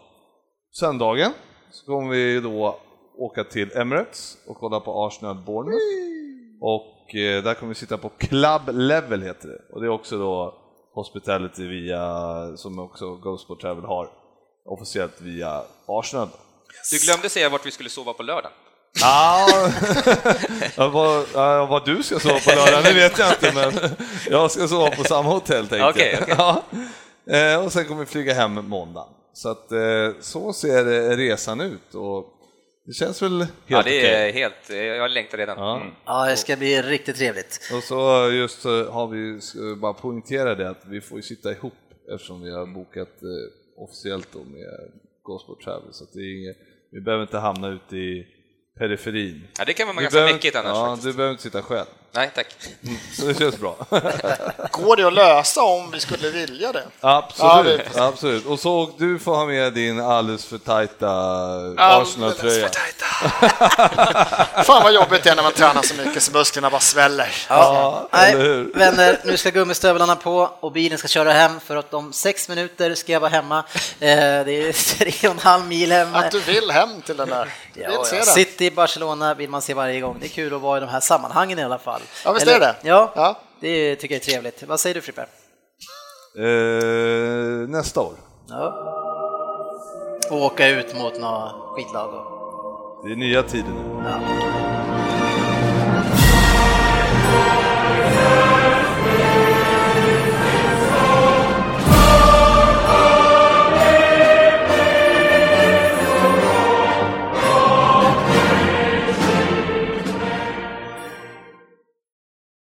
söndagen 0.71 1.31
så 1.73 1.85
kommer 1.85 2.11
vi 2.11 2.39
då 2.39 2.79
åka 3.17 3.43
till 3.43 3.77
Emirates 3.77 4.37
och 4.47 4.57
kolla 4.57 4.79
på 4.79 5.05
Arsenal 5.05 5.35
Bournemouth 5.35 5.83
och 6.61 7.15
eh, 7.15 7.43
där 7.43 7.53
kommer 7.53 7.69
vi 7.69 7.75
sitta 7.75 7.97
på 7.97 8.09
Club 8.09 8.61
Level 8.71 9.21
heter 9.21 9.47
det 9.47 9.73
och 9.73 9.81
det 9.81 9.87
är 9.87 9.91
också 9.91 10.17
då 10.17 10.59
Hospitality 10.93 11.67
via, 11.67 12.03
som 12.57 12.79
också 12.79 13.15
Ghostport 13.15 13.61
Travel 13.61 13.83
har 13.85 14.09
officiellt 14.65 15.21
via 15.21 15.61
Arsenal. 15.87 16.27
Du 16.91 16.97
glömde 17.05 17.29
säga 17.29 17.49
vart 17.49 17.65
vi 17.65 17.71
skulle 17.71 17.89
sova 17.89 18.13
på 18.13 18.23
lördag. 18.23 18.51
Ja, 19.01 19.47
ja, 20.77 20.87
vad, 20.89 21.25
vad 21.69 21.85
du 21.85 22.03
ska 22.03 22.19
sova 22.19 22.39
på 22.39 22.49
lördag, 22.55 22.83
det 22.83 22.93
vet 22.93 23.19
jag 23.19 23.29
inte, 23.29 23.51
men 23.53 23.89
jag 24.29 24.51
ska 24.51 24.67
sova 24.67 24.89
på 24.89 25.03
samma 25.03 25.29
hotell 25.29 25.67
tänkte 25.67 25.77
jag. 25.77 25.89
okej. 25.89 26.19
Ja. 26.27 26.61
Eh, 27.37 27.65
Och 27.65 27.71
sen 27.71 27.85
kommer 27.85 27.99
vi 27.99 28.05
flyga 28.05 28.33
hem 28.33 28.53
måndag. 28.69 29.05
Så 29.33 29.49
att 29.49 29.71
eh, 29.71 30.09
så 30.19 30.53
ser 30.53 31.11
eh, 31.11 31.17
resan 31.17 31.61
ut 31.61 31.95
och 31.95 32.25
det 32.85 32.93
känns 32.93 33.21
väl 33.21 33.39
helt 33.39 33.51
Ja, 33.67 33.77
det 33.77 33.81
okej. 33.99 34.05
är 34.29 34.33
helt... 34.33 34.69
Jag 34.99 35.11
längtar 35.11 35.37
redan. 35.37 35.57
Ja. 35.57 35.75
Mm. 35.81 35.93
Ja, 36.05 36.25
det 36.29 36.35
ska 36.35 36.55
bli 36.55 36.81
riktigt 36.81 37.15
trevligt. 37.15 37.59
Och 37.77 37.83
så 37.83 38.29
just 38.31 38.61
så 38.61 38.91
har 38.91 39.07
vi 39.07 39.39
bara 39.81 39.93
poängtera 39.93 40.55
det 40.55 40.69
att 40.69 40.85
vi 40.85 41.01
får 41.01 41.17
ju 41.17 41.21
sitta 41.21 41.51
ihop 41.51 41.73
eftersom 42.13 42.41
vi 42.41 42.51
har 42.51 42.65
bokat 42.65 43.23
eh, 43.23 43.83
officiellt 43.83 44.27
då 44.33 44.39
med 44.39 44.91
Gosport 45.23 45.63
Travel 45.63 45.93
så 45.93 46.03
att 46.03 46.13
det 46.13 46.19
är 46.19 46.41
inget, 46.41 46.57
vi 46.91 47.01
behöver 47.01 47.23
inte 47.23 47.37
hamna 47.37 47.67
ute 47.69 47.97
i 47.97 48.27
periferin. 48.79 49.47
Ja, 49.57 49.65
det 49.65 49.73
kan 49.73 49.87
vara 49.87 50.01
ganska 50.01 50.21
mäckigt 50.21 50.55
annars 50.55 50.67
Ja, 50.77 50.85
faktiskt. 50.85 51.07
du 51.07 51.13
behöver 51.13 51.31
inte 51.31 51.43
sitta 51.43 51.61
själv. 51.61 51.87
Nej, 52.15 52.31
tack. 52.35 52.47
Så 53.17 53.25
det 53.25 53.39
känns 53.39 53.59
bra. 53.59 53.75
Går 54.71 54.95
det 54.95 55.03
att 55.07 55.13
lösa 55.13 55.61
om 55.63 55.91
vi 55.91 55.99
skulle 55.99 56.29
vilja 56.29 56.71
det? 56.71 56.83
Absolut, 56.99 57.81
Ja, 57.95 58.03
absolut. 58.05 58.45
Och 58.45 58.59
så 58.59 58.89
du 58.97 59.19
får 59.19 59.35
ha 59.35 59.45
med 59.45 59.73
din 59.73 59.99
alldeles 60.01 60.45
för 60.45 60.57
tajta 60.57 61.09
Arsenal-tröja. 61.77 62.69
Fan 64.63 64.83
vad 64.83 64.93
jobbigt 64.93 65.23
det 65.23 65.29
är 65.29 65.35
när 65.35 65.43
man 65.43 65.51
tränar 65.51 65.81
så 65.81 65.95
mycket 65.95 66.23
så 66.23 66.31
musklerna 66.31 66.69
bara 66.69 66.81
sväller. 66.81 67.29
Ja, 67.49 68.09
Nej, 68.11 68.35
vänner, 68.75 69.19
nu 69.25 69.37
ska 69.37 69.49
gummistövlarna 69.49 70.15
på 70.15 70.49
och 70.59 70.71
bilen 70.71 70.97
ska 70.97 71.07
köra 71.07 71.31
hem 71.33 71.59
för 71.59 71.75
att 71.75 71.93
om 71.93 72.13
sex 72.13 72.49
minuter 72.49 72.95
ska 72.95 73.11
jag 73.11 73.19
vara 73.19 73.31
hemma. 73.31 73.57
Eh, 73.99 74.07
Det 74.45 74.51
är 74.51 74.95
tre 74.97 75.27
och 75.29 75.33
en 75.35 75.39
halv 75.39 75.65
mil 75.67 75.91
hem. 75.91 76.15
Att 76.15 76.31
du 76.31 76.39
vill 76.39 76.71
hem 76.71 77.01
till 77.01 77.17
den 77.17 77.29
där. 77.29 77.49
Ja, 77.73 78.05
ja. 78.13 78.21
City 78.21 78.65
i 78.65 78.71
Barcelona 78.71 79.33
vill 79.33 79.49
man 79.49 79.61
se 79.61 79.73
varje 79.73 79.99
gång. 80.01 80.17
Det 80.19 80.25
är 80.25 80.29
kul 80.29 80.53
att 80.55 80.61
vara 80.61 80.77
i 80.77 80.81
de 80.81 80.89
här 80.89 80.99
sammanhangen 80.99 81.59
i 81.59 81.63
alla 81.63 81.79
fall. 81.79 82.01
Ja, 82.25 82.31
visst 82.31 82.47
är 82.47 82.59
det? 82.59 82.75
Ja, 82.81 83.11
Ja. 83.15 83.37
det 83.59 83.95
tycker 83.95 84.15
jag 84.15 84.21
är 84.21 84.25
trevligt. 84.25 84.63
Vad 84.63 84.79
säger 84.79 84.93
du 84.93 85.01
Frippe? 85.01 85.21
Eh, 86.39 87.69
nästa 87.69 88.01
år. 88.01 88.13
Ja. 88.49 88.89
Och 90.31 90.41
åka 90.41 90.67
ut 90.67 90.95
mot 91.01 91.19
några 91.19 91.49
skitlag. 91.75 92.13
och- 92.13 93.05
Det 93.07 93.11
är 93.11 93.15
nya 93.15 93.43
tider 93.43 93.69
nu. 93.69 94.03
Ja. 94.05 94.19